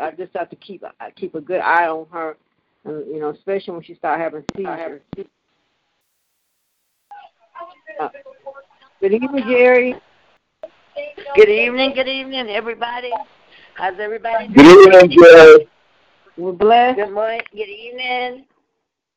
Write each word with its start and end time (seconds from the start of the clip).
Just, 0.00 0.12
I 0.12 0.16
just 0.16 0.36
have 0.36 0.50
to 0.50 0.56
keep 0.56 0.82
I 1.00 1.10
keep 1.10 1.34
a 1.34 1.40
good 1.40 1.60
eye 1.60 1.88
on 1.88 2.06
her, 2.12 2.36
and, 2.84 3.06
you 3.06 3.20
know, 3.20 3.30
especially 3.30 3.74
when 3.74 3.82
she 3.82 3.94
start 3.94 4.20
having 4.20 4.44
seizures. 4.56 5.02
Uh, 7.98 8.08
good 9.00 9.12
evening, 9.12 9.44
Jerry. 9.48 9.94
Good 11.36 11.48
evening, 11.48 11.92
good 11.94 12.08
evening, 12.08 12.48
everybody. 12.48 13.10
How's 13.74 13.98
everybody 13.98 14.48
doing? 14.48 14.54
Good 14.54 14.94
evening, 14.94 15.18
Jerry. 15.22 15.68
We're 16.36 16.52
blessed. 16.52 16.96
Good 16.96 17.12
morning, 17.12 17.40
good 17.52 17.68
evening. 17.68 18.44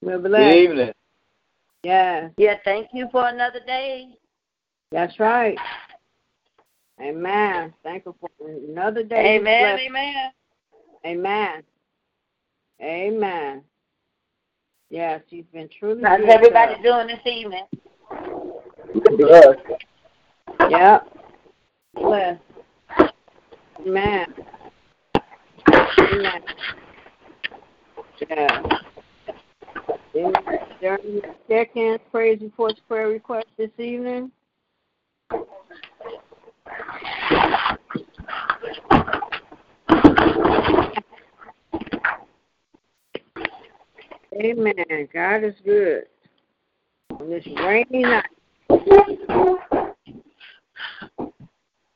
We're 0.02 0.20
blessed. 0.20 0.44
Good 0.44 0.72
evening. 0.72 0.94
Yeah, 1.84 2.30
Yeah, 2.38 2.56
thank 2.64 2.90
you 2.94 3.08
for 3.12 3.28
another 3.28 3.60
day. 3.66 4.10
that's 4.92 5.20
right. 5.20 5.58
Amen. 7.02 7.74
Thank 7.84 8.06
you 8.06 8.16
for 8.22 8.30
another 8.48 9.04
day. 9.04 9.38
Amen, 9.38 9.80
amen. 9.80 10.32
Amen. 11.06 11.64
Amen. 12.82 13.62
Yes, 14.90 15.22
she's 15.30 15.46
been 15.52 15.70
truly. 15.80 16.02
How's 16.04 16.20
good 16.20 16.30
everybody 16.30 16.76
us. 16.76 16.82
doing 16.84 17.08
this 17.08 17.20
evening? 17.26 17.66
Bless. 19.18 19.58
Yep. 20.70 21.18
Bless. 21.96 22.40
Amen. 23.86 24.34
Amen. 26.00 26.44
Yeah. 28.30 28.62
Amen. 30.16 30.34
There 30.80 31.00
any 31.04 31.22
check-ins, 31.50 32.00
praise 32.12 32.40
reports, 32.42 32.80
prayer 32.88 33.08
requests 33.08 33.52
this 33.58 33.72
evening? 33.78 34.32
Amen. 44.36 45.08
God 45.14 45.44
is 45.44 45.54
good. 45.64 46.04
On 47.12 47.30
this 47.30 47.46
rainy 47.64 48.02
night. 48.02 48.26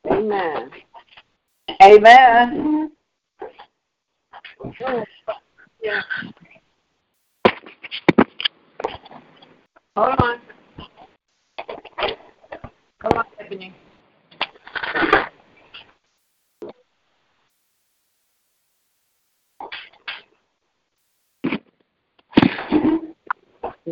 Amen. 0.09 0.71
Amen. 1.81 2.91
Yeah. 5.83 6.01
Hold 9.95 10.15
on. 10.19 10.39
Come 12.99 13.11
on, 13.17 13.25
Stephanie. 13.35 13.73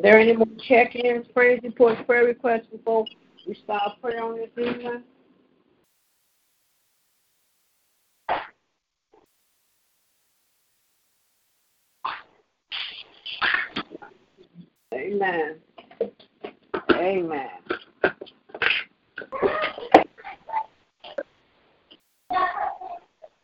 There 0.06 0.20
any 0.20 0.34
more 0.34 0.45
check-ins, 0.67 1.25
praise 1.34 1.59
reports, 1.64 2.00
prayer 2.06 2.25
requests 2.25 2.68
before 2.72 3.06
we 3.47 3.56
start 3.63 4.00
prayer 4.03 4.24
on 4.24 4.38
this 4.38 4.50
evening? 4.56 5.02
Amen. 14.94 15.56
Amen. 16.91 17.50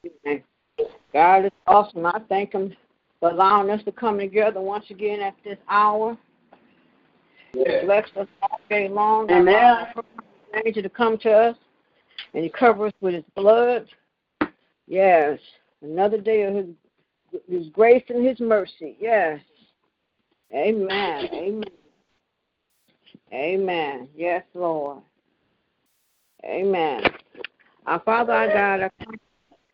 Amen. 0.05 0.43
God 1.11 1.45
is 1.45 1.51
awesome. 1.65 2.05
I 2.05 2.21
thank 2.29 2.53
Him 2.53 2.71
for 3.19 3.31
allowing 3.31 3.71
us 3.71 3.83
to 3.85 3.91
come 3.91 4.19
together 4.19 4.61
once 4.61 4.85
again 4.91 5.21
at 5.21 5.33
this 5.43 5.57
hour. 5.67 6.15
Yeah. 7.53 7.85
Bless 7.85 8.05
us 8.15 8.27
all 8.41 8.59
day 8.69 8.87
long. 8.87 9.29
Amen. 9.29 9.87
Angel 10.65 10.83
to 10.83 10.89
come 10.89 11.17
to 11.19 11.31
us 11.31 11.57
and 12.33 12.43
He 12.43 12.49
cover 12.49 12.87
us 12.87 12.93
with 13.01 13.13
His 13.15 13.23
blood. 13.35 13.87
Yes. 14.87 15.39
Another 15.81 16.19
day 16.19 16.43
of 16.43 16.55
His, 16.55 16.65
His 17.49 17.67
grace 17.69 18.03
and 18.09 18.25
His 18.25 18.39
mercy. 18.39 18.95
Yes. 18.99 19.39
Amen. 20.53 21.29
Amen. 21.33 21.63
Amen. 23.33 24.07
Yes, 24.15 24.43
Lord. 24.53 25.01
Amen. 26.43 27.03
Our 27.85 27.99
Father, 28.01 28.33
our 28.33 28.47
God, 28.47 28.81
I 28.81 28.89
come, 29.03 29.15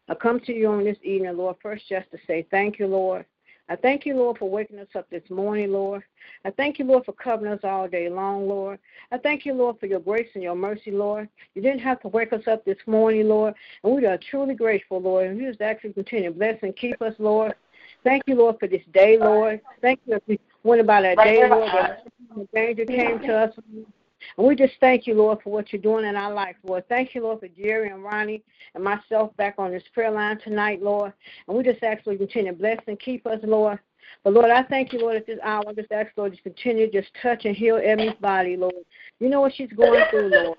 I 0.09 0.15
come 0.15 0.39
to 0.41 0.53
you 0.53 0.67
on 0.67 0.83
this 0.83 0.97
evening, 1.03 1.35
Lord, 1.35 1.55
first 1.61 1.83
just 1.89 2.09
to 2.11 2.17
say 2.27 2.45
thank 2.51 2.79
you, 2.79 2.87
Lord. 2.87 3.25
I 3.69 3.75
thank 3.75 4.05
you, 4.05 4.15
Lord, 4.15 4.37
for 4.37 4.49
waking 4.49 4.79
us 4.79 4.87
up 4.95 5.09
this 5.09 5.29
morning, 5.29 5.73
Lord. 5.73 6.03
I 6.45 6.51
thank 6.51 6.79
you, 6.79 6.85
Lord, 6.85 7.03
for 7.03 7.11
covering 7.11 7.51
us 7.51 7.59
all 7.63 7.87
day 7.87 8.07
long, 8.07 8.47
Lord. 8.47 8.79
I 9.11 9.17
thank 9.17 9.45
you, 9.45 9.53
Lord, 9.53 9.77
for 9.79 9.87
your 9.87 9.99
grace 9.99 10.29
and 10.35 10.43
your 10.43 10.55
mercy, 10.55 10.91
Lord. 10.91 11.27
You 11.53 11.61
didn't 11.61 11.81
have 11.81 11.99
to 12.01 12.07
wake 12.07 12.31
us 12.31 12.47
up 12.47 12.63
this 12.63 12.77
morning, 12.85 13.27
Lord, 13.27 13.55
and 13.83 13.95
we 13.95 14.05
are 14.05 14.17
truly 14.29 14.55
grateful, 14.55 15.01
Lord. 15.01 15.27
And 15.27 15.37
we 15.37 15.45
just 15.45 15.61
actually 15.61 15.93
continue 15.93 16.31
to 16.31 16.37
bless 16.37 16.57
and 16.63 16.75
keep 16.75 17.01
us, 17.01 17.13
Lord. 17.19 17.55
Thank 18.03 18.23
you, 18.27 18.35
Lord, 18.35 18.57
for 18.59 18.67
this 18.67 18.83
day, 18.93 19.17
Lord. 19.17 19.59
Thank 19.81 19.99
you 20.05 20.15
as 20.15 20.21
we 20.27 20.39
went 20.63 20.79
about 20.79 21.03
our 21.03 21.15
day, 21.15 21.49
Lord. 21.49 21.71
The 22.35 22.47
danger 22.53 22.85
came 22.85 23.19
to 23.19 23.35
us. 23.35 23.53
And 24.37 24.47
we 24.47 24.55
just 24.55 24.73
thank 24.79 25.07
you, 25.07 25.13
Lord, 25.15 25.39
for 25.43 25.51
what 25.51 25.71
you're 25.71 25.81
doing 25.81 26.05
in 26.05 26.15
our 26.15 26.33
life, 26.33 26.55
Lord. 26.63 26.87
Thank 26.89 27.15
you, 27.15 27.23
Lord, 27.23 27.39
for 27.39 27.47
Jerry 27.47 27.89
and 27.89 28.03
Ronnie 28.03 28.43
and 28.75 28.83
myself 28.83 29.35
back 29.37 29.55
on 29.57 29.71
this 29.71 29.83
prayer 29.93 30.11
line 30.11 30.39
tonight, 30.43 30.81
Lord. 30.81 31.13
And 31.47 31.57
we 31.57 31.63
just 31.63 31.83
ask, 31.83 32.05
Lord, 32.05 32.19
continue 32.19 32.51
to 32.51 32.57
bless 32.57 32.79
and 32.87 32.99
keep 32.99 33.25
us, 33.25 33.39
Lord. 33.43 33.79
But 34.23 34.33
Lord, 34.33 34.51
I 34.51 34.63
thank 34.63 34.93
you, 34.93 34.99
Lord, 34.99 35.17
at 35.17 35.27
this 35.27 35.39
hour. 35.43 35.63
I 35.67 35.73
just 35.73 35.91
ask, 35.91 36.11
Lord, 36.15 36.31
just 36.31 36.43
continue 36.43 36.89
to 36.89 37.01
just 37.01 37.13
touch 37.21 37.45
and 37.45 37.55
heal 37.55 37.79
Emmy's 37.83 38.13
body, 38.19 38.57
Lord. 38.57 38.73
You 39.19 39.29
know 39.29 39.41
what 39.41 39.53
she's 39.55 39.71
going 39.71 40.03
through, 40.09 40.29
Lord. 40.29 40.57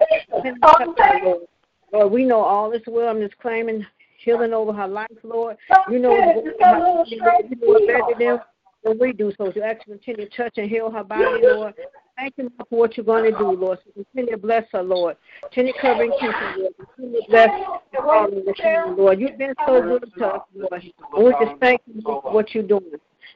Lord. 1.92 2.12
We 2.12 2.24
know 2.24 2.40
all 2.40 2.70
this 2.70 2.82
well. 2.86 3.08
I'm 3.08 3.20
just 3.20 3.38
claiming 3.38 3.84
healing 4.22 4.52
over 4.52 4.72
her 4.72 4.88
life, 4.88 5.08
Lord. 5.22 5.56
You 5.90 5.98
know. 5.98 6.12
You 6.12 6.54
know 6.60 7.86
better 7.86 8.02
than 8.18 8.40
than 8.88 8.99
we 8.99 9.12
do. 9.12 9.32
So 9.37 9.50
to 9.53 9.62
actually 9.62 9.99
continue 9.99 10.28
to 10.28 10.37
touch 10.37 10.54
and 10.56 10.69
heal 10.69 10.91
her 10.91 11.04
body, 11.04 11.41
Lord. 11.43 11.75
Thank 12.16 12.34
you 12.37 12.44
Lord, 12.44 12.69
for 12.69 12.78
what 12.81 12.97
you're 12.97 13.06
going 13.06 13.31
to 13.31 13.38
do, 13.38 13.53
Lord. 13.53 13.78
So 13.84 13.93
continue 13.93 14.32
to 14.32 14.38
bless 14.38 14.65
her, 14.72 14.82
Lord. 14.82 15.16
Continue 15.43 15.72
covering 15.81 16.12
her, 16.21 16.54
Lord. 16.59 16.75
Continue 16.97 17.21
to 17.21 17.27
bless 17.28 17.50
the 17.93 18.94
Lord. 18.97 19.21
You've 19.21 19.38
been 19.38 19.54
so 19.66 19.81
good 19.81 20.12
to 20.19 20.27
us, 20.27 20.43
Lord. 20.54 20.82
And 21.15 21.25
we 21.25 21.31
just 21.47 21.60
thank 21.60 21.81
you 21.87 22.00
Lord, 22.04 22.22
for 22.25 22.32
what 22.32 22.54
you're 22.54 22.65
doing. 22.65 22.94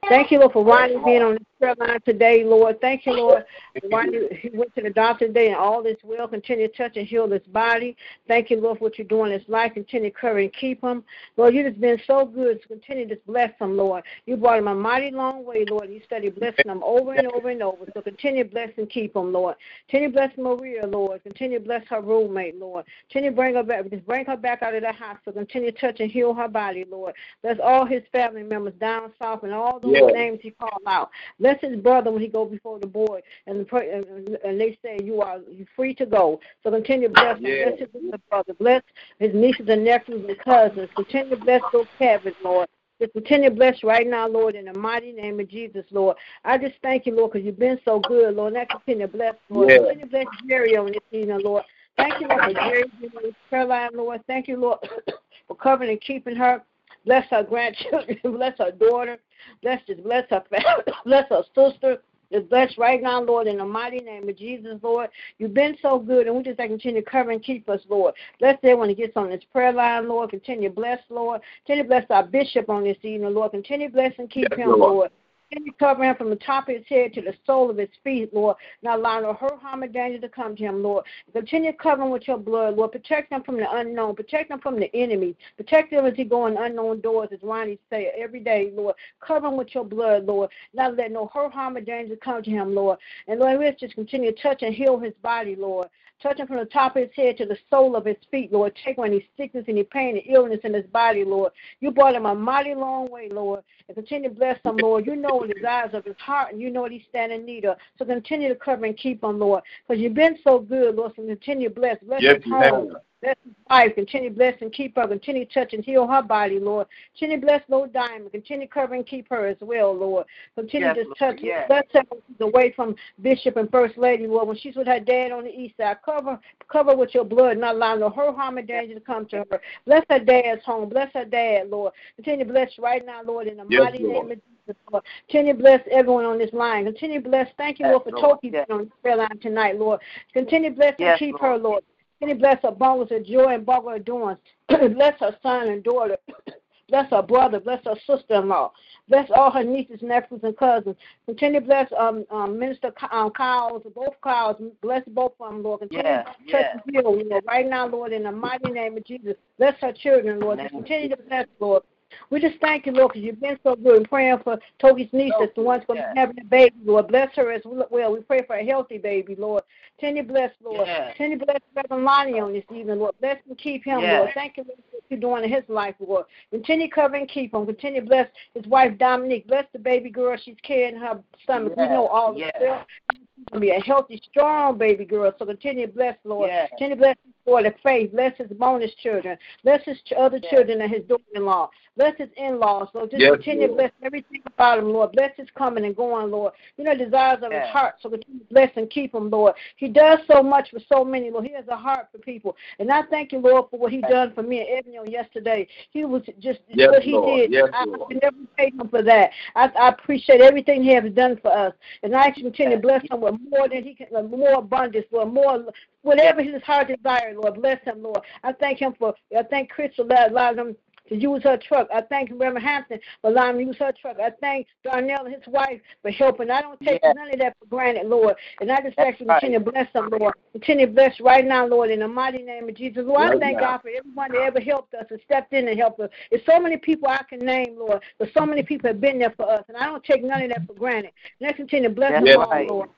Thank 0.09 0.33
you, 0.33 0.41
Lord, 0.41 0.53
for 0.53 0.65
Ronnie 0.65 0.97
being 1.05 1.23
on 1.23 1.35
this 1.35 1.47
prayer 1.63 1.75
line 1.79 2.01
today, 2.05 2.43
Lord. 2.45 2.81
Thank 2.81 3.07
you, 3.07 3.13
Lord. 3.13 3.45
Ronnie 3.91 4.29
he 4.41 4.51
went 4.53 4.75
to 4.75 4.83
the 4.83 4.91
doctor 4.91 5.29
today 5.29 5.49
and 5.49 5.57
all 5.57 5.85
is 5.87 5.97
well. 6.03 6.27
Continue 6.27 6.67
to 6.67 6.77
touch 6.77 6.97
and 6.97 7.07
heal 7.07 7.31
his 7.31 7.43
body. 7.49 7.97
Thank 8.27 8.51
you, 8.51 8.61
Lord, 8.61 8.79
for 8.79 8.85
what 8.85 8.99
you're 8.99 9.07
doing 9.07 9.33
in 9.33 9.39
his 9.39 9.49
life. 9.49 9.75
Continue 9.75 10.11
to 10.11 10.17
cover 10.17 10.39
and 10.39 10.53
keep 10.53 10.83
him. 10.83 11.05
Lord, 11.37 11.55
you've 11.55 11.67
just 11.67 11.81
been 11.81 12.01
so 12.07 12.25
good. 12.25 12.61
So 12.63 12.69
continue 12.69 13.09
to 13.09 13.17
bless 13.27 13.53
him, 13.61 13.77
Lord. 13.77 14.03
You 14.27 14.37
brought 14.37 14.59
him 14.59 14.69
a 14.69 14.75
mighty 14.75 15.13
long 15.13 15.45
way, 15.45 15.65
Lord. 15.69 15.89
You 15.89 16.01
study 16.05 16.31
blessing 16.31 16.65
him 16.67 16.83
over 16.85 17.15
and 17.15 17.29
over 17.29 17.51
and 17.51 17.63
over. 17.63 17.85
So 17.95 18.03
continue 18.03 18.45
to 18.45 18.51
bless 18.51 18.71
and 18.77 18.91
keep 18.91 19.15
him, 19.15 19.33
Lord. 19.33 19.55
Continue 19.89 20.09
to 20.09 20.15
bless 20.15 20.37
Maria, 20.37 20.87
Lord. 20.87 21.23
Continue 21.23 21.59
to 21.61 21.65
bless 21.65 21.87
her 21.89 22.01
roommate, 22.01 22.59
Lord. 22.59 22.85
Continue 23.09 23.31
to 23.31 23.37
bring 23.37 23.55
her 23.55 23.63
back. 23.63 23.89
Just 23.89 24.07
bring 24.07 24.25
her 24.27 24.37
back 24.37 24.63
out 24.63 24.75
of 24.75 24.83
the 24.83 24.93
hospital. 24.93 25.33
Continue 25.33 25.71
to 25.71 25.79
touch 25.79 26.01
and 26.01 26.11
heal 26.11 26.35
her 26.35 26.49
body, 26.49 26.85
Lord. 26.91 27.15
Bless 27.43 27.59
all 27.63 27.87
his 27.87 28.03
family 28.11 28.43
members 28.43 28.75
down 28.81 29.13
south 29.21 29.45
and 29.45 29.53
all 29.53 29.79
those 29.79 29.93
Yeah. 29.95 30.13
names 30.13 30.41
he 30.43 30.51
called 30.51 30.83
out. 30.87 31.11
Bless 31.39 31.52
his 31.61 31.77
brother 31.77 32.11
when 32.11 32.23
he 32.23 32.29
go 32.29 32.45
before 32.45 32.79
the 32.79 32.87
board 32.87 33.23
and 33.47 33.67
pray- 33.67 33.91
and 33.91 34.39
and 34.45 34.61
they 34.61 34.79
say 34.83 34.99
you 35.03 35.21
are 35.21 35.41
free 35.77 35.95
to 35.95 36.07
go. 36.07 36.41
So 36.63 36.71
continue 36.71 37.09
to 37.09 37.15
bless 37.15 37.39
him. 37.39 37.47
Yeah. 37.47 37.71
Bless 37.71 37.81
his 37.81 38.21
brother. 38.31 38.55
Bless 38.55 38.83
his 39.19 39.35
nieces 39.35 39.69
and 39.69 39.85
nephews 39.85 40.25
and 40.29 40.39
cousins. 40.39 40.89
Continue 40.95 41.37
to 41.37 41.45
bless 41.45 41.63
those 41.73 41.87
cabins, 41.99 42.37
Lord. 42.43 42.69
Just 43.01 43.15
continue 43.15 43.49
to 43.49 43.55
bless 43.55 43.83
right 43.83 44.07
now, 44.07 44.29
Lord, 44.29 44.55
in 44.55 44.67
the 44.67 44.79
mighty 44.79 45.11
name 45.11 45.41
of 45.41 45.49
Jesus, 45.49 45.85
Lord. 45.91 46.17
I 46.45 46.57
just 46.57 46.75
thank 46.83 47.05
you, 47.05 47.17
Lord, 47.17 47.33
because 47.33 47.45
you've 47.45 47.59
been 47.59 47.81
so 47.85 47.99
good, 47.99 48.37
Lord. 48.37 48.53
And 48.53 48.63
I 48.63 48.65
continue 48.65 49.07
to 49.07 49.13
bless, 49.13 49.35
Lord. 49.51 49.71
Yeah. 49.71 49.79
Continue 49.79 50.05
to 50.05 50.11
bless 50.11 50.27
Jerry 50.47 50.77
on 50.77 50.87
this 50.87 51.01
evening, 51.11 51.41
Lord. 51.43 51.65
Thank 51.97 52.21
you, 52.21 52.29
Lord, 52.29 52.45
for 52.45 52.53
Jerry 52.55 52.85
being 53.01 53.13
on 53.17 53.23
this 53.25 53.35
prayer 53.49 53.65
line, 53.65 53.91
Lord. 53.95 54.21
Thank 54.27 54.49
you, 54.49 54.57
Lord, 54.57 54.79
for 55.49 55.57
covering 55.57 55.91
and 55.91 56.01
keeping 56.01 56.37
her. 56.37 56.63
Bless 57.05 57.27
our 57.33 57.43
grandchildren. 57.43 58.19
bless 58.23 58.59
our 58.61 58.73
daughter. 58.73 59.19
Bless 59.63 59.81
just 59.87 60.03
bless 60.03 60.25
her 60.31 60.43
family. 60.51 60.85
bless 61.05 61.29
her 61.31 61.43
sister. 61.55 61.99
Just 62.33 62.49
bless 62.49 62.79
right 62.79 63.03
now, 63.03 63.23
Lord, 63.23 63.47
in 63.47 63.59
the 63.59 63.65
mighty 63.65 63.99
name 63.99 64.27
of 64.27 64.37
Jesus, 64.39 64.79
Lord. 64.83 65.11
You've 65.39 65.53
been 65.53 65.77
so 65.83 65.99
good, 65.99 66.27
and 66.27 66.35
we 66.35 66.43
just 66.43 66.59
like 66.59 66.71
continue 66.71 67.03
to 67.03 67.11
cover 67.11 67.31
and 67.31 67.43
keep 67.43 67.69
us, 67.69 67.81
Lord. 67.91 68.15
Bless 68.41 68.57
everyone 68.63 68.89
who 68.89 68.95
gets 68.95 69.17
on 69.19 69.29
this 69.29 69.43
prayer 69.53 69.73
line, 69.73 70.09
Lord. 70.09 70.31
Continue 70.31 70.71
to 70.71 70.75
bless, 70.75 70.99
Lord. 71.11 71.43
Continue 71.67 71.83
to 71.83 71.89
bless 71.89 72.07
our 72.09 72.25
bishop 72.25 72.71
on 72.71 72.85
this 72.85 72.97
evening, 73.03 73.35
Lord. 73.35 73.51
Continue 73.51 73.89
to 73.89 73.93
bless 73.93 74.15
and 74.19 74.31
keep 74.31 74.47
Yes, 74.51 74.59
him, 74.59 74.71
Lord. 74.71 74.81
Lord. 74.81 75.11
Continue 75.53 75.73
to 75.73 75.79
cover 75.79 76.05
him 76.05 76.17
from 76.17 76.31
the 76.31 76.37
top 76.37 76.69
of 76.71 76.77
his 76.77 76.87
head 76.89 77.13
to 77.13 77.21
the 77.21 77.35
sole 77.47 77.69
of 77.69 77.77
his 77.77 77.91
feet, 78.03 78.33
Lord. 78.33 78.57
Not 78.83 79.01
allowing 79.01 79.25
no 79.25 79.35
hurt, 79.35 79.61
harm, 79.61 79.83
or 79.83 79.87
danger 79.87 80.19
to 80.19 80.29
come 80.29 80.57
to 80.57 80.63
him, 80.63 80.83
Lord. 80.83 81.05
Continue 81.35 81.73
to 81.73 81.77
cover 81.77 82.05
him 82.05 82.11
with 82.11 82.27
your 82.27 82.39
blood, 82.39 82.77
Lord. 82.77 82.93
Protect 82.93 83.31
him 83.31 83.43
from 83.43 83.59
the 83.59 83.71
unknown. 83.71 84.15
Protect 84.15 84.51
him 84.51 84.61
from 84.61 84.81
the 84.81 84.95
enemy. 84.97 85.37
Protect 85.59 85.93
him 85.93 86.07
as 86.07 86.15
he 86.17 86.25
go 86.25 86.47
in 86.47 86.57
unknown 86.57 87.03
doors, 87.03 87.29
as 87.33 87.43
Ronnie 87.43 87.79
say 87.91 88.13
every 88.17 88.41
day, 88.41 88.73
Lord. 88.75 88.95
Cover 89.21 89.49
him 89.49 89.59
with 89.59 89.75
your 89.75 89.85
blood, 89.85 90.25
Lord. 90.25 90.49
Not 90.73 90.97
let 90.97 91.13
no 91.13 91.27
hurt, 91.27 91.53
harm, 91.53 91.77
or 91.77 91.83
danger 91.83 92.17
come 92.17 92.43
to 92.43 92.51
him, 92.51 92.75
Lord. 92.75 92.99
And 93.29 93.39
Lord, 93.39 93.59
we 93.59 93.71
just 93.79 93.95
continue 93.95 94.33
to 94.33 94.43
touch 94.43 94.63
and 94.63 94.75
heal 94.75 94.99
his 94.99 95.15
body, 95.23 95.55
Lord. 95.55 95.89
Touch 96.23 96.39
him 96.39 96.47
from 96.47 96.59
the 96.59 96.65
top 96.67 96.95
of 96.95 97.03
his 97.03 97.11
head 97.17 97.37
to 97.39 97.47
the 97.47 97.59
sole 97.69 97.97
of 97.97 98.05
his 98.05 98.17
feet, 98.31 98.53
Lord. 98.53 98.79
Take 98.85 98.97
away 98.97 99.09
any 99.09 99.29
sickness, 99.37 99.65
any 99.67 99.83
pain, 99.83 100.17
and 100.17 100.35
illness 100.35 100.61
in 100.63 100.73
his 100.73 100.87
body, 100.87 101.25
Lord. 101.25 101.53
You 101.81 101.91
brought 101.91 102.15
him 102.15 102.27
a 102.27 102.35
mighty 102.35 102.75
long 102.75 103.11
way, 103.11 103.29
Lord. 103.29 103.65
And 103.89 103.97
continue 103.97 104.29
to 104.29 104.35
bless 104.35 104.61
him, 104.65 104.77
Lord. 104.77 105.05
You 105.05 105.17
know 105.17 105.45
the 105.45 105.53
desires 105.53 105.91
of 105.95 106.05
his 106.05 106.17
heart, 106.19 106.53
and 106.53 106.61
you 106.61 106.71
know 106.71 106.83
what 106.83 106.93
he's 106.93 107.03
standing 107.09 107.41
in 107.41 107.47
need 107.47 107.65
of. 107.65 107.77
So 107.99 108.05
continue 108.05 108.49
to 108.49 108.55
cover 108.55 108.85
and 108.85 108.97
keep 108.97 109.25
him, 109.25 109.41
Lord. 109.41 109.65
Because 109.87 110.01
you've 110.01 110.15
been 110.15 110.39
so 110.45 110.61
good, 110.61 110.95
Lord. 110.95 111.13
So 111.17 111.27
continue 111.27 111.69
to 111.69 111.75
bless. 111.75 111.99
Bless 112.05 112.23
Yes, 112.23 112.37
his 112.37 112.53
home. 112.53 112.97
Bless 113.23 113.37
his 113.45 113.55
wife. 113.71 113.95
Continue 113.95 114.31
to 114.31 114.35
bless 114.35 114.61
and 114.61 114.73
keep 114.73 114.97
her. 114.97 115.07
Continue 115.07 115.45
to 115.47 115.55
touch 115.55 115.73
and 115.75 115.85
heal 115.85 116.09
her 116.09 116.23
body, 116.23 116.59
Lord. 116.59 116.89
Continue 117.13 117.41
to 117.41 117.47
bless 117.47 117.63
Lord 117.69 117.93
Diamond. 117.93 118.33
Continue 118.33 118.67
to 118.67 118.73
cover 118.73 118.95
and 118.95 119.07
keep 119.07 119.29
her 119.31 119.47
as 119.47 119.57
well, 119.61 119.95
Lord. 119.95 120.27
Continue 120.57 120.89
Yes, 120.89 120.97
to 120.97 121.05
Lord, 121.05 121.19
touch. 121.19 121.39
yes. 121.41 121.69
Bless 121.69 121.85
her 121.93 122.03
away 122.41 122.73
from 122.75 122.97
Bishop 123.23 123.57
and 123.57 123.71
First 123.71 123.97
Lady, 123.97 124.27
Lord. 124.27 124.49
When 124.49 124.57
she's 124.57 124.75
with 124.75 124.89
her 124.89 124.99
dad 124.99 125.31
on 125.31 125.45
the 125.45 125.51
east 125.51 125.77
side, 125.77 125.99
cover 126.05 126.39
cover 126.69 126.97
with 126.97 127.15
your 127.15 127.25
blood, 127.25 127.59
not 127.59 127.77
allowing 127.77 128.01
no 128.01 128.11
hurt, 128.11 128.35
harm, 128.35 128.59
or 128.59 128.63
danger 128.63 128.95
to 128.95 129.01
come 129.01 129.27
to 129.27 129.45
her. 129.51 129.61
Bless 129.87 130.05
her 130.11 130.19
dad's 130.19 130.65
home. 130.65 130.89
Bless 130.89 131.13
her 131.15 131.25
dad, 131.25 131.71
Lord. 131.71 131.93
Continue 132.17 132.45
to 132.45 132.53
bless 132.53 132.77
right 132.79 133.05
now, 133.07 133.21
Lord, 133.25 133.47
in 133.47 133.59
the 133.59 133.67
Yes, 133.69 133.83
mighty 133.83 134.03
Lord. 134.03 134.27
name 134.29 134.33
of 134.33 134.39
Jesus, 134.67 134.83
Lord. 134.91 135.05
Continue 135.29 135.53
to 135.53 135.59
bless 135.61 135.81
everyone 135.93 136.25
on 136.25 136.39
this 136.39 136.53
line. 136.53 136.87
Continue 136.87 137.23
to 137.23 137.29
bless. 137.29 137.49
Thank 137.57 137.79
you, 137.79 137.87
Lord, 137.87 138.03
for. 138.03 138.11
Toki 138.11 138.51
Yes. 138.53 138.67
on 138.69 138.87
the 138.87 138.91
prayer 139.03 139.17
line 139.17 139.39
tonight, 139.41 139.79
Lord. 139.79 140.01
Continue 140.33 140.71
to 140.71 140.77
bless 140.77 140.95
and 140.99 141.19
keep 141.19 141.33
Lord. 141.41 141.43
her, 141.43 141.59
Lord. 141.59 141.85
To 142.29 142.35
bless 142.37 142.63
her 142.63 142.71
bones 142.71 143.11
of 143.11 143.27
joy 143.27 143.55
and 143.55 143.67
bubble 143.67 143.95
of 143.95 144.05
doing. 144.05 144.37
bless 144.69 145.19
her 145.19 145.37
son 145.43 145.69
and 145.69 145.83
daughter. 145.83 146.17
Bless 146.89 147.11
her 147.11 147.23
brother. 147.23 147.59
Bless 147.59 147.83
her 147.87 147.95
sister-in-law. 148.07 148.71
Bless 149.09 149.31
all 149.35 149.51
her 149.51 149.65
nieces, 149.65 150.01
nephews, 150.03 150.41
and 150.43 150.55
cousins. 150.59 150.95
Continue 151.25 151.61
to 151.61 151.67
bless 151.67 151.91
um, 151.99 152.27
um, 152.31 152.59
Minister 152.59 152.93
um, 153.11 153.31
Kyles, 153.31 153.83
both 153.95 154.21
Kyles. 154.23 154.57
Bless 154.83 155.03
both 155.07 155.33
of 155.41 155.53
them, 155.53 155.63
Lord. 155.63 155.81
Continue 155.81 156.05
Yes, 156.05 156.27
to 156.49 156.57
and 156.59 156.83
heal, 156.85 157.25
Lord. 157.31 157.45
Right 157.47 157.67
now, 157.67 157.87
Lord, 157.87 158.13
in 158.13 158.25
the 158.25 158.33
mighty 158.33 158.71
name 158.71 158.99
of 158.99 159.07
Jesus. 159.07 159.37
Bless 159.59 159.75
her 159.81 159.93
children, 159.93 160.41
Lord. 160.41 160.59
Just 160.59 160.73
Name 160.73 160.83
of 160.83 160.87
continue 160.87 161.17
to 161.17 161.23
bless, 161.23 161.47
Lord. 161.61 161.83
We 162.31 162.41
just 162.41 162.59
thank 162.61 162.87
you, 162.87 162.93
Lord, 162.93 163.13
because 163.13 163.25
you've 163.25 163.41
been 163.41 163.59
so 163.63 163.77
good. 163.77 163.97
And 163.99 164.09
praying 164.09 164.39
for 164.45 164.59
Toki's 164.79 165.13
niece, 165.13 165.33
that's 165.39 165.55
the 165.55 165.63
one's 165.63 165.85
going 165.87 165.99
to 165.99 166.03
Yes. 166.05 166.15
be 166.15 166.21
having 166.21 166.39
a 166.41 166.45
baby, 166.45 166.77
Lord. 166.85 167.09
Bless 167.09 167.35
her 167.37 167.53
as 167.53 167.63
well. 167.65 168.13
We 168.13 168.21
pray 168.21 168.43
for 168.47 168.57
a 168.57 168.65
healthy 168.65 168.99
baby, 168.99 169.35
Lord. 169.37 169.63
Continue 169.99 170.25
bless, 170.25 170.51
Lord. 170.65 170.87
Yes. 170.87 171.15
Continue 171.17 171.45
bless 171.45 171.59
Reverend 171.77 172.05
Lonnie 172.05 172.41
on 172.41 172.53
this 172.53 172.65
evening, 172.75 172.99
Lord. 172.99 173.15
Bless 173.21 173.39
and 173.49 173.57
keep 173.59 173.85
him, 173.85 174.01
Yes. 174.01 174.19
Lord. 174.19 174.31
Thank 174.35 174.57
you, 174.57 174.65
Lord, 174.67 174.79
for 174.91 174.97
what 174.97 175.05
you're 175.11 175.21
doing 175.21 175.45
in 175.45 175.51
his 175.51 175.69
life, 175.69 175.95
Lord. 176.01 176.25
Continue 176.51 176.89
cover 176.91 177.15
and 177.17 177.29
keep 177.29 177.55
him. 177.55 177.67
Continue 177.67 178.03
bless 178.03 178.29
his 178.55 178.67
wife, 178.67 178.97
Dominique. 178.99 179.47
Bless 179.47 179.67
the 179.73 179.79
baby 179.79 180.11
girl 180.11 180.37
she's 180.43 180.57
carrying 180.63 180.97
her 180.97 181.23
stomach. 181.45 181.77
We 181.77 181.85
know 181.87 182.07
all 182.09 182.37
Yes. 182.37 182.53
the 182.59 182.65
stuff. 182.67 182.87
She's 183.13 183.21
going 183.51 183.61
to 183.61 183.61
be 183.61 183.71
a 183.71 183.81
healthy, 183.81 184.21
strong 184.29 184.77
baby 184.79 185.05
girl. 185.05 185.33
So 185.39 185.45
continue 185.47 185.87
bless, 185.87 186.17
Lord. 186.25 186.49
Yes. 186.51 186.69
Continue 186.71 186.97
bless 186.97 187.17
his 187.45 187.53
daughter, 187.53 187.75
Faith. 187.83 188.13
Bless 188.13 188.37
his 188.37 188.49
bonus 188.49 188.95
children. 189.03 189.37
Bless 189.65 189.85
his 189.85 189.99
other 190.17 190.41
children 190.51 190.81
and 190.81 190.91
his 190.91 191.03
daughter-in-law. 191.05 191.71
Bless 191.97 192.17
his 192.17 192.29
in-laws, 192.37 192.89
Lord. 192.95 193.11
Just 193.11 193.21
Yes, 193.21 193.35
continue 193.35 193.69
to 193.69 193.75
bless 193.75 193.91
everything 194.03 194.43
about 194.47 194.79
him, 194.79 194.93
Lord. 194.93 195.13
Bless 195.13 195.31
his 195.37 195.49
coming 195.57 195.85
and 195.85 195.95
going, 195.95 196.31
Lord. 196.31 196.55
You 196.77 196.85
know 196.85 196.97
the 196.97 197.05
desires 197.05 197.41
of 197.43 197.53
Yes. 197.53 197.67
his 197.67 197.73
heart, 197.73 197.95
so 198.01 198.09
continue 198.09 198.41
to 198.41 198.47
bless 198.47 198.71
and 198.77 198.89
keep 198.89 199.15
him, 199.15 199.29
Lord. 199.29 199.55
He 199.77 199.89
does 199.89 200.21
so 200.31 200.43
much 200.43 200.71
for 200.71 200.81
so 200.93 201.05
many, 201.05 201.31
Lord. 201.31 201.45
He 201.47 201.53
has 201.53 201.69
a 201.69 201.77
heart 201.77 202.09
for 202.11 202.19
people. 202.19 202.57
And 202.79 202.91
I 202.91 203.03
thank 203.11 203.33
you, 203.33 203.39
Lord, 203.41 203.67
for 203.71 203.79
what 203.79 203.93
he 203.93 204.01
done 204.01 204.33
for 204.35 204.43
me 204.43 204.61
and 204.61 204.69
Ebony 204.79 205.13
yesterday. 205.13 205.69
He 205.91 206.05
was 206.05 206.23
just 206.39 206.61
Yes, 206.69 206.91
what 206.91 207.03
he 207.03 207.13
Lord. 207.13 207.41
did. 207.41 207.53
Yes, 207.53 207.69
I, 207.75 207.85
Lord. 207.85 208.01
I 208.03 208.13
can 208.13 208.21
never 208.23 208.37
pay 208.57 208.71
him 208.71 208.89
for 208.89 209.03
that. 209.03 209.31
I, 209.55 209.71
I 209.79 209.89
appreciate 209.89 210.41
everything 210.41 210.83
he 210.83 210.95
has 210.95 211.13
done 211.13 211.39
for 211.43 211.53
us. 211.53 211.75
And 212.03 212.15
I 212.17 212.31
continue 212.31 212.77
to 212.77 212.83
bless 212.83 213.03
him 213.11 213.21
with 213.21 213.35
more 213.51 213.69
than 213.69 213.85
he 213.85 213.95
can, 213.95 214.07
more 214.31 214.55
abundance, 214.55 215.07
Lord, 215.13 215.33
more 215.33 215.63
whatever 216.03 216.43
his 216.43 216.63
heart 216.63 216.89
desires, 216.89 217.37
Lord. 217.41 217.55
Bless 217.61 217.83
him, 217.85 218.03
Lord. 218.03 218.21
I 218.43 218.53
thank 218.53 218.79
him 218.79 218.95
for, 218.99 219.15
I 219.37 219.43
thank 219.43 219.71
Crystal 219.71 220.07
that 220.09 220.31
allowed 220.31 220.59
him 220.59 220.77
to 221.09 221.17
use 221.17 221.43
her 221.43 221.57
truck. 221.57 221.89
I 221.93 222.03
thank 222.03 222.31
Reverend 222.33 222.65
Hampton 222.65 223.01
for 223.21 223.31
allowing 223.31 223.57
him 223.57 223.59
to 223.59 223.65
use 223.67 223.77
her 223.79 223.93
truck. 224.01 224.19
I 224.21 224.31
thank 224.41 224.67
Darnell 224.85 225.25
and 225.27 225.35
his 225.35 225.47
wife 225.49 225.81
for 226.01 226.11
helping. 226.11 226.51
I 226.51 226.63
don't 226.63 226.81
take 226.81 227.01
Yes. 227.03 227.15
none 227.17 227.33
of 227.33 227.41
that 227.41 227.57
for 227.59 227.67
granted, 227.67 228.07
Lord. 228.07 228.37
And 228.61 228.71
I 228.71 228.81
just 228.81 228.97
That's 228.97 229.11
ask 229.11 229.21
you 229.21 229.27
to 229.27 229.33
continue 229.33 229.59
to 229.59 229.71
bless 229.71 229.93
them, 229.93 230.09
Lord. 230.11 230.35
Continue 230.53 230.87
to 230.87 230.93
bless 230.93 231.19
right 231.21 231.45
now, 231.45 231.67
Lord, 231.67 231.91
in 231.91 232.01
the 232.01 232.09
mighty 232.09 232.43
name 232.43 232.69
of 232.69 232.75
Jesus. 232.77 233.05
Lord, 233.05 233.23
I 233.23 233.39
thank 233.39 233.57
now. 233.57 233.73
God 233.73 233.83
for 233.83 233.89
everyone 233.89 234.33
that 234.33 234.43
ever 234.43 234.61
helped 234.61 234.95
us 234.95 235.07
and 235.11 235.21
stepped 235.25 235.53
in 235.53 235.69
and 235.69 235.79
helped 235.79 236.01
us. 236.01 236.11
There's 236.31 236.45
so 236.47 236.61
many 236.61 236.77
people 236.77 237.09
I 237.09 237.23
can 237.29 237.41
name, 237.41 237.77
Lord, 237.79 238.01
but 238.19 238.29
so 238.37 238.47
many 238.47 238.63
people 238.63 238.89
have 238.89 239.01
been 239.01 239.19
there 239.19 239.35
for 239.37 239.51
us, 239.51 239.65
and 239.69 239.77
I 239.77 239.87
don't 239.87 240.05
take 240.05 240.23
none 240.23 240.43
of 240.43 240.51
that 240.51 240.67
for 240.67 240.75
granted. 240.75 241.13
Let's 241.41 241.57
continue 241.57 241.89
to 241.89 241.95
bless 241.95 242.13
That's 242.13 242.27
them 242.27 242.39
all, 242.39 242.51
right. 242.51 242.69
Lord. 242.69 242.91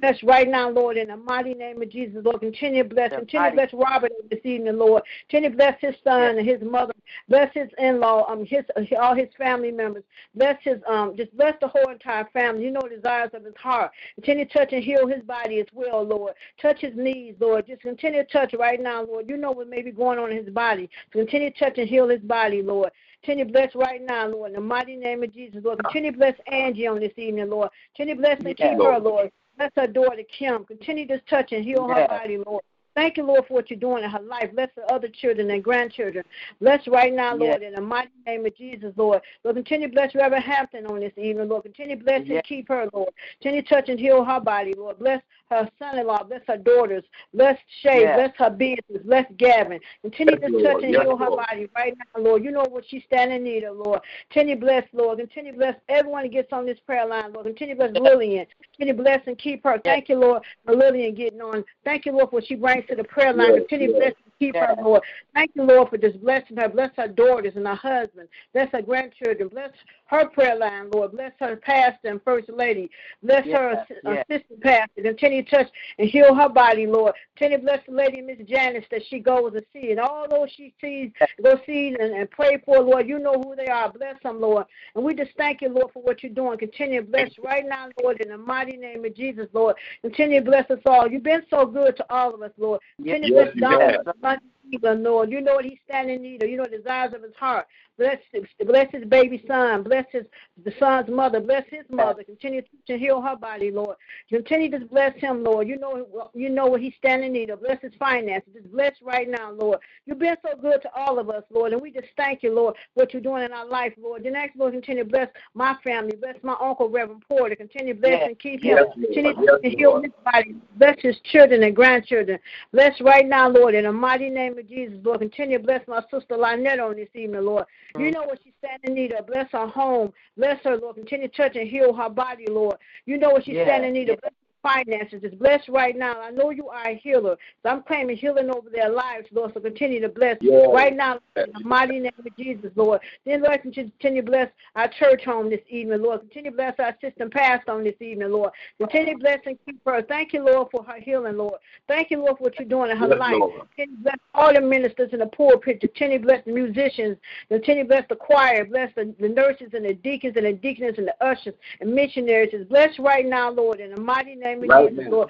Bless 0.00 0.22
right 0.22 0.48
now, 0.48 0.68
Lord, 0.70 0.96
in 0.96 1.08
the 1.08 1.16
mighty 1.16 1.54
name 1.54 1.80
of 1.80 1.90
Jesus, 1.90 2.22
Lord. 2.22 2.40
Continue 2.40 2.82
to 2.82 2.88
bless. 2.88 3.10
Continue 3.10 3.50
to 3.50 3.54
bless 3.54 3.72
Robert 3.72 4.12
this 4.30 4.40
evening, 4.44 4.76
Lord. 4.76 5.02
Continue 5.28 5.50
to 5.50 5.56
bless 5.56 5.80
his 5.80 5.94
son 6.04 6.38
and 6.38 6.46
his 6.46 6.60
mother. 6.60 6.92
Bless 7.28 7.52
his 7.54 7.68
in-law, 7.78 8.30
um, 8.30 8.44
his 8.44 8.64
all 9.00 9.14
his 9.14 9.28
family 9.38 9.70
members. 9.70 10.04
Bless 10.34 10.56
his 10.62 10.78
um, 10.86 11.16
just 11.16 11.34
bless 11.36 11.54
the 11.60 11.68
whole 11.68 11.90
entire 11.90 12.26
family. 12.32 12.64
You 12.64 12.72
know 12.72 12.82
the 12.82 12.96
desires 12.96 13.30
of 13.32 13.44
his 13.44 13.56
heart. 13.56 13.90
Continue 14.16 14.44
to 14.44 14.52
touch 14.52 14.72
and 14.72 14.84
heal 14.84 15.06
his 15.06 15.22
body 15.22 15.60
as 15.60 15.66
well, 15.72 16.04
Lord. 16.04 16.34
Touch 16.60 16.82
his 16.82 16.94
knees, 16.94 17.34
Lord. 17.40 17.66
Just 17.66 17.82
continue 17.82 18.22
to 18.22 18.30
touch 18.30 18.54
right 18.58 18.80
now, 18.80 19.02
Lord. 19.02 19.28
You 19.28 19.38
know 19.38 19.50
what 19.50 19.68
may 19.68 19.82
be 19.82 19.92
going 19.92 20.18
on 20.18 20.30
in 20.30 20.44
his 20.44 20.54
body. 20.54 20.90
So 21.12 21.20
continue 21.20 21.50
to 21.50 21.58
touch 21.58 21.78
and 21.78 21.88
heal 21.88 22.08
his 22.08 22.20
body, 22.20 22.60
Lord. 22.60 22.90
Continue 23.22 23.46
to 23.46 23.52
bless 23.52 23.74
right 23.74 24.04
now, 24.04 24.28
Lord, 24.28 24.50
in 24.50 24.56
the 24.56 24.60
mighty 24.60 24.94
name 24.94 25.22
of 25.22 25.32
Jesus, 25.32 25.64
Lord. 25.64 25.80
Continue 25.82 26.12
to 26.12 26.18
bless 26.18 26.34
Angie 26.52 26.86
on 26.86 27.00
this 27.00 27.12
evening, 27.16 27.48
Lord. 27.48 27.70
Continue 27.96 28.14
to 28.14 28.20
bless 28.20 28.38
and 28.38 28.54
Yes, 28.58 28.70
keep 28.70 28.78
her, 28.78 28.98
Lord. 29.00 29.30
Bless 29.56 29.70
her 29.76 29.86
daughter, 29.86 30.22
Kim. 30.38 30.64
Continue 30.64 31.06
this 31.06 31.20
touch 31.28 31.52
and 31.52 31.64
heal 31.64 31.86
her 31.88 32.06
body, 32.08 32.38
Lord. 32.38 32.62
Thank 32.94 33.18
you, 33.18 33.24
Lord, 33.24 33.44
for 33.46 33.52
what 33.52 33.68
you're 33.68 33.78
doing 33.78 34.04
in 34.04 34.10
her 34.10 34.20
life. 34.20 34.50
Bless 34.54 34.70
the 34.74 34.82
other 34.90 35.08
children 35.08 35.50
and 35.50 35.62
grandchildren. 35.62 36.24
Bless 36.62 36.86
right 36.88 37.12
now, 37.12 37.36
Lord, 37.36 37.62
in 37.62 37.74
the 37.74 37.80
mighty 37.80 38.08
name 38.26 38.46
of 38.46 38.56
Jesus, 38.56 38.94
Lord. 38.96 39.20
Lord, 39.44 39.56
continue 39.56 39.88
to 39.88 39.92
bless 39.92 40.14
Reverend 40.14 40.44
Hampton 40.44 40.86
on 40.86 41.00
this 41.00 41.12
evening, 41.18 41.46
Lord. 41.48 41.64
Continue 41.64 41.98
to 41.98 42.02
bless 42.02 42.22
Yes. 42.24 42.36
and 42.36 42.44
keep 42.44 42.68
her, 42.68 42.88
Lord. 42.94 43.10
Continue 43.42 43.60
to 43.62 43.68
touch 43.68 43.90
and 43.90 44.00
heal 44.00 44.24
her 44.24 44.40
body, 44.40 44.72
Lord. 44.72 44.98
Bless 44.98 45.22
her 45.50 45.68
son-in-law. 45.78 46.24
Bless 46.24 46.42
her 46.48 46.56
daughters. 46.56 47.04
Bless 47.32 47.58
Shay. 47.82 48.00
Yes. 48.00 48.16
Bless 48.16 48.36
her 48.38 48.50
business. 48.50 49.02
Bless 49.04 49.26
Gavin. 49.36 49.80
Continue 50.02 50.38
Yes, 50.40 50.50
to 50.50 50.62
touch 50.62 50.62
Lord. 50.72 50.84
and 50.84 50.92
Yes, 50.92 51.02
heal 51.02 51.16
her 51.16 51.30
Lord. 51.30 51.46
body 51.48 51.68
right 51.74 51.94
now, 51.96 52.22
Lord. 52.22 52.44
You 52.44 52.50
know 52.50 52.64
what 52.68 52.84
she's 52.88 53.02
standing 53.04 53.38
in 53.38 53.44
need 53.44 53.64
of, 53.64 53.76
Lord. 53.76 54.00
Continue 54.30 54.54
to 54.56 54.60
bless, 54.60 54.84
Lord. 54.92 55.18
Continue 55.18 55.52
to 55.52 55.58
bless 55.58 55.76
everyone 55.88 56.22
that 56.24 56.32
gets 56.32 56.52
on 56.52 56.66
this 56.66 56.78
prayer 56.80 57.06
line, 57.06 57.32
Lord. 57.32 57.46
Continue 57.46 57.74
to 57.76 57.88
bless 57.88 58.02
Lillian. 58.02 58.46
Continue 58.72 58.96
to 58.96 59.02
bless 59.02 59.26
and 59.26 59.38
keep 59.38 59.64
her. 59.64 59.80
Thank 59.84 60.08
you, 60.08 60.16
Lord, 60.16 60.42
for 60.64 60.74
Lillian 60.74 61.14
getting 61.14 61.40
on. 61.40 61.64
Thank 61.84 62.06
you, 62.06 62.12
Lord, 62.12 62.30
for 62.30 62.36
what 62.36 62.46
she 62.46 62.54
brings 62.54 62.86
to 62.88 62.96
the 62.96 63.04
prayer 63.04 63.32
line. 63.32 63.54
Continue 63.54 63.94
bless 63.94 64.12
keep 64.38 64.54
her, 64.56 64.74
Lord. 64.82 65.02
Thank 65.34 65.52
you, 65.54 65.62
Lord, 65.62 65.90
for 65.90 65.98
just 65.98 66.20
blessing 66.20 66.56
her. 66.56 66.68
Bless 66.68 66.90
her 66.96 67.08
daughters 67.08 67.54
and 67.56 67.66
her 67.66 67.74
husband. 67.74 68.28
Bless 68.52 68.70
her 68.72 68.82
grandchildren. 68.82 69.48
Bless 69.48 69.70
her 70.06 70.26
prayer 70.28 70.56
line, 70.56 70.90
Lord. 70.92 71.12
Bless 71.12 71.32
her 71.40 71.56
pastor 71.56 72.08
and 72.08 72.22
first 72.22 72.48
lady. 72.48 72.90
Bless 73.22 73.44
her 73.46 73.72
Yes, 73.72 73.86
assi- 73.90 74.14
yes. 74.14 74.24
assistant 74.28 74.60
pastor. 74.62 75.02
Continue 75.02 75.42
to 75.42 75.50
touch 75.50 75.68
and 75.98 76.08
heal 76.08 76.34
her 76.34 76.48
body, 76.48 76.86
Lord. 76.86 77.14
Continue 77.36 77.58
to 77.58 77.64
bless 77.64 77.80
the 77.86 77.92
lady, 77.92 78.22
Miss 78.22 78.38
Janice, 78.46 78.84
that 78.90 79.02
she 79.08 79.18
goes 79.18 79.52
to 79.52 79.64
see. 79.72 79.90
And 79.90 80.00
all 80.00 80.26
those 80.28 80.50
she 80.56 80.72
sees, 80.80 81.10
go 81.42 81.58
see 81.66 81.88
and, 81.98 82.14
and 82.14 82.30
pray 82.30 82.62
for, 82.64 82.80
Lord. 82.80 83.08
You 83.08 83.18
know 83.18 83.34
who 83.34 83.56
they 83.56 83.66
are. 83.66 83.92
Bless 83.92 84.20
them, 84.22 84.40
Lord. 84.40 84.66
And 84.94 85.04
we 85.04 85.14
just 85.14 85.32
thank 85.36 85.60
you, 85.60 85.68
Lord, 85.68 85.92
for 85.92 86.02
what 86.02 86.22
you're 86.22 86.32
doing. 86.32 86.58
Continue 86.58 87.00
to 87.00 87.06
bless 87.06 87.30
right 87.42 87.66
now, 87.66 87.88
Lord, 88.02 88.20
in 88.20 88.28
the 88.28 88.38
mighty 88.38 88.76
name 88.76 89.04
of 89.04 89.14
Jesus, 89.14 89.46
Lord. 89.52 89.76
Continue 90.02 90.40
to 90.40 90.44
bless 90.44 90.70
us 90.70 90.78
all. 90.86 91.08
You've 91.08 91.22
been 91.22 91.42
so 91.50 91.66
good 91.66 91.96
to 91.96 92.06
all 92.10 92.34
of 92.34 92.42
us, 92.42 92.52
Lord. 92.58 92.80
Continue 92.96 93.34
Yes, 93.34 93.48
to 93.54 93.60
bless 93.60 93.80
have. 93.80 94.04
Donald, 94.26 94.55
Lord. 94.82 95.30
You 95.30 95.40
know 95.40 95.54
what 95.54 95.64
he's 95.64 95.78
standing 95.84 96.16
in 96.16 96.22
need 96.22 96.42
of. 96.42 96.48
You 96.48 96.56
know 96.56 96.64
the 96.64 96.78
desires 96.78 97.12
of 97.14 97.22
his 97.22 97.34
heart. 97.38 97.66
Bless, 97.98 98.18
bless 98.66 98.92
his 98.92 99.04
baby 99.04 99.42
son. 99.48 99.82
Bless 99.82 100.04
his 100.12 100.24
the 100.64 100.72
son's 100.78 101.08
mother. 101.08 101.40
Bless 101.40 101.64
his 101.70 101.84
mother. 101.88 102.22
Continue 102.24 102.60
to 102.86 102.98
heal 102.98 103.22
her 103.22 103.36
body, 103.36 103.70
Lord. 103.70 103.96
Continue 104.28 104.70
to 104.70 104.84
bless 104.84 105.16
him, 105.18 105.42
Lord. 105.42 105.66
You 105.66 105.78
know 105.78 106.30
you 106.34 106.50
know 106.50 106.66
what 106.66 106.82
he's 106.82 106.92
standing 106.98 107.28
in 107.28 107.32
need 107.32 107.50
of. 107.50 107.62
Bless 107.62 107.80
his 107.80 107.92
finances. 107.98 108.52
Just 108.54 108.70
bless 108.70 108.92
right 109.02 109.28
now, 109.30 109.50
Lord. 109.50 109.78
You've 110.04 110.18
been 110.18 110.36
so 110.42 110.60
good 110.60 110.82
to 110.82 110.90
all 110.94 111.18
of 111.18 111.30
us, 111.30 111.42
Lord, 111.50 111.72
and 111.72 111.80
we 111.80 111.90
just 111.90 112.08
thank 112.18 112.42
you, 112.42 112.54
Lord, 112.54 112.74
what 112.94 113.14
you're 113.14 113.22
doing 113.22 113.44
in 113.44 113.52
our 113.52 113.66
life, 113.66 113.94
Lord. 113.98 114.24
The 114.24 114.30
next, 114.30 114.56
Lord, 114.56 114.74
continue 114.74 115.04
to 115.04 115.08
bless 115.08 115.28
my 115.54 115.74
family. 115.82 116.16
Bless 116.16 116.36
my 116.42 116.56
uncle, 116.60 116.90
Reverend 116.90 117.24
Porter. 117.26 117.56
Continue 117.56 117.94
to 117.94 118.00
bless 118.00 118.20
yes. 118.20 118.28
and 118.28 118.38
keep 118.38 118.62
him. 118.62 118.76
Yes, 118.76 118.86
continue 118.92 119.34
yes, 119.40 119.60
to 119.62 119.70
heal 119.70 120.02
his 120.02 120.12
body. 120.22 120.54
Bless 120.76 120.96
his 121.00 121.16
children 121.32 121.62
and 121.62 121.74
grandchildren. 121.74 122.38
Bless 122.72 123.00
right 123.00 123.26
now, 123.26 123.48
Lord, 123.48 123.74
in 123.74 123.84
the 123.84 123.92
mighty 123.92 124.28
name 124.28 124.55
of 124.58 124.68
Jesus, 124.68 124.98
Lord. 125.02 125.20
Continue 125.20 125.58
to 125.58 125.64
bless 125.64 125.86
my 125.88 126.00
sister 126.10 126.36
Lynette 126.36 126.80
on 126.80 126.96
this 126.96 127.08
evening, 127.14 127.44
Lord. 127.44 127.64
You 127.94 128.06
mm. 128.06 128.14
know 128.14 128.22
what 128.24 128.40
she's 128.42 128.52
standing 128.58 128.90
in 128.90 128.94
need 128.94 129.12
of. 129.12 129.26
Bless 129.26 129.50
her 129.52 129.66
home. 129.66 130.12
Bless 130.36 130.62
her, 130.64 130.76
Lord. 130.76 130.96
Continue 130.96 131.28
to 131.28 131.36
touch 131.36 131.56
and 131.56 131.68
heal 131.68 131.92
her 131.94 132.08
body, 132.08 132.46
Lord. 132.48 132.76
You 133.06 133.18
know 133.18 133.30
what 133.30 133.44
she's 133.44 133.54
yes. 133.54 133.66
standing 133.66 133.88
in 133.88 133.94
need 133.94 134.10
of. 134.10 134.20
Bless 134.20 134.32
finances 134.66 135.22
is 135.22 135.34
blessed 135.34 135.68
right 135.68 135.96
now. 135.96 136.20
I 136.20 136.30
know 136.30 136.50
you 136.50 136.68
are 136.68 136.88
a 136.88 136.96
healer. 136.96 137.36
So 137.62 137.70
I'm 137.70 137.82
claiming 137.82 138.16
healing 138.16 138.50
over 138.50 138.68
their 138.68 138.88
lives, 138.88 139.28
Lord. 139.30 139.52
So 139.54 139.60
continue 139.60 140.00
to 140.00 140.08
bless 140.08 140.38
yes. 140.40 140.68
right 140.72 140.94
now 140.94 141.20
in 141.36 141.52
the 141.52 141.60
mighty 141.64 142.00
name 142.00 142.12
of 142.18 142.36
Jesus, 142.36 142.70
Lord. 142.74 143.00
Then, 143.24 143.42
Lord, 143.42 143.62
continue 143.62 143.92
to 144.00 144.22
bless 144.22 144.50
our 144.74 144.88
church 144.88 145.24
home 145.24 145.50
this 145.50 145.60
evening, 145.68 146.02
Lord. 146.02 146.20
Continue 146.20 146.50
to 146.50 146.56
bless 146.56 146.74
our 146.80 146.88
assistant 146.88 147.32
pastor 147.32 147.72
on 147.72 147.84
this 147.84 147.94
evening, 148.00 148.30
Lord. 148.30 148.50
Continue 148.78 149.14
to 149.14 149.20
bless 149.20 149.38
and 149.46 149.56
keep 149.64 149.80
her. 149.86 150.02
Thank 150.02 150.32
you, 150.32 150.44
Lord, 150.44 150.68
for 150.72 150.82
her 150.84 151.00
healing, 151.00 151.36
Lord. 151.36 151.60
Thank 151.86 152.10
you, 152.10 152.18
Lord, 152.18 152.38
for 152.38 152.44
what 152.44 152.58
you're 152.58 152.68
doing 152.68 152.90
in 152.90 152.96
her 152.96 153.08
yes, 153.08 153.18
life. 153.18 153.36
Lord. 153.38 153.52
Continue 153.76 153.96
to 153.96 154.02
bless 154.02 154.18
all 154.34 154.52
the 154.52 154.60
ministers 154.60 155.10
in 155.12 155.20
the 155.20 155.26
pulpit. 155.26 155.80
Continue 155.80 156.18
to 156.18 156.24
bless 156.24 156.44
the 156.44 156.52
musicians. 156.52 157.16
Continue 157.48 157.84
to 157.84 157.88
bless 157.88 158.04
the 158.08 158.16
choir. 158.16 158.64
Bless 158.64 158.92
the, 158.96 159.14
the 159.20 159.28
nurses 159.28 159.68
and 159.74 159.84
the 159.84 159.94
deacons 159.94 160.34
and 160.36 160.46
the 160.46 160.52
deaconess 160.52 160.96
and 160.98 161.06
the 161.06 161.24
ushers 161.24 161.54
and 161.80 161.94
missionaries. 161.94 162.52
Is 162.52 162.66
blessed 162.66 162.98
right 162.98 163.26
now, 163.26 163.50
Lord, 163.50 163.80
in 163.80 163.94
the 163.94 164.00
mighty 164.00 164.34
name 164.34 164.55
of 164.62 164.68
right 164.68 164.90
Jesus, 164.90 165.04
now. 165.04 165.10
Lord. 165.10 165.28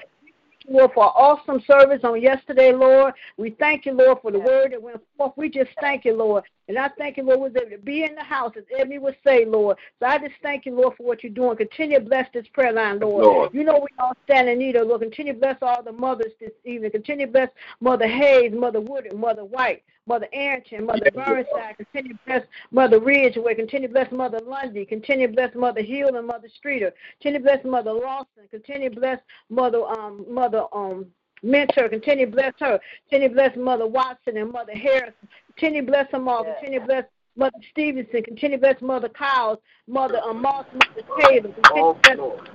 Lord, 0.69 0.91
for 0.95 1.05
awesome 1.05 1.63
service 1.67 2.01
on 2.03 2.21
yesterday, 2.21 2.73
Lord. 2.73 3.15
We 3.37 3.51
thank 3.51 3.87
you, 3.87 3.93
Lord, 3.93 4.19
for 4.21 4.33
the 4.33 4.41
word 4.41 4.73
that 4.73 4.83
went 4.83 5.01
forth. 5.17 5.33
We 5.37 5.49
just 5.49 5.71
thank 5.81 6.05
you, 6.05 6.17
Lord. 6.17 6.43
And 6.69 6.79
I 6.79 6.89
thank 6.99 7.17
you, 7.17 7.23
Lord, 7.23 7.41
was 7.41 7.53
able 7.57 7.71
to 7.71 7.79
be 7.79 8.05
in 8.05 8.15
the 8.15 8.25
house, 8.25 8.53
as 8.57 8.65
Ebony 8.77 8.99
would 8.99 9.17
say, 9.25 9.45
Lord. 9.45 9.77
So 10.01 10.07
I 10.07 10.19
just 10.19 10.35
thank 10.43 10.67
you, 10.67 10.75
Lord, 10.75 10.97
for 10.97 11.05
what 11.05 11.23
you're 11.23 11.33
doing. 11.33 11.57
Continue 11.57 11.99
to 12.01 12.05
bless 12.05 12.29
this 12.33 12.47
prayer 12.53 12.73
line, 12.73 12.99
Lord. 12.99 13.25
Lord. 13.25 13.55
You 13.55 13.65
know 13.65 13.79
we 13.79 13.89
all 13.99 14.17
stand 14.25 14.49
in 14.49 14.59
need 14.59 14.77
of, 14.77 14.89
Lord. 14.89 15.03
Continue 15.03 15.35
to 15.35 15.39
bless 15.39 15.59
all 15.63 15.83
the 15.83 15.93
mothers 15.93 16.33
this 16.41 16.53
evening. 16.65 16.91
Continue 16.91 17.27
to 17.27 17.33
bless 17.33 17.51
Mother 17.81 18.09
Hayes, 18.09 18.53
Mother 18.53 18.81
Wood, 18.81 19.07
Mother 19.15 19.45
White. 19.45 19.83
Mother 20.09 20.29
Arrington, 20.33 20.87
Mother 20.87 21.11
Burnside, 21.13 21.77
continue 21.79 22.13
to 22.13 22.19
bless 22.27 22.43
Mother 22.71 23.01
Ridgeway, 23.01 23.57
continue 23.57 23.89
to 23.89 23.93
bless 23.93 24.13
Mother 24.13 24.39
Lundy, 24.39 24.85
continue 24.85 25.27
to 25.27 25.33
bless 25.33 25.53
Mother 25.57 25.83
Hill 25.83 26.15
and 26.15 26.27
Mother 26.27 26.49
Streeter, 26.57 26.93
continue 27.21 27.41
to 27.41 27.45
bless 27.45 27.65
Mother 27.65 27.93
Lawson, 27.93 28.45
continue 28.53 28.91
to 28.91 28.95
bless 28.95 29.19
Mother 29.51 29.83
um 29.85 30.25
Mother 30.29 30.63
um 30.73 31.07
Mentor, 31.43 31.89
continue 31.89 32.27
to 32.27 32.33
bless 32.33 32.55
her, 32.61 32.81
continue 33.09 33.29
to 33.29 33.35
bless 33.35 33.57
Mother 33.57 33.87
Watson 33.87 34.37
and 34.37 34.51
Mother 34.51 34.75
Harris, 34.75 35.15
continue 35.49 35.83
to 35.83 35.87
bless 35.87 36.11
them 36.11 36.29
all, 36.29 36.45
continue 36.45 36.81
to 36.81 36.87
bless 36.87 37.05
Mother 37.37 37.59
Stevenson, 37.71 38.23
continue 38.23 38.57
to 38.57 38.61
bless 38.61 38.81
Mother 38.81 39.11
Cowles, 39.11 39.59
Mother 39.87 40.21
um, 40.25 40.43
Moss, 40.43 40.65
Mother 40.73 41.09
Taylor, 41.21 41.53
continue 41.53 41.95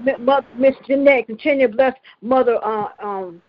to 0.06 0.18
bless 0.20 0.44
Miss 0.56 0.76
Jeanette, 0.88 1.28
continue 1.28 1.68
to 1.68 1.76
bless 1.76 1.96
Mother 2.22 2.58
uh, 2.64 2.88
um 3.00 3.42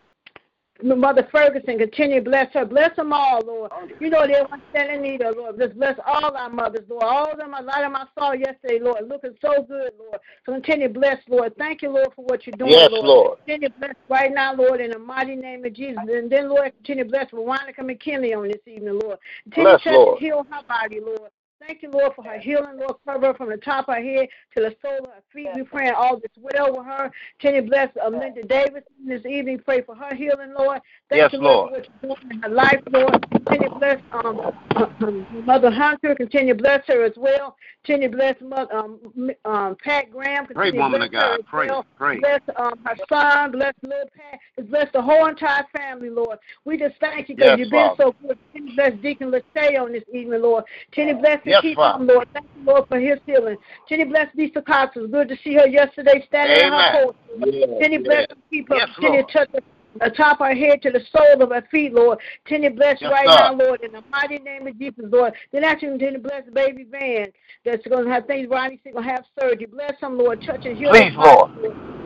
Mother 0.83 1.29
Ferguson, 1.31 1.79
continue 1.79 2.23
to 2.23 2.31
bless 2.31 2.53
her. 2.55 2.65
Bless 2.65 2.95
them 2.97 3.13
all, 3.13 3.41
Lord. 3.45 3.71
You 4.01 4.11
know 4.11 4.27
they 4.27 4.41
want 4.51 4.63
stand 4.71 4.91
in 4.93 5.03
need 5.03 5.23
of, 5.23 5.37
Lord. 5.37 5.59
Just 5.59 5.79
bless 5.79 5.99
all 6.07 6.37
our 6.37 6.51
mothers, 6.51 6.85
Lord. 6.89 7.05
All 7.05 7.31
of 7.31 7.39
them, 7.39 7.55
a 7.55 7.63
lot 7.63 7.85
of 7.85 7.93
them 7.93 7.97
I 7.97 8.07
saw 8.19 8.33
yesterday, 8.33 8.79
Lord, 8.81 9.09
looking 9.09 9.37
so 9.41 9.63
good, 9.63 9.93
Lord. 9.99 10.19
So 10.45 10.53
continue 10.53 10.89
to 10.89 10.95
bless, 10.95 11.19
Lord. 11.29 11.55
Thank 11.57 11.83
you, 11.83 11.91
Lord, 11.91 12.09
for 12.15 12.25
what 12.25 12.47
you're 12.47 12.57
doing, 12.57 12.73
yes, 12.73 12.91
Lord. 12.91 13.05
Lord. 13.05 13.39
Continue 13.47 13.69
to 13.69 13.75
bless 13.79 13.95
right 14.09 14.33
now, 14.33 14.55
Lord, 14.55 14.81
in 14.81 14.91
the 14.91 14.99
mighty 14.99 15.37
name 15.37 15.65
of 15.65 15.73
Jesus. 15.73 16.03
And 16.09 16.31
then, 16.31 16.49
Lord, 16.49 16.73
continue 16.77 17.05
to 17.05 17.11
bless 17.11 17.31
Veronica 17.31 17.83
McKinley 17.83 18.35
on 18.35 18.49
this 18.49 18.63
evening, 18.67 18.99
Lord. 19.03 19.19
Continue 19.45 19.71
bless, 19.71 19.85
to 19.85 19.91
Lord. 19.93 20.19
heal 20.19 20.47
her 20.51 20.63
body, 20.69 21.01
Lord. 21.01 21.31
Thank 21.67 21.83
you, 21.83 21.91
Lord, 21.91 22.13
for 22.17 22.25
her 22.25 22.39
healing, 22.39 22.77
Lord. 22.79 22.97
Cover 23.07 23.29
her 23.29 23.35
from 23.35 23.51
the 23.51 23.57
top 23.57 23.89
of 23.89 23.95
her 23.95 24.03
head 24.03 24.29
to 24.57 24.63
the 24.63 24.75
sole 24.83 25.05
of 25.05 25.11
her 25.11 25.23
feet. 25.33 25.49
We 25.55 25.63
pray 25.63 25.91
all 25.91 26.17
this 26.19 26.33
well 26.37 26.77
with 26.77 26.87
her. 26.87 27.11
Can 27.39 27.55
you 27.55 27.63
bless 27.63 27.89
uh, 28.05 28.09
Linda 28.09 28.43
Davis 28.43 28.83
this 29.07 29.25
evening? 29.25 29.61
Pray 29.65 29.83
for 29.83 29.95
her 29.95 30.15
healing, 30.15 30.55
Lord. 30.59 30.81
Thank 31.09 31.21
yes, 31.21 31.33
you, 31.33 31.39
Lord, 31.39 31.71
for 31.71 31.79
what 31.79 31.89
you're 32.03 32.17
doing 32.17 32.33
in 32.33 32.43
her 32.43 32.49
life, 32.49 32.81
Lord. 32.91 33.27
Continue 33.31 33.69
to 33.69 33.79
bless 33.79 34.03
um, 34.13 35.45
Mother 35.45 35.71
Hunter. 35.71 36.15
Continue 36.17 36.55
to 36.55 36.61
bless 36.61 36.85
her 36.89 37.05
as 37.05 37.13
well. 37.17 37.57
Continue 37.85 38.11
to 38.11 38.17
bless 38.17 38.37
Mother, 38.41 38.75
um, 38.75 39.31
um, 39.45 39.77
Pat 39.83 40.11
Graham. 40.11 40.47
Continue 40.47 40.73
pray, 40.73 40.79
woman 40.79 41.03
of 41.03 41.13
God. 41.13 41.41
Pray, 41.47 41.69
well. 41.69 41.87
pray. 41.97 42.19
Bless 42.19 42.41
um, 42.57 42.75
her 42.85 42.97
son. 43.09 43.53
Bless 43.53 43.75
little 43.83 44.09
Pat. 44.17 44.69
Bless 44.69 44.91
the 44.93 45.03
whole 45.03 45.27
entire 45.27 45.65
family, 45.77 46.11
Lord. 46.11 46.39
We 46.65 46.77
just 46.77 46.97
thank 47.01 47.29
you 47.29 47.37
because 47.37 47.51
yes, 47.51 47.59
you've 47.59 47.71
Father. 47.71 47.97
been 47.97 48.07
so 48.07 48.27
good. 48.27 48.39
Continue 48.53 48.71
to 48.71 48.91
bless 48.91 49.03
Deacon 49.03 49.31
Lachey 49.31 49.81
on 49.81 49.93
this 49.93 50.05
evening, 50.13 50.43
Lord. 50.43 50.65
Continue 50.91 51.15
to 51.15 51.21
bless 51.21 51.41
yes, 51.53 51.63
keep 51.63 51.77
Father. 51.77 52.03
him, 52.03 52.09
Lord. 52.09 52.29
Thank 52.33 52.47
you, 52.55 52.65
Lord, 52.65 52.85
for 52.89 52.99
his 52.99 53.19
healing. 53.27 53.57
Jenny 53.89 54.05
bless 54.05 54.29
Lisa 54.35 54.63
Cox. 54.63 54.97
It 54.97 55.01
was 55.01 55.11
good 55.11 55.29
to 55.29 55.37
see 55.45 55.55
her 55.55 55.67
yesterday 55.67 56.25
standing 56.27 56.59
Amen. 56.59 56.73
in 56.73 56.79
her 56.79 57.05
post. 57.05 57.19
Yes, 57.47 57.69
Jenny 57.83 57.97
yes. 57.97 58.05
bless 58.05 58.27
and 58.31 58.43
keep 58.51 58.69
her. 58.69 58.77
Yes, 58.77 58.89
Jenny 59.01 59.19
Lord. 59.19 59.31
touch 59.33 59.49
her 59.55 59.61
the 60.01 60.11
top 60.11 60.41
of 60.41 60.47
her 60.47 60.55
head 60.55 60.81
to 60.83 60.91
the 60.91 61.03
sole 61.15 61.43
of 61.43 61.51
her 61.51 61.67
feet, 61.71 61.93
Lord. 61.93 62.19
Jenny 62.49 62.69
bless 62.69 63.01
yes, 63.01 63.11
right 63.11 63.27
now, 63.27 63.55
Lord, 63.55 63.83
in 63.83 63.93
the 63.93 64.03
mighty 64.11 64.39
name 64.39 64.67
of 64.67 64.79
Jesus, 64.79 65.05
Lord. 65.09 65.35
Then 65.53 65.65
actually 65.65 65.89
continue 65.91 66.15
to 66.15 66.19
bless 66.29 66.43
baby 66.53 66.87
Van 66.91 67.27
that's 67.65 67.87
going 67.87 68.07
to 68.07 68.11
have 68.11 68.27
things, 68.27 68.49
Ronnie's 68.49 68.81
going 68.85 68.97
to 68.97 69.11
have 69.11 69.25
surgery. 69.39 69.67
Bless 69.67 69.99
him, 70.01 70.19
Lord. 70.19 70.43
Touch 70.45 70.65
heal 70.65 70.91
Please, 70.91 71.13
Lord. 71.17 71.51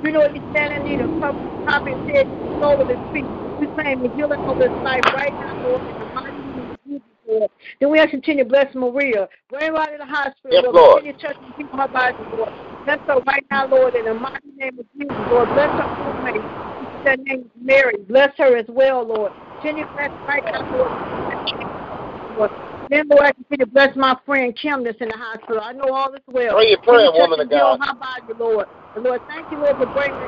You 0.02 0.12
know 0.12 0.28
he's 0.32 0.42
standing 0.50 0.78
in 0.78 0.84
need 0.84 1.00
of 1.00 1.10
the 1.10 1.28
top 1.68 1.86
his 1.86 1.96
head 2.06 2.26
to 2.30 2.38
the 2.38 2.50
sole 2.62 2.80
of 2.80 2.88
his 2.88 2.98
feet. 3.12 3.26
We 3.58 3.66
claim 3.68 4.02
the 4.02 4.10
healing 4.14 4.38
of 4.46 4.58
his 4.58 4.70
life 4.84 5.00
right 5.14 5.34
now, 5.40 5.54
Lord, 5.62 5.82
in 5.88 5.98
the 5.98 6.06
mighty 6.12 6.32
name 6.32 6.34
of 6.34 6.34
Jesus. 6.34 6.36
Lord. 7.28 7.50
Then 7.80 7.90
we 7.90 7.99
ask 7.99 8.12
you 8.12 8.18
continue 8.21 8.45
to 8.45 8.49
bless 8.50 8.75
Maria. 8.75 9.28
Bring 9.50 9.73
her 9.73 9.78
out 9.78 9.92
of 9.92 9.99
the 9.99 10.06
hospital, 10.06 10.50
yes, 10.52 10.64
Lord. 10.73 11.02
Continue 11.04 11.12
to 11.12 11.26
touch 11.26 11.37
and 11.40 11.56
keep 11.56 11.71
her 11.75 11.88
body, 11.88 12.25
Lord. 12.37 12.50
Bless 12.85 12.99
her 13.09 13.21
right 13.26 13.45
now, 13.50 13.66
Lord, 13.66 13.95
in 13.95 14.04
the 14.04 14.14
mighty 14.14 14.49
name 14.56 14.78
of 14.78 14.87
Jesus, 14.99 15.25
Lord. 15.28 15.52
Bless 15.52 15.71
her 15.76 15.87
roommate. 16.04 16.47
Her 17.04 17.16
name 17.16 17.40
is 17.40 17.50
Mary. 17.61 17.95
Bless 18.09 18.30
her 18.38 18.56
as 18.56 18.66
well, 18.68 19.06
Lord. 19.06 19.33
Continue 19.61 19.85
to 19.85 19.90
bless 19.95 20.11
right 20.28 20.42
now, 20.52 20.61
Lord. 20.71 22.50
Then, 22.88 23.09
Lord, 23.09 23.25
I 23.25 23.33
continue 23.33 23.66
to 23.66 23.71
bless 23.73 23.97
my 23.97 24.16
friend 24.25 24.56
Kim 24.61 24.85
that's 24.85 25.00
in 25.00 25.09
the 25.09 25.16
hospital. 25.16 25.61
I 25.61 25.73
know 25.73 25.92
all 25.92 26.12
is 26.14 26.21
well. 26.28 26.54
Pray 26.54 26.68
your 26.71 26.78
prayer, 26.78 27.11
woman 27.12 27.40
of 27.40 27.50
God. 27.50 27.80
Her 27.80 27.95
body, 27.95 28.33
Lord. 28.38 28.66
And 28.95 29.04
Lord, 29.04 29.23
thank 29.28 29.50
you, 29.50 29.59
Lord, 29.59 29.76
for 29.76 29.87
bringing 29.87 30.21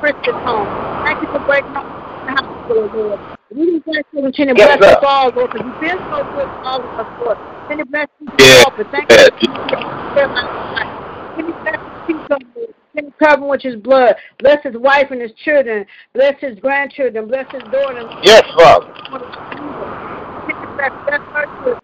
Christian 0.00 0.34
home. 0.44 0.68
Thank 1.04 1.20
you 1.22 1.28
for 1.30 1.40
bringing 1.40 1.72
her 1.74 1.82
the 2.26 2.90
Lord. 2.94 3.20
We 3.50 3.78
just 3.78 3.88
ask 3.88 4.06
you 4.12 4.20
to 4.20 4.22
continue 4.22 4.54
to 4.54 4.60
Yes, 4.60 4.78
bless 4.78 4.90
sir. 4.90 4.98
us 4.98 5.04
all, 5.06 5.30
Lord, 5.30 5.50
because 5.52 5.66
you've 5.66 5.80
been 5.80 5.98
so 6.10 6.24
good 6.34 6.46
to 6.46 6.60
all 6.66 6.80
of 6.82 7.00
us, 7.00 7.08
Lord. 7.22 7.38
Continue 7.68 7.84
to 7.84 7.90
bless 7.90 8.08
you 8.20 8.26
Yes, 8.38 8.64
all, 8.66 8.72
but 8.76 8.86
thank 8.90 9.10
yes. 9.10 9.30
you 9.40 9.48
for 9.48 9.62
your. 9.62 10.28
Continue 11.36 11.52
to 11.52 11.62
bless 11.62 11.78
his 11.78 12.06
people, 12.06 12.38
Lord. 12.56 12.74
Continue 12.92 13.10
to 13.10 13.24
cover 13.24 13.46
with 13.46 13.62
his 13.62 13.76
blood. 13.76 14.16
Bless 14.40 14.62
his 14.64 14.76
wife 14.76 15.10
and 15.10 15.20
his 15.20 15.32
children. 15.44 15.86
Bless 16.14 16.40
his 16.40 16.58
grandchildren. 16.58 17.28
Bless 17.28 17.50
his 17.52 17.62
daughter. 17.64 18.02
Yes, 18.22 18.42
Father. 18.56 18.92
Bless, 20.76 21.20
her. 21.32 21.80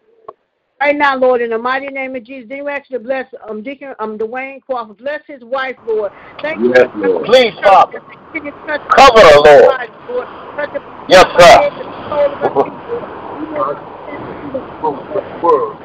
Right 0.82 0.96
now, 0.96 1.16
Lord, 1.16 1.40
in 1.40 1.50
the 1.50 1.58
mighty 1.58 1.86
name 1.86 2.16
of 2.16 2.24
Jesus, 2.24 2.48
then 2.48 2.64
we 2.64 2.72
ask 2.72 2.90
you 2.90 2.98
to 2.98 3.04
bless 3.04 3.32
um, 3.48 3.62
Deacon 3.62 3.94
um, 4.00 4.18
Dwayne 4.18 4.60
Crawford. 4.66 4.96
Bless 4.96 5.20
his 5.28 5.40
wife, 5.44 5.76
Lord. 5.86 6.10
Thank 6.42 6.58
you. 6.58 6.74
Yes, 6.74 6.90
for 6.90 7.06
Lord. 7.06 7.26
Please, 7.26 7.54
Father. 7.62 8.00
Continue 8.32 8.50
to 8.50 8.58
touch 8.66 8.80
Cover 8.90 9.20
her, 9.20 9.38
Lord. 9.46 9.78
Lord. 10.10 10.26
Touch 10.58 10.70
her 10.74 10.80
from 10.82 11.06
Yes, 11.06 11.22
the 11.22 11.38
top 11.38 11.38
of 11.38 11.38
sir. 11.38 11.54
her 11.54 11.62
head 11.62 11.70
to 11.70 11.84
the 11.86 11.94
sole 12.10 12.34
of 12.34 12.38
her 12.42 12.50
feet, 12.50 12.74
Lord. 12.90 13.06
You 13.38 13.46
know 13.46 13.62
what 13.62 13.78
she's 13.78 13.94
standing 14.10 14.42
in 14.42 14.50
the 14.50 14.58
From 14.82 14.98
the 15.06 15.22
world. 15.38 15.78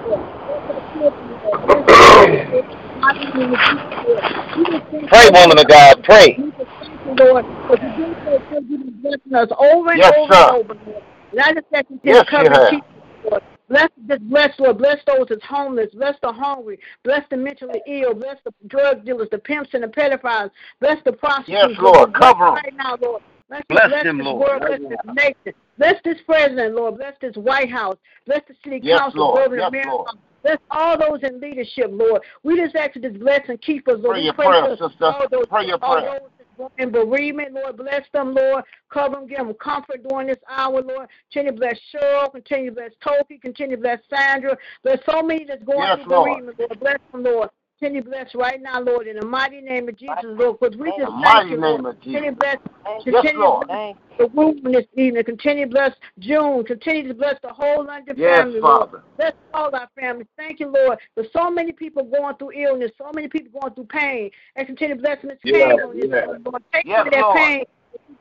Pray, 5.14 5.30
woman 5.30 5.60
of 5.62 5.68
God. 5.68 6.02
Pray. 6.06 6.42
We 6.42 6.50
just 6.58 6.74
thank 6.82 6.98
you, 7.06 7.14
Lord, 7.22 7.46
because 7.46 7.86
you've 7.86 8.18
so 8.26 8.42
good. 8.50 8.66
You've 8.66 8.82
been 8.82 8.98
blessing 9.06 9.36
us 9.38 9.50
over 9.62 9.92
and 9.94 10.00
Yes, 10.02 10.14
over 10.18 10.34
sir. 10.34 10.42
and 10.42 10.56
over, 10.58 10.74
Lord. 10.90 11.04
And 11.34 11.40
I 11.42 11.54
just 11.54 11.68
ask 11.72 11.86
you 11.92 11.98
to 11.98 12.02
Yes, 12.04 12.26
cover 12.32 12.50
and 12.50 12.70
keep 12.72 12.82
us, 12.82 12.90
Lord. 13.30 13.44
Bless, 13.70 13.90
just 14.08 14.30
bless, 14.30 14.58
Lord. 14.60 14.78
Bless 14.78 14.98
those 15.06 15.28
that's 15.30 15.44
homeless. 15.44 15.90
Bless 15.94 16.16
the 16.22 16.32
hungry. 16.32 16.80
Bless 17.04 17.22
the 17.30 17.38
mentally 17.38 17.82
ill. 17.88 18.14
Bless 18.14 18.38
the 18.46 18.54
drug 18.68 19.04
dealers, 19.04 19.28
the 19.32 19.40
pimps, 19.40 19.72
and 19.74 19.84
the 19.84 19.88
pedophiles. 19.88 20.52
Bless 20.80 20.98
the 21.04 21.12
prostitutes. 21.14 21.70
Yes, 21.70 21.80
Lord. 21.80 22.14
Cover 22.14 22.48
'em. 22.48 22.54
right 22.56 22.74
now, 22.76 22.98
Lord. 23.02 23.22
Bless, 23.50 23.64
Bless 23.70 23.88
bless 23.90 24.04
them, 24.04 24.18
this 24.18 24.26
Lord. 24.26 24.62
world. 24.62 24.62
Bless 24.62 24.80
this 24.80 25.16
nation. 25.46 25.60
Bless 25.78 25.96
this 26.04 26.18
president, 26.26 26.76
Lord. 26.76 26.98
Bless 26.98 27.14
this 27.22 27.36
White 27.36 27.70
House. 27.70 27.98
Bless 28.26 28.42
the 28.48 28.56
city 28.64 28.80
Yes, 28.84 29.00
council, 29.00 29.20
Lord. 29.22 29.52
Yes, 29.58 29.72
Mayor. 29.72 29.84
Lord. 29.88 30.10
Bless 30.44 30.60
all 30.72 30.98
those 30.98 31.20
in 31.24 31.40
leadership, 31.42 31.88
Lord. 31.90 32.22
We 32.44 32.58
just 32.58 32.76
ask 32.76 32.96
you 32.96 33.02
to 33.02 33.10
bless 33.10 33.42
and 33.50 33.62
keep 33.62 33.88
us, 33.88 33.96
Lord. 34.00 34.16
Pray 34.16 34.20
we 34.20 34.26
your 34.26 34.34
pray 34.34 34.48
prayer, 34.48 34.78
for 34.78 34.90
sister. 34.90 35.06
all 35.06 35.26
those, 35.30 35.46
Pray 35.50 35.66
your 35.66 35.78
all 35.82 36.00
prayer. 36.00 36.20
those 36.20 36.30
that's 36.37 36.37
in 36.78 36.92
bereavement, 36.92 37.54
Lord. 37.54 37.78
Bless 37.78 38.04
them, 38.14 38.34
Lord. 38.34 38.64
Cover 38.92 39.16
them, 39.16 39.28
give 39.28 39.38
them 39.40 39.54
comfort 39.56 40.08
during 40.08 40.28
this 40.28 40.38
hour, 40.50 40.82
Lord. 40.82 41.08
Continue 41.32 41.52
to 41.52 41.58
bless 41.58 41.80
Cheryl. 41.94 42.32
Continue 42.32 42.70
to 42.70 42.76
bless 42.76 42.92
Toki. 43.04 43.38
Continue 43.38 43.76
to 43.76 43.82
bless 43.82 44.00
Sandra. 44.10 44.58
Bless 44.84 45.00
so 45.10 45.22
many 45.22 45.46
that's 45.46 45.64
going 45.64 45.80
Yes, 45.80 46.00
through 46.04 46.16
Lord. 46.16 46.30
bereavement, 46.30 46.60
Lord. 46.60 46.80
Bless 46.80 46.98
them, 47.12 47.24
Lord. 47.24 47.50
Continue 47.80 48.02
to 48.02 48.10
bless 48.10 48.34
right 48.34 48.60
now, 48.60 48.82
Lord, 48.82 49.06
in 49.06 49.18
the 49.18 49.26
mighty 49.26 49.62
name 49.62 49.88
of 49.88 49.98
Jesus, 49.98 50.16
Lord. 50.24 50.58
Because 50.60 50.76
we 50.78 50.92
just 50.98 51.12
thank 51.24 51.52
you, 51.52 51.58
Lord. 51.58 51.84
Continue 52.02 52.32
to 52.32 52.36
bless 52.36 52.58
Continue 53.04 53.62
bless 53.68 53.96
the 54.18 54.28
room 54.34 54.62
this 54.64 54.86
evening. 54.96 55.24
Continue 55.24 55.66
to 55.66 55.72
bless 55.72 55.92
June. 56.18 56.64
Continue 56.64 57.08
to 57.10 57.14
bless 57.14 57.36
the 57.44 57.50
whole 57.50 57.86
London 57.86 58.16
Yes, 58.18 58.40
family, 58.40 58.62
Lord. 58.62 58.90
Father. 58.90 59.04
Bless 59.18 59.34
all 59.54 59.76
our 59.76 59.88
families. 60.00 60.28
Thank 60.38 60.60
you, 60.60 60.74
Lord. 60.74 60.98
There's 61.16 61.28
so 61.34 61.52
many 61.52 61.72
people 61.72 62.04
going 62.04 62.36
through 62.38 62.54
illness, 62.54 62.92
so 62.98 63.12
many 63.14 63.28
people 63.28 63.60
going 63.62 63.74
through 63.76 63.86
pain. 63.86 64.32
And 64.56 64.66
continue 64.66 64.96
to 64.96 65.02
bless 65.02 65.24
Miss 65.24 65.38
Yeah, 65.44 65.68
Pam 65.68 65.90
on 65.90 65.96
this 65.98 66.10
yeah. 66.10 66.26
Lord. 66.26 66.64
Take 66.74 66.86
Yes, 66.86 67.02
away 67.02 67.10
that 67.12 67.22
Lord. 67.22 67.38
pain 67.38 67.66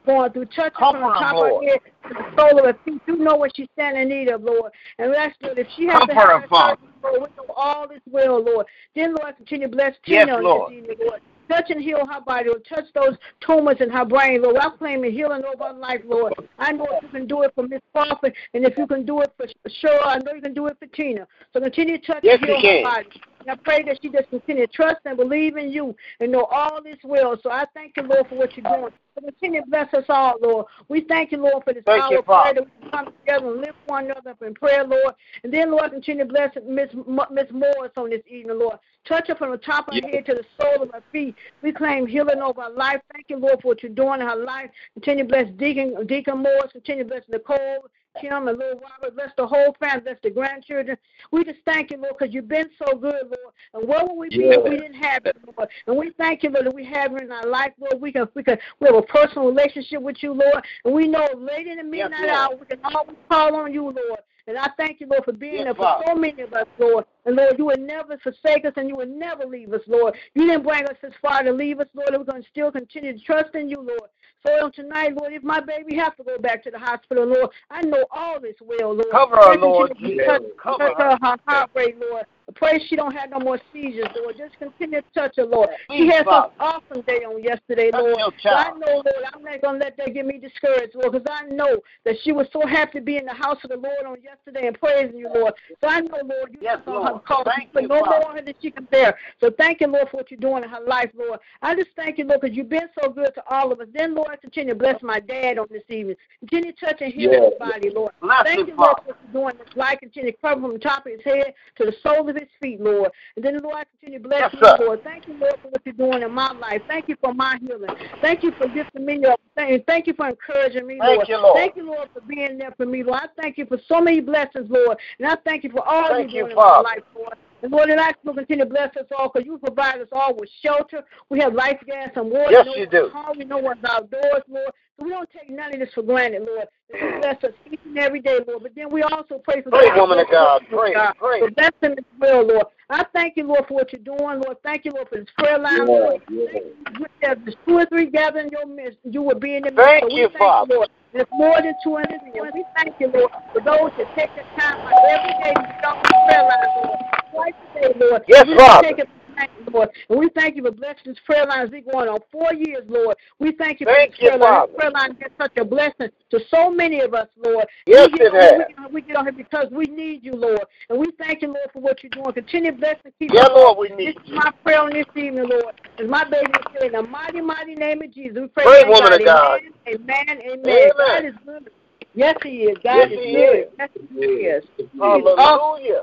going 0.05 0.33
through. 0.33 0.47
Touch 0.47 0.73
her 0.77 0.91
from 0.93 1.01
the 1.01 1.09
top 1.09 1.37
of 1.37 1.63
her 1.63 1.69
head 1.69 1.81
to 2.09 2.15
the 2.15 2.37
sole 2.39 2.59
of 2.59 2.65
her 2.67 2.79
feet. 2.85 3.03
You 3.07 3.17
know 3.17 3.37
what 3.37 3.53
she's 3.57 3.69
standing 3.75 4.03
in 4.03 4.09
need 4.09 4.29
of, 4.29 4.43
Lord. 4.43 4.73
And 4.99 5.13
that's 5.13 5.37
good. 5.43 5.59
If 5.59 5.67
she 5.77 5.87
has 5.87 6.01
to 6.01 6.07
Comfort 6.07 6.15
have 6.15 6.29
her, 6.29 6.41
her 6.41 6.49
Father. 6.49 6.77
surgery, 6.81 7.19
Lord, 7.19 7.31
we 7.31 7.37
know 7.37 7.55
all 7.55 7.91
is 7.91 8.03
well, 8.11 8.43
Lord. 8.43 8.67
Then, 8.95 9.15
Lord, 9.21 9.37
continue 9.37 9.69
to 9.69 9.77
bless 9.77 9.95
Tina 10.05 10.37
on 10.37 10.45
Lord. 10.45 10.73
this 10.73 10.97
Lord. 11.01 11.21
Touch 11.49 11.71
and 11.71 11.81
heal 11.81 12.05
her 12.05 12.21
body, 12.23 12.49
Lord. 12.49 12.67
Touch 12.69 12.87
those 12.95 13.17
tumors 13.41 13.77
in 13.81 13.89
her 13.91 14.05
brain, 14.05 14.43
Lord. 14.43 14.57
I'm 14.57 14.77
claiming 14.79 15.13
healing 15.13 15.43
over 15.45 15.73
her 15.73 15.79
life, 15.79 16.01
Lord. 16.05 16.35
I 16.59 16.73
know 16.73 16.87
if 16.91 17.03
you 17.05 17.09
can 17.09 17.29
do 17.29 17.43
it 17.43 17.53
for 17.55 17.69
Miss 17.69 17.81
Crawford, 17.95 18.35
and 18.55 18.65
if 18.65 18.77
you 18.77 18.87
can 18.87 19.07
do 19.07 19.21
it 19.21 19.33
for 19.37 19.47
sure, 19.69 20.05
I 20.05 20.19
know 20.19 20.33
you 20.35 20.43
can 20.43 20.55
do 20.55 20.67
it 20.67 20.77
for 20.81 20.87
Tina. 20.87 21.27
So 21.53 21.61
continue 21.61 21.99
to 21.99 22.07
touch 22.07 22.21
Yes, 22.25 22.39
and 22.43 22.51
heal 22.51 22.79
her 22.79 22.83
body. 22.83 23.09
And 23.41 23.51
I 23.51 23.57
pray 23.57 23.83
that 23.85 23.99
she 24.03 24.09
just 24.09 24.29
continue 24.31 24.67
to 24.67 24.73
trust 24.73 25.01
and 25.05 25.17
believe 25.17 25.57
in 25.57 25.71
you 25.71 25.95
and 26.21 26.33
know 26.33 26.45
all 26.45 26.79
is 26.85 26.99
well. 27.05 27.37
So 27.43 27.51
I 27.51 27.65
thank 27.75 27.97
you, 27.97 28.03
Lord, 28.03 28.29
for 28.29 28.37
what 28.37 28.57
you're 28.57 28.65
doing. 28.65 28.93
So 29.15 29.21
continue 29.21 29.63
to 29.63 29.67
bless 29.67 29.93
us 29.95 30.05
all, 30.09 30.35
Lord. 30.43 30.67
We 30.89 31.03
thank 31.03 31.33
you, 31.33 31.39
Lord, 31.39 31.65
for 31.65 31.73
this 31.73 31.85
Thank 31.87 32.03
hour 32.03 32.13
you, 32.13 32.19
of 32.19 32.25
prayer 32.27 32.55
that 32.55 32.65
we 32.65 32.91
come 32.91 33.07
together 33.07 33.53
and 33.53 33.61
lift 33.61 33.77
one 33.87 34.07
another 34.07 34.31
up 34.31 34.43
in 34.43 34.55
prayer, 34.55 34.85
Lord. 34.85 35.15
And 35.43 35.53
then, 35.53 35.71
Lord, 35.71 35.93
continue 35.93 36.25
to 36.25 36.31
bless 36.31 36.55
Miss 36.67 36.91
Miss 37.31 37.47
Morris 37.51 37.93
on 37.97 38.11
this 38.11 38.23
evening, 38.29 38.59
Lord. 38.59 38.79
Touch 39.07 39.29
her 39.29 39.37
from 39.37 39.53
the 39.53 39.59
top 39.59 39.89
of 39.89 39.95
her 39.95 40.09
head 40.09 40.27
to 40.27 40.35
the 40.35 40.45
sole 40.61 40.83
of 40.83 40.91
her 40.93 41.03
feet. 41.13 41.37
We 41.63 41.73
claim 41.73 42.07
healing 42.07 42.41
over 42.43 42.63
her 42.63 42.71
life. 42.71 43.01
Thank 43.13 43.27
you, 43.29 43.39
Lord, 43.39 43.63
for 43.63 43.69
what 43.69 43.83
you're 43.83 43.93
doing 43.93 44.21
in 44.21 44.27
her 44.27 44.37
life. 44.37 44.71
Continue 44.95 45.25
to 45.25 45.29
bless 45.29 45.49
Deacon, 45.57 46.07
Deacon 46.07 46.39
Morris. 46.39 46.73
Continue 46.73 47.05
to 47.05 47.09
bless 47.09 47.23
Nicole, 47.29 47.87
Kim, 48.21 48.49
and 48.49 48.59
little 48.59 48.81
Robert. 48.81 49.15
Bless 49.15 49.31
the 49.37 49.47
whole 49.47 49.77
family. 49.81 50.01
Bless 50.03 50.17
the 50.23 50.31
grandchildren. 50.31 50.97
We 51.31 51.45
just 51.45 51.59
thank 51.65 51.91
you, 51.91 51.99
Lord, 51.99 52.15
because 52.19 52.35
you've 52.35 52.49
been 52.49 52.69
so 52.79 52.97
good, 52.97 53.23
Lord. 53.25 53.55
And 53.75 53.89
where 53.89 54.05
would 54.05 54.17
we 54.17 54.29
be 54.29 54.45
if 54.45 54.65
we 54.65 54.77
didn't 54.77 54.95
have 54.95 55.27
it, 55.27 55.37
Lord? 55.57 55.69
And 55.87 55.97
we 55.97 56.13
thank 56.19 56.43
you, 56.43 56.51
Lord, 56.51 56.67
that 56.67 56.75
we 56.75 56.85
have 56.85 57.15
it 57.15 57.23
in 57.23 57.33
our 57.33 57.47
life, 57.47 57.73
Lord. 57.79 58.01
We 58.01 58.13
can, 58.13 58.29
we 58.35 58.43
can, 58.43 58.59
we 58.81 58.87
have 58.87 58.97
a 58.97 59.03
personal 59.03 59.47
relationship 59.47 60.03
with 60.03 60.23
you, 60.23 60.33
Lord. 60.33 60.65
And 60.85 60.95
we 60.95 61.09
know 61.09 61.27
late 61.37 61.67
in 61.67 61.79
the 61.79 61.85
midnight 61.85 62.21
Lord. 62.21 62.31
hour, 62.31 62.57
we 62.59 62.67
can 62.67 62.79
always 62.85 63.17
call 63.31 63.57
on 63.57 63.73
you, 63.73 63.85
Lord. 63.85 64.21
And 64.49 64.57
I 64.57 64.71
thank 64.77 65.01
you, 65.01 65.09
Lord, 65.09 65.25
for 65.25 65.33
being 65.33 65.55
Yes, 65.55 65.65
there 65.65 65.75
for 65.75 65.83
Father. 65.83 66.05
so 66.07 66.15
many 66.15 66.43
of 66.43 66.53
us, 66.53 66.67
Lord. 66.79 67.05
And 67.25 67.35
Lord, 67.35 67.57
you 67.59 67.65
would 67.67 67.81
never 67.81 68.17
forsake 68.19 68.65
us 68.65 68.73
and 68.77 68.89
you 68.89 68.95
would 68.95 69.11
never 69.11 69.45
leave 69.45 69.73
us, 69.73 69.81
Lord. 69.89 70.15
You 70.35 70.47
didn't 70.47 70.63
bring 70.63 70.85
us 70.85 70.97
this 71.03 71.13
far 71.21 71.43
to 71.43 71.53
leave 71.53 71.81
us, 71.81 71.89
Lord, 71.95 72.11
and 72.11 72.19
we're 72.19 72.31
going 72.31 72.45
to 72.45 72.49
still 72.49 72.71
continue 72.71 73.13
to 73.13 73.19
trust 73.25 73.57
in 73.57 73.69
you, 73.69 73.79
Lord. 73.79 74.09
So 74.45 74.65
on 74.65 74.73
tonight, 74.73 75.15
Lord, 75.17 75.33
if 75.33 75.43
my 75.43 75.61
baby 75.61 75.97
has 75.97 76.13
to 76.19 76.25
go 76.25 76.39
back 76.39 76.63
to 76.65 76.71
the 76.71 76.79
hospital, 76.79 77.27
Lord, 77.27 77.51
I 77.71 77.83
know 77.83 78.05
all 78.11 78.39
is 78.45 78.57
well, 78.61 78.95
Lord. 78.95 79.11
Cover 79.11 79.37
her, 79.37 79.57
Lord 79.59 79.89
continue 79.97 80.17
to 80.17 80.25
Jesus. 80.25 80.27
Touch, 80.27 80.43
Cover 80.63 80.89
touch 80.89 80.97
her, 80.99 81.19
her 81.21 81.37
heart 81.47 81.71
rate, 81.75 81.97
Lord. 81.99 82.27
Pray 82.55 82.81
she 82.89 82.95
don't 82.95 83.13
have 83.15 83.31
no 83.31 83.41
more 83.41 83.59
seizures, 83.73 84.07
Lord. 84.17 84.37
Just 84.39 84.57
continue 84.59 85.01
to 85.01 85.07
touch 85.13 85.35
her, 85.37 85.45
Lord. 85.45 85.69
She 85.91 86.05
Please, 86.05 86.13
had 86.13 86.19
such 86.19 86.27
Father. 86.27 86.53
an 86.61 86.67
awesome 86.91 87.03
day 87.07 87.25
on 87.25 87.43
yesterday, 87.43 87.91
Touch 87.91 88.03
Lord. 88.03 88.35
So 88.41 88.51
I 88.51 88.71
know, 88.71 88.95
Lord, 88.95 89.25
I'm 89.35 89.43
not 89.43 89.61
going 89.63 89.81
to 89.81 89.85
let 89.85 89.97
that 89.97 90.15
get 90.15 90.25
me 90.25 90.39
discouraged, 90.39 90.95
Lord, 90.95 91.13
because 91.13 91.27
I 91.29 91.47
know 91.47 91.79
that 92.05 92.15
she 92.23 92.31
was 92.31 92.47
so 92.53 92.65
happy 92.65 93.01
to 93.01 93.05
be 93.05 93.17
in 93.17 93.27
the 93.27 93.35
house 93.35 93.59
of 93.65 93.71
the 93.71 93.77
Lord 93.77 94.07
on 94.07 94.23
yesterday 94.23 94.69
and 94.69 94.79
praising 94.79 95.19
you, 95.19 95.29
Lord. 95.35 95.55
So 95.83 95.89
I 95.89 96.01
know, 96.01 96.19
Lord, 96.25 96.51
you 96.53 96.59
Yes, 96.63 96.79
just 96.79 96.89
on 96.89 97.05
her 97.05 97.11
Lord. 97.13 97.25
call 97.25 97.45
Thank 97.45 97.73
for 97.73 97.83
you, 97.83 97.89
no 97.89 98.01
Father. 98.01 98.25
more 98.25 98.35
than 98.41 98.55
she 98.63 98.71
can 98.71 98.85
bear. 98.87 99.19
So 99.41 99.51
thank 99.59 99.81
you, 99.81 99.89
Lord, 99.89 100.09
for 100.11 100.19
what 100.19 100.31
you're 100.31 100.39
doing 100.39 100.63
in 100.63 100.69
her 100.71 100.81
life, 100.87 101.11
Lord. 101.17 101.41
I 101.63 101.75
just 101.75 101.91
thank 101.97 102.17
you, 102.19 102.25
Lord, 102.27 102.43
because 102.43 102.57
you've 102.57 102.69
been 102.69 102.89
so 103.03 103.11
good 103.11 103.35
to 103.35 103.43
all 103.51 103.73
of 103.73 103.81
us. 103.81 103.89
Then, 103.93 104.15
Lord, 104.15 104.41
continue 104.41 104.73
to 104.73 104.79
bless 104.79 105.03
my 105.03 105.19
dad 105.19 105.59
on 105.59 105.67
this 105.71 105.83
evening. 105.89 106.17
Continue 106.41 106.73
to 106.73 106.87
touch 106.87 107.01
and 107.01 107.13
heal 107.13 107.33
Yes. 107.33 107.43
his 107.51 107.59
body, 107.59 107.91
Lord. 107.91 108.13
Bless 108.21 108.45
Thank 108.45 108.61
him, 108.61 108.67
you, 108.69 108.77
Lord, 108.77 108.97
for 108.99 109.09
what 109.09 109.17
you're 109.23 109.43
doing 109.43 109.55
in 109.55 109.67
his 109.67 109.77
life. 109.77 109.99
Continue 110.01 110.31
to 110.31 110.39
cover 110.39 110.61
from 110.61 110.73
the 110.75 110.79
top 110.79 111.07
of 111.07 111.13
his 111.13 111.23
head 111.25 111.53
to 111.77 111.85
the 111.85 111.95
soles 112.03 112.29
of 112.29 112.36
his 112.39 112.49
feet, 112.61 112.81
Lord. 112.81 113.11
And 113.37 113.45
then, 113.45 113.59
Lord, 113.63 113.77
I 113.77 113.85
continue 113.85 114.23
to 114.23 114.29
bless 114.29 114.53
Yes, 114.53 114.79
you. 114.79 114.87
Lord. 114.87 115.03
Thank 115.05 115.27
you, 115.27 115.39
Lord, 115.39 115.55
for 115.63 115.69
what 115.69 115.83
you're 115.85 115.95
doing 115.95 116.23
in 116.23 116.33
my 116.33 116.53
life. 116.53 116.83
Thank 116.89 117.09
you 117.09 117.17
for 117.23 117.35
my 117.35 117.59
healing. 117.61 117.91
Thank 118.23 118.43
you 118.43 118.53
for 118.53 118.69
lifting 118.69 119.05
me 119.05 119.25
up. 119.25 119.41
Thank 119.55 119.87
thank 119.87 120.07
you 120.07 120.15
for 120.15 120.29
encouraging 120.29 120.87
me, 120.87 120.99
Thank 121.01 121.17
Lord. 121.17 121.29
you, 121.29 121.39
Lord. 121.39 121.57
Thank 121.57 121.77
you, 121.77 121.87
Lord, 121.87 122.09
for 122.13 122.21
being 122.21 122.59
there 122.59 122.73
for 122.77 122.87
me, 122.87 123.03
Lord. 123.03 123.21
I 123.23 123.41
thank 123.41 123.59
you 123.59 123.67
for 123.67 123.79
so 123.89 124.01
many 124.01 124.21
blessings, 124.21 124.71
Lord. 124.71 124.99
And 125.19 125.29
I 125.29 125.37
thank 125.45 125.65
you 125.65 125.71
for 125.71 125.87
all 125.87 126.09
Thank 126.09 126.33
you're 126.33 126.49
you, 126.49 126.49
doing 126.49 126.53
in 126.53 126.57
my 126.57 126.81
life, 126.81 127.03
Lord. 127.15 127.35
And 127.67 127.73
Lord, 127.73 127.91
and 127.91 127.99
I 128.01 128.13
to 128.13 128.33
continue 128.33 128.63
to 128.63 128.71
bless 128.71 128.97
us 128.97 129.07
all 129.19 129.29
because 129.29 129.45
you 129.45 129.59
provide 129.59 130.01
us 130.01 130.07
all 130.13 130.37
with 130.37 130.49
shelter. 130.65 131.03
We 131.31 131.41
have 131.41 131.53
life, 131.53 131.81
gas, 131.85 132.11
and 132.15 132.31
water. 132.31 132.53
Yes, 132.53 132.69
you 132.77 132.87
do. 132.87 133.11
home. 133.13 133.39
We 133.39 133.45
know 133.45 133.59
what's 133.59 133.81
outdoors, 133.83 134.45
Lord. 134.49 134.71
So 134.97 135.05
we 135.05 135.11
don't 135.11 135.29
take 135.31 135.51
none 135.51 135.75
of 135.75 135.81
this 135.81 135.89
for 135.93 136.05
granted, 136.05 136.47
Lord. 136.47 136.69
You 136.93 137.19
bless 137.21 137.43
us 137.43 137.51
each 137.69 137.81
and 137.85 137.99
every 137.99 138.21
day, 138.21 138.39
Lord. 138.47 138.63
But 138.63 138.77
then 138.77 138.89
we 138.89 139.03
also 139.03 139.43
pray 139.43 139.63
for 139.63 139.71
Pray, 139.71 139.89
God. 139.89 139.99
woman 139.99 140.21
of 140.21 140.31
God. 140.31 140.63
Pray, 140.71 140.95
God. 140.95 141.15
pray. 141.19 141.41
So 141.41 141.49
bless 141.57 141.73
them 141.81 141.95
as 141.99 142.05
well, 142.21 142.47
Lord. 142.47 142.67
I 142.89 143.05
thank 143.13 143.37
you, 143.37 143.49
Lord, 143.49 143.65
for 143.67 143.75
what 143.75 143.93
you're 143.93 144.17
doing, 144.17 144.41
Lord. 144.47 144.59
Thank 144.63 144.85
you, 144.85 144.93
Lord, 144.93 145.09
for 145.09 145.17
this 145.19 145.27
prayer 145.37 145.59
line, 145.59 145.89
Lord. 145.89 146.23
yeah. 146.31 146.47
Thank 146.53 147.47
you. 147.49 147.53
Two 147.67 147.79
or 147.79 147.87
three 147.87 148.07
gathered 148.07 148.45
in 148.45 148.51
your 148.51 148.67
midst. 148.67 148.99
You 149.03 149.23
will 149.23 149.41
be 149.41 149.57
in 149.57 149.65
the 149.65 149.73
midst. 149.73 149.83
Thank 149.83 150.05
so 150.09 150.17
you, 150.17 150.29
thank 150.29 150.39
Father. 150.39 150.73
you, 150.73 150.77
Lord. 150.77 150.91
There's 151.13 151.27
more 151.33 151.61
than 151.61 151.75
two 151.83 151.97
hundred. 151.97 152.21
We 152.55 152.65
thank 152.77 152.95
you, 153.01 153.11
Lord, 153.13 153.31
for 153.53 153.61
those 153.61 153.91
that 153.99 154.07
take 154.17 154.33
the 154.37 154.45
time 154.61 154.79
out 154.87 155.05
every 155.11 155.33
day 155.43 155.55
to 155.55 155.89
on 155.89 155.97
the 156.03 156.15
prayer 156.29 156.43
line, 156.43 156.85
Lord. 156.85 157.26
Twice 157.37 157.53
a 157.77 157.81
day, 157.81 157.95
Lord. 158.01 158.23
Yes, 158.29 158.47
we 158.47 158.55
don't 158.55 158.67
Father. 158.67 158.89
take 158.89 158.99
it 158.99 159.09
for 159.09 159.35
granted, 159.35 159.75
Lord. 159.75 159.89
And 160.09 160.19
we 160.19 160.29
thank 160.31 160.57
you 160.57 160.63
for 160.65 160.71
blessing 160.71 161.03
this 161.05 161.19
prayer 161.27 161.45
line 161.47 161.67
as 161.67 161.71
we 161.71 161.83
going 161.83 162.09
on 162.09 162.19
four 162.33 162.55
years, 162.55 162.85
Lord. 162.89 163.17
We 163.39 163.53
thank 163.53 163.81
you 163.81 163.87
Thank 163.87 164.13
for 164.15 164.25
this 164.25 164.33
you, 164.33 164.39
prayer 164.39 164.53
line. 164.53 164.67
This 164.69 164.77
prayer 164.77 164.91
line 164.91 165.17
has 165.21 165.33
such 165.39 165.57
a 165.59 165.65
blessing 165.65 166.09
to 166.31 166.41
so 166.51 166.71
many 166.71 167.01
of 167.01 167.13
us, 167.13 167.29
Lord. 167.45 167.67
Yes, 167.87 168.09
we 168.11 168.19
get 168.19 168.27
it 168.29 168.33
on, 168.33 168.41
has. 168.41 168.53
We 168.53 168.59
get, 168.59 168.79
on, 168.79 168.93
we 168.95 169.03
get 169.03 169.17
on 169.17 169.25
here 169.27 169.33
because 169.33 169.67
we 169.71 169.85
need 169.85 170.25
you, 170.25 170.33
Lord. 170.33 170.65
And 170.89 170.99
we 170.99 171.07
thank 171.19 171.43
you, 171.43 171.49
Lord, 171.49 171.69
for 171.73 171.81
what 171.81 172.03
you're 172.03 172.11
doing. 172.11 172.33
Continue 172.33 172.73
to 172.73 172.77
bless 172.79 172.97
and 173.05 173.13
keep 173.19 173.33
Yeah, 173.33 173.47
Lord, 173.49 173.77
we 173.79 173.95
need 173.95 174.09
This 174.09 174.25
is 174.25 174.33
my 174.33 174.51
prayer 174.65 174.81
on 174.81 174.93
this 174.93 175.07
evening, 175.15 175.49
Lord. 175.49 175.75
As 175.99 176.09
my 176.09 176.25
baby 176.25 176.53
saying, 176.79 176.95
in 176.95 177.03
the 177.03 177.09
mighty, 177.09 177.43
mighty 177.43 177.75
name 177.75 178.03
of 178.03 178.13
Jesus. 178.13 178.39
We 178.41 178.47
pray, 178.49 178.65
Pray, 178.65 178.83
thank 178.83 178.95
woman 178.95 179.13
of 179.13 179.25
God. 179.25 179.61
Amen, 179.89 180.27
amen, 180.29 180.41
amen. 180.41 180.65
Amen. 180.67 180.91
God 180.97 181.25
is 181.27 181.35
good. 181.45 181.71
Yes, 182.15 182.37
He 182.43 182.63
is. 182.63 182.79
God 182.83 182.97
Yes, 182.97 183.13
is 183.13 183.19
He 183.25 183.33
good. 183.33 183.59
is. 183.59 183.67
Yes, 183.79 183.91
He 184.11 184.25
is. 184.25 184.65
Hallelujah. 184.99 186.03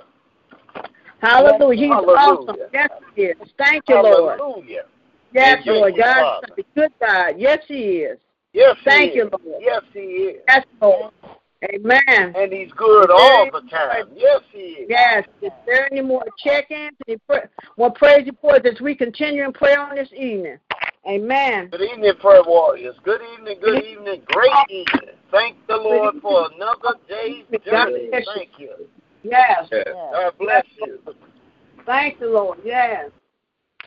Hallelujah. 1.24 1.82
He's 1.82 1.90
Hallelujah. 1.90 2.18
awesome. 2.18 2.56
Yes, 2.74 2.90
He 3.16 3.22
is. 3.24 3.38
Thank 3.58 3.84
you, 3.88 3.96
Lord. 3.96 4.40
Hallelujah. 4.40 4.84
Yes, 5.34 5.64
Thank 5.66 5.66
Lord. 5.66 5.94
God 5.98 6.44
is 6.44 6.50
such 6.50 6.60
a 6.60 6.80
good 6.80 6.92
God. 7.00 7.36
Yes, 7.38 7.60
He 7.68 8.04
is. 8.04 8.20
Yes, 8.54 8.76
he 8.80 8.90
Thank 8.90 9.12
is. 9.12 9.16
you, 9.16 9.30
Lord. 9.44 9.64
Yes, 9.64 9.82
he 9.94 10.00
is. 10.00 10.42
Yes, 10.48 10.66
Lord. 10.80 11.12
Amen. 11.74 12.34
And 12.36 12.54
he's 12.54 12.72
good 12.74 13.10
all 13.10 13.50
the 13.52 13.62
time. 13.70 14.10
Yes, 14.16 14.42
he 14.52 14.60
is. 14.60 14.90
Yes. 14.90 15.26
Is 15.42 15.52
there 15.66 15.92
any 15.92 16.02
more 16.02 16.24
check-ins? 16.38 16.96
Any 17.08 17.18
pra- 17.28 17.50
more 17.78 17.92
praise 17.92 18.26
reports 18.26 18.68
as 18.72 18.80
we 18.80 18.96
continue 18.96 19.44
in 19.44 19.54
prayer 19.54 19.80
on 19.80 19.96
this 19.96 20.10
evening? 20.14 20.58
Amen. 21.08 21.70
Good 21.70 21.82
evening, 21.82 22.14
prayer 22.22 22.44
warriors. 22.46 22.96
Good 23.04 23.22
evening, 23.34 23.58
good 23.62 23.84
evening, 23.84 24.22
great 24.28 24.52
evening. 24.70 25.16
Thank 25.32 25.58
the 25.68 25.76
Lord 25.76 26.16
for 26.22 26.50
another 26.54 26.98
day's 27.10 27.46
journey. 27.66 28.10
Thank 28.12 28.52
you. 28.58 28.70
Yes. 29.24 29.68
God 29.72 30.34
bless 30.38 30.66
you. 30.86 31.00
Thank 31.86 32.20
you, 32.20 32.32
Lord. 32.32 32.60
Yes. 32.64 33.10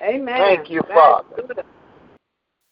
Amen. 0.03 0.39
Thank 0.39 0.71
you, 0.71 0.83
Father. 0.93 1.43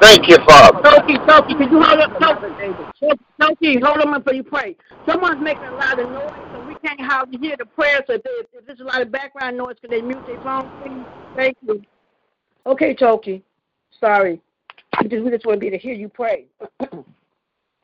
Thank 0.00 0.28
you, 0.28 0.36
Father. 0.46 0.80
Toki, 0.82 1.18
Toki, 1.26 1.54
can 1.54 1.70
you 1.70 1.82
hold 1.82 2.00
up? 2.00 2.16
Another 2.16 2.48
Toki, 2.48 2.56
day 2.58 3.08
to 3.08 3.16
Toki, 3.40 3.80
hold 3.80 3.98
on 3.98 4.18
before 4.18 4.34
you 4.34 4.42
pray. 4.42 4.76
Someone's 5.06 5.42
making 5.42 5.64
a 5.64 5.74
lot 5.74 5.98
of 5.98 6.10
noise, 6.10 6.30
so 6.52 6.64
we 6.66 6.74
can't 6.76 7.00
hardly 7.00 7.38
hear 7.38 7.56
the 7.58 7.66
prayer. 7.66 8.00
So 8.06 8.14
if, 8.14 8.22
there- 8.22 8.32
if 8.52 8.66
there's 8.66 8.80
a 8.80 8.84
lot 8.84 9.02
of 9.02 9.12
background 9.12 9.56
noise, 9.56 9.76
can 9.80 9.90
they 9.90 10.00
mute 10.00 10.24
their 10.26 10.40
phone, 10.42 10.70
please? 10.82 11.04
Thank 11.36 11.56
you. 11.66 11.82
Okay, 12.66 12.94
Toki. 12.94 13.42
Sorry. 13.98 14.40
We 15.02 15.08
just, 15.08 15.24
we 15.24 15.30
just 15.30 15.46
want 15.46 15.56
to 15.56 15.60
be 15.60 15.66
able 15.68 15.78
to 15.78 15.82
hear 15.82 15.94
you 15.94 16.08
pray. 16.08 16.46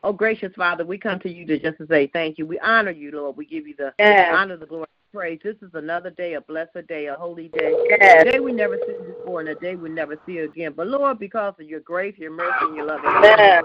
Oh, 0.03 0.12
gracious 0.12 0.53
Father, 0.57 0.85
we 0.85 0.99
come 0.99 1.19
to 1.21 1.29
you 1.31 1.47
to 1.47 1.59
just 1.59 1.79
to 1.79 1.87
say 1.87 2.09
thank 2.12 2.39
you. 2.39 2.47
We 2.47 2.59
honor 2.61 2.91
you, 2.91 3.11
Lord. 3.11 3.37
We 3.37 3.47
give 3.47 3.67
you 3.67 3.75
the 3.77 3.93
yes. 3.99 4.33
honor, 4.35 4.57
the 4.57 4.67
glory, 4.67 4.87
praise. 5.16 5.40
This 5.42 5.57
is 5.62 5.70
another 5.72 6.11
day, 6.11 6.35
a 6.35 6.42
blessed 6.42 6.87
day, 6.88 7.07
a 7.07 7.14
holy 7.14 7.48
day. 7.48 7.74
Yes. 7.88 8.26
A 8.26 8.33
day 8.33 8.38
we 8.38 8.52
never 8.52 8.79
seen 8.87 8.98
before 9.07 9.40
and 9.40 9.48
a 9.48 9.55
day 9.55 9.74
we 9.74 9.88
never 9.88 10.18
see 10.26 10.38
again. 10.38 10.74
But 10.76 10.88
Lord, 10.88 11.18
because 11.18 11.55
of 11.59 11.66
your 11.66 11.81
grace, 11.81 12.14
your 12.18 12.33
mercy, 12.33 12.52
and 12.61 12.76
your 12.76 12.85
love, 12.85 13.00
yes. 13.02 13.64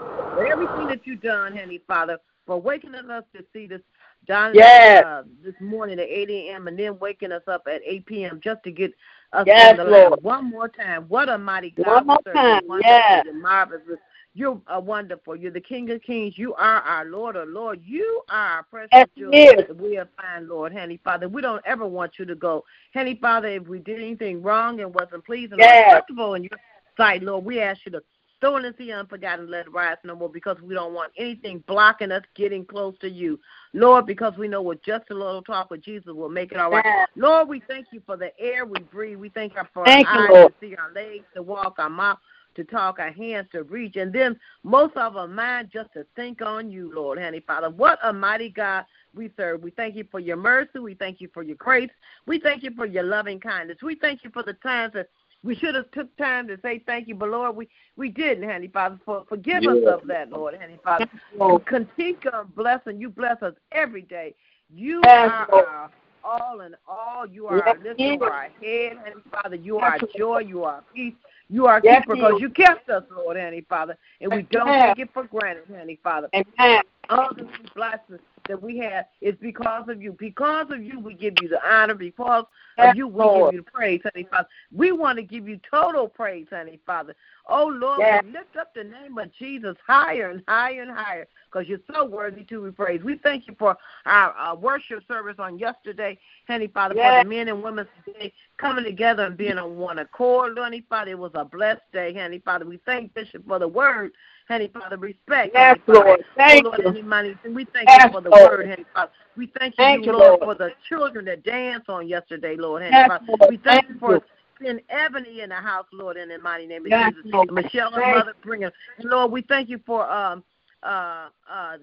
everything 0.50 0.86
that 0.86 1.00
you've 1.04 1.20
done, 1.20 1.52
Heavenly 1.52 1.82
Father, 1.86 2.16
for 2.46 2.58
waking 2.58 2.94
us 2.94 3.24
to 3.36 3.44
see 3.52 3.66
this 3.66 3.82
John 4.26 4.54
yes. 4.54 5.04
uh, 5.04 5.24
this 5.44 5.54
morning 5.60 5.98
at 5.98 6.08
8 6.08 6.30
a.m. 6.30 6.68
and 6.68 6.78
then 6.78 6.98
waking 6.98 7.32
us 7.32 7.42
up 7.46 7.64
at 7.66 7.82
8 7.84 8.06
p.m. 8.06 8.40
just 8.42 8.62
to 8.64 8.70
get 8.70 8.92
us 9.34 9.44
yes, 9.46 9.78
on 9.78 9.84
the 9.84 9.92
line 9.92 10.12
one 10.22 10.48
more 10.48 10.68
time. 10.68 11.04
What 11.08 11.28
a 11.28 11.36
mighty 11.36 11.70
God! 11.70 11.86
One 11.86 12.06
more 12.06 12.32
time, 12.32 12.62
yes. 12.80 13.26
marvelous. 13.34 13.98
You're 14.34 14.60
uh, 14.66 14.80
wonderful. 14.80 15.36
You're 15.36 15.50
the 15.50 15.60
King 15.60 15.90
of 15.90 16.00
Kings. 16.02 16.38
You 16.38 16.54
are 16.54 16.80
our 16.80 17.04
Lord 17.04 17.36
or 17.36 17.44
Lord. 17.44 17.82
You 17.84 18.22
are 18.30 18.48
our 18.48 18.62
precious 18.62 19.10
yes. 19.16 19.62
We 19.78 19.98
are 19.98 20.08
fine, 20.20 20.48
Lord, 20.48 20.72
Henny 20.72 20.98
Father. 21.04 21.28
We 21.28 21.42
don't 21.42 21.62
ever 21.66 21.86
want 21.86 22.18
you 22.18 22.24
to 22.24 22.34
go. 22.34 22.64
Henny 22.94 23.18
Father, 23.20 23.48
if 23.48 23.66
we 23.68 23.78
did 23.78 23.98
anything 23.98 24.40
wrong 24.42 24.80
and 24.80 24.94
wasn't 24.94 25.26
pleasing 25.26 25.58
yes. 25.58 25.70
or 25.70 25.96
acceptable 25.96 26.34
in 26.34 26.44
your 26.44 26.58
sight, 26.96 27.22
Lord, 27.22 27.44
we 27.44 27.60
ask 27.60 27.84
you 27.84 27.92
to 27.92 28.02
throw 28.40 28.56
into 28.56 28.72
the 28.78 28.92
unforgotten, 28.92 29.50
let 29.50 29.66
it 29.66 29.72
rise 29.72 29.98
no 30.02 30.16
more 30.16 30.30
because 30.30 30.56
we 30.62 30.74
don't 30.74 30.94
want 30.94 31.12
anything 31.18 31.62
blocking 31.66 32.10
us 32.10 32.22
getting 32.34 32.64
close 32.64 32.96
to 33.00 33.10
you. 33.10 33.38
Lord, 33.74 34.06
because 34.06 34.36
we 34.38 34.48
know 34.48 34.62
with 34.62 34.82
just 34.82 35.10
a 35.10 35.14
little 35.14 35.42
talk 35.42 35.70
with 35.70 35.82
Jesus 35.82 36.12
will 36.12 36.30
make 36.30 36.52
it 36.52 36.58
all 36.58 36.70
right. 36.70 36.84
Yes. 36.84 37.08
Lord, 37.16 37.48
we 37.48 37.62
thank 37.68 37.86
you 37.92 38.00
for 38.06 38.16
the 38.16 38.32
air 38.40 38.64
we 38.64 38.80
breathe. 38.80 39.18
We 39.18 39.28
thank 39.28 39.54
you 39.54 39.62
for 39.74 39.84
thank 39.84 40.08
our 40.08 40.14
you, 40.14 40.24
eyes 40.24 40.30
Lord. 40.30 40.54
to 40.60 40.66
see, 40.66 40.74
our 40.74 40.92
legs 40.92 41.24
to 41.34 41.42
walk, 41.42 41.74
our 41.78 41.90
mouth 41.90 42.18
to 42.56 42.64
talk, 42.64 42.98
our 42.98 43.12
hands 43.12 43.48
to 43.52 43.62
reach, 43.64 43.96
and 43.96 44.12
then 44.12 44.38
most 44.62 44.96
of 44.96 45.16
our 45.16 45.28
mind 45.28 45.70
just 45.72 45.92
to 45.94 46.06
think 46.16 46.42
on 46.42 46.70
you, 46.70 46.92
Lord, 46.94 47.18
honey 47.18 47.40
Father. 47.46 47.70
What 47.70 47.98
a 48.02 48.12
mighty 48.12 48.48
God 48.48 48.84
we 49.14 49.30
serve. 49.36 49.62
We 49.62 49.70
thank 49.70 49.94
you 49.94 50.04
for 50.10 50.20
your 50.20 50.36
mercy. 50.36 50.78
We 50.78 50.94
thank 50.94 51.20
you 51.20 51.28
for 51.32 51.42
your 51.42 51.56
grace. 51.56 51.90
We 52.26 52.38
thank 52.38 52.62
you 52.62 52.70
for 52.74 52.86
your 52.86 53.04
loving 53.04 53.40
kindness. 53.40 53.78
We 53.82 53.94
thank 53.96 54.24
you 54.24 54.30
for 54.30 54.42
the 54.42 54.54
times 54.54 54.94
that 54.94 55.08
we 55.44 55.56
should 55.56 55.74
have 55.74 55.90
took 55.90 56.14
time 56.16 56.46
to 56.48 56.58
say 56.62 56.82
thank 56.86 57.08
you, 57.08 57.16
but 57.16 57.30
Lord, 57.30 57.56
we, 57.56 57.68
we 57.96 58.10
didn't, 58.10 58.48
honey 58.48 58.68
Father. 58.68 58.98
For, 59.04 59.24
forgive 59.28 59.64
yeah. 59.64 59.72
us 59.72 60.00
of 60.00 60.06
that, 60.06 60.30
Lord, 60.30 60.56
honey 60.60 60.78
Father. 60.84 61.08
You 61.34 61.60
continue 61.66 62.16
blessing. 62.54 63.00
You 63.00 63.10
bless 63.10 63.42
us 63.42 63.54
every 63.72 64.02
day. 64.02 64.34
You 64.72 65.00
yes, 65.04 65.30
are 65.30 65.54
our 65.54 65.90
all 66.24 66.60
in 66.60 66.74
all. 66.86 67.26
You 67.26 67.48
are 67.48 67.56
yes, 67.56 67.64
our 67.66 67.82
lift, 67.82 68.00
you 68.00 68.22
are 68.22 68.30
our 68.30 68.48
head, 68.62 68.92
honey 68.98 69.22
Father. 69.30 69.56
You 69.56 69.78
are 69.78 69.90
our 69.90 69.98
joy. 70.16 70.38
You 70.40 70.64
are 70.64 70.76
our 70.76 70.84
peace. 70.94 71.14
You 71.52 71.66
are 71.66 71.82
yes, 71.84 72.00
keeper 72.00 72.14
because 72.14 72.40
you 72.40 72.48
kept 72.48 72.88
us, 72.88 73.04
Lord, 73.14 73.36
Honey 73.36 73.60
Father, 73.68 73.98
and 74.22 74.32
we 74.32 74.40
don't 74.50 74.66
take 74.96 75.00
it 75.00 75.10
for 75.12 75.24
granted, 75.24 75.64
Honey 75.70 75.98
Father. 76.02 76.30
Amen. 76.34 76.82
All 77.10 77.28
the 77.36 77.46
blessings 77.74 78.20
that 78.48 78.62
we 78.62 78.78
have 78.78 79.06
is 79.20 79.34
because 79.40 79.88
of 79.88 80.02
you. 80.02 80.16
Because 80.18 80.66
of 80.70 80.82
you, 80.82 80.98
we 81.00 81.14
give 81.14 81.34
you 81.40 81.48
the 81.48 81.60
honor. 81.66 81.94
Because 81.94 82.44
of 82.78 82.96
you, 82.96 83.06
we 83.08 83.22
give 83.22 83.54
you 83.54 83.62
the 83.64 83.70
praise, 83.72 84.00
Honey 84.02 84.26
Father. 84.30 84.48
We 84.74 84.92
want 84.92 85.18
to 85.18 85.22
give 85.22 85.48
you 85.48 85.60
total 85.68 86.08
praise, 86.08 86.46
Honey 86.50 86.80
Father. 86.86 87.14
Oh, 87.46 87.66
Lord, 87.66 87.98
yes. 88.00 88.22
we 88.24 88.32
lift 88.32 88.56
up 88.56 88.74
the 88.74 88.84
name 88.84 89.18
of 89.18 89.32
Jesus 89.34 89.76
higher 89.86 90.30
and 90.30 90.42
higher 90.46 90.82
and 90.82 90.90
higher 90.90 91.26
because 91.50 91.68
you're 91.68 91.80
so 91.92 92.04
worthy 92.04 92.44
to 92.44 92.64
be 92.64 92.70
praised. 92.70 93.04
We 93.04 93.18
thank 93.18 93.46
you 93.46 93.56
for 93.58 93.76
our, 94.06 94.32
our 94.32 94.56
worship 94.56 95.02
service 95.08 95.36
on 95.38 95.58
yesterday, 95.58 96.18
Honey 96.46 96.68
Father, 96.68 96.94
yes. 96.94 97.20
for 97.20 97.24
the 97.24 97.30
men 97.30 97.48
and 97.48 97.62
women 97.62 97.86
today 98.04 98.32
coming 98.58 98.84
together 98.84 99.24
and 99.24 99.36
being 99.36 99.58
on 99.58 99.76
one 99.76 99.98
accord, 99.98 100.56
Honey 100.56 100.84
Father. 100.88 101.12
It 101.12 101.18
was 101.18 101.32
a 101.34 101.44
blessed 101.44 101.82
day, 101.92 102.14
Honey 102.14 102.38
Father. 102.38 102.64
We 102.64 102.78
thank 102.86 103.12
Bishop 103.14 103.46
for 103.46 103.58
the 103.58 103.68
word 103.68 104.12
Honey 104.48 104.68
Father, 104.68 104.96
respect. 104.96 105.52
Yes, 105.54 105.78
Lord. 105.86 106.24
Thank 106.36 106.66
oh, 106.66 106.74
Lord, 106.82 106.96
you. 106.96 107.02
Money. 107.02 107.34
We 107.44 107.64
thank 107.72 107.88
yes, 107.88 108.04
you 108.06 108.12
for 108.12 108.20
the 108.20 108.30
Lord. 108.30 108.58
word, 108.58 108.68
Honey 108.68 108.84
Father. 108.94 109.12
We 109.36 109.46
thank 109.58 109.74
you, 109.78 109.84
thank 109.84 110.06
you 110.06 110.12
Lord, 110.12 110.40
Lord, 110.40 110.40
for 110.40 110.54
the 110.54 110.70
children 110.88 111.24
that 111.26 111.42
danced 111.44 111.88
on 111.88 112.08
yesterday, 112.08 112.56
Lord, 112.56 112.82
Honey 112.82 112.96
yes, 112.96 113.08
Father. 113.08 113.24
Lord. 113.28 113.50
We 113.50 113.56
thank, 113.58 113.86
thank 113.86 113.88
you 113.88 113.98
for 113.98 114.22
seeing 114.60 114.80
Ebony 114.88 115.40
in 115.40 115.50
the 115.50 115.54
house, 115.56 115.86
Lord, 115.92 116.16
in 116.16 116.28
the 116.28 116.38
mighty 116.38 116.66
name 116.66 116.82
of 116.82 116.90
yes, 116.90 117.12
Jesus. 117.14 117.30
Lord. 117.32 117.52
Michelle 117.52 117.94
and 117.94 118.16
Mother 118.16 118.34
bringing. 118.42 118.70
And 118.98 119.10
Lord, 119.10 119.32
we 119.32 119.42
thank 119.42 119.68
you 119.68 119.80
for 119.86 120.10
um 120.10 120.44
uh 120.82 121.28
uh 121.50 121.76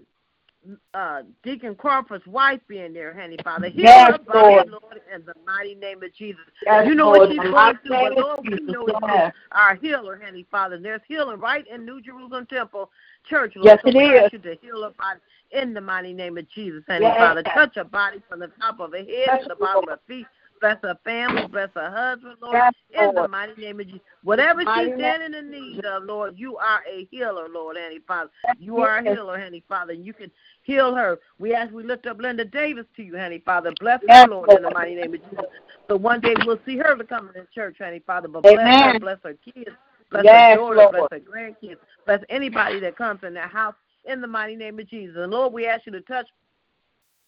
uh, 0.93 1.22
Deacon 1.43 1.76
Crawford's 1.76 2.26
wife 2.28 2.60
being 2.67 2.93
there, 2.93 3.13
honey, 3.13 3.38
Father. 3.43 3.69
Heal 3.69 3.84
yes, 3.84 4.12
her 4.12 4.17
body, 4.19 4.39
Lord. 4.39 4.69
Lord, 4.69 5.02
in 5.13 5.26
the 5.26 5.34
mighty 5.45 5.76
name 5.76 6.04
of 6.04 6.13
Jesus. 6.13 6.41
Yes, 6.65 6.86
you 6.88 6.95
know 6.95 7.12
Lord. 7.12 7.19
what 7.19 7.30
she's 7.30 7.38
going 7.39 7.78
through, 7.86 8.15
but 8.15 8.17
Lord, 8.17 8.39
we 8.43 8.60
know 8.65 8.86
yes. 9.04 9.34
our 9.52 9.76
healer, 9.76 10.22
honey, 10.24 10.45
Father. 10.52 10.78
There's 10.80 11.02
healing 11.08 11.39
right 11.39 11.65
in 11.67 11.86
New 11.86 12.02
Jerusalem 12.02 12.45
Temple 12.45 12.89
Church, 13.30 13.54
Lord. 13.56 13.65
Yes, 13.65 13.80
so 13.84 13.89
it 13.89 13.95
is. 13.95 14.34
You 14.34 14.39
to 14.39 14.58
heal 14.62 14.84
her 14.84 14.91
body 14.91 15.19
in 15.52 15.74
the 15.74 15.82
mighty 15.82 16.13
name 16.13 16.38
of 16.38 16.50
Jesus, 16.50 16.84
honey, 16.88 17.06
yes. 17.06 17.17
Father. 17.17 17.43
Touch 17.43 17.76
her 17.76 17.84
body 17.84 18.22
from 18.28 18.39
the 18.39 18.52
top 18.60 18.80
of 18.80 18.91
her 18.91 18.98
head 18.98 19.26
Touch 19.26 19.41
to 19.43 19.50
the 19.50 19.56
bottom 19.56 19.84
of 19.84 19.89
her 19.89 20.00
feet. 20.08 20.28
Bless 20.62 20.78
her 20.84 20.98
family, 21.04 21.48
bless 21.48 21.69
her 21.76 21.89
husband, 21.89 22.36
Lord, 22.41 22.56
yes, 22.56 22.74
in 23.10 23.15
the 23.15 23.28
mighty 23.28 23.60
name 23.62 23.80
of 23.80 23.86
Jesus. 23.86 24.02
Whatever 24.24 24.62
she's 24.62 24.93
standing 24.95 25.34
in 25.34 25.52
need 25.52 25.86
of, 25.86 26.04
Lord, 26.04 26.38
you 26.38 26.58
are 26.58 26.82
a 26.91 27.08
healer, 27.12 27.48
Lord, 27.50 27.78
Honey 27.80 28.00
Father. 28.06 28.30
You 28.60 28.80
are 28.80 28.98
a 28.98 29.04
healer, 29.04 29.39
Honey 29.39 29.63
Father. 29.67 29.93
and 29.93 30.06
You 30.06 30.13
can 30.13 30.30
heal 30.63 30.93
her. 30.95 31.19
We 31.38 31.54
ask, 31.54 31.72
we 31.72 31.84
lift 31.84 32.08
up 32.08 32.19
Linda 32.19 32.45
Davis 32.45 32.86
to 32.98 33.04
you, 33.04 33.17
Honey 33.17 33.41
Father. 33.45 33.72
Bless 33.80 34.02
yes, 34.08 34.26
her, 34.26 34.32
Lord, 34.32 34.52
in 34.52 34.63
the 34.63 34.72
mighty 34.72 34.95
name 34.95 35.13
of 35.13 35.22
Jesus. 35.30 35.45
So 35.88 35.95
one 35.95 36.19
day 36.19 36.36
we'll 36.45 36.60
see 36.65 36.78
her 36.78 36.95
coming 37.04 37.34
to 37.34 37.48
church, 37.54 37.78
Honey 37.80 38.02
Father. 38.06 38.28
But 38.28 38.43
bless 38.43 38.60
Amen. 38.60 38.93
her, 38.93 39.00
bless 39.00 39.17
her 39.24 39.36
kids, 39.36 39.72
bless 40.12 40.26
yes, 40.26 40.52
her 40.52 40.56
daughter, 40.58 40.76
Lord. 40.76 41.10
bless 41.10 41.12
her 41.12 41.19
grandkids, 41.19 41.78
bless 42.06 42.22
anybody 42.30 42.80
that 42.82 42.98
comes 42.98 43.22
in 43.24 43.34
that 43.36 43.50
house 43.50 43.76
in 44.06 44.22
the 44.22 44.28
mighty 44.28 44.56
name 44.56 44.80
of 44.80 44.89
Jesus. 44.89 45.15
And 45.17 45.32
Lord, 45.32 45.54
we 45.54 45.67
ask 45.67 45.86
you 45.86 45.91
to 45.93 46.02
touch 46.02 46.28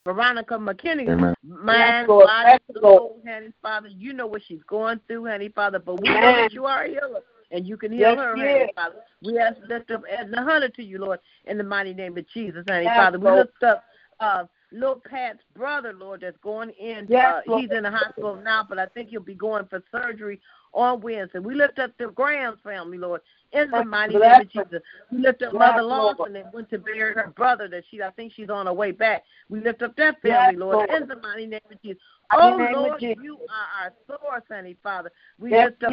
Veronica 0.04 0.56
McKinney, 0.56 1.08
Amen. 1.10 1.36
mind, 1.44 2.08
yes, 2.10 2.26
body, 2.26 2.60
soul, 2.80 3.22
honey, 3.28 3.54
Father. 3.62 3.90
You 3.90 4.14
know 4.14 4.26
what 4.28 4.42
she's 4.48 4.64
going 4.68 5.00
through, 5.08 5.28
honey, 5.28 5.50
Father, 5.50 5.80
but 5.80 6.02
we 6.02 6.10
know 6.10 6.22
that 6.22 6.54
you 6.54 6.66
are 6.66 6.86
a 6.86 6.90
healer 6.90 7.22
and 7.52 7.68
you 7.68 7.78
can 7.78 7.92
heal 7.92 8.02
yes, 8.02 8.18
her, 8.18 8.36
honey, 8.36 8.72
Father. 8.76 8.96
We 9.22 9.38
ask 9.38 9.58
lift 9.68 9.92
up 9.92 10.02
Edna 10.10 10.44
Hunter 10.44 10.70
to 10.70 10.84
you, 10.84 11.00
Lord, 11.00 11.20
in 11.46 11.58
the 11.58 11.64
mighty 11.64 11.94
name 11.94 12.18
of 12.18 12.28
Jesus, 12.30 12.64
honey, 12.68 12.86
yes, 12.86 12.96
Father. 12.96 13.20
We 13.20 13.30
lift 13.30 13.62
up 13.64 13.84
uh, 14.20 14.46
little 14.72 15.02
Pat's 15.08 15.44
brother, 15.56 15.94
Lord, 15.94 16.22
that's 16.22 16.38
going 16.38 16.72
in. 16.72 17.06
Yes, 17.08 17.44
uh, 17.48 17.58
he's 17.58 17.70
in 17.72 17.84
the 17.84 17.92
hospital 17.92 18.36
now, 18.36 18.66
but 18.68 18.80
I 18.80 18.88
think 18.88 19.10
he'll 19.10 19.22
be 19.22 19.36
going 19.36 19.66
for 19.66 19.84
surgery 19.92 20.40
on 20.74 21.02
Wednesday. 21.02 21.40
We 21.40 21.56
lift 21.56 21.80
up 21.80 21.92
the 21.98 22.08
Graham 22.08 22.58
family, 22.64 22.98
Lord, 22.98 23.22
in 23.52 23.72
the 23.72 23.84
mighty 23.84 24.18
name 24.18 24.42
of 24.42 24.52
Jesus. 24.52 24.82
We 25.12 25.20
lift 25.20 25.42
up 25.42 25.54
Mother 25.54 25.84
Lawson 25.84 26.34
that 26.34 26.54
went 26.54 26.70
to 26.70 26.78
bury 26.78 27.14
her 27.14 27.34
brother 27.36 27.68
that 27.70 27.84
she 27.90 28.02
I 28.02 28.10
think 28.12 28.34
she's 28.34 28.50
on 28.50 28.66
her 28.68 28.74
way 28.74 28.92
back. 28.92 29.24
We 29.50 29.60
lift 29.62 29.82
up 29.82 29.96
that 29.98 30.22
family, 30.22 30.56
Lord, 30.56 30.90
in 30.90 31.08
the 31.08 31.16
mighty 31.18 31.46
name 31.46 31.62
of 31.70 31.82
Jesus. 31.82 32.02
Oh 32.34 32.70
Lord, 32.72 33.02
you 33.02 33.38
are 33.50 33.84
our 33.84 33.94
source, 34.08 34.44
honey 34.50 34.78
Father. 34.82 35.12
We 35.40 35.52
lift 35.52 35.84
up 35.84 35.92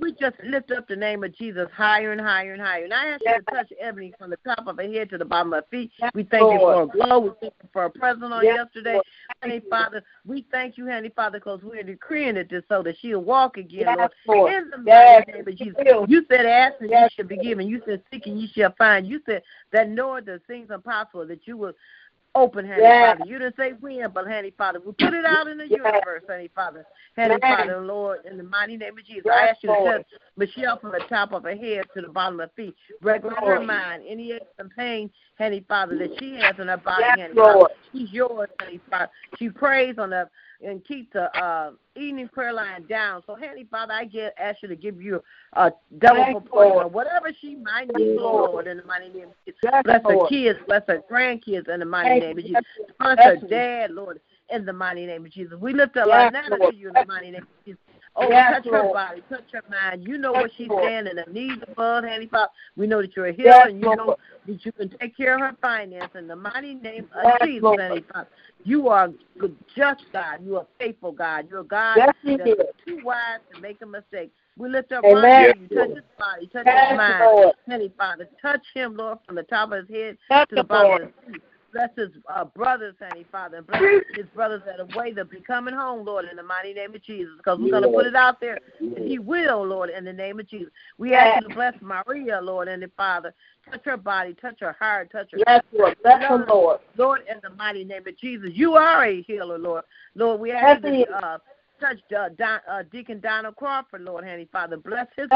we 0.00 0.12
just 0.12 0.36
lift 0.44 0.70
up 0.70 0.88
the 0.88 0.96
name 0.96 1.22
of 1.24 1.36
Jesus 1.36 1.68
higher 1.74 2.12
and 2.12 2.20
higher 2.20 2.52
and 2.52 2.62
higher. 2.62 2.84
And 2.84 2.94
I 2.94 3.08
ask 3.08 3.22
you 3.24 3.34
to 3.34 3.42
touch 3.50 3.72
Ebony 3.80 4.12
from 4.18 4.30
the 4.30 4.38
top 4.38 4.66
of 4.66 4.76
her 4.76 4.82
head 4.82 5.10
to 5.10 5.18
the 5.18 5.24
bottom 5.24 5.52
of 5.52 5.64
her 5.64 5.66
feet. 5.70 5.90
We 6.14 6.24
thank 6.24 6.52
you 6.52 6.58
for 6.58 6.82
a 6.82 6.86
glow. 6.86 7.20
We 7.20 7.30
thank 7.40 7.54
you 7.62 7.68
for 7.72 7.84
a 7.84 7.90
present 7.90 8.32
on 8.32 8.44
yesterday. 8.44 9.00
Honey 9.42 9.62
Father, 9.70 10.02
we 10.26 10.46
thank 10.50 10.76
you, 10.76 10.86
Honey 10.90 11.10
Father, 11.14 11.38
because 11.38 11.60
we're 11.62 11.82
decreeing 11.82 12.36
it 12.36 12.50
just 12.50 12.68
so 12.68 12.82
that 12.82 12.96
she'll 13.00 13.20
walk 13.20 13.56
again, 13.56 13.86
Lord. 14.26 14.52
In 14.52 14.70
the 14.70 14.78
mighty 14.78 15.32
name 15.32 15.48
of 15.48 15.56
Jesus. 15.56 15.74
You 16.08 16.24
said 16.30 16.46
ask 16.46 16.74
and 16.80 16.90
you 16.90 17.08
shall 17.14 17.26
be 17.26 17.36
given. 17.36 17.68
You 17.68 17.82
said 17.86 18.02
seek 18.12 18.26
and 18.26 18.40
you 18.40 18.48
shall 18.54 18.74
find. 18.76 19.06
You 19.06 19.20
said 19.26 19.42
that 19.72 19.88
knowing 19.88 20.24
the 20.24 20.40
things 20.46 20.70
impossible 20.70 21.26
that 21.26 21.46
you 21.46 21.56
will 21.56 21.72
open, 22.34 22.66
Honey 22.66 22.82
yes. 22.82 23.18
Father. 23.18 23.30
You 23.30 23.38
didn't 23.38 23.56
say 23.56 23.72
when, 23.80 24.10
but 24.12 24.26
Honey 24.26 24.52
Father, 24.56 24.80
we 24.84 24.92
put 24.92 25.14
it 25.14 25.24
out 25.24 25.48
in 25.48 25.58
the 25.58 25.64
yes. 25.64 25.78
universe, 25.84 26.22
Honey 26.28 26.50
Father. 26.54 26.84
Yes. 27.16 27.38
Father, 27.40 27.80
Lord, 27.80 28.20
in 28.30 28.36
the 28.36 28.44
mighty 28.44 28.76
name 28.76 28.96
of 28.98 29.04
Jesus, 29.04 29.30
I 29.32 29.48
ask 29.48 29.62
you 29.62 29.68
to 29.70 29.84
touch 29.84 30.06
Michelle 30.36 30.78
from 30.78 30.92
the 30.92 31.00
top 31.08 31.32
of 31.32 31.42
her 31.44 31.56
head 31.56 31.84
to 31.94 32.02
the 32.02 32.08
bottom 32.08 32.40
of 32.40 32.48
her 32.48 32.52
feet. 32.56 32.74
Regulate 33.02 33.38
her 33.38 33.60
mind, 33.60 34.02
any 34.08 34.32
aches 34.32 34.46
and 34.58 34.70
pain, 34.76 35.10
Honey 35.38 35.64
Father, 35.68 35.98
that 35.98 36.10
she 36.18 36.34
has 36.34 36.54
in 36.58 36.68
her 36.68 36.76
body, 36.76 37.04
Honey 37.04 37.34
Father. 37.34 37.68
She's 37.92 38.10
yours, 38.12 38.48
Honey 38.60 38.80
Father. 38.88 39.10
She 39.38 39.48
prays 39.48 39.96
on 39.98 40.10
the 40.10 40.28
and 40.62 40.84
keep 40.84 41.12
the 41.12 41.34
uh, 41.42 41.72
evening 41.96 42.28
prayer 42.28 42.52
line 42.52 42.84
down. 42.86 43.22
So, 43.26 43.34
Heavenly 43.34 43.66
Father, 43.70 43.92
I 43.92 44.04
get 44.04 44.34
ask 44.38 44.62
you 44.62 44.68
to 44.68 44.76
give 44.76 45.00
you 45.00 45.22
a 45.54 45.72
double 45.98 46.40
proportion 46.40 46.82
of 46.82 46.92
whatever 46.92 47.30
she 47.40 47.56
might 47.56 47.88
need, 47.94 48.16
Lord, 48.16 48.66
in 48.66 48.76
the 48.76 48.84
mighty 48.84 49.08
name 49.08 49.28
of 49.28 49.34
Jesus. 49.46 49.60
Yes, 49.62 49.82
bless 49.84 50.04
Lord. 50.04 50.20
her 50.22 50.28
kids, 50.28 50.58
bless 50.66 50.82
her 50.86 51.02
grandkids 51.10 51.68
in 51.68 51.80
the 51.80 51.86
mighty 51.86 52.20
name 52.20 52.38
of 52.38 52.44
Jesus. 52.44 52.62
Bless 52.98 53.18
her 53.18 53.36
dad, 53.48 53.90
Lord, 53.92 54.20
in 54.50 54.64
the 54.64 54.72
mighty 54.72 55.06
name 55.06 55.24
of 55.24 55.32
Jesus. 55.32 55.58
We 55.58 55.72
lift 55.72 55.96
up 55.96 56.08
yes, 56.08 56.32
Lynetta 56.32 56.70
to 56.70 56.74
you 56.74 56.88
in 56.88 56.94
the 56.94 57.06
mighty 57.06 57.30
name 57.30 57.42
of 57.42 57.64
Jesus. 57.64 57.80
Oh, 58.16 58.28
yes, 58.28 58.54
touch 58.54 58.66
Lord. 58.66 58.86
her 58.86 58.92
body, 58.92 59.22
touch 59.28 59.44
her 59.52 59.62
mind. 59.70 60.06
You 60.06 60.18
know 60.18 60.32
yes, 60.34 60.42
what 60.42 60.50
she's 60.56 60.68
Lord. 60.68 60.84
standing 60.84 61.14
in 61.24 61.32
need 61.32 61.62
of, 61.76 62.04
Handy 62.04 62.26
Father. 62.26 62.50
We 62.76 62.86
know 62.86 63.00
that 63.00 63.14
you're 63.14 63.26
a 63.26 63.32
healer 63.32 63.50
yes, 63.50 63.66
and 63.68 63.80
you 63.80 63.86
Lord. 63.86 63.98
know 63.98 64.16
that 64.46 64.64
you 64.64 64.72
can 64.72 64.90
take 65.00 65.16
care 65.16 65.34
of 65.34 65.40
her 65.40 65.56
finance 65.62 66.10
in 66.16 66.26
the 66.26 66.36
mighty 66.36 66.74
name 66.74 67.08
of 67.14 67.24
yes, 67.24 67.38
Jesus, 67.44 67.62
Lord. 67.62 67.80
Handy 67.80 68.04
Father. 68.12 68.28
You 68.64 68.88
are 68.88 69.08
good, 69.38 69.56
just 69.76 70.04
God. 70.12 70.44
You 70.44 70.56
are 70.56 70.66
faithful 70.78 71.12
God. 71.12 71.46
You're 71.48 71.60
a 71.60 71.64
God 71.64 71.96
yes, 71.96 72.14
that's 72.24 72.50
too 72.86 73.00
wise 73.04 73.40
to 73.54 73.60
make 73.60 73.80
a 73.80 73.86
mistake. 73.86 74.32
We 74.58 74.68
lift 74.68 74.92
up 74.92 75.04
Ron 75.04 75.54
you. 75.60 75.68
Touch 75.74 75.90
his 75.90 76.02
body, 76.18 76.46
touch 76.48 76.66
yes, 76.66 76.90
his 76.90 76.96
mind. 76.98 77.24
Lord. 77.24 77.54
Heavenly 77.66 77.92
Father, 77.96 78.28
touch 78.42 78.62
him, 78.74 78.96
Lord, 78.96 79.18
from 79.26 79.36
the 79.36 79.44
top 79.44 79.72
of 79.72 79.86
his 79.86 79.96
head 79.96 80.18
touch 80.28 80.48
to 80.50 80.56
the 80.56 80.64
bottom 80.64 80.92
of 80.92 81.00
his 81.02 81.34
feet. 81.34 81.42
Bless 81.72 81.90
his 81.96 82.08
uh, 82.28 82.44
brothers, 82.44 82.94
Heavenly 83.00 83.26
Father. 83.30 83.58
And 83.58 83.66
bless 83.66 83.82
his 84.14 84.26
brothers 84.34 84.62
that 84.66 84.80
are 84.80 84.98
way 84.98 85.12
to 85.12 85.24
be 85.24 85.40
coming 85.40 85.74
home, 85.74 86.04
Lord, 86.04 86.24
in 86.28 86.36
the 86.36 86.42
mighty 86.42 86.72
name 86.72 86.94
of 86.94 87.02
Jesus. 87.02 87.32
Because 87.36 87.58
we're 87.60 87.70
going 87.70 87.84
to 87.84 87.88
put 87.88 88.06
it 88.06 88.16
out 88.16 88.40
there. 88.40 88.58
And 88.80 89.06
he 89.06 89.18
will, 89.18 89.64
Lord, 89.64 89.90
in 89.90 90.04
the 90.04 90.12
name 90.12 90.40
of 90.40 90.48
Jesus. 90.48 90.70
We 90.98 91.10
yes. 91.10 91.34
ask 91.34 91.42
you 91.42 91.48
to 91.48 91.54
bless 91.54 91.74
Maria, 91.80 92.40
Lord, 92.40 92.68
and 92.68 92.82
the 92.82 92.90
Father. 92.96 93.32
Touch 93.70 93.82
her 93.84 93.96
body, 93.96 94.34
touch 94.40 94.58
her 94.60 94.76
heart, 94.78 95.12
touch 95.12 95.30
her. 95.32 95.38
Yes, 95.46 95.62
Lord. 95.72 95.96
Bless 96.02 96.22
her, 96.24 96.44
Lord. 96.48 96.80
Lord, 96.96 97.22
in 97.30 97.38
the 97.42 97.50
mighty 97.50 97.84
name 97.84 98.06
of 98.06 98.18
Jesus. 98.18 98.50
You 98.52 98.74
are 98.74 99.04
a 99.04 99.22
healer, 99.22 99.58
Lord. 99.58 99.84
Lord, 100.14 100.40
we 100.40 100.50
ask 100.50 100.84
you 100.84 101.06
to 101.06 101.12
uh, 101.12 101.38
touch 101.80 101.98
uh, 102.16 102.30
Don, 102.36 102.60
uh, 102.68 102.82
Deacon 102.90 103.20
Donald 103.20 103.56
Crawford, 103.56 104.02
Lord, 104.02 104.24
Heavenly 104.24 104.48
Father. 104.50 104.76
Bless 104.76 105.06
his 105.16 105.28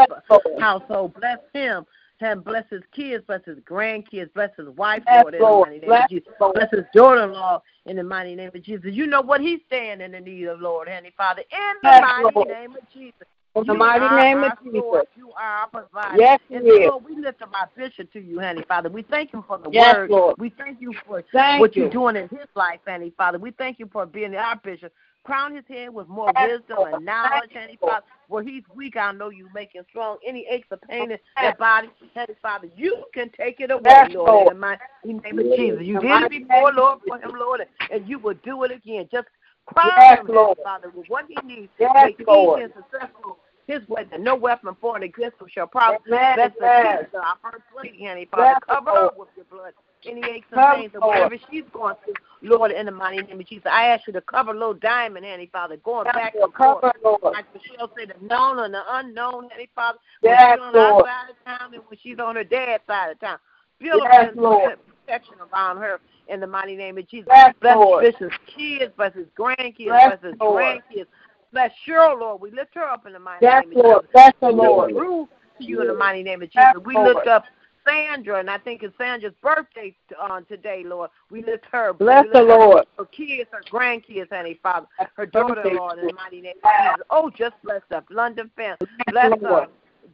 household. 0.59 1.15
Bless 1.15 1.39
him. 1.53 1.87
Him, 2.19 2.43
bless 2.43 2.65
his 2.71 2.83
kids, 2.93 3.25
bless 3.27 3.45
his 3.45 3.59
grandkids, 3.59 4.33
bless 4.35 4.51
his 4.57 4.69
wife, 4.69 5.03
yes, 5.07 5.25
Lord, 5.25 5.35
in 5.35 5.41
the 5.41 5.51
mighty 5.51 5.79
name 5.81 5.89
bless 5.89 6.05
of 6.05 6.11
Jesus. 6.11 6.33
Bless 6.39 6.71
his 6.71 6.85
daughter-in-law 6.95 7.63
in 7.87 7.97
the 7.97 8.05
mighty 8.05 8.35
name 8.37 8.51
of 8.55 8.63
Jesus. 8.63 8.93
You 8.93 9.07
know 9.07 9.21
what 9.21 9.41
he's 9.41 9.61
standing 9.67 10.07
in 10.07 10.13
the 10.13 10.21
need 10.21 10.45
of, 10.47 10.61
Lord, 10.61 10.89
Heavenly 10.89 11.13
Father, 11.17 11.43
in 11.51 11.75
the 11.83 12.01
mighty 12.01 12.35
Lord. 12.35 12.49
name 12.49 12.77
of 12.77 12.83
Jesus. 12.93 13.27
In 13.57 13.67
the 13.67 13.75
mighty 13.75 14.09
name 14.15 14.45
of 14.45 14.53
Jesus. 14.63 14.81
Lord. 14.81 15.07
You 15.17 15.33
are 15.33 15.59
our 15.59 15.69
provider. 15.69 16.17
Yes, 16.17 16.41
and 16.51 16.67
is. 16.67 16.89
Lord, 16.89 17.05
we 17.05 17.17
lift 17.17 17.43
up 17.43 17.51
our 17.53 17.69
bishop 17.77 18.13
to 18.13 18.21
you, 18.21 18.39
Heavenly 18.39 18.65
Father. 18.67 18.89
We 18.89 19.03
thank 19.03 19.33
you 19.33 19.45
for 19.47 19.59
the 19.59 19.71
yes, 19.71 19.95
word. 19.95 20.11
Lord. 20.11 20.37
We 20.39 20.51
thank 20.51 20.81
you 20.81 20.93
for 21.07 21.23
thank 21.33 21.61
what 21.61 21.75
you. 21.75 21.83
you're 21.83 21.91
doing 21.91 22.17
in 22.17 22.29
his 22.29 22.49
life, 22.55 22.81
Heavenly 22.87 23.13
Father. 23.17 23.39
We 23.39 23.51
thank 23.51 23.79
you 23.79 23.89
for 23.93 24.07
being 24.07 24.35
our 24.35 24.57
bishop. 24.57 24.93
Crown 25.25 25.55
his 25.55 25.65
head 25.69 25.93
with 25.93 26.09
more 26.09 26.31
wisdom 26.43 26.79
and 26.93 27.05
knowledge, 27.05 27.51
Heavenly 27.53 27.79
Father. 27.81 28.05
Where 28.29 28.43
he's 28.43 28.63
weak, 28.75 28.97
I 28.97 29.13
know 29.13 29.31
you 29.31 29.49
make 29.55 29.73
him 29.73 29.85
strong. 29.89 30.19
Any 30.27 30.47
aches 30.51 30.69
or 30.71 30.79
pain 30.89 31.11
in 31.11 31.19
their 31.41 31.55
body, 31.55 31.89
Heavenly 32.15 32.37
Father, 32.43 32.69
you 32.77 33.05
can 33.15 33.31
take 33.31 33.61
it 33.61 33.71
away, 33.71 33.83
yes, 33.87 34.11
Lord, 34.15 34.29
Lord. 34.29 34.49
in 34.49 34.55
the 34.55 34.61
mighty 34.61 34.81
name 35.05 35.39
of 35.39 35.57
Jesus. 35.57 35.81
You 35.83 36.01
did 36.01 36.23
it 36.25 36.31
before, 36.31 36.73
Lord, 36.73 37.01
for 37.07 37.19
him, 37.19 37.33
Lord, 37.39 37.63
and 37.91 38.09
you 38.09 38.19
will 38.19 38.35
do 38.45 38.65
it 38.65 38.71
again. 38.71 39.09
Just 39.11 39.29
crown 39.67 39.93
yes, 39.97 40.21
him, 40.21 40.27
Lord. 40.27 40.59
Father, 40.63 40.91
with 40.95 41.07
what 41.09 41.25
he 41.29 41.37
needs. 41.47 41.69
Yes, 41.79 41.93
Make 42.19 42.27
Lord. 42.27 42.61
easy 42.61 42.65
and 42.65 42.85
successful 42.91 43.39
his 43.67 43.81
weapon, 43.89 44.23
no 44.23 44.35
weapon 44.35 44.77
formed 44.81 45.05
against 45.05 45.41
him 45.41 45.49
shall 45.49 45.67
prosper. 45.67 45.99
That's 46.09 46.55
the 46.59 46.67
Amen. 46.67 46.99
peace 46.99 47.09
of 47.15 47.21
our 47.25 47.53
first 47.53 47.65
lady, 47.77 48.05
honey, 48.05 48.29
Father. 48.31 48.45
Yes, 48.45 48.59
Cover 48.69 48.91
Lord. 48.91 49.13
her 49.15 49.19
with 49.19 49.29
your 49.37 49.47
blood. 49.47 49.73
Any 50.07 50.23
aches 50.29 50.47
and 50.53 50.61
pains 50.77 50.93
or 50.95 51.01
whatever 51.01 51.37
she's 51.51 51.65
going 51.73 51.95
through, 52.05 52.15
Lord, 52.43 52.71
in 52.71 52.87
the 52.87 52.93
mighty 52.93 53.23
name 53.23 53.41
of 53.41 53.47
Jesus. 53.47 53.67
I 53.71 53.87
ask 53.87 54.07
you 54.07 54.13
to 54.13 54.21
cover 54.21 54.53
little 54.53 54.75
Diamond, 54.75 55.25
honey, 55.25 55.49
Father, 55.53 55.77
going 55.79 56.05
Yes, 56.07 56.15
back 56.15 56.35
and 56.35 56.53
forth. 56.55 56.83
Cover, 56.83 56.93
Lord. 57.03 57.21
Like 57.23 57.47
Michelle 57.55 57.91
said, 57.99 58.15
the 58.19 58.27
known 58.27 58.59
and 58.59 58.75
the 58.75 58.83
unknown, 58.89 59.49
honey, 59.51 59.69
Father. 59.75 59.99
Yes, 60.23 60.41
when 60.41 60.57
she's 60.59 60.63
on 60.63 60.75
Lord. 60.75 60.95
our 60.95 61.11
side 61.11 61.31
of 61.31 61.59
town 61.59 61.75
and 61.75 61.83
when 61.89 61.99
she's 62.03 62.19
on 62.19 62.37
her 62.37 62.45
dad's 62.45 62.83
side 62.87 63.11
of 63.11 63.21
town. 63.21 63.39
Build 63.81 64.03
Yes, 64.05 64.33
Lord. 64.37 64.79
protection 65.07 65.37
around 65.53 65.79
her 65.79 66.01
in 66.29 66.41
the 66.41 66.47
mighty 66.47 66.77
name 66.77 66.99
of 66.99 67.09
Jesus. 67.09 67.29
Yes, 67.35 67.55
bless 67.61 67.77
Lord. 67.77 68.05
Bishop's 68.05 68.37
kids, 68.55 68.93
bless 68.97 69.15
his 69.15 69.27
grandkids, 69.39 69.87
Bless, 69.87 70.21
bless 70.21 70.33
his 70.33 70.41
Lord. 70.41 70.81
grandkids. 70.93 71.07
Bless 71.53 71.71
Cheryl, 71.87 72.19
Lord. 72.19 72.41
We 72.41 72.51
lift 72.51 72.75
her 72.75 72.83
up 72.83 73.07
in 73.07 73.13
the 73.13 73.19
mighty 73.19 73.47
Yes, 73.47 73.63
name 73.63 73.79
of 73.79 73.85
Lord. 73.85 74.03
Jesus. 74.03 74.11
Bless 74.13 74.33
the 74.41 74.49
Lord. 74.51 74.91
to 74.91 75.65
you 75.65 75.81
in 75.81 75.87
the 75.87 75.95
mighty 75.95 76.23
name 76.23 76.43
of 76.43 76.51
Jesus. 76.51 76.69
Yes, 76.75 76.85
we 76.85 76.95
Lord. 76.95 77.15
lift 77.15 77.29
up 77.29 77.45
Sandra, 77.87 78.41
and 78.41 78.51
I 78.51 78.59
think 78.59 78.83
it's 78.83 78.97
Sandra's 78.99 79.35
birthday 79.43 79.95
on 80.21 80.45
today, 80.47 80.83
Lord. 80.85 81.11
We 81.31 81.43
lift 81.45 81.65
her. 81.73 81.93
Bless 81.93 82.27
the 82.33 82.43
Lord. 82.43 82.87
Her 82.99 83.05
kids, 83.07 83.51
her 83.53 83.63
grandkids, 83.71 84.29
honey, 84.31 84.59
Father. 84.63 84.87
Her 84.99 85.27
Birthday. 85.27 85.41
daughter, 85.41 85.71
Lord, 85.75 85.99
in 85.99 86.07
the 86.07 86.13
mighty 86.15 86.41
name 86.41 86.55
of 86.63 86.71
Jesus. 86.81 87.07
Oh, 87.11 87.31
just 87.31 87.55
bless 87.63 87.83
her. 87.91 88.03
London 88.11 88.51
family. 88.57 88.79
Bless 89.11 89.33
her. 89.41 89.67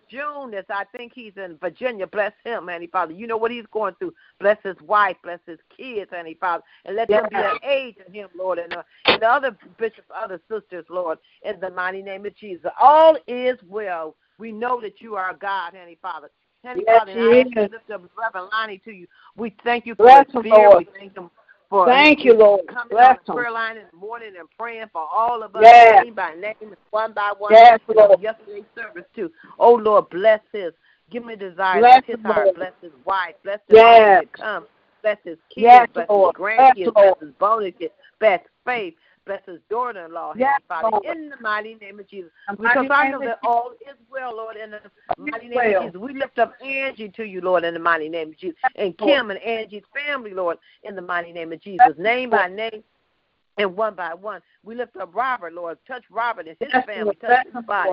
June 0.08 0.54
is, 0.54 0.64
I 0.68 0.84
think 0.96 1.12
he's 1.14 1.32
in 1.36 1.56
Virginia. 1.58 2.06
Bless 2.06 2.32
him, 2.44 2.68
honey, 2.68 2.86
Father. 2.86 3.12
You 3.12 3.26
know 3.26 3.36
what 3.36 3.50
he's 3.50 3.66
going 3.72 3.94
through. 3.94 4.14
Bless 4.38 4.56
his 4.62 4.76
wife, 4.82 5.16
bless 5.22 5.40
his 5.46 5.58
kids, 5.76 6.10
honey, 6.12 6.36
Father. 6.40 6.62
And 6.84 6.96
let 6.96 7.08
them 7.08 7.28
be 7.28 7.36
Yes. 7.36 7.58
an 7.62 7.68
aid 7.68 7.96
to 8.04 8.12
him, 8.12 8.28
Lord, 8.36 8.58
and, 8.58 8.72
uh, 8.74 8.82
and 9.06 9.22
the 9.22 9.28
other 9.28 9.56
bishops, 9.78 10.08
other 10.14 10.40
sisters, 10.48 10.84
Lord, 10.88 11.18
in 11.42 11.58
the 11.60 11.70
mighty 11.70 12.02
name 12.02 12.26
of 12.26 12.34
Jesus. 12.36 12.70
All 12.80 13.16
is 13.26 13.56
well. 13.64 14.16
We 14.38 14.52
know 14.52 14.80
that 14.80 15.00
you 15.00 15.16
are 15.16 15.34
God, 15.34 15.74
honey, 15.76 15.98
Father. 16.00 16.30
Honey, 16.64 16.84
Yes, 16.86 16.98
Father, 16.98 17.12
and 17.12 17.20
I 17.20 17.40
ask 17.40 17.56
you 17.56 17.62
lift 17.62 17.90
up 17.90 18.02
Reverend 18.18 18.48
Lonnie 18.52 18.78
to 18.84 18.90
you. 18.92 19.06
We 19.36 19.54
thank 19.64 19.86
you 19.86 19.94
for 19.94 20.04
Bless 20.04 20.26
his 20.26 20.34
him. 20.44 20.50
Lord. 20.50 20.78
We 20.78 20.98
thank 20.98 21.16
him 21.16 21.30
for 21.70 21.86
Thank 21.86 22.24
you, 22.24 22.34
Lord. 22.34 22.66
coming 22.66 22.88
Bless 22.90 23.16
on 23.16 23.18
the 23.26 23.32
prayer 23.32 23.50
line 23.50 23.76
in 23.76 23.84
the 23.90 23.96
morning 23.96 24.32
and 24.38 24.48
praying 24.58 24.86
for 24.92 25.06
all 25.12 25.42
of 25.42 25.56
us, 25.56 25.62
Yes. 25.62 26.04
name 26.04 26.14
by 26.14 26.34
name, 26.34 26.74
one 26.90 27.12
by 27.12 27.32
one. 27.38 27.52
Yes, 27.52 27.80
Lord. 27.88 28.20
Yesterday's 28.20 28.64
service 28.74 29.04
too. 29.14 29.30
Oh 29.58 29.74
Lord, 29.74 30.10
bless 30.10 30.40
his. 30.52 30.72
Give 31.10 31.24
me 31.24 31.34
desires 31.34 31.80
Bless 31.80 32.04
his 32.04 32.20
heart. 32.24 32.44
Lord. 32.46 32.56
Bless 32.56 32.72
his 32.82 32.92
wife. 33.04 33.34
Bless 33.42 33.60
the 33.68 33.76
Yes. 33.76 34.22
to 34.22 34.28
come. 34.42 34.66
Bless 35.02 35.18
his 35.24 35.38
kids. 35.48 35.62
Yes, 35.62 35.88
bless 35.94 36.08
Lord. 36.08 36.36
his 36.36 36.40
grandkids. 36.44 36.74
Bless, 36.84 36.94
Bless 36.94 37.20
his 37.20 37.32
bonus 37.38 37.74
kids. 37.78 37.94
Bless 38.18 38.40
faith. 38.64 38.94
Bless 39.26 39.42
his 39.46 39.60
daughter-in-law, 39.68 40.34
Yes, 40.36 40.60
Heavenly 40.68 40.90
Father, 40.90 41.06
Lord. 41.06 41.16
in 41.16 41.28
the 41.28 41.36
mighty 41.40 41.74
name 41.74 42.00
of 42.00 42.08
Jesus. 42.08 42.30
The 42.48 42.56
Because 42.56 42.86
I 42.90 43.10
know 43.10 43.20
that 43.20 43.38
all 43.44 43.72
is 43.82 43.96
well, 44.10 44.36
Lord, 44.36 44.56
in 44.56 44.70
the 44.70 44.80
mighty 45.18 45.48
name 45.48 45.56
well. 45.56 45.82
of 45.86 45.92
Jesus. 45.92 46.00
We 46.00 46.14
lift 46.14 46.38
up 46.38 46.54
Angie 46.64 47.10
to 47.10 47.24
you, 47.24 47.40
Lord, 47.40 47.64
in 47.64 47.74
the 47.74 47.80
mighty 47.80 48.08
name 48.08 48.30
of 48.30 48.38
Jesus. 48.38 48.56
And 48.76 48.96
Kim 48.96 49.30
and 49.30 49.40
Angie's 49.40 49.82
family, 49.94 50.32
Lord, 50.32 50.58
in 50.84 50.96
the 50.96 51.02
mighty 51.02 51.32
name 51.32 51.52
of 51.52 51.60
Jesus. 51.60 51.94
Name 51.98 52.30
by 52.30 52.48
name 52.48 52.82
and 53.58 53.76
one 53.76 53.94
by 53.94 54.14
one. 54.14 54.40
We 54.64 54.74
lift 54.74 54.96
up 54.96 55.14
Robert, 55.14 55.52
Lord. 55.52 55.78
Touch 55.86 56.04
Robert 56.10 56.46
and 56.48 56.56
his 56.58 56.84
family. 56.86 57.16
Touch 57.20 57.46
his 57.52 57.64
body. 57.66 57.92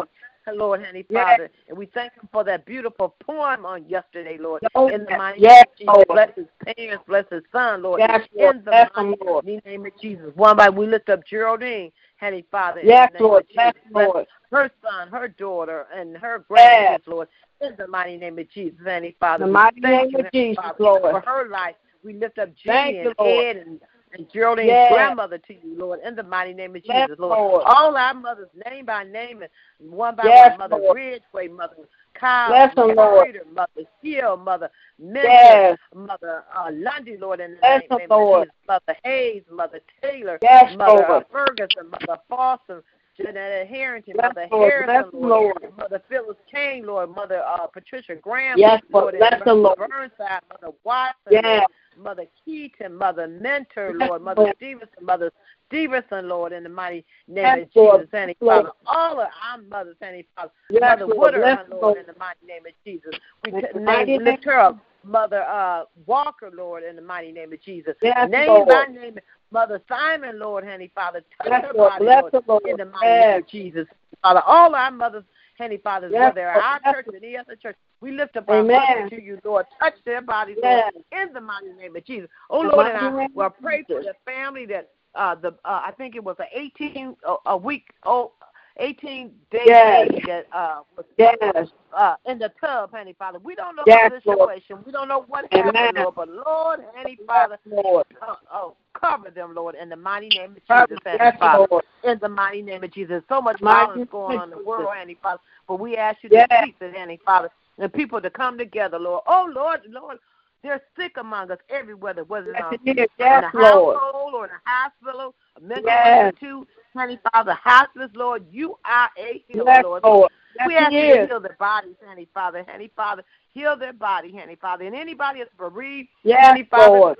Lord. 0.52 0.68
Lord, 0.68 0.80
Heavenly 0.82 1.06
Yes. 1.10 1.24
Father. 1.26 1.50
And 1.68 1.78
we 1.78 1.86
thank 1.88 2.14
him 2.14 2.28
for 2.32 2.44
that 2.44 2.66
beautiful 2.66 3.16
poem 3.24 3.66
on 3.66 3.88
yesterday, 3.88 4.38
Lord. 4.38 4.64
Oh, 4.76 4.88
in 4.88 5.06
the 5.06 5.18
mighty 5.18 5.42
Yes, 5.42 5.66
name 5.78 5.90
of 5.90 6.04
Jesus. 6.04 6.06
Lord. 6.08 6.08
Bless 6.08 6.36
his 6.36 6.76
parents, 6.76 7.04
bless 7.08 7.26
his 7.32 7.44
son, 7.52 7.82
Lord. 7.84 8.00
Yes, 8.00 8.28
Lord. 8.34 8.56
In 8.58 8.64
the 8.66 8.72
Bless 8.72 8.90
mighty 8.96 9.18
Lord. 9.24 9.46
name 9.66 9.86
of 9.86 9.98
Jesus. 10.02 10.36
One 10.36 10.58
by 10.58 10.70
we 10.70 10.88
lift 10.88 11.10
up 11.10 11.26
Geraldine, 11.26 11.92
Heavenly 12.18 12.46
Father. 12.52 12.82
in 12.82 12.88
Yes, 12.88 13.10
the 13.14 13.20
name 13.20 13.24
Lord. 13.24 13.44
of 13.44 13.50
Bless, 13.54 13.74
Jesus. 13.74 13.92
Bless 13.94 14.08
Lord. 14.08 14.28
her 14.52 14.72
son, 14.82 15.08
her 15.10 15.28
daughter, 15.28 15.88
and 15.96 16.18
her 16.18 16.46
Yes. 16.56 17.02
Lord. 17.06 17.28
In 17.62 17.76
the 17.78 17.88
mighty 17.88 18.18
name 18.18 18.38
of 18.38 18.50
Jesus, 18.50 18.78
Heavenly 18.84 19.16
Father. 19.20 19.46
In 19.46 19.50
The 19.50 19.54
mighty 19.54 19.80
name 19.80 20.16
of 20.16 20.32
Jesus, 20.32 20.60
Lord. 20.80 21.02
For 21.02 21.22
her 21.22 21.50
life, 21.50 21.76
we 22.04 22.14
lift 22.14 22.38
up 22.38 22.50
Jenny 22.56 23.00
and. 23.00 23.16
Ed 23.20 23.58
and, 23.58 23.80
and 24.18 24.28
Geraldine's 24.30 24.68
Yes. 24.68 24.92
grandmother 24.92 25.38
to 25.38 25.54
you, 25.54 25.78
Lord, 25.78 26.00
in 26.04 26.16
the 26.16 26.24
mighty 26.24 26.54
name 26.54 26.76
of 26.76 26.82
Yes, 26.84 27.08
Jesus, 27.08 27.20
Lord. 27.20 27.38
Lord. 27.38 27.64
All 27.66 27.96
our 27.96 28.14
mothers, 28.14 28.50
name 28.66 28.86
by 28.86 29.04
name, 29.04 29.44
and 29.44 29.92
one 29.92 30.16
by 30.16 30.26
Yes, 30.26 30.50
one, 30.50 30.58
Mother 30.58 30.78
Lord. 30.82 30.96
Ridgeway, 30.96 31.48
Mother 31.48 31.76
Kyle, 32.14 32.72
them, 32.76 32.96
Mother. 32.96 33.22
Reader, 33.24 33.44
Mother 33.54 33.90
Hill, 34.02 34.38
Mother 34.38 34.70
Mentor, 34.98 35.24
Yes. 35.24 35.78
Mother 35.94 36.44
uh, 36.56 36.70
Lundy, 36.74 37.18
Lord, 37.18 37.40
in 37.40 37.52
the 37.52 37.58
Bless 37.58 37.82
name, 37.90 38.00
name 38.00 38.12
of 38.12 38.18
Lord. 38.18 38.42
Jesus, 38.44 38.56
Mother 38.68 39.00
Hayes, 39.04 39.44
Mother 39.52 39.80
Taylor, 40.02 40.40
Yes, 40.42 40.76
Mother 40.76 41.06
uh, 41.06 41.10
Lord. 41.10 41.26
Ferguson, 41.32 41.90
Mother 41.92 42.20
Foster, 42.28 42.84
Janetta 43.18 43.66
Harrington, 43.66 44.14
Bless, 44.16 44.30
Mother 44.30 44.48
Lord. 44.52 44.72
Harrison, 44.72 45.12
them, 45.12 45.30
Lord. 45.30 45.58
Mother 45.78 46.02
Phyllis 46.10 46.38
Kane, 46.52 46.86
Lord, 46.86 47.14
Mother 47.16 47.44
uh, 47.44 47.68
Patricia 47.68 48.16
Graham, 48.16 48.58
Yes, 48.58 48.82
Lord, 48.92 49.16
Lord. 49.16 49.20
Bless 49.20 49.40
Mother 49.40 49.54
Lord. 49.54 49.78
Burnside, 49.78 50.42
Mother 50.50 50.76
Watson, 50.84 51.32
Yes. 51.32 51.44
Lord, 51.44 51.68
Mother 51.98 52.26
Keaton, 52.46 52.96
Mother 52.96 53.28
Mentor, 53.28 53.94
Lord, 53.96 54.22
Mother 54.22 54.42
Lord. 54.42 54.56
Stevenson, 54.58 55.04
Mother 55.06 55.32
Stevenson, 55.68 56.30
Lord, 56.30 56.54
in 56.54 56.64
the 56.64 56.70
mighty 56.70 57.06
name 57.28 57.46
Yes, 57.46 57.64
of 57.64 57.70
Lord. 57.76 58.10
Jesus, 58.12 58.36
Lord. 58.40 58.66
Father. 58.66 58.72
All 58.86 59.20
of 59.20 59.28
our 59.44 59.62
mothers, 59.70 59.96
Heavenly 60.00 60.28
Father. 60.36 60.52
Yes, 60.70 60.82
Mother 60.82 61.08
Woodard, 61.18 61.42
Bless 61.42 61.58
our 61.58 61.64
them, 61.64 61.72
Lord, 61.72 61.82
Lord. 61.82 61.98
in 61.98 62.06
the 62.06 62.20
mighty 62.20 62.46
name 62.46 62.66
of 62.66 62.74
Jesus. 62.86 63.14
We 63.44 63.52
t- 63.52 63.80
name, 63.80 64.24
lift 64.24 64.46
her 64.46 64.60
up. 64.60 64.78
Mother 65.04 65.44
uh, 65.44 65.84
Walker, 66.06 66.52
Lord, 66.54 66.84
in 66.84 66.96
the 66.96 67.02
mighty 67.02 67.32
name 67.32 67.54
of 67.54 67.62
Jesus. 67.62 67.96
Yes, 68.02 68.30
name 68.30 68.48
Lord. 68.48 68.68
by 68.68 68.86
name, 68.86 69.18
Mother 69.52 69.82
Simon, 69.88 70.40
Lord, 70.40 70.64
Heavenly 70.64 70.92
Father. 70.94 71.24
Touch 71.38 71.48
Yes, 71.52 71.66
her 71.66 71.74
Lord. 71.74 71.90
body, 71.92 72.06
Bless 72.06 72.22
Lord, 72.22 72.44
Lord. 72.48 72.62
in 72.68 72.78
the 72.78 72.86
mighty 72.86 73.20
name 73.20 73.40
of 73.40 73.48
Jesus. 73.48 73.88
Father, 74.22 74.42
all 74.46 74.76
our 74.76 74.92
mothers, 74.92 75.24
Heavenly 75.58 75.78
Fathers, 75.78 76.12
Yes, 76.14 76.34
whether 76.36 76.48
Lord. 76.48 76.64
our 76.64 76.80
Yes, 76.86 76.96
church 76.96 77.06
or 77.14 77.16
any 77.16 77.38
other 77.38 77.56
church, 77.56 77.76
we 78.02 78.12
lift 78.12 78.38
up 78.38 78.50
our 78.50 78.64
mothers 78.64 79.10
to 79.10 79.22
you, 79.22 79.40
Lord. 79.44 79.66
Touch 79.80 79.96
their 80.06 80.22
bodies, 80.22 80.58
Yes. 80.62 80.92
Lord, 80.94 81.06
in 81.28 81.34
the 81.34 81.42
mighty 81.42 81.74
name 81.80 81.96
of 81.96 82.06
Jesus. 82.06 82.30
Oh, 82.50 82.62
Lord, 82.62 82.88
and 82.88 82.98
I 82.98 83.28
well, 83.34 83.54
pray 83.62 83.84
for 83.88 84.02
the 84.02 84.14
family 84.26 84.66
that 84.68 84.90
uh, 85.16 85.36
the 85.36 85.50
uh, 85.66 85.82
I 85.86 85.92
think 85.98 86.16
it 86.16 86.24
was 86.24 86.36
a 86.40 86.46
18 86.58 87.16
a, 87.26 87.36
a 87.48 87.58
week 87.58 87.86
old 88.06 88.32
18 88.80 89.32
day 89.52 89.64
Yes. 89.66 90.10
that 90.26 90.48
uh, 90.54 90.82
was 90.96 91.06
Yes. 91.18 91.68
uh, 91.96 92.16
in 92.26 92.40
the 92.40 92.52
tub, 92.62 92.92
honey 92.92 93.16
Father. 93.18 93.40
We 93.40 93.56
don't 93.56 93.76
know 93.76 93.84
Yes, 93.88 94.12
the 94.26 94.32
Lord. 94.32 94.50
situation. 94.50 94.84
We 94.86 94.92
don't 94.92 95.08
know 95.08 95.24
what 95.28 95.46
Amen. 95.54 95.74
happened, 95.74 95.96
Lord. 95.98 96.16
But 96.16 96.30
Lord, 96.30 96.80
honey 96.96 97.18
Father, 97.26 97.58
Yes, 97.66 97.84
Lord. 97.86 98.06
uh, 98.22 98.36
oh, 98.54 98.76
cover 98.94 99.30
them, 99.30 99.54
Lord, 99.56 99.76
in 99.76 99.90
the 99.90 99.96
mighty 99.96 100.30
name 100.30 100.56
of 100.56 100.68
Cover- 100.68 100.88
Jesus, 100.88 101.02
honey 101.06 101.20
Yes, 101.20 101.36
Father. 101.40 101.68
Lord. 101.70 101.84
In 102.04 102.20
the 102.22 102.30
mighty 102.30 102.62
name 102.62 102.84
of 102.84 102.92
Jesus. 102.94 103.24
So 103.30 103.42
much 103.42 103.60
violence 103.60 104.08
going 104.12 104.38
on 104.38 104.52
in 104.52 104.58
the 104.60 104.64
world, 104.64 104.90
honey 104.94 105.18
Father. 105.22 105.42
But 105.68 105.80
we 105.80 105.96
ask 105.98 106.24
you 106.24 106.30
to 106.30 106.36
Yes. 106.36 106.66
cease 106.66 106.76
it, 106.82 106.96
honey 106.96 107.20
Father. 107.26 107.50
And 107.80 107.92
people 107.94 108.22
to 108.22 108.30
come 108.30 108.58
together, 108.58 109.00
Lord. 109.00 109.24
Oh, 109.28 109.50
Lord, 109.54 109.82
Lord, 109.90 110.18
they're 110.64 110.82
sick 111.00 111.18
among 111.18 111.52
us 111.52 111.60
everywhere, 111.70 112.16
whether 112.28 112.54
Yes, 112.54 112.64
um, 112.64 112.74
it 112.86 112.98
is. 112.98 112.98
in 112.98 113.08
Yes, 113.20 113.44
the 113.54 113.60
Lord. 113.60 113.96
household 113.98 114.34
or 114.34 114.46
in 114.46 114.52
the 114.52 114.60
hospital, 114.66 115.36
mental 115.62 115.86
Yes. 115.86 116.26
institute, 116.34 116.68
honey 116.96 117.20
Father, 117.32 117.54
hospice, 117.54 118.10
Lord. 118.16 118.46
You 118.52 118.78
are 118.86 119.10
a 119.18 119.44
healer, 119.48 119.64
Yes, 119.68 119.84
Lord. 119.84 120.04
Lord. 120.04 120.32
we 120.66 120.76
ask 120.76 120.92
you 120.92 121.16
to 121.16 121.28
heal 121.28 121.40
their 121.40 121.56
bodies, 121.60 121.96
Honey 122.06 122.28
Father. 122.34 122.66
Honey 122.68 122.92
Father, 122.96 123.24
heal 123.54 123.78
their 123.78 123.94
body, 123.94 124.36
Honey 124.36 124.56
Father. 124.56 124.86
And 124.86 124.96
anybody 124.96 125.40
that's 125.40 125.54
bereaved, 125.58 126.10
yes, 126.24 126.42
Heavenly 126.42 126.68
Father, 126.70 126.98
Lord. 126.98 127.18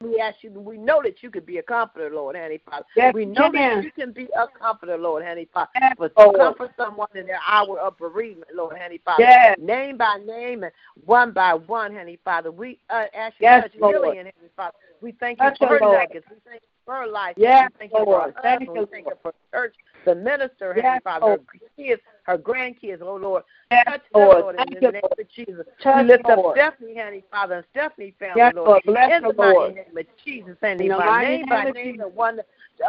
we 0.00 0.20
ask 0.20 0.36
you, 0.42 0.50
we 0.52 0.78
know 0.78 1.00
that 1.02 1.22
you 1.22 1.30
could 1.30 1.44
be 1.44 1.58
a 1.58 1.62
comforter, 1.62 2.10
Lord, 2.14 2.36
Honey 2.36 2.60
Father. 2.64 2.84
Yes, 2.96 3.12
we 3.14 3.24
know 3.24 3.50
can. 3.50 3.76
that 3.78 3.84
you 3.84 3.90
can 3.90 4.12
be 4.12 4.28
a 4.36 4.46
comforter, 4.46 4.96
Lord, 4.96 5.24
Honey 5.24 5.48
Father. 5.52 5.70
Yes, 5.80 5.94
but 5.98 6.12
Lord. 6.16 6.36
comfort 6.36 6.70
someone 6.76 7.08
in 7.16 7.26
their 7.26 7.40
hour 7.48 7.80
of 7.80 7.96
bereavement, 7.98 8.50
Lord, 8.54 8.76
Honey 8.78 9.00
Father. 9.04 9.24
Yes. 9.24 9.58
Name 9.60 9.96
by 9.96 10.18
name 10.24 10.62
and 10.62 10.72
one 11.04 11.32
by 11.32 11.54
one, 11.54 11.92
Honey 11.94 12.18
Father. 12.24 12.52
We 12.52 12.78
uh, 12.90 13.06
ask 13.12 13.34
you 13.40 13.46
Yes, 13.46 13.64
to 13.64 13.68
touch 13.70 13.80
Lord. 13.80 13.94
Lillian, 13.96 14.26
Heavenly 14.26 14.50
Father. 14.56 14.76
We 15.00 15.12
thank 15.12 15.40
you 15.40 15.46
Touch 15.46 15.58
for 15.58 15.66
her, 15.68 15.80
nuggets. 15.80 16.26
We 16.30 16.36
thank 16.48 16.62
you 16.62 16.68
her 16.92 17.06
life. 17.06 17.34
Yes, 17.36 17.70
thank 17.78 17.92
you 17.92 18.04
Lord. 18.04 18.34
for 18.34 18.42
her 18.42 18.42
Thank 18.42 18.60
you, 18.74 18.88
thank 18.90 19.06
you 19.06 19.12
Lord. 19.12 19.18
for 19.22 19.32
her 19.52 19.58
church, 19.66 19.74
the 20.04 20.14
minister, 20.14 20.74
Heavenly 20.74 20.82
Yes, 20.94 21.00
Father, 21.04 21.26
Lord. 21.26 21.40
her 21.52 21.58
kids, 21.76 22.02
her 22.24 22.38
grandkids, 22.38 23.02
oh 23.02 23.16
Lord. 23.16 23.42
Yes, 23.70 23.84
Touch 23.86 24.00
them, 24.12 24.22
Lord. 24.22 24.38
Lord, 24.40 24.56
Thank 24.56 24.68
in 24.70 24.74
you, 24.74 24.80
the 24.80 24.92
name 24.92 25.02
Lord. 25.02 25.12
of 25.18 25.28
Jesus. 25.30 25.66
Touch, 25.82 26.02
we 26.02 26.08
lift 26.08 26.24
Lord. 26.24 26.58
up 26.58 26.74
Stephanie, 26.76 26.94
Heavenly 26.94 27.24
Father, 27.30 27.54
and 27.56 27.64
Stephanie 27.70 28.14
family, 28.18 28.36
Yes, 28.36 28.54
Lord. 28.54 28.66
Lord. 28.68 28.82
Bless 28.84 29.12
in 29.12 29.22
the 29.22 29.32
mighty 29.34 29.58
Lord. 29.58 29.74
name 29.74 29.96
of 29.98 30.06
Jesus, 30.24 30.56
Heavenly 30.60 30.84
In 30.86 30.88
the 30.90 30.96
Father. 30.96 31.22
Name 31.22 31.46
by 31.48 31.56
name 31.64 31.68
of 31.68 31.74
name, 31.74 31.92
Jesus. 31.92 32.02
the 32.04 32.08
one 32.08 32.40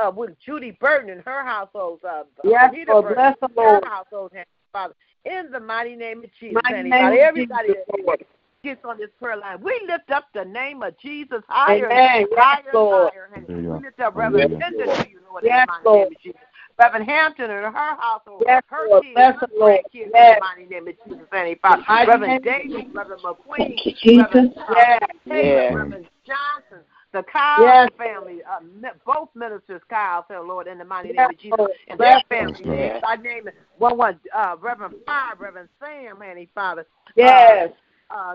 uh, 0.03 0.11
with 0.11 0.39
Judy 0.45 0.71
Burton 0.79 1.09
and 1.09 1.21
her 1.25 1.43
household, 1.43 1.99
uh, 2.07 2.23
Yes, 2.43 2.71
Anita 2.73 2.91
Lord. 2.93 3.03
Burton, 3.03 3.15
Bless 3.15 3.35
the 3.41 3.61
her 3.61 3.63
Lord. 3.63 3.83
household, 3.83 4.31
Heavenly 4.31 4.45
Father. 4.71 4.93
In 5.25 5.51
the 5.51 5.59
mighty 5.59 5.95
name 5.95 6.23
of 6.23 6.29
Jesus, 6.39 6.61
Mighty 6.63 6.75
Heavenly 6.75 6.91
Father. 6.91 7.15
Everybody 7.17 7.67
Jesus, 7.69 7.83
Lord. 8.05 8.25
Gets 8.63 8.83
on 8.83 8.97
this 8.97 9.09
prayer 9.19 9.37
line, 9.37 9.61
we 9.61 9.79
lift 9.87 10.09
up 10.11 10.27
the 10.33 10.43
name 10.45 10.83
of 10.83 10.97
Jesus 10.99 11.41
higher, 11.47 11.85
Amen. 11.91 12.27
Yes, 12.31 12.39
higher, 12.39 12.73
Lord. 12.73 13.11
higher. 13.13 13.29
Heavenly. 13.33 13.65
We 13.67 13.85
lift 13.85 13.99
up 13.99 14.15
Reverend 14.15 14.51
Hallelujah. 14.51 14.65
Linda 14.77 15.03
to 15.03 15.09
you, 15.09 15.19
Lord, 15.29 15.43
Yes, 15.43 15.61
in 15.61 15.65
the 15.65 15.71
mighty 15.71 15.85
Lord. 15.85 15.99
name 15.99 16.11
of 16.17 16.21
Jesus. 16.21 16.41
Reverend 16.77 17.09
Hampton 17.09 17.51
and 17.51 17.65
her 17.65 17.71
household, 17.71 18.43
Yes, 18.47 18.63
her 18.69 18.87
Lord. 18.89 19.03
kids, 19.03 19.15
Bless 19.15 19.35
her 19.41 19.47
the 19.51 19.59
Lord. 19.59 19.79
grandkids, 19.93 20.05
in 20.05 20.11
the 20.11 20.37
mighty 20.39 20.65
name 20.65 20.87
of 20.87 20.95
Jesus, 21.05 21.25
Heavenly 21.31 21.59
Father. 21.61 21.83
mighty 21.89 22.07
Reverend 22.07 22.43
name 22.45 22.69
David, 22.71 22.85
Reverend 22.93 23.21
McQueen, 23.21 23.57
Thank 23.57 23.85
you, 23.85 23.93
Jesus. 24.01 24.23
Reverend 24.23 24.53
uh, 24.57 24.73
Yes. 24.75 24.99
Taylor, 25.27 25.43
Yes. 25.43 25.73
Reverend 25.75 26.05
Johnson, 26.25 26.85
the 27.11 27.23
Kyle 27.23 27.63
Yes. 27.63 27.89
family, 27.97 28.39
uh, 28.43 28.59
both 29.05 29.29
ministers, 29.35 29.81
Kyle, 29.89 30.25
so 30.29 30.41
Lord, 30.41 30.67
in 30.67 30.77
the 30.77 30.85
mighty 30.85 31.11
name 31.11 31.29
of 31.29 31.37
Jesus, 31.37 31.59
and 31.89 31.99
their 31.99 32.21
Bless 32.29 32.45
family. 32.45 32.59
Yes, 32.63 32.93
Yes. 32.93 33.03
I 33.05 33.15
name 33.17 33.47
it 33.47 33.55
one 33.77 33.97
one, 33.97 34.19
uh, 34.33 34.55
Reverend 34.59 34.95
Five, 35.05 35.39
Reverend 35.41 35.69
Sam, 35.81 36.21
Heavenly 36.21 36.49
Father. 36.55 36.85
Yes. 37.15 37.69
Uh, 37.71 37.73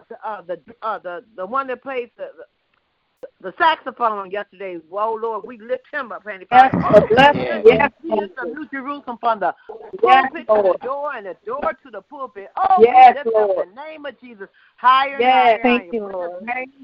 the, 0.08 0.28
uh, 0.28 0.42
the 0.42 0.60
uh, 0.82 0.98
the 0.98 1.24
the 1.36 1.46
one 1.46 1.66
that 1.68 1.82
plays 1.82 2.08
the, 2.16 2.26
the 3.40 3.50
the 3.50 3.54
saxophone 3.58 4.30
yesterday. 4.30 4.78
Whoa, 4.88 5.14
Lord, 5.14 5.46
we 5.46 5.58
lift 5.58 5.84
him 5.92 6.12
up, 6.12 6.22
Heavenly 6.24 6.46
Yes, 6.50 6.72
Father. 6.80 6.98
Lord. 6.98 7.08
Bless 7.10 7.34
Yes. 7.34 7.64
you. 7.64 7.70
Yes, 7.72 7.90
He 8.02 8.14
is 8.14 8.30
the 8.36 8.46
New 8.52 8.66
Jerusalem 8.68 9.18
from 9.20 9.40
the 9.40 9.54
Yes, 10.02 10.24
pulpit 10.24 10.46
to 10.48 10.54
Lord. 10.54 10.80
the 10.80 10.86
door 10.86 11.14
and 11.14 11.26
the 11.26 11.36
door 11.46 11.72
to 11.82 11.90
the 11.90 12.00
pulpit. 12.02 12.50
Oh, 12.56 12.80
Yes, 12.80 13.14
we 13.24 13.30
lift 13.32 13.36
up 13.36 13.56
the 13.56 13.74
name 13.74 14.06
of 14.06 14.20
Jesus 14.20 14.48
higher 14.76 15.16
and 15.16 15.22
Yes. 15.22 15.32
higher. 15.32 15.58
Thank 15.62 15.82
higher. 15.82 15.92
you, 15.92 16.08
Lord. 16.08 16.30
us 16.32 16.38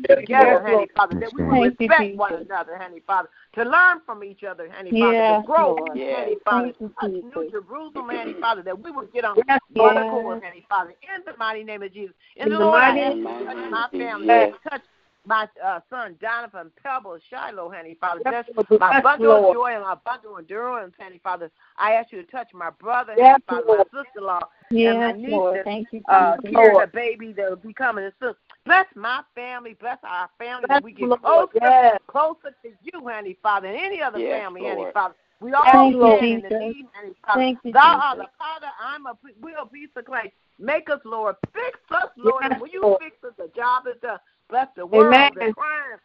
Yes, 0.09 0.18
Together, 0.20 0.50
Lord. 0.50 0.64
Heavenly 0.64 0.90
Father, 0.96 1.16
that 1.20 1.33
we 1.33 1.42
will 1.42 1.50
Thank 1.50 1.64
you, 1.81 1.88
respect 1.88 2.00
Jesus. 2.03 2.18
one 2.18 2.35
another, 2.35 2.76
Heavenly 2.76 3.03
Father, 3.07 3.29
to 3.55 3.64
learn 3.64 4.00
from 4.07 4.24
each 4.24 4.44
other, 4.44 4.68
Heavenly 4.68 4.92
Father, 4.92 5.18
Yes, 5.18 5.40
to 5.40 5.46
grow, 5.46 5.74
Lord. 5.74 5.98
Heavenly 5.98 6.35
Yes. 6.35 6.38
Father, 6.44 6.72
Thank 6.79 6.81
you. 6.81 6.94
Uh, 7.03 7.09
new 7.09 7.50
Jerusalem, 7.50 8.09
Heavenly 8.09 8.37
Father, 8.40 8.62
that 8.62 8.83
we 8.83 8.90
will 8.90 9.07
get 9.12 9.24
on 9.24 9.37
Yes, 9.48 9.61
one 9.74 9.96
Lord. 9.96 10.07
accord, 10.07 10.42
Heavenly 10.42 10.66
Father, 10.68 10.90
in 11.03 11.22
the 11.26 11.37
mighty 11.38 11.64
name 11.64 11.83
of 11.83 11.92
Jesus. 11.92 12.14
And 12.38 12.53
In 12.53 12.59
the 12.59 12.64
Lord, 12.64 12.81
mighty 12.81 13.00
ask 13.00 13.16
you 13.16 13.24
name 13.24 13.46
touch 13.46 13.57
of 13.64 13.70
my 13.70 13.88
family, 13.92 14.26
Yes. 14.26 14.55
touch 14.68 14.83
my 15.26 15.48
uh, 15.64 15.80
son 15.90 16.16
Donovan 16.20 16.70
Pebble 16.83 17.18
Shiloh, 17.28 17.70
honey, 17.70 17.96
Father. 18.00 18.22
Yes, 18.24 18.44
Bless 18.54 18.66
Lord. 18.70 18.80
my 18.80 19.00
bundle 19.00 19.33
of 19.50 19.54
joy 19.54 19.72
and 19.74 19.83
my 19.83 19.96
bundle 20.04 20.35
of 20.35 20.40
endurance, 20.40 20.94
Heavenly 20.98 21.20
Father. 21.22 21.50
I 21.78 21.92
ask 21.92 22.12
you 22.12 22.22
to 22.22 22.30
touch 22.30 22.48
my 22.54 22.70
brother, 22.70 23.14
Yes, 23.16 23.40
Heavenly 23.48 23.64
Father, 23.66 23.85
my 23.92 24.02
sister-in-law, 24.02 24.40
Yes, 24.70 24.90
and 24.90 24.98
my 24.98 25.12
niece 25.12 25.30
Lord. 25.33 25.64
Thank 25.64 25.88
you, 25.92 26.02
uh. 26.09 26.37
Lord. 26.44 26.85
a 26.85 26.87
baby 26.87 27.33
that 27.33 27.50
will 27.50 27.56
be 27.56 27.72
coming 27.72 28.11
soon. 28.20 28.35
Bless 28.64 28.87
my 28.94 29.20
family, 29.35 29.74
bless 29.78 29.98
our 30.04 30.28
family, 30.38 30.66
Bless 30.68 30.83
we 30.83 30.92
get 30.92 31.09
Lord. 31.09 31.22
closer, 31.22 31.50
Yes. 31.61 31.98
closer 32.06 32.54
to 32.62 32.70
you, 32.83 33.09
honey, 33.09 33.37
Father, 33.42 33.68
and 33.68 33.76
any 33.76 34.00
other 34.02 34.18
Yes, 34.18 34.40
family, 34.42 34.62
Lord. 34.62 34.70
Heavenly 34.70 34.92
Father. 34.92 35.14
We 35.40 35.52
Thank 35.52 35.66
all 35.66 35.92
Lord. 35.92 36.18
stand 36.18 36.44
in 36.44 36.50
the 36.50 36.59
need, 36.59 36.87
Heavenly 36.92 37.16
Father. 37.24 37.40
Thank 37.40 37.59
you, 37.64 37.72
Thou 37.72 38.00
art 38.02 38.18
the 38.18 38.26
Father, 38.38 38.66
I'm 38.80 39.06
a 39.06 39.16
we're 39.40 39.59
a 39.59 39.66
piece 39.66 39.88
of 39.96 40.04
clay. 40.04 40.33
Make 40.59 40.90
us, 40.90 41.00
Lord. 41.06 41.37
Fix 41.54 41.78
us, 41.90 42.11
Lord. 42.18 42.42
Yes, 42.42 42.52
and 42.52 42.61
when 42.61 42.70
you 42.70 42.83
Lord. 42.83 43.00
fix 43.00 43.16
us, 43.24 43.33
the 43.38 43.50
job 43.56 43.87
is 43.87 43.98
done. 44.02 44.18
Bless 44.50 44.68
the 44.76 44.84
world, 44.84 45.14
Amen. 45.14 45.30
the 45.34 45.54
crime, 45.54 45.98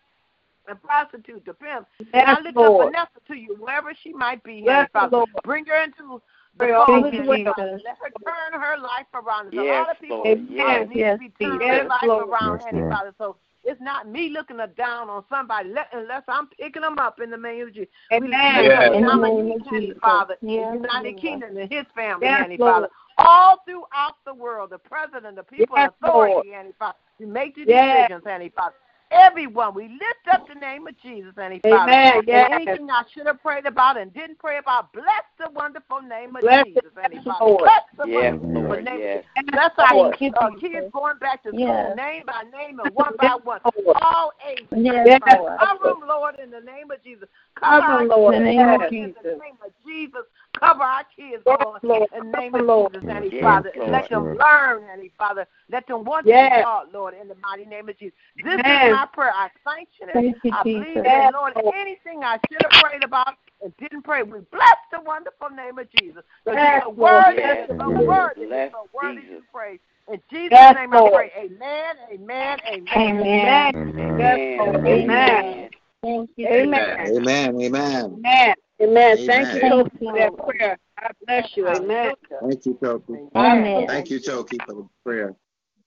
and 0.67 0.81
prostitute, 0.81 1.43
the 1.45 1.53
pimp. 1.53 1.87
Yes, 1.99 2.07
and 2.13 2.29
I 2.29 2.41
lift 2.41 2.55
Lord. 2.55 2.87
up 2.95 3.09
Vanessa 3.09 3.27
to 3.27 3.35
you, 3.35 3.55
wherever 3.59 3.91
she 4.03 4.13
might 4.13 4.43
be, 4.43 4.61
Yes, 4.63 4.87
Heavenly 4.93 5.11
Father. 5.11 5.17
Lord. 5.17 5.29
Bring 5.43 5.65
her 5.65 5.83
into 5.83 6.21
the 6.57 6.65
Thank 6.87 6.87
fold, 6.87 7.13
you, 7.13 7.19
Jesus. 7.19 7.53
Let 7.57 7.97
her 8.01 8.11
turn 8.23 8.61
her 8.61 8.77
life 8.77 9.07
around. 9.13 9.51
There's 9.51 9.65
a 9.67 9.71
lot 9.71 9.91
of 9.91 9.99
people 9.99 10.23
Lord. 10.23 10.39
Yes. 10.49 10.87
need 10.89 10.97
Yes, 10.97 11.13
to 11.13 11.19
be 11.19 11.33
turned 11.43 11.61
Jesus. 11.61 11.71
their 11.71 11.87
life 11.87 12.03
Lord. 12.03 12.29
around, 12.29 12.57
Yes, 12.57 12.65
Heavenly 12.65 12.89
Father. 12.91 13.13
So 13.17 13.35
it's 13.63 13.81
not 13.81 14.07
me 14.07 14.29
looking 14.29 14.57
down 14.77 15.09
on 15.09 15.23
somebody 15.29 15.69
let, 15.69 15.89
unless 15.91 16.23
I'm 16.27 16.47
picking 16.47 16.83
them 16.83 16.99
up 16.99 17.19
in 17.19 17.31
the 17.31 17.37
name 17.37 17.67
of 17.67 17.73
Jesus. 17.73 17.89
Amen. 18.13 18.63
lift 18.63 18.65
Yes. 18.65 18.91
In 18.93 19.05
the 19.05 19.15
name 19.15 19.51
of 19.51 19.69
Jesus. 19.69 19.97
Father, 20.01 20.35
Yes, 20.41 20.69
the 20.69 20.75
United 20.75 21.03
Lord. 21.03 21.21
Kingdom 21.21 21.57
and 21.57 21.71
his 21.71 21.85
family, 21.95 22.27
Yes, 22.27 22.37
Heavenly 22.37 22.57
Father. 22.57 22.89
All 23.17 23.61
throughout 23.65 24.15
the 24.25 24.33
world, 24.33 24.71
the 24.71 24.77
president, 24.77 25.35
the 25.37 25.43
people 25.43 25.77
Yes, 25.77 25.91
in 26.01 26.07
authority, 26.07 26.33
Lord. 26.33 26.45
Heavenly 26.51 26.73
Father, 26.77 26.97
to 27.19 27.27
make 27.27 27.55
the 27.55 27.65
Yes. 27.65 28.09
decisions, 28.09 28.23
Heavenly 28.25 28.49
Father. 28.49 28.75
Everyone, 29.11 29.73
we 29.73 29.87
lift 29.87 30.27
up 30.31 30.47
the 30.47 30.55
name 30.55 30.87
of 30.87 30.97
Jesus, 30.99 31.33
Heavenly 31.37 31.59
Father. 31.59 31.91
Amen. 31.91 32.23
Yes. 32.27 32.49
And 32.51 32.61
anything 32.61 32.91
I 32.91 33.03
should 33.13 33.27
have 33.27 33.41
prayed 33.41 33.65
about 33.65 33.97
and 33.97 34.13
didn't 34.13 34.39
pray 34.39 34.57
about, 34.57 34.91
bless 34.91 35.23
the 35.39 35.49
wonderful 35.51 36.01
name 36.01 36.35
of 36.35 36.41
Bless 36.41 36.65
Jesus, 36.65 36.81
the 36.95 37.01
Heavenly 37.01 37.17
name 37.17 37.23
Father. 37.23 37.45
Lord. 37.45 37.61
Bless 37.61 37.83
the 37.97 38.07
Yes, 38.07 38.33
wonderful 38.33 38.61
Lord. 38.61 38.83
name 38.83 38.95
of 38.95 38.99
Yes. 38.99 39.23
Bless 39.51 39.71
our 39.77 39.93
Lord. 39.93 40.13
uh, 40.13 40.17
kids 40.59 40.91
going 40.91 41.17
back 41.19 41.43
to 41.43 41.49
school, 41.49 41.59
Yes. 41.59 41.95
name 41.95 42.23
by 42.25 42.43
name 42.51 42.79
and 42.79 42.93
one 42.93 43.15
by 43.15 43.35
one. 43.43 43.61
Lord. 43.85 43.97
All 44.01 44.33
ages. 44.45 44.67
Yes, 44.75 45.21
Lord. 45.25 45.53
Cover 45.59 45.85
them, 45.85 46.07
Lord, 46.07 46.39
in 46.39 46.49
the 46.49 46.61
name 46.61 46.91
of 46.91 47.01
Jesus. 47.03 47.29
Cover 47.55 47.81
Cover 47.81 47.99
them, 47.99 48.07
Lord. 48.09 48.35
In 48.35 48.43
the 48.43 48.51
name 48.51 48.59
of 48.67 48.79
Lord, 48.81 48.93
in 48.93 49.13
the 49.23 49.41
Jesus. 49.85 50.25
Name 50.61 50.69
of 50.69 50.71
Jesus. 50.71 50.77
Cover 50.77 50.83
our 50.83 51.03
kids, 51.15 51.43
Yes, 51.45 51.57
Lord, 51.59 51.83
Lord. 51.83 52.09
in 52.17 52.31
the 52.31 52.39
name 52.39 52.55
of 52.55 52.65
Lord. 52.65 52.93
Jesus, 52.93 53.07
Heavenly 53.07 53.29
Yes, 53.31 53.43
Father. 53.43 53.71
Lord. 53.77 53.91
Let 53.91 54.09
them 54.09 54.23
learn, 54.37 54.83
Heavenly 54.87 55.11
Father. 55.17 55.47
Let 55.71 55.87
them 55.87 56.03
want 56.03 56.25
to 56.25 56.31
Yes. 56.31 56.57
be 56.57 56.63
taught, 56.63 56.93
Lord, 56.93 57.13
in 57.19 57.27
the 57.27 57.35
mighty 57.35 57.65
name 57.65 57.89
of 57.89 57.97
Jesus. 57.97 58.17
This 58.37 58.59
Amen. 58.59 58.87
is 58.87 58.91
my 58.91 59.07
prayer. 59.13 59.31
I 59.33 59.49
sanction 59.63 60.09
it. 60.09 60.13
Thank 60.13 60.37
you, 60.43 60.51
I 60.51 60.63
Jesus. 60.63 60.83
believe 60.83 60.97
it. 60.97 61.05
Yes, 61.05 61.33
Lord, 61.33 61.53
Lord. 61.55 61.75
anything 61.75 62.23
I 62.23 62.39
should 62.51 62.61
have 62.63 62.71
prayed 62.81 63.03
about 63.03 63.35
and 63.61 63.75
didn't 63.77 64.03
pray, 64.03 64.23
we 64.23 64.39
bless 64.51 64.79
the 64.91 65.01
wonderful 65.01 65.49
name 65.49 65.79
of 65.79 65.87
Jesus. 65.99 66.23
Because 66.45 66.59
Yes, 66.61 66.83
you're 66.85 66.93
Lord. 66.95 67.25
worthy, 67.25 67.41
Yes, 67.41 67.69
you're 67.69 67.77
Lord. 67.77 68.07
worthy, 68.07 68.41
you're 68.41 68.47
Bless 68.49 68.73
worthy 68.93 69.21
Jesus. 69.21 69.37
to 69.39 69.43
praise. 69.53 69.79
In 70.11 70.21
Jesus' 70.29 70.51
Yes, 70.51 70.75
name 70.75 70.93
I 70.93 70.97
Lord. 70.97 71.13
pray. 71.13 71.31
Amen, 71.35 71.95
amen, 72.13 72.59
amen. 72.67 72.87
Amen. 72.95 73.75
Amen. 73.75 74.19
Yes, 74.19 74.39
Lord. 74.59 74.75
Amen. 74.85 75.09
Amen. 75.09 75.69
Thank 76.03 76.29
you. 76.35 76.47
Amen. 76.47 76.99
Amen. 76.99 77.55
Amen. 77.61 78.55
Amen. 78.81 79.17
Amen. 79.17 79.27
Thank 79.27 79.53
you, 79.53 79.69
Amen. 79.69 79.71
Sophie, 79.71 80.05
for 80.05 80.17
that 80.17 80.37
prayer. 80.37 80.77
God 81.01 81.11
bless 81.25 81.57
you. 81.57 81.67
Amen. 81.67 82.13
Thank 82.41 82.65
you, 82.65 82.73
Toki. 82.81 83.13
Amen. 83.35 83.87
Thank 83.87 84.09
you, 84.09 84.19
Toki, 84.19 84.57
for 84.65 84.73
the 84.73 84.87
prayer. 85.03 85.35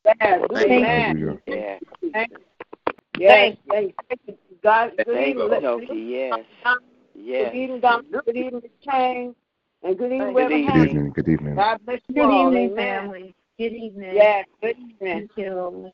Yes. 0.04 0.46
Thank 0.52 0.70
you. 0.70 0.76
Amen. 0.78 1.16
Hallelujah. 1.16 1.40
Yes. 1.46 1.82
Yes. 3.18 3.56
Thank 3.68 3.92
you. 4.26 4.38
God, 4.62 4.92
good 4.96 5.08
evening. 5.08 5.36
you, 5.36 5.44
Let- 5.44 5.62
Toki. 5.62 5.86
Yes. 5.96 6.44
Good 7.14 7.54
evening, 7.54 7.80
Dominic. 7.80 8.24
Good 8.24 8.36
evening, 8.36 8.62
Chang. 8.82 9.34
And 9.82 9.98
good 9.98 10.12
evening, 10.12 10.34
Good 10.34 10.36
Reverend 10.36 10.62
evening. 10.64 10.74
Good 10.74 10.88
evening. 10.88 11.12
Good 11.12 11.28
evening. 11.28 11.54
God 11.54 11.80
bless 11.84 12.00
you 12.08 12.14
Good 12.14 12.24
all. 12.24 12.48
evening, 12.48 12.70
Amen. 12.72 13.00
family. 13.02 13.34
Good 13.58 13.72
evening. 13.72 14.14
Yes. 14.14 14.46
Good 14.62 14.78
evening. 14.78 14.96
Thank 15.00 15.30
you. 15.36 15.92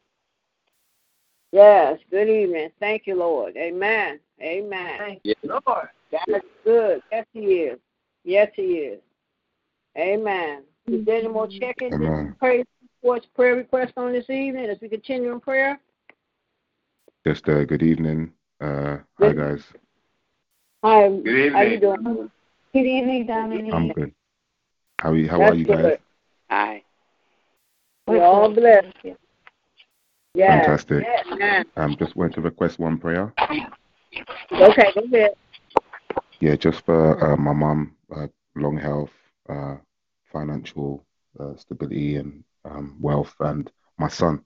Yes. 1.55 2.01
Good 2.11 2.29
evening. 2.29 2.71
Thank 2.81 3.07
you, 3.07 3.15
Lord. 3.15 3.57
Amen. 3.57 4.19
Amen. 4.43 4.99
Thank 4.99 5.21
you, 5.23 5.35
Lord. 5.45 5.89
That's 6.11 6.45
good. 6.65 7.01
Yes, 7.13 7.27
He 7.33 7.41
is. 7.41 7.79
Yes, 8.25 8.51
He 8.57 8.63
is. 8.63 9.01
Amen. 9.97 10.65
Is 10.89 11.07
there 11.07 11.19
any 11.19 11.29
more 11.29 11.47
check-ins, 11.47 11.95
Amen. 11.95 12.35
praise 12.41 12.67
reports, 12.83 13.29
prayer 13.37 13.55
requests 13.55 13.93
on 13.97 14.11
this 14.11 14.29
evening 14.29 14.65
as 14.65 14.79
we 14.83 14.89
continue 14.89 15.33
in 15.33 15.39
prayer? 15.39 15.79
Just 17.25 17.49
uh, 17.49 17.63
good 17.65 17.85
evening. 17.85 18.33
Uh, 18.61 18.97
hi 19.21 19.33
guys. 19.33 19.63
Hi. 20.83 21.09
Good 21.09 21.53
How 21.53 21.61
you 21.61 21.75
evening. 21.75 21.81
doing? 22.03 22.31
Good 22.73 22.81
evening, 22.81 23.27
Dominique. 23.27 23.73
I'm 23.73 23.93
good. 23.93 24.13
How 24.99 25.13
are 25.13 25.17
you, 25.17 25.29
how 25.29 25.39
That's 25.39 25.53
are 25.53 25.55
you 25.55 25.65
guys? 25.67 25.83
good. 25.83 25.99
Hi. 26.51 26.83
We're 28.09 28.25
all 28.25 28.53
blessed. 28.53 29.17
Yes. 30.35 30.67
Fantastic. 30.67 31.07
Amen. 31.33 31.65
Um, 31.77 31.97
just 31.97 32.17
want 32.17 32.35
to 32.35 32.41
request 32.41 32.79
one 32.79 32.99
prayer. 32.99 33.33
Okay, 34.53 34.93
go 34.95 35.03
ahead. 35.13 35.35
Yeah, 36.41 36.57
just 36.57 36.85
for 36.85 37.33
uh, 37.33 37.37
my 37.37 37.53
mom, 37.53 37.95
uh, 38.15 38.27
long 38.57 38.77
health, 38.77 39.13
uh, 39.49 39.77
financial 40.33 41.05
uh, 41.39 41.55
stability, 41.57 42.17
and 42.17 42.45
um, 42.65 42.97
wealth, 43.01 43.35
and 43.41 43.71
my 43.99 44.09
son. 44.09 44.45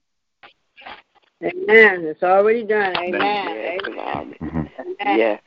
Amen. 1.43 2.05
It's 2.05 2.23
already 2.23 2.65
done. 2.65 2.97
Amen. 2.97 3.21
Yes, 3.21 3.81
Amen. 3.87 3.97
Lord. 3.97 4.37
hmm 4.39 4.63
Yes. 5.01 5.41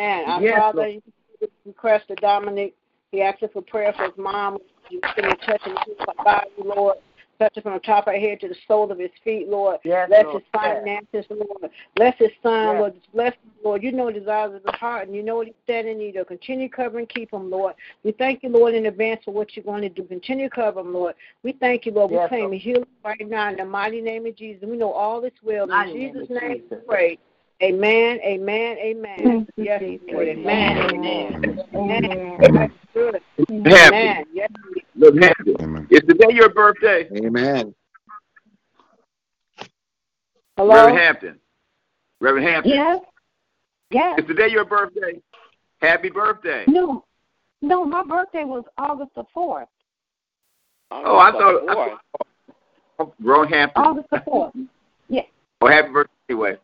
Amen. 0.00 0.24
Our 0.26 0.42
Yes, 0.42 0.58
Father, 0.58 0.88
you 0.88 1.02
request 1.64 2.10
of 2.10 2.16
Dominic. 2.18 2.74
He 3.12 3.22
asked 3.22 3.44
for 3.52 3.62
prayer 3.62 3.92
for 3.92 4.04
his 4.04 4.16
mom, 4.16 4.58
you 4.90 5.00
continue 5.00 5.36
touching 5.46 5.74
his 5.86 5.96
body, 6.24 6.50
Lord. 6.58 6.96
Touch 7.38 7.56
it 7.56 7.62
from 7.62 7.74
the 7.74 7.80
top 7.80 8.08
of 8.08 8.14
his 8.14 8.22
head 8.22 8.40
to 8.40 8.48
the 8.48 8.56
sole 8.66 8.90
of 8.90 8.98
his 8.98 9.10
feet, 9.22 9.48
Lord. 9.48 9.78
Yes, 9.84 10.08
Bless 10.08 10.24
Lord. 10.24 10.42
his 10.42 10.50
finances, 10.52 11.26
Lord. 11.30 11.70
Bless 11.94 12.16
his 12.18 12.30
son, 12.42 12.66
Yes. 12.66 12.78
Lord. 12.78 12.94
Bless 13.12 13.32
him, 13.32 13.50
Lord. 13.64 13.82
You 13.82 13.92
know 13.92 14.06
the 14.06 14.20
desires 14.20 14.54
of 14.54 14.62
his 14.62 14.74
heart, 14.80 15.06
and 15.06 15.16
you 15.16 15.22
know 15.22 15.36
what 15.36 15.46
he's 15.46 15.56
standing 15.64 15.94
in 15.94 15.98
need 15.98 16.16
of. 16.16 16.28
Continue 16.28 16.68
cover 16.68 16.98
and 16.98 17.08
keep 17.08 17.32
him, 17.32 17.50
Lord. 17.50 17.74
We 18.04 18.12
thank 18.12 18.42
you, 18.42 18.48
Lord, 18.48 18.74
in 18.74 18.86
advance 18.86 19.22
for 19.24 19.32
what 19.32 19.56
you're 19.56 19.64
going 19.64 19.82
to 19.82 19.88
do. 19.88 20.04
Continue 20.04 20.48
cover 20.48 20.80
him, 20.80 20.92
Lord. 20.94 21.14
We 21.42 21.52
thank 21.52 21.86
you, 21.86 21.92
Lord. 21.92 22.10
We 22.10 22.16
Yes, 22.16 22.28
claim 22.28 22.42
Lord. 22.50 22.54
healing 22.54 22.86
right 23.04 23.28
now 23.28 23.50
in 23.50 23.56
the 23.56 23.64
mighty 23.64 24.00
name 24.00 24.26
of 24.26 24.36
Jesus. 24.36 24.62
We 24.66 24.76
know 24.76 24.92
all 24.92 25.24
is 25.24 25.32
well. 25.42 25.64
In 25.64 25.70
Mighty 25.70 25.94
name 25.94 26.14
Jesus' 26.14 26.30
of 26.30 26.42
name 26.42 26.50
we 26.52 26.58
Jesus. 26.60 26.78
pray. 26.86 27.18
Amen, 27.62 28.18
amen, 28.22 28.76
amen. 28.78 29.16
Thank 29.16 29.48
you, 29.56 29.64
Yes, 29.64 29.80
Jesus. 29.80 30.06
Lord. 30.12 30.28
Amen, 30.28 30.76
Amen. 30.76 31.34
amen. 31.34 31.66
Amen. 31.74 32.04
Amen. 32.04 32.38
That's 32.52 32.72
good. 32.92 33.20
Happy. 33.64 33.96
Amen. 33.96 34.26
Yes, 34.34 34.50
Look 34.96 35.14
happy. 35.22 35.54
Amen. 35.60 35.86
It's 35.90 36.06
today 36.06 36.34
your 36.34 36.48
birthday, 36.50 37.08
Amen. 37.16 37.74
Hello? 40.56 40.74
Reverend 40.74 40.98
Hampton. 40.98 41.40
Reverend 42.20 42.46
Hampton. 42.46 42.72
Yes. 42.72 43.00
Yes. 43.90 44.14
It's 44.18 44.28
today 44.28 44.48
your 44.48 44.64
birthday. 44.64 45.20
Happy 45.82 46.08
birthday. 46.08 46.64
No. 46.66 47.04
No, 47.60 47.84
my 47.84 48.02
birthday 48.04 48.44
was 48.44 48.64
August 48.78 49.10
the 49.14 49.24
fourth. 49.34 49.68
Oh, 50.90 51.18
I 51.18 51.32
thought, 51.32 51.68
I 51.68 51.96
thought 52.96 53.14
Reverend 53.20 53.54
Hampton. 53.54 53.82
August 53.82 54.08
the 54.10 54.22
fourth. 54.24 54.52
Oh, 55.62 55.68
happy 55.68 55.88
birthday 55.90 56.12
anyway. 56.28 56.56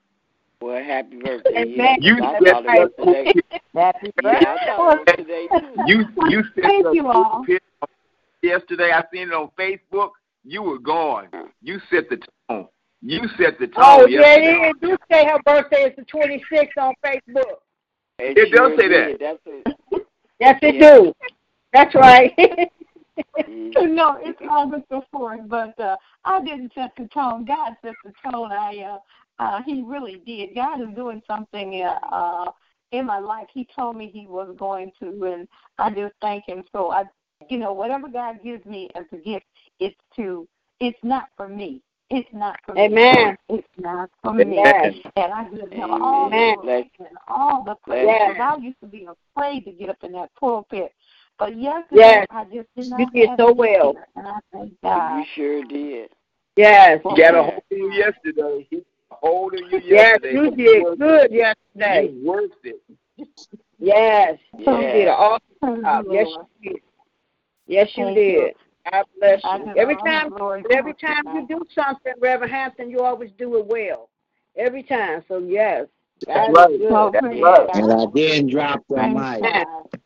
Well, 0.60 0.82
happy 0.82 1.18
birthday. 1.18 1.64
Yeah, 1.66 1.96
You 1.98 2.16
said 2.18 2.52
thought 2.52 2.64
it. 2.68 3.44
Happy 3.74 4.12
birthday. 4.22 4.46
I 4.46 4.76
thought 4.76 4.98
it 4.98 5.08
was 5.08 5.16
today 5.16 5.48
too. 5.48 5.82
You 5.86 6.04
you 6.28 6.44
sent 6.54 6.66
Thank 6.66 6.94
you 6.94 7.08
all. 7.08 7.44
Picture 8.42 8.54
yesterday. 8.58 8.90
I 8.92 9.04
seen 9.12 9.28
it 9.28 9.34
on 9.34 9.50
Facebook. 9.58 10.10
You 10.44 10.62
were 10.62 10.78
gone. 10.78 11.28
You 11.62 11.80
set 11.90 12.08
the 12.10 12.18
tone. 12.48 12.68
You 13.00 13.20
set 13.38 13.58
the 13.58 13.66
tone 13.66 13.74
Oh, 13.76 14.06
yeah, 14.06 14.36
yesterday. 14.36 14.70
it 14.70 14.80
do 14.80 14.96
say 15.10 15.24
her 15.26 15.38
birthday 15.44 15.84
is 15.84 15.96
the 15.96 16.02
26th 16.02 16.68
on 16.78 16.94
Facebook. 17.04 17.56
It, 18.18 18.38
It 18.38 18.52
does 18.52 18.72
say 18.78 18.88
that. 18.88 19.18
That's 19.18 19.38
it. 19.46 20.06
Yes, 20.38 20.58
it 20.62 20.74
Yeah. 20.76 20.96
do. 20.96 21.12
That's 21.72 21.94
right. 21.94 22.34
Mhm. 23.38 23.92
no, 23.94 24.16
it's 24.20 24.40
August 24.48 24.88
the 24.88 25.02
fourth, 25.12 25.40
but 25.46 25.78
uh 25.78 25.96
I 26.24 26.42
didn't 26.42 26.72
set 26.74 26.92
the 26.96 27.06
tone. 27.08 27.44
God 27.44 27.76
set 27.82 27.94
the 28.04 28.12
tone. 28.30 28.50
I 28.52 28.78
uh 28.78 28.98
uh 29.38 29.62
he 29.64 29.82
really 29.82 30.22
did. 30.24 30.54
God 30.54 30.80
is 30.80 30.94
doing 30.94 31.22
something 31.26 31.82
uh, 31.82 31.98
uh 32.10 32.52
in 32.92 33.04
my 33.04 33.18
life. 33.18 33.48
He 33.52 33.68
told 33.76 33.96
me 33.96 34.08
he 34.08 34.26
was 34.26 34.54
going 34.58 34.92
to 35.00 35.24
and 35.24 35.46
I 35.78 35.90
just 35.90 36.14
thank 36.22 36.46
him. 36.46 36.64
So 36.72 36.90
I 36.90 37.04
you 37.48 37.58
know, 37.58 37.72
whatever 37.72 38.08
God 38.08 38.42
gives 38.42 38.64
me 38.66 38.88
as 38.94 39.04
a 39.12 39.16
gift, 39.16 39.46
it's 39.80 39.96
to 40.16 40.46
it's 40.80 40.98
not 41.02 41.28
for 41.36 41.48
me. 41.48 41.80
It's 42.10 42.28
not 42.32 42.58
for 42.66 42.74
me. 42.74 42.82
Amen. 42.82 43.38
me. 43.48 43.56
It's 43.56 43.68
not 43.78 44.10
for 44.22 44.34
me. 44.34 44.58
And 45.16 45.32
I 45.32 45.44
give 45.48 45.70
him 45.70 45.90
all 45.90 46.28
the 46.28 46.36
Amen. 46.36 46.90
and 46.98 47.08
all 47.26 47.64
the 47.64 47.74
praise. 47.76 48.06
Yes. 48.06 48.36
I 48.38 48.56
used 48.56 48.80
to 48.80 48.86
be 48.86 49.06
afraid 49.06 49.64
to 49.64 49.72
get 49.72 49.88
up 49.88 49.96
in 50.02 50.12
that 50.12 50.28
pulpit. 50.38 50.92
But 51.38 51.58
yesterday 51.58 52.00
Yes. 52.00 52.26
I 52.30 52.44
just 52.44 52.68
did 52.76 52.86
You 52.98 53.10
did 53.12 53.30
so 53.38 53.52
well. 53.52 53.92
here, 53.94 54.08
And 54.16 54.28
I 54.28 54.38
thank 54.52 54.72
God. 54.82 55.18
You 55.18 55.24
sure 55.34 55.64
did. 55.64 56.10
yes. 56.56 57.00
He 57.02 57.16
got 57.16 57.34
a 57.34 57.42
hold 57.42 57.54
of 57.56 57.62
you 57.70 57.92
yesterday. 57.92 58.66
He 58.68 58.76
got 58.76 58.84
a 59.12 59.14
hold 59.26 59.54
of 59.54 59.60
you 59.60 59.78
yesterday. 59.78 60.32
Yes, 60.34 60.34
you 60.34 60.50
did 60.56 60.98
good 60.98 61.32
yesterday. 61.32 62.10
You 62.12 62.28
worked 62.28 62.66
it. 62.66 62.82
Yes. 63.16 63.28
yes. 63.78 64.38
You 64.58 64.64
did 64.64 65.08
an 65.08 65.14
awesome 65.14 65.82
job. 65.82 66.04
Yes, 66.10 66.26
Lord. 66.26 66.46
you 66.60 66.72
did. 66.72 66.82
Yes, 67.66 67.88
you 67.96 68.04
Thank 68.06 68.16
did. 68.16 68.54
God 68.90 69.04
bless 69.18 69.42
you. 69.44 69.72
Every 69.76 69.96
time, 69.96 70.32
every 70.70 70.94
time 70.94 71.22
you 71.26 71.46
do 71.48 71.64
something, 71.74 72.12
Reverend 72.20 72.52
Hampton, 72.52 72.90
you 72.90 73.00
always 73.00 73.30
do 73.38 73.56
it 73.58 73.66
well. 73.66 74.08
Every 74.56 74.82
time. 74.82 75.22
So 75.28 75.38
yes, 75.38 75.86
That's 76.26 76.52
right. 76.52 76.78
good. 76.78 77.12
That's 77.12 77.24
right. 77.24 77.40
God. 77.40 77.76
And 77.76 77.92
I 77.92 78.06
didn't 78.06 78.50
drop 78.50 78.82
the 78.88 78.96
Praise 78.96 79.14
mic. 79.14 79.42
Yes. 79.42 79.66
God. 79.66 80.00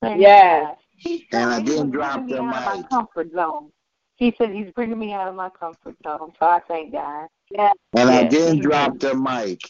Praise 0.00 0.20
Yes. 0.20 0.64
God. 0.64 0.76
He 0.96 1.28
And 1.32 1.50
I 1.50 1.54
told 1.56 1.64
me 1.64 1.70
he 1.70 1.76
didn't 1.76 1.90
drop 1.90 2.14
bringing 2.14 2.26
me 2.26 2.32
the 2.36 2.42
out 2.42 2.56
of 2.56 2.64
my 2.64 2.76
mic. 2.76 2.88
comfort 2.88 3.32
zone. 3.32 3.72
He 4.16 4.34
said 4.38 4.50
he's 4.50 4.70
bringing 4.72 4.98
me 4.98 5.12
out 5.12 5.28
of 5.28 5.34
my 5.34 5.48
comfort 5.48 5.96
zone. 6.04 6.32
So 6.38 6.46
I 6.46 6.60
thank 6.68 6.92
God. 6.92 7.26
Yes. 7.50 7.74
And 7.94 8.10
I 8.10 8.28
didn't 8.28 8.60
drop 8.60 8.98
the 8.98 9.14
mic. 9.14 9.60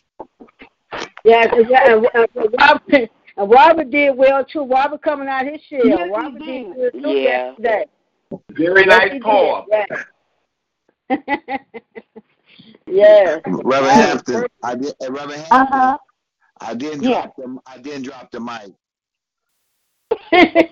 Yes. 1.25 1.49
And, 1.55 3.09
and, 3.37 3.45
and 3.45 3.51
Robert, 3.51 3.91
did 3.91 4.17
well 4.17 4.45
too. 4.45 4.65
Robert 4.67 5.03
coming 5.03 5.29
out 5.29 5.47
his 5.47 5.61
shell. 5.69 5.81
Yes, 5.85 5.99
he 6.05 6.11
Robert 6.11 6.39
did. 6.39 6.75
good 6.75 6.93
too 7.03 7.09
Yeah. 7.11 7.47
yesterday. 7.49 7.85
Very 8.51 8.85
Yes, 8.87 8.87
nice 8.87 9.13
he 9.13 9.21
poem. 9.21 9.65
Yes. 9.71 9.89
yes. 12.87 13.41
Reverend 13.47 13.93
Hampton, 14.01 14.45
I 14.63 14.75
did, 14.75 14.95
uh, 15.03 15.11
Reverend 15.13 15.43
Hampton, 15.43 15.59
Uh 15.59 15.67
huh. 15.71 15.99
I 16.61 16.75
didn't 16.75 17.03
Yeah. 17.03 17.23
drop 17.23 17.37
the, 17.37 17.59
I 17.67 17.79
didn't 17.79 18.03
drop 18.03 18.31
the 18.31 18.41
mic. 18.41 18.73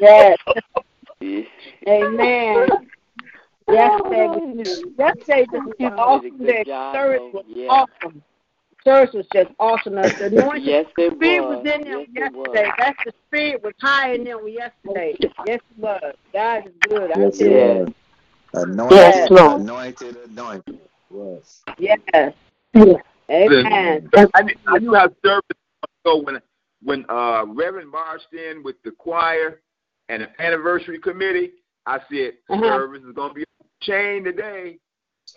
yes. 0.00 0.36
Yeah. 1.20 1.42
Amen. 1.88 2.68
Yesterday, 3.68 4.26
was- 4.26 4.82
yesterday 4.98 5.46
was 5.52 5.74
You 5.78 5.86
an 5.86 5.90
did 5.90 5.92
a 5.92 5.96
awesome 6.02 6.38
good 6.38 6.46
day. 6.46 6.64
Service 6.92 7.20
was 7.34 7.44
Yeah. 7.48 7.66
awesome. 7.68 8.22
Service 8.84 9.14
was 9.14 9.26
just 9.32 9.50
awesome. 9.58 9.94
The 9.96 10.14
anointing 10.26 10.64
Yes, 10.64 10.86
it 10.96 11.14
spirit 11.14 11.48
was. 11.48 11.58
was 11.64 11.74
in 11.74 11.82
them 11.82 12.06
Yes, 12.14 12.32
yesterday. 12.32 12.70
That's 12.78 12.98
the 13.04 13.12
spirit 13.28 13.62
was 13.62 13.74
high 13.80 14.14
in 14.14 14.24
them 14.24 14.40
yesterday. 14.48 15.16
Yes, 15.20 15.30
it 15.46 15.62
was. 15.76 16.14
God 16.32 16.66
is 16.66 16.72
good. 16.88 17.12
I 17.12 17.18
Yes, 17.18 17.38
tell 17.38 17.46
it 17.48 17.52
was. 17.52 17.88
Anointed, 18.54 18.96
Yes, 18.96 19.30
Lord. 19.30 19.60
anointed, 19.60 20.16
anointed. 20.16 20.80
Yes. 21.14 21.62
Yes. 21.78 22.32
Amen. 23.30 24.10
I, 24.34 24.42
knew- 24.42 24.54
I 24.66 24.78
knew 24.78 24.94
how 24.94 25.08
service 25.24 25.42
was 25.82 25.90
go 26.04 26.16
when 26.22 26.40
when 26.82 27.04
uh 27.08 27.44
Reverend 27.46 27.90
marched 27.90 28.32
in 28.32 28.62
with 28.62 28.76
the 28.82 28.90
choir 28.92 29.60
and 30.08 30.22
the 30.22 30.42
anniversary 30.42 30.98
committee. 30.98 31.52
I 31.86 31.98
said 32.10 32.32
Uh-huh. 32.48 32.64
service 32.68 33.02
is 33.02 33.12
gonna 33.14 33.34
be 33.34 33.44
on 33.60 33.66
chain 33.82 34.24
today, 34.24 34.78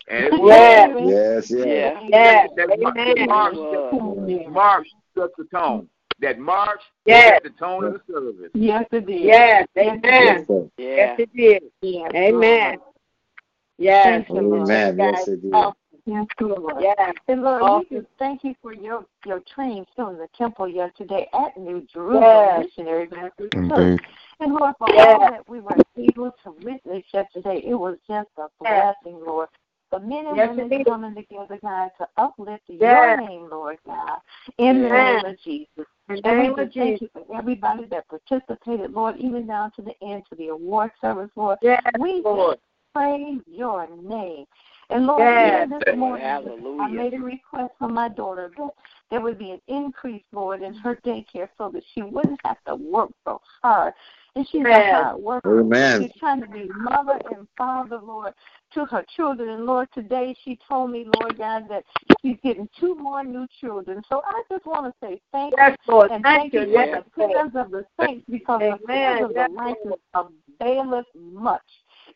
and 0.07 0.25
it 0.25 0.31
was. 0.33 0.49
Yes. 0.49 1.49
Yes, 1.49 1.51
yes. 1.51 1.67
Yeah. 1.67 2.07
Yes. 2.09 2.49
That, 2.55 2.79
mar- 2.79 2.93
that 2.93 3.07
Amen. 3.17 3.27
march, 3.27 3.53
It 3.55 3.59
was. 3.93 4.47
march 4.51 4.87
set 5.17 5.29
the 5.37 5.45
tone. 5.45 5.89
That 6.19 6.39
march 6.39 6.81
Yes. 7.05 7.33
set 7.35 7.43
the 7.43 7.49
tone 7.51 7.85
of 7.85 7.93
the 7.93 8.01
service. 8.13 8.51
Yes, 8.53 8.85
it 8.91 9.05
did. 9.05 9.21
Yes. 9.21 9.67
Yes, 9.75 9.99
Amen. 10.03 10.45
sir. 10.45 10.69
Yeah. 10.77 10.87
Yes, 10.95 11.19
it 11.19 11.35
did. 11.35 11.63
Yes, 11.81 12.11
Amen. 12.15 12.77
Yes. 13.77 14.25
Thank 14.25 14.29
Lord. 14.29 14.69
Amen. 14.69 14.97
Yes, 14.97 15.27
it 15.27 15.41
did. 15.41 15.53
Yes, 16.05 16.25
Lord. 16.39 16.75
Yes. 16.81 17.13
And 17.29 17.41
Lord, 17.43 17.61
Awesome. 17.61 17.87
we 17.89 17.97
just 17.97 18.09
thank 18.19 18.43
you 18.43 18.53
for 18.61 18.73
your 18.73 19.05
your 19.25 19.39
training 19.41 19.85
still 19.93 20.09
in 20.09 20.17
the 20.17 20.27
temple 20.37 20.67
yesterday 20.67 21.27
at 21.33 21.55
New 21.57 21.81
Jerusalem 21.91 22.23
Yes. 22.23 22.65
Missionary 22.65 23.05
Baptist 23.07 23.53
Church. 23.53 24.01
And 24.39 24.53
Lord, 24.53 24.75
for 24.77 24.87
Yes. 24.93 25.07
all 25.07 25.19
that 25.31 25.49
we 25.49 25.61
were 25.61 25.77
able 25.97 26.31
to 26.43 26.51
witness 26.61 27.03
yesterday, 27.13 27.63
it 27.65 27.73
was 27.75 27.97
just 28.07 28.29
a 28.37 28.47
blessing, 28.59 29.19
Lord. 29.25 29.47
The 29.93 29.99
men 29.99 30.25
and 30.25 30.35
Yes, 30.35 30.49
women 30.49 30.71
indeed. 30.71 30.87
coming 30.87 31.13
together, 31.13 31.59
God, 31.61 31.91
to 31.99 32.07
uplift 32.17 32.63
Yes. 32.67 32.79
your 32.81 33.27
name, 33.27 33.47
Lord 33.47 33.77
God, 33.85 34.17
in 34.57 34.81
the 34.81 34.89
name 34.89 35.23
of 35.23 35.39
Jesus. 35.43 35.85
In 36.09 36.15
the 36.15 36.21
And 36.25 36.39
we 36.39 36.43
name 36.45 36.53
of 36.57 36.57
just 36.65 36.73
thank 36.75 37.01
you 37.01 37.09
for 37.13 37.37
everybody 37.37 37.85
that 37.85 38.07
participated, 38.07 38.91
Lord, 38.91 39.17
even 39.19 39.45
down 39.45 39.71
to 39.75 39.83
the 39.83 39.93
end, 40.01 40.23
to 40.31 40.35
the 40.35 40.47
award 40.47 40.89
service, 40.99 41.29
Lord. 41.35 41.59
Yes, 41.61 41.79
We 41.99 42.23
Lord. 42.23 42.57
praise 42.91 43.41
your 43.45 43.87
name. 44.01 44.45
And 44.89 45.05
Lord, 45.05 45.21
Yes. 45.21 45.67
even 45.67 45.79
this 45.79 45.95
morning, 45.95 46.25
Hallelujah. 46.25 46.81
I 46.81 46.87
made 46.87 47.13
a 47.13 47.19
request 47.19 47.73
for 47.77 47.87
my 47.87 48.09
daughter 48.09 48.51
that 48.57 48.71
there 49.11 49.21
would 49.21 49.37
be 49.37 49.51
an 49.51 49.61
increase, 49.67 50.23
Lord, 50.31 50.63
in 50.63 50.73
her 50.73 50.95
daycare 51.05 51.49
so 51.55 51.69
that 51.69 51.83
she 51.93 52.01
wouldn't 52.01 52.39
have 52.43 52.57
to 52.65 52.75
work 52.75 53.11
so 53.25 53.41
hard. 53.61 53.93
And 54.35 54.47
she's 54.49 54.63
a 54.63 54.69
Yes. 54.69 54.89
hard 54.91 55.21
worker. 55.21 55.59
Amen. 55.59 56.01
She's 56.01 56.19
trying 56.19 56.41
to 56.41 56.47
be 56.47 56.67
mother 56.75 57.21
and 57.31 57.47
father, 57.55 57.99
Lord, 57.99 58.33
to 58.73 58.85
her 58.85 59.05
children. 59.15 59.49
And 59.49 59.65
Lord, 59.65 59.87
today 59.93 60.35
she 60.43 60.59
told 60.67 60.91
me, 60.91 61.05
Lord 61.19 61.37
God, 61.37 61.63
that 61.69 61.83
she's 62.21 62.37
getting 62.43 62.67
two 62.79 62.95
more 62.95 63.23
new 63.23 63.47
children. 63.59 64.01
So 64.09 64.21
I 64.27 64.43
just 64.49 64.65
want 64.65 64.85
to 64.85 65.05
say 65.05 65.21
thank 65.31 65.51
you. 65.51 65.57
Yes, 65.57 65.77
Lord. 65.87 66.11
And 66.11 66.23
Thank 66.23 66.51
thank 66.51 66.53
you. 66.53 66.61
you 66.61 66.65
for 66.67 66.85
Yes, 66.85 67.03
the 67.05 67.11
prayers 67.11 67.51
of 67.55 67.71
the 67.71 67.85
saints 67.99 68.25
because 68.29 68.59
the 68.59 68.65
Amen. 68.65 68.79
prayers 68.85 69.23
of 69.23 69.29
the 69.29 69.35
Yes, 69.35 69.49
righteous 69.53 70.29
availeth 70.59 71.05
much 71.15 71.61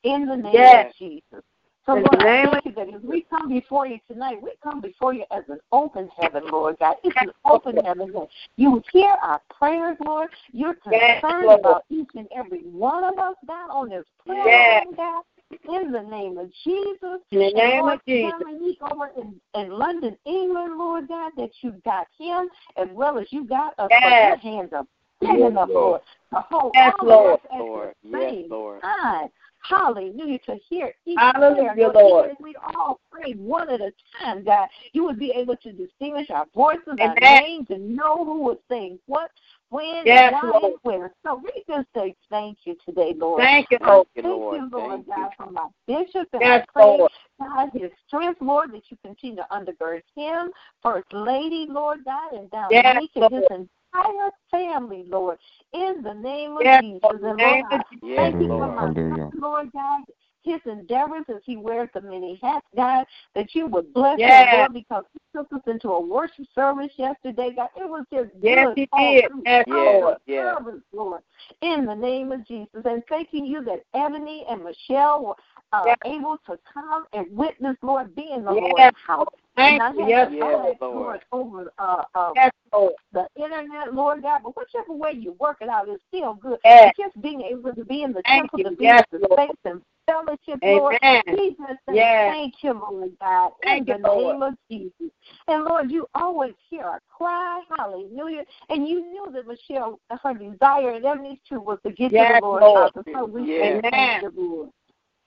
in 0.04 0.26
the 0.26 0.36
name 0.36 0.54
Yes. 0.54 0.88
of 0.88 0.96
Jesus. 0.98 1.44
So, 1.86 1.94
Lord, 1.94 2.18
I 2.20 2.52
thank 2.52 2.66
you 2.66 2.74
that 2.74 2.94
as 2.94 3.02
we 3.02 3.26
come 3.30 3.48
before 3.48 3.88
you 3.88 3.98
tonight, 4.12 4.44
we 4.44 4.52
come 4.62 4.82
before 4.82 5.14
you 5.14 5.24
as 5.32 5.44
an 5.48 5.60
open 5.72 6.10
heaven, 6.20 6.44
Lord 6.52 6.76
God. 6.80 6.98
It's 7.06 7.16
an 7.22 7.32
open 7.46 7.78
heaven 7.78 8.12
that 8.12 8.28
you 8.58 8.84
hear 8.92 9.16
our 9.24 9.42
prayers, 9.58 9.96
Lord. 10.06 10.28
You're 10.52 10.76
Yes, 10.92 11.22
concerned 11.22 11.46
Lord. 11.46 11.60
about 11.62 11.86
each 11.90 12.10
and 12.16 12.28
every 12.36 12.60
one 12.64 13.06
of 13.06 13.18
us, 13.20 13.36
God, 13.48 13.70
on 13.72 13.88
this 13.88 14.04
prayer 14.26 14.44
Yes. 14.46 14.86
God. 14.98 15.24
In 15.52 15.92
the 15.92 16.02
name 16.02 16.38
of 16.38 16.52
Jesus. 16.64 17.20
In 17.32 17.40
the 17.40 17.52
name 17.54 17.82
Lord, 17.82 17.96
of 17.96 18.06
Jesus. 18.06 18.34
Dominique 18.40 18.80
over 18.92 19.12
in, 19.18 19.40
in 19.56 19.72
London, 19.72 20.18
England, 20.26 20.78
Lord 20.78 21.08
God, 21.08 21.32
that 21.38 21.52
you 21.62 21.74
got 21.86 22.08
him 22.18 22.50
as 22.76 22.88
well 22.92 23.18
as 23.18 23.28
you 23.32 23.46
got 23.46 23.74
us. 23.80 23.88
Yes. 23.90 24.02
But 24.04 24.46
your 24.46 24.56
hands 24.56 24.74
are 24.74 24.86
yes, 25.22 25.50
enough, 25.50 25.70
Lord. 25.72 26.02
To 26.34 26.46
hold 26.50 26.72
yes, 26.76 26.94
all 27.00 27.08
Lord. 27.08 27.40
Yes, 27.44 27.60
Lord. 27.60 27.96
Yes, 28.04 28.34
Lord. 28.50 28.82
Time. 28.82 29.30
Hallelujah. 29.68 30.40
To 30.46 30.58
hear 30.70 30.94
each 31.06 31.18
Hallelujah, 31.18 31.74
prayer, 31.74 31.92
Lord. 31.94 32.32
we 32.40 32.56
all 32.76 33.00
prayed 33.12 33.40
one 33.40 33.70
at 33.70 33.82
a 33.82 33.92
time, 34.20 34.44
God. 34.44 34.68
You 34.94 35.04
would 35.06 35.20
be 35.20 35.32
able 35.32 35.56
to 35.58 35.72
distinguish 35.72 36.30
our 36.30 36.46
voices, 36.54 36.84
Amen. 37.00 37.16
our 37.22 37.42
names, 37.42 37.68
and 37.70 37.96
know 37.96 38.24
who 38.24 38.42
was 38.42 38.58
saying 38.70 39.00
what, 39.08 39.32
when, 39.70 40.04
Yes, 40.06 40.34
and 40.34 40.34
why, 40.34 40.52
Lord. 40.52 40.64
and 40.64 40.74
where. 40.84 41.14
So 41.26 41.42
we 41.44 41.64
just 41.68 41.88
say 41.96 42.16
thank 42.30 42.60
you 42.64 42.76
today, 42.86 43.14
Lord. 43.18 43.44
Thank 43.44 43.68
you, 43.72 43.78
I 43.82 43.88
Lord. 43.88 44.08
Thank 44.16 44.26
Lord. 44.26 44.62
you, 44.62 44.70
Lord 44.72 44.92
Thank 44.92 45.08
God, 45.08 45.30
you. 45.40 45.46
for 45.46 45.52
my 45.52 45.68
bishop 45.88 46.28
and 46.34 46.42
Yes, 46.42 46.66
I 46.70 46.72
pray, 46.74 46.98
Lord. 46.98 47.12
God, 47.40 47.70
his 47.74 47.92
strength, 48.08 48.42
Lord, 48.42 48.72
that 48.74 48.84
you 48.90 48.98
continue 49.04 49.38
to 49.38 49.48
undergird 49.52 50.02
him, 50.16 50.52
First 50.82 51.12
Lady, 51.12 51.68
Lord 51.70 52.00
God, 52.06 52.34
and 52.34 52.50
down 52.52 52.72
Yes, 52.72 52.86
Dominique 52.86 53.12
and 53.16 53.32
his 53.32 53.44
entire 53.50 54.32
family, 54.50 55.06
Lord, 55.08 55.38
in 55.74 56.02
the 56.04 56.14
name 56.14 56.58
of 56.58 56.64
Yes, 56.64 56.82
Jesus. 56.82 57.02
Lord. 57.04 57.24
And 57.24 57.40
Lord, 57.40 57.66
I 57.70 57.76
of 57.76 57.82
Yes, 58.04 58.34
thank 58.34 58.42
you 58.42 58.48
for 58.48 58.68
my 58.68 59.30
Lord 59.34 59.72
God. 59.74 60.02
His 60.48 60.62
endeavors 60.66 61.26
as 61.28 61.42
he 61.44 61.58
wears 61.58 61.90
the 61.94 62.00
many 62.02 62.40
hats, 62.42 62.66
God, 62.74 63.06
that 63.36 63.54
you 63.54 63.68
would 63.68 63.94
bless 63.94 64.18
Yes. 64.18 64.48
him, 64.48 64.60
Lord, 64.60 64.74
because 64.74 65.04
he 65.12 65.20
took 65.38 65.52
us 65.52 65.62
into 65.68 65.90
a 65.90 66.00
worship 66.00 66.46
service 66.56 66.92
yesterday, 66.96 67.52
God. 67.54 67.68
It 67.76 67.90
was 67.90 68.06
just 68.14 68.30
Yes, 68.42 68.68
good 68.68 68.78
he 68.78 68.90
did. 68.98 69.32
Yes, 69.46 69.66
Yes, 69.68 69.68
Lord. 69.68 70.18
yes. 70.26 70.56
service, 70.58 70.82
Lord, 70.94 71.22
in 71.62 71.86
the 71.86 71.96
name 71.96 72.32
of 72.32 72.48
Jesus. 72.48 72.86
And 72.86 73.04
thanking 73.10 73.46
you 73.46 73.62
that 73.66 73.84
Ebony 73.94 74.46
and 74.50 74.64
Michelle 74.64 75.26
were 75.26 75.36
uh, 75.74 75.84
Yes. 75.88 75.98
able 76.06 76.38
to 76.46 76.58
come 76.74 77.06
and 77.12 77.26
witness, 77.36 77.76
Lord, 77.82 78.16
be 78.16 78.32
in 78.32 78.46
the 78.46 78.54
Yes, 78.54 78.64
Lord's 78.78 78.98
house. 79.06 79.28
Thank 79.58 79.82
and 79.82 79.98
you. 79.98 80.08
Yes, 80.08 80.30
Yes, 80.32 80.42
Lord. 80.42 80.78
Lord, 80.82 81.20
over 81.32 81.74
uh, 81.80 82.04
uh, 82.16 82.32
Yes, 82.36 82.52
Lord. 82.72 82.94
the 83.12 83.28
internet, 83.36 83.94
Lord 83.94 84.22
God. 84.22 84.42
But 84.44 84.56
whichever 84.56 84.94
way 84.94 85.14
you 85.14 85.36
work 85.40 85.58
it 85.62 85.70
out 85.70 85.90
is 85.90 86.00
still 86.08 86.36
good. 86.36 86.60
Yes. 86.64 86.94
Just 86.98 87.20
being 87.22 87.42
able 87.42 87.74
to 87.74 87.84
be 87.84 88.04
in 88.04 88.14
the 88.14 88.22
Thank 88.28 88.52
temple, 88.52 88.60
you. 88.60 88.64
to 88.66 88.72
be 88.76 88.84
Yes, 88.86 89.04
in 89.12 89.20
the 89.22 89.28
Lord. 89.28 89.40
space 89.40 89.58
and 89.66 89.82
fellowship, 90.06 90.60
Lord. 90.64 90.98
Amen. 91.04 91.24
We 91.28 91.50
just 91.50 91.80
say 91.90 91.96
Yes. 91.96 92.34
thank 92.34 92.54
you, 92.62 92.74
Lord 92.74 93.12
God, 93.20 93.52
Thank 93.64 93.90
in 93.90 93.96
you, 93.96 94.02
the 94.04 94.08
Lord. 94.08 94.34
name 94.36 94.44
of 94.44 94.54
Jesus. 94.70 95.12
And 95.48 95.64
Lord, 95.64 95.92
you 95.92 96.08
always 96.14 96.54
hear 96.70 96.84
our 96.84 97.02
cry, 97.10 97.62
hallelujah. 97.78 98.44
And 98.70 98.88
you 98.88 99.02
knew 99.02 99.28
that 99.34 99.48
Michelle, 99.48 100.00
her 100.10 100.34
desire 100.34 100.92
and 100.92 101.06
Ebony's 101.06 101.40
too 101.50 101.60
was 101.60 101.80
to 101.86 101.92
get 101.92 102.10
to 102.10 102.16
the 102.16 102.40
Lord's 102.42 102.66
Lord. 102.66 102.84
house. 102.84 102.92
And 102.96 103.06
so 103.14 103.26
we 103.26 103.48
Yes. 103.48 103.82
thank 103.92 104.22
you, 104.22 104.32
Lord. 104.36 104.70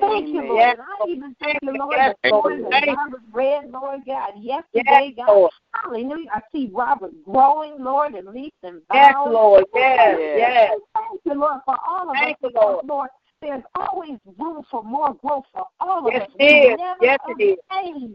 Thank 0.01 0.29
you, 0.29 0.43
Lord. 0.43 0.59
Yes, 0.61 0.77
I 0.81 1.09
even 1.09 1.37
thank 1.41 1.59
you, 1.63 1.73
Lord, 1.73 1.95
Yes, 1.97 2.15
the 2.23 2.31
Lord. 2.31 2.45
story 2.45 2.63
that 2.63 2.71
Thank 2.71 2.87
you. 2.87 2.97
Robert 2.97 3.21
read, 3.33 3.71
Lord 3.71 4.01
God, 4.07 4.33
yesterday, 4.39 5.15
Yes, 5.17 5.27
God. 5.27 5.29
Lord. 5.29 5.53
Hallelujah. 5.75 6.31
I 6.33 6.41
see 6.53 6.71
Robert 6.73 7.13
growing, 7.25 7.83
Lord, 7.83 8.15
in 8.15 8.33
leaps 8.33 8.57
and 8.63 8.83
Yes. 8.93 9.15
Lord. 9.27 9.65
Yes, 9.75 10.19
Yes. 10.37 10.73
Thank 10.95 11.21
you, 11.25 11.35
Lord, 11.35 11.61
for 11.65 11.77
all 11.87 12.11
of 12.11 12.17
Thank 12.17 12.37
us. 12.37 12.39
you, 12.43 12.49
because, 12.49 12.83
Lord. 12.83 12.85
Lord, 12.87 13.11
there's 13.43 13.63
always 13.75 14.19
room 14.39 14.65
for 14.71 14.83
more 14.83 15.15
growth 15.15 15.45
for 15.53 15.65
all 15.81 16.07
of 16.07 16.15
Yes, 16.15 16.23
us. 16.23 16.29
it 16.39 16.45
is. 16.45 16.79
Yes, 17.01 17.19
it 17.29 17.43
is. 17.43 17.59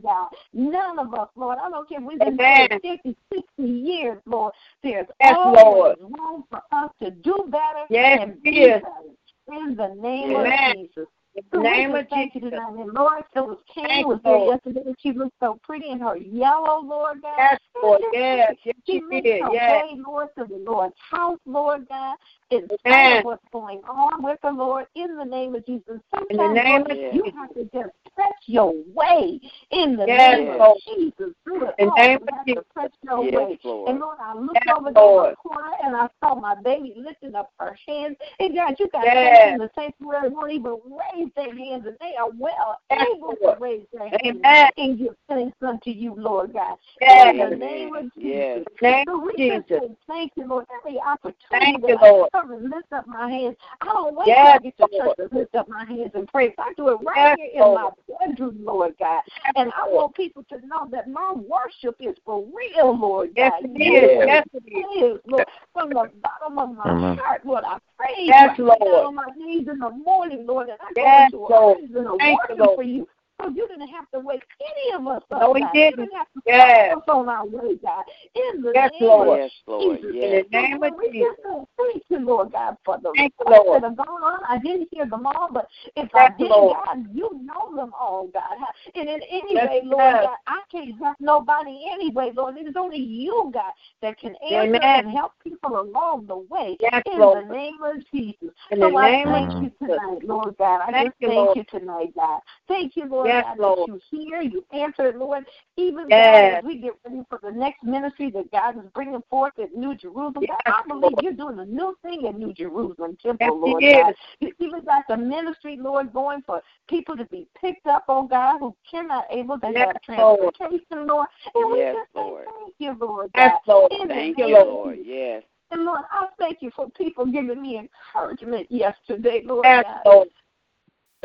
God. 0.04 0.28
None 0.54 1.00
of 1.00 1.14
us, 1.16 1.30
Lord. 1.36 1.58
I 1.62 1.70
don't 1.70 1.88
care 1.90 2.00
if 2.00 2.06
we've 2.06 2.20
been 2.20 2.38
Amen. 2.40 2.68
here 2.84 2.98
50, 3.04 3.18
60 3.34 3.64
years, 3.64 4.20
Lord. 4.26 4.54
There's 4.84 5.08
Yes, 5.20 5.36
always 5.36 5.66
Lord. 5.66 5.98
room 6.00 6.44
for 6.50 6.62
us 6.72 6.92
to 7.02 7.12
do 7.12 7.36
better 7.50 7.86
Yes, 7.90 8.20
and 8.22 8.42
be 8.44 8.52
is. 8.52 8.82
better. 8.82 9.62
In 9.62 9.76
the 9.76 9.96
name 10.00 10.36
Amen. 10.36 10.72
of 10.72 10.78
Jesus. 10.78 11.08
The 11.52 11.60
name 11.60 11.96
of 11.96 12.10
Jesus. 12.10 12.50
tonight. 12.50 12.88
Lord, 12.94 13.24
Phyllis 13.34 13.58
Kane 13.74 13.88
Thank 13.88 14.08
was 14.08 14.20
there 14.24 14.38
yesterday. 14.38 14.94
She 15.00 15.12
looked 15.12 15.36
so 15.40 15.60
pretty 15.64 15.90
in 15.90 16.00
her 16.00 16.16
yellow, 16.16 16.82
Lord 16.82 17.22
God. 17.22 17.34
Yes, 17.38 17.60
Lord. 17.82 18.02
Yes. 18.14 18.56
Yes, 18.64 18.76
She 18.86 19.02
she 19.10 19.22
did. 19.22 19.42
Yes. 19.52 19.84
way, 19.92 20.00
Lord, 20.06 20.30
to 20.38 20.46
the 20.46 20.64
Lord's 20.66 20.96
house, 21.12 21.40
Lord 21.46 21.88
God, 21.90 22.16
in 22.52 22.68
spite 22.80 23.20
of 23.20 23.26
what's 23.26 23.44
going 23.52 23.82
on 23.90 24.24
with 24.24 24.40
the 24.44 24.52
Lord, 24.52 24.86
in 24.96 25.18
the 25.18 25.26
name 25.26 25.56
of 25.56 25.66
Jesus. 25.66 26.00
In 26.30 26.38
the 26.38 26.44
Sometimes, 26.44 26.56
name 26.56 26.82
Lord, 26.82 26.92
of 26.92 26.98
you 26.98 27.32
have 27.38 27.54
to 27.54 27.64
just 27.74 27.94
press 28.14 28.34
your 28.46 28.74
way 28.94 29.40
in 29.72 29.98
the 29.98 30.06
Yes, 30.06 30.38
name 30.38 30.62
of 30.62 30.78
Jesus. 30.86 31.34
Through 31.44 31.68
it 31.68 31.76
all, 31.80 32.10
you 32.10 32.20
have 32.32 32.46
to 32.46 32.64
press 32.74 32.92
your 33.04 33.24
Yes, 33.24 33.34
way. 33.34 33.60
Lord. 33.64 33.90
And 33.90 34.00
Lord, 34.00 34.18
I 34.22 34.34
looked 34.36 34.56
Yes, 34.66 34.76
over 34.78 34.88
in 34.90 34.94
the 34.94 35.36
corner 35.36 35.72
and 35.84 35.96
I 35.96 36.08
saw 36.24 36.36
my 36.36 36.56
baby 36.62 36.94
lifting 36.96 37.36
up 37.36 37.52
her 37.60 37.78
hands. 37.88 38.18
And 38.40 38.56
God, 38.56 38.76
you 38.80 38.88
got 38.90 39.06
Yes. 39.06 39.52
in 39.52 39.58
the 39.58 39.70
sanctuary 39.76 40.30
won't 40.30 40.52
even 40.52 40.78
raise 40.86 41.30
their 41.36 41.56
hands, 41.56 41.86
and 41.86 41.98
they 42.00 42.16
are 42.20 42.30
well 42.38 42.80
Yes, 42.92 43.08
able 43.16 43.36
to 43.42 43.56
raise 43.60 43.86
their 43.92 44.10
hands 44.10 44.22
Amen. 44.24 44.70
and 44.78 44.98
give 44.98 45.16
thanks 45.28 45.58
unto 45.62 45.90
you, 45.90 46.16
Lord 46.16 46.54
God. 46.54 46.78
Yes. 47.02 47.34
In 47.34 47.50
the 47.50 47.56
name 47.56 47.96
of 47.96 48.14
Jesus. 48.16 48.66
The 48.82 48.88
name 48.88 49.06
So 49.08 49.20
we 49.20 49.34
Jesus. 49.38 49.64
just 49.68 49.84
say 49.84 49.96
thank 50.08 50.32
you, 50.36 50.48
Lord. 50.48 50.66
Every 50.80 51.00
opportunity 51.00 51.36
Thank 51.52 51.88
you, 51.88 51.98
Lord. 52.02 52.30
Come 52.36 52.52
and 52.52 52.64
lift 52.70 52.92
up 52.92 53.08
my 53.08 53.30
hands, 53.30 53.56
I 53.82 53.86
don't 53.86 54.16
wait 54.16 54.28
Yes, 54.28 54.46
till 54.46 54.52
I 54.54 54.58
get 54.60 54.78
to 54.78 54.88
Lord. 54.92 55.18
church 55.18 55.30
to 55.32 55.38
lift 55.38 55.56
up 55.56 55.70
my 55.70 55.86
hands 55.86 56.12
and 56.14 56.28
pray. 56.28 56.54
I 56.58 56.74
do 56.76 56.90
it 56.90 56.98
right 57.06 57.38
Yes, 57.38 57.38
here 57.54 57.66
in 57.66 57.74
my 57.74 57.90
bedroom, 58.20 58.58
Lord 58.64 58.96
God. 59.00 59.22
And 59.56 59.72
I 59.72 59.88
want 59.88 60.16
people 60.16 60.44
to 60.50 60.66
know 60.68 60.88
that 60.92 61.10
my 61.10 61.34
worship 61.34 61.96
is 62.00 62.16
for 62.26 62.46
real, 62.54 62.98
Lord 62.98 63.30
Yes, 63.36 63.52
God. 63.62 63.70
it 63.76 63.82
is. 63.82 64.18
Yes. 64.26 64.28
Yes, 64.28 64.48
it 64.54 64.64
is. 64.68 64.74
It 64.76 65.06
is, 65.06 65.22
Lord, 65.26 65.46
from 65.74 65.90
the 65.90 66.10
bottom 66.22 66.60
of 66.60 66.76
my 66.76 66.90
Amen. 66.92 67.18
heart, 67.18 67.46
Lord. 67.46 67.64
I 67.66 67.78
praise 67.98 68.28
Yes, 68.28 68.58
right 68.60 68.78
Lord. 68.82 69.06
on 69.06 69.16
my 69.16 69.28
knees 69.38 69.68
in 69.72 69.80
the 69.80 69.90
morning, 69.90 70.46
Lord, 70.46 70.70
and 70.70 70.78
I 70.82 70.94
go 70.94 71.04
Yes, 71.04 71.32
into 71.32 71.46
a 71.46 71.50
Lord. 71.50 71.78
and 71.80 72.08
a 72.08 72.18
Thank 72.18 72.40
you, 72.50 72.56
worship 72.56 72.58
Lord. 72.60 72.76
for 72.76 72.84
you. 72.84 73.08
So 73.42 73.50
you 73.50 73.68
didn't 73.68 73.90
have 73.90 74.10
to 74.12 74.20
wake 74.20 74.44
any 74.62 74.96
of 74.96 75.08
us 75.08 75.24
up, 75.32 75.40
No, 75.42 75.54
he 75.54 75.66
didn't. 75.74 76.00
You 76.00 76.06
didn't 76.06 76.18
have 76.18 76.28
to 76.34 76.42
Yes. 76.46 76.96
us 76.98 77.04
on 77.08 77.28
our 77.28 77.46
way, 77.46 77.76
God. 77.84 78.04
In 78.36 78.62
the 78.62 78.72
Yes, 78.74 78.92
name 78.92 79.10
Lord. 79.10 79.28
of 79.28 79.36
Yes, 79.40 79.52
Lord. 79.68 79.98
Jesus. 79.98 80.16
In 80.22 80.32
Yes. 80.32 80.46
the 80.52 80.58
name 80.58 80.84
So, 80.84 80.88
of 80.88 80.98
we 80.98 81.12
Jesus. 81.12 81.28
just 81.28 81.44
say 81.44 81.66
thank 81.78 82.04
you, 82.10 82.20
Lord 82.20 82.52
God, 82.54 82.78
for 82.86 82.98
the 82.98 83.12
Thank 83.16 83.34
you, 83.40 83.46
Lord. 83.52 83.84
that 83.84 83.88
have 83.90 83.98
gone 83.98 84.24
on. 84.24 84.40
I 84.48 84.58
didn't 84.60 84.88
hear 84.92 85.06
them 85.06 85.26
all, 85.28 85.50
but 85.52 85.68
if 85.98 86.10
I 86.16 86.30
did, 86.38 86.50
Lord. 86.50 86.78
God, 86.86 87.06
you 87.14 87.30
know 87.44 87.76
them 87.76 87.92
all, 88.00 88.28
God. 88.28 88.58
And 88.96 89.10
in 89.10 89.22
any 89.30 89.56
Yes, 89.56 89.68
way, 89.68 89.82
Lord 89.84 90.14
yes. 90.14 90.24
God, 90.24 90.38
I 90.48 90.62
can't 90.72 90.98
help 90.98 91.18
nobody 91.20 91.86
anyway, 91.92 92.32
Lord. 92.34 92.58
It 92.58 92.68
is 92.68 92.76
only 92.78 93.00
you, 93.00 93.52
God, 93.54 93.72
that 94.02 94.18
can 94.18 94.36
answer 94.50 94.78
Amen. 94.78 94.82
and 94.82 95.12
help 95.12 95.34
people 95.44 95.80
along 95.80 96.28
the 96.28 96.38
way. 96.38 96.78
Yes, 96.80 97.04
in 97.06 97.20
Lord. 97.20 97.46
the 97.46 97.54
name 97.54 97.78
of 97.84 97.98
Jesus. 98.14 98.50
In 98.72 98.80
so 98.80 98.90
the 98.90 98.98
I 98.98 99.12
name 99.12 99.28
of 99.28 99.34
thank 99.34 99.62
you 99.62 99.70
Jesus. 99.70 99.96
tonight, 99.98 100.24
Lord 100.24 100.56
God. 100.58 100.82
I 100.82 100.92
Thank 100.92 101.08
just 101.08 101.16
you, 101.20 101.28
thank 101.28 101.38
Lord. 101.38 101.58
you 101.58 101.80
tonight, 101.80 102.14
God. 102.16 102.40
Thank 102.68 102.96
you, 102.96 103.06
Lord 103.06 103.25
Yes, 103.28 103.46
God, 103.46 103.60
Lord. 103.60 103.78
that 103.90 104.10
you 104.12 104.28
hear, 104.30 104.42
you 104.42 104.66
answer, 104.72 105.14
Lord. 105.18 105.46
Even 105.78 106.10
Yes. 106.10 106.26
God, 106.26 106.58
as 106.60 106.64
we 106.64 106.78
get 106.82 106.94
ready 107.06 107.22
for 107.30 107.40
the 107.42 107.52
next 107.52 107.84
ministry 107.84 108.32
that 108.32 108.52
God 108.52 108.78
is 108.78 108.90
bringing 108.94 109.22
forth 109.30 109.54
at 109.62 109.74
New 109.74 109.96
Jerusalem, 109.96 110.46
Yes, 110.48 110.58
God, 110.66 110.84
I 110.86 110.88
believe 110.88 111.12
Lord. 111.14 111.24
you're 111.24 111.34
doing 111.34 111.60
a 111.60 111.66
new 111.66 111.96
thing 112.02 112.28
at 112.28 112.38
New 112.38 112.54
Jerusalem 112.54 113.18
Temple, 113.22 113.60
Lord 113.60 113.84
God. 113.84 114.16
You 114.40 114.52
even 114.60 114.84
got 114.86 115.04
the 115.08 115.18
ministry, 115.18 115.78
Lord, 115.80 116.14
going 116.14 116.42
for 116.46 116.62
people 116.88 117.16
to 117.18 117.26
be 117.26 117.48
picked 117.60 117.88
up, 117.88 118.06
oh 118.08 118.28
God, 118.28 118.60
who 118.60 118.76
cannot 118.90 119.26
able 119.30 119.60
to 119.60 119.68
Yes, 119.68 119.88
have 119.88 120.02
transportation, 120.02 121.08
Lord. 121.08 121.28
And 121.54 121.72
we 121.72 121.78
Yes, 121.80 121.96
just 121.96 122.10
Lord. 122.16 122.46
thank 122.46 122.74
you, 122.80 122.98
Lord 123.00 123.32
Yes, 123.36 123.60
Lord. 123.68 123.92
In 123.92 124.08
Thank 124.08 124.38
you, 124.38 124.48
you, 124.48 124.58
Lord. 124.58 125.00
Yes. 125.04 125.44
And 125.72 125.84
Lord, 125.84 126.02
I 126.12 126.28
thank 126.38 126.62
you 126.62 126.72
for 126.76 126.90
people 126.92 127.26
giving 127.26 127.62
me 127.62 127.78
encouragement 127.80 128.68
yesterday, 128.72 129.42
Lord 129.44 129.66
Yes, 129.66 129.84
God. 129.84 130.02
Lord. 130.06 130.28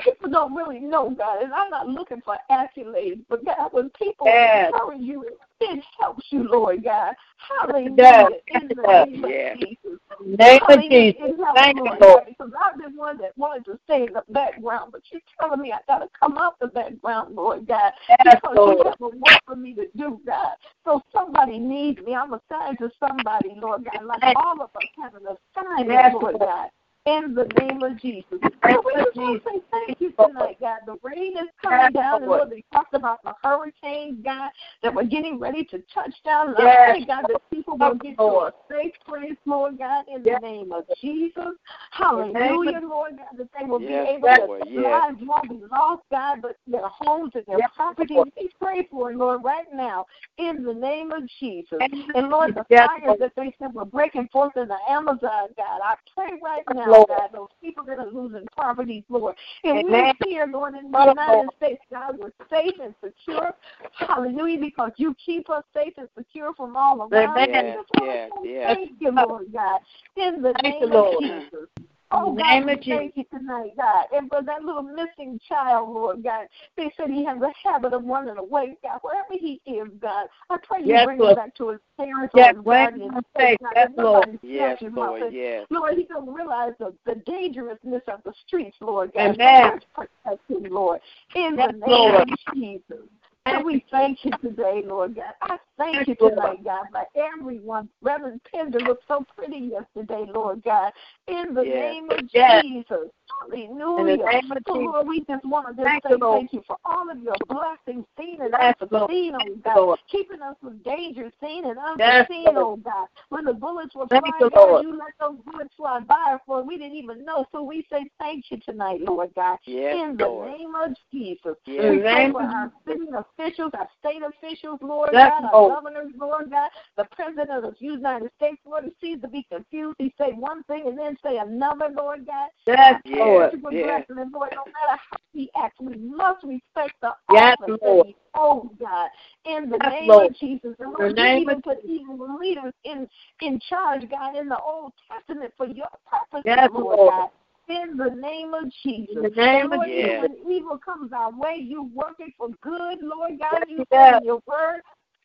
People 0.02 0.30
don't 0.30 0.54
really 0.54 0.80
know 0.80 1.10
God, 1.10 1.42
and 1.42 1.52
I'm 1.52 1.70
not 1.70 1.88
looking 1.88 2.20
for 2.24 2.36
accolades, 2.50 3.24
but 3.28 3.44
God, 3.44 3.72
when 3.72 3.90
people 3.90 4.26
Yes. 4.26 4.72
encourage 4.72 5.00
you, 5.00 5.24
it 5.60 5.84
helps 5.98 6.26
you, 6.30 6.48
Lord 6.48 6.82
God. 6.84 7.14
Hallelujah. 7.36 7.96
does. 7.96 8.32
In 8.48 8.68
it 8.68 8.76
the 8.76 8.82
name 8.82 9.24
of 9.24 9.30
Jesus. 9.58 9.98
Name 10.24 10.60
of. 10.68 10.80
Jesus. 10.80 11.16
Thank 11.54 11.76
you, 11.76 11.84
Lord 11.84 12.00
Lord. 12.00 12.24
Because 12.26 12.52
I've 12.62 12.78
been 12.78 12.96
one 12.96 13.18
that 13.18 13.36
wanted 13.36 13.64
to 13.66 13.78
stay 13.84 14.04
in 14.06 14.12
the 14.12 14.22
background, 14.30 14.92
but 14.92 15.02
you're 15.10 15.20
telling 15.40 15.60
me 15.60 15.72
I 15.72 15.78
got 15.86 15.98
to 15.98 16.08
come 16.18 16.38
out 16.38 16.58
the 16.60 16.68
background, 16.68 17.34
Lord 17.34 17.66
God, 17.66 17.92
Yes, 18.08 18.36
because 18.42 18.56
you 18.56 18.84
have 18.84 19.00
a 19.00 19.08
work 19.08 19.40
for 19.46 19.56
me 19.56 19.74
to 19.74 19.86
do, 19.96 20.20
God. 20.26 20.54
So 20.84 21.02
somebody 21.12 21.58
needs 21.58 22.00
me. 22.00 22.14
I'm 22.14 22.34
assigned 22.34 22.78
to 22.78 22.90
somebody, 22.98 23.50
Lord 23.56 23.84
God, 23.84 24.04
like 24.04 24.22
all 24.36 24.60
of 24.62 24.70
us 24.76 24.88
have 25.02 25.14
an 25.14 25.22
assignment, 25.22 25.88
Yes, 25.90 26.12
Lord 26.12 26.34
Lord. 26.34 26.40
God. 26.40 26.68
In 27.06 27.34
the 27.34 27.44
name 27.58 27.82
of 27.82 27.98
Jesus. 27.98 28.38
Thank 28.62 28.84
we 28.84 28.92
you, 28.94 29.02
just 29.04 29.16
want 29.16 29.42
to 29.42 29.50
say 29.50 29.60
thank 29.70 30.00
you 30.00 30.12
Lord. 30.18 30.32
tonight, 30.32 30.56
God. 30.60 30.80
The 30.84 30.98
rain 31.02 31.32
is 31.38 31.48
coming 31.60 31.92
down, 31.92 32.22
and 32.22 32.26
Lord. 32.26 32.40
Lord, 32.40 32.50
they 32.50 32.64
talked 32.72 32.94
about 32.94 33.22
the 33.24 33.32
hurricanes, 33.42 34.18
God, 34.22 34.50
that 34.82 34.94
we're 34.94 35.04
getting 35.04 35.38
ready 35.38 35.64
to 35.64 35.82
touch 35.94 36.12
down. 36.26 36.48
And 36.48 36.56
Yes. 36.58 36.90
Pray, 36.90 37.04
God, 37.06 37.22
that 37.28 37.40
people 37.50 37.78
will 37.78 37.94
Yes, 37.94 38.02
get 38.02 38.18
to 38.18 38.24
a 38.24 38.52
safe 38.70 38.92
place, 39.06 39.36
Lord 39.46 39.78
God, 39.78 40.04
in 40.14 40.22
the 40.22 40.30
Yes. 40.30 40.42
name 40.42 40.72
of 40.72 40.84
Jesus. 41.00 41.56
Hallelujah, 41.92 42.80
Lord 42.82 43.16
God, 43.16 43.38
that 43.38 43.48
they 43.58 43.64
will 43.64 43.78
Yes, 43.78 43.88
be 43.88 44.26
able 44.26 44.28
Lord. 44.28 44.62
to 44.62 44.68
Yes. 44.68 44.82
lives 44.82 45.18
won't 45.22 45.48
be 45.48 45.66
lost, 45.70 46.02
God, 46.10 46.42
but 46.42 46.56
their 46.66 46.86
homes 46.88 47.32
and 47.34 47.46
their 47.46 47.58
Yes, 47.58 47.70
properties. 47.74 48.24
We 48.36 48.50
pray 48.60 48.86
for 48.90 49.10
it, 49.10 49.16
Lord, 49.16 49.42
right 49.42 49.72
now, 49.72 50.04
in 50.36 50.62
the 50.62 50.74
name 50.74 51.12
of 51.12 51.26
Jesus. 51.40 51.78
And 52.14 52.28
Lord, 52.28 52.54
the 52.54 52.66
Yes, 52.68 52.88
fires 52.88 53.18
that 53.20 53.32
they 53.36 53.54
said 53.58 53.72
were 53.72 53.86
breaking 53.86 54.28
forth 54.28 54.56
in 54.56 54.68
the 54.68 54.78
Amazon, 54.88 55.48
God, 55.56 55.80
I 55.82 55.94
pray 56.14 56.38
right 56.42 56.64
now 56.74 56.89
Lord. 56.90 57.08
God, 57.08 57.30
those 57.32 57.48
people 57.62 57.84
that 57.84 57.98
are 57.98 58.10
losing 58.10 58.46
properties, 58.56 59.04
Lord. 59.08 59.34
And 59.64 59.78
Amen. 59.80 60.14
we're 60.20 60.28
here, 60.28 60.46
Lord, 60.50 60.74
in 60.74 60.90
the 60.90 60.98
United 60.98 61.48
States, 61.56 61.82
God, 61.90 62.18
we're 62.18 62.32
safe 62.50 62.74
and 62.82 62.94
secure. 63.02 63.52
Hallelujah, 63.92 64.60
because 64.60 64.92
you 64.96 65.14
keep 65.24 65.48
us 65.50 65.64
safe 65.74 65.94
and 65.96 66.08
secure 66.16 66.54
from 66.54 66.76
all 66.76 67.02
around. 67.02 67.38
Amen. 67.38 67.76
Yes, 68.00 68.30
yes, 68.44 68.76
Thank 68.76 68.92
you, 69.00 69.12
Lord 69.12 69.52
God. 69.52 69.80
In 70.16 70.42
the 70.42 70.54
Thank 70.62 70.80
name 70.80 70.92
of 70.92 71.18
Jesus. 71.20 71.68
Oh, 72.12 72.32
mm, 72.32 72.38
God, 72.38 72.66
Name 72.66 72.66
we 72.66 72.96
thank 72.96 73.16
you 73.16 73.24
tonight, 73.30 73.70
God. 73.76 74.06
And 74.12 74.28
for 74.28 74.42
that 74.42 74.62
little 74.62 74.82
missing 74.82 75.38
child, 75.48 75.90
Lord 75.90 76.22
God, 76.24 76.46
they 76.76 76.92
said 76.96 77.08
he 77.08 77.24
has 77.24 77.38
a 77.40 77.52
habit 77.68 77.92
of 77.92 78.04
running 78.04 78.36
away, 78.36 78.76
God. 78.82 78.98
Wherever 79.02 79.32
he 79.32 79.60
is, 79.64 79.88
God, 80.00 80.26
I 80.48 80.56
pray 80.62 80.80
you 80.80 80.88
yes, 80.88 81.04
bring 81.04 81.18
Lord. 81.18 81.30
him 81.30 81.36
back 81.36 81.54
to 81.56 81.68
his 81.70 81.80
parents 81.96 82.32
yes, 82.34 82.52
or 82.52 82.56
his 82.56 82.64
guardians. 82.64 83.12
Yes, 83.38 83.90
Lord. 83.96 84.38
Yes, 84.42 84.82
Lord. 84.82 85.22
Yes. 85.32 85.66
Lord, 85.70 85.94
he 85.96 86.04
don't 86.04 86.32
realize 86.32 86.72
the, 86.78 86.92
the 87.06 87.14
dangerousness 87.26 88.02
of 88.08 88.22
the 88.24 88.32
streets, 88.46 88.76
Lord 88.80 89.12
God. 89.14 89.34
Amen. 89.34 89.80
Protect 89.94 90.50
him, 90.50 90.72
Lord. 90.72 91.00
In 91.36 91.56
yes, 91.56 91.70
the 91.72 91.78
name 91.78 91.90
Lord. 91.90 92.30
of 92.30 92.54
Jesus. 92.54 93.06
And 93.46 93.64
we 93.64 93.84
thank 93.90 94.24
you 94.24 94.32
today, 94.42 94.82
Lord 94.84 95.16
God. 95.16 95.34
I 95.42 95.56
thank 95.78 96.08
you 96.08 96.14
tonight, 96.14 96.62
God, 96.64 96.86
by 96.92 97.04
everyone. 97.16 97.88
Reverend 98.02 98.40
Pender 98.52 98.80
looked 98.80 99.04
so 99.08 99.24
pretty 99.34 99.58
yesterday, 99.72 100.26
Lord 100.32 100.62
God. 100.62 100.92
In 101.26 101.54
the 101.54 101.62
yes. 101.62 101.74
name 101.74 102.10
of 102.10 102.28
yes. 102.32 102.62
Jesus. 102.62 103.10
Hallelujah. 103.40 104.12
In 104.12 104.18
the 104.18 104.24
name 104.24 104.52
of 104.52 104.58
oh, 104.66 104.74
so. 104.74 104.78
Lord, 104.80 105.08
we 105.08 105.20
just 105.24 105.44
want 105.44 105.68
to 105.68 105.74
just 105.74 105.86
thank 105.86 106.02
say 106.04 106.10
you, 106.10 106.18
thank 106.18 106.52
you 106.52 106.62
for 106.66 106.76
all 106.84 107.10
of 107.10 107.18
your 107.22 107.34
blessings, 107.48 108.04
seen 108.18 108.40
and 108.40 108.54
unseen, 108.54 109.34
oh 109.34 109.56
God. 109.64 109.76
Lord. 109.76 109.98
Keeping 110.10 110.42
us 110.42 110.56
from 110.60 110.78
danger, 110.78 111.30
seen 111.40 111.64
and 111.64 111.78
unseen, 111.78 112.44
yes, 112.44 112.54
oh 112.56 112.76
God. 112.76 113.06
When 113.30 113.44
the 113.44 113.54
bullets 113.54 113.94
were 113.94 114.06
thank 114.08 114.26
flying, 114.26 114.50
God, 114.54 114.82
you 114.82 114.98
let 114.98 115.14
those 115.20 115.38
bullets 115.46 115.74
fly 115.76 116.00
by 116.00 116.36
for 116.44 116.62
we 116.62 116.76
didn't 116.76 116.96
even 116.96 117.24
know. 117.24 117.46
So 117.52 117.62
we 117.62 117.86
say 117.90 118.10
thank 118.18 118.50
you 118.50 118.58
tonight, 118.58 119.00
Lord 119.00 119.30
God. 119.34 119.58
Yes, 119.64 119.96
in 119.96 120.16
the 120.16 120.26
Lord. 120.26 120.50
name 120.50 120.74
of 120.74 120.90
Jesus. 121.12 121.56
Yes. 121.64 121.90
We 121.90 121.98
pray 122.00 122.30
for 122.30 122.42
our 122.42 122.72
city 122.86 123.06
officials, 123.40 123.72
our 123.74 123.88
state 123.98 124.22
officials, 124.22 124.78
Lord 124.82 125.10
yes, 125.12 125.32
God, 125.40 125.50
our 125.52 125.68
governors, 125.68 126.12
Lord 126.18 126.50
God, 126.50 126.70
the 126.96 127.04
president 127.12 127.64
of 127.64 127.74
the 127.78 127.86
United 127.86 128.30
States, 128.36 128.60
Lord, 128.66 128.84
he 128.84 128.92
seems 129.00 129.22
to 129.22 129.28
be 129.28 129.46
confused. 129.50 129.96
He 129.98 130.14
say 130.18 130.32
one 130.32 130.62
thing 130.64 130.84
and 130.86 130.98
then 130.98 131.16
say 131.24 131.38
another, 131.38 131.88
Lord 131.96 132.26
God. 132.26 132.48
Yes, 132.66 133.00
Lord. 133.06 133.52
Yes. 133.72 134.04
Lord, 134.08 134.28
no 134.32 134.64
matter 134.64 135.00
how 135.10 135.18
he 135.32 135.50
acts, 135.56 135.76
we 135.80 135.96
must 135.96 136.44
respect 136.44 136.94
the 137.00 137.12
yes, 137.32 137.56
office 137.60 137.78
Lord. 137.82 138.06
that 138.06 138.06
he 138.06 138.16
holds, 138.34 138.74
God. 138.78 139.08
In 139.44 139.70
the 139.70 139.78
yes, 139.82 139.92
name 139.92 140.08
Lord. 140.08 140.30
of 140.30 140.36
Jesus. 140.36 140.74
And 140.78 140.92
Lord, 140.98 141.18
you 141.18 141.24
even 141.24 141.62
put 141.62 141.78
evil 141.84 142.38
leaders 142.40 142.72
in, 142.84 143.08
in 143.40 143.60
charge, 143.68 144.02
God, 144.10 144.36
in 144.36 144.48
the 144.48 144.58
Old 144.58 144.92
Testament 145.10 145.52
for 145.56 145.66
your 145.66 145.88
purpose, 146.10 146.42
yes, 146.44 146.68
Lord, 146.72 146.96
Lord. 146.96 147.10
God 147.10 147.30
in 147.70 147.96
the 147.96 148.10
name 148.10 148.54
of 148.54 148.64
Jesus. 148.82 149.14
In 149.14 149.22
the 149.22 149.30
name 149.30 149.70
Lord, 149.70 149.88
of 149.88 149.94
Jesus. 149.94 150.28
When 150.42 150.52
evil 150.52 150.78
comes 150.78 151.12
our 151.12 151.30
way, 151.30 151.56
you 151.56 151.84
work 151.94 152.16
it 152.18 152.32
for 152.36 152.48
good, 152.60 152.98
Lord 153.02 153.38
God. 153.38 153.64
You 153.68 153.84
say 153.92 154.16
in 154.18 154.24
your 154.24 154.42
word, 154.46 154.80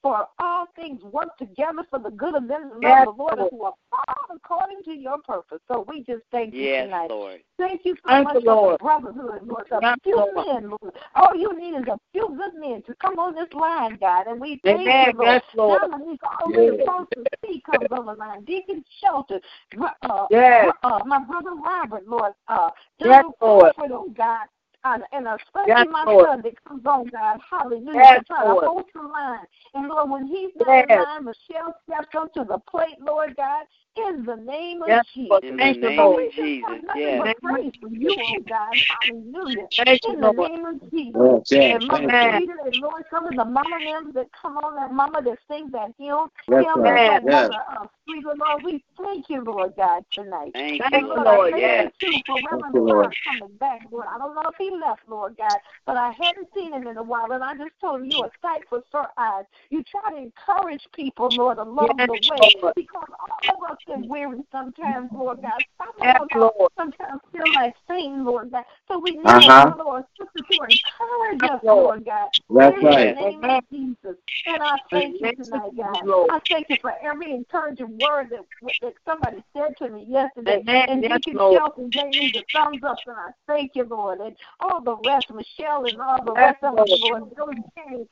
for 0.05 0.27
all 0.37 0.67
things 0.75 1.01
work 1.01 1.35
together 1.39 1.81
for 1.89 1.97
the 1.97 2.11
good 2.11 2.35
of 2.35 2.47
them 2.47 2.69
that 2.69 2.77
yes, 2.79 3.07
love 3.07 3.17
the 3.17 3.23
Lord 3.23 3.39
and 3.39 3.49
who 3.49 3.63
are 3.63 3.73
called 3.89 4.37
according 4.37 4.83
to 4.83 4.91
your 4.91 5.17
purpose. 5.23 5.57
So 5.67 5.83
we 5.89 6.03
just 6.03 6.21
thank 6.31 6.53
you 6.53 6.61
yes, 6.61 6.85
tonight. 6.85 7.09
Lord. 7.09 7.39
Thank 7.57 7.81
you 7.85 7.95
so 7.95 8.09
thank 8.09 8.25
much 8.25 8.35
you, 8.35 8.41
for 8.41 8.73
the 8.73 8.77
brotherhood, 8.77 9.47
Lord. 9.47 9.65
A 9.71 9.79
yes, 9.81 9.97
few 10.03 10.15
Lord. 10.15 10.45
men, 10.45 10.69
Lord. 10.69 10.93
All 11.15 11.35
you 11.35 11.57
need 11.57 11.75
is 11.75 11.87
a 11.87 11.97
few 12.11 12.27
good 12.37 12.53
men 12.59 12.83
to 12.85 12.93
come 13.01 13.17
on 13.17 13.33
this 13.33 13.51
line, 13.53 13.97
God. 13.99 14.27
And 14.27 14.39
we 14.39 14.61
thank 14.63 14.81
Amen. 14.81 15.07
you, 15.07 15.17
Lord. 15.17 15.27
Yes, 15.27 15.43
Lord. 15.55 15.81
Dominique, 15.81 16.21
all 16.23 16.51
yes. 16.51 16.59
we're 16.59 16.79
supposed 16.81 17.09
to 17.15 17.23
see 17.43 17.63
comes 17.65 17.87
on 17.89 18.05
the 18.05 18.13
line. 18.13 18.43
Deacon 18.43 18.85
Shelton, 19.01 19.39
uh, 19.81 20.27
yes. 20.29 20.71
uh, 20.83 20.99
my 21.07 21.17
brother 21.23 21.55
Robert, 21.55 22.07
Lord. 22.07 22.33
Uh, 22.47 22.69
yes, 22.99 23.23
Lord. 23.41 23.73
Comfort, 23.75 23.91
oh 23.91 24.13
God 24.15 24.45
and, 24.85 25.03
and 25.11 25.27
especially 25.27 25.67
yes, 25.67 25.87
my 25.89 26.03
Lord. 26.05 26.27
son 26.27 26.41
that 26.43 26.63
comes 26.63 26.85
on, 26.85 27.07
God, 27.07 27.39
hallelujah, 27.49 27.91
yes, 27.93 28.23
try 28.27 28.45
to 28.45 28.53
hold 28.53 28.85
the 28.93 29.01
line. 29.01 29.45
And 29.73 29.87
Lord, 29.87 30.09
when 30.11 30.27
he's 30.27 30.51
not 30.55 30.67
yes. 30.67 30.85
in 30.89 31.03
line, 31.03 31.25
Michelle 31.25 31.75
steps 31.83 32.07
up 32.15 32.33
to 32.35 32.45
the 32.47 32.59
plate, 32.69 33.01
Lord 33.01 33.35
God, 33.35 33.65
in 33.97 34.25
the 34.25 34.35
name 34.35 34.81
of 34.81 34.87
yes, 34.89 35.05
Jesus. 35.13 35.39
In 35.43 35.57
the 35.57 35.73
name 35.73 35.99
of 35.99 36.19
Jesus, 36.33 36.69
yes. 36.95 37.21
But 37.23 37.41
praise 37.41 37.73
for 37.81 37.89
you, 37.89 38.15
oh 38.17 38.35
God, 38.47 38.73
hallelujah. 39.01 39.67
Thank 39.77 40.01
in 40.07 40.15
you, 40.15 40.21
the 40.21 40.31
Lord. 40.31 40.51
name 40.51 40.65
of 40.65 40.91
Jesus. 40.91 41.21
Yes, 41.49 41.51
yes, 41.51 41.73
and 41.79 41.87
Mama 41.87 42.07
yes. 42.11 42.41
Peter 42.41 42.57
and 42.65 42.75
Lord, 42.81 43.03
some 43.09 43.25
of 43.25 43.35
the 43.35 43.45
mama 43.45 43.79
names 43.79 44.13
that 44.13 44.27
come 44.39 44.57
on, 44.57 44.75
that 44.75 44.93
mama 44.93 45.21
that 45.23 45.37
sings 45.49 45.71
that 45.71 45.93
hymn, 45.97 46.27
Yes, 46.47 46.65
hymn 46.65 46.81
right. 46.81 47.07
like 47.07 47.23
yes. 47.25 47.49
Mother 47.49 47.63
uh, 47.71 47.85
Sweet 48.07 48.23
Lord, 48.23 48.63
we 48.63 48.83
thank 49.01 49.29
you, 49.29 49.43
Lord 49.43 49.73
God, 49.75 50.05
tonight. 50.11 50.51
Thank 50.53 50.81
and 50.91 50.93
you, 50.93 51.07
Lord, 51.07 51.25
Lord. 51.25 51.53
I 51.55 51.57
Yes. 51.57 51.91
thank 51.99 52.13
you 52.13 52.21
for 52.27 52.35
Thank 52.35 52.51
Reverend 52.51 52.75
you, 52.75 52.81
Lord. 52.81 53.15
Clark 53.23 53.39
coming 53.39 53.57
back, 53.57 53.81
Lord. 53.91 54.05
I 54.13 54.17
don't 54.19 54.35
know 54.35 54.43
if 54.45 54.55
he 54.59 54.69
left, 54.69 55.01
Lord 55.07 55.35
God, 55.37 55.57
but 55.87 55.97
I 55.97 56.11
hadn't 56.11 56.49
seen 56.53 56.73
him 56.73 56.85
in 56.85 56.97
a 56.97 57.03
while, 57.03 57.31
and 57.31 57.43
I 57.43 57.55
just 57.55 57.71
told 57.81 58.01
him 58.01 58.11
you're 58.11 58.25
a 58.25 58.31
sight 58.43 58.61
for 58.69 58.83
sore 58.91 59.09
eyes. 59.17 59.45
You 59.71 59.83
try 59.83 60.11
to 60.11 60.17
encourage 60.17 60.85
people, 60.93 61.29
Lord, 61.29 61.57
along 61.57 61.95
yes, 61.97 62.07
the 62.07 62.13
way, 62.29 62.51
Lord. 62.61 62.75
because 62.75 63.09
all 63.19 63.55
of 63.55 63.71
us 63.71 63.77
get 63.87 64.07
weary 64.07 64.41
sometimes, 64.51 65.09
Lord 65.13 65.41
God. 65.41 65.63
Some 65.77 65.87
yes, 66.01 66.21
of 66.21 66.27
Lord. 66.57 66.71
sometimes 66.77 67.21
feel 67.31 67.43
like 67.53 67.75
saying, 67.87 68.23
Lord 68.23 68.51
God. 68.51 68.63
So 68.87 68.99
we 68.99 69.11
need 69.11 69.25
Uh-huh. 69.25 69.73
a 69.75 69.83
Lord 69.83 70.03
sister 70.17 70.43
to 70.51 70.63
encourage 70.63 71.43
us, 71.43 71.63
Lord. 71.63 71.85
Lord 71.85 72.05
God. 72.05 72.29
That's 72.49 72.77
in 72.77 72.83
right. 72.85 73.15
the 73.15 73.21
name 73.21 73.43
of 73.43 73.63
Jesus. 73.69 74.15
And 74.47 74.61
I 74.61 74.77
thank 74.91 75.19
you 75.19 75.35
tonight, 75.35 75.71
God. 75.77 76.05
Lord. 76.05 76.29
I 76.31 76.39
thank 76.49 76.69
you 76.69 76.77
for 76.81 76.93
every 77.01 77.31
encouraging 77.31 77.99
word 77.99 78.29
that, 78.31 78.45
that 78.81 78.93
somebody 79.05 79.43
said 79.55 79.75
to 79.77 79.89
me 79.89 80.05
yesterday. 80.07 80.59
Amen. 80.61 80.89
And 80.89 81.03
Yes, 81.03 81.21
Deacon 81.23 81.37
Lord. 81.37 81.59
Shelton 81.59 81.89
gave 81.89 82.09
me 82.09 82.31
the 82.33 82.43
thumbs 82.53 82.83
up, 82.83 82.97
and 83.07 83.15
I 83.15 83.31
thank 83.47 83.75
you, 83.75 83.85
Lord. 83.85 84.19
And 84.19 84.35
all 84.59 84.81
the 84.81 84.97
rest, 85.05 85.31
Michelle 85.33 85.85
and 85.85 85.99
all 85.99 86.23
the 86.23 86.33
rest 86.33 86.63
of 86.63 86.75
them, 86.75 86.85
Lord. 86.87 87.21
Lord, 87.21 87.35
Billy 87.35 87.63
King. 87.75 88.07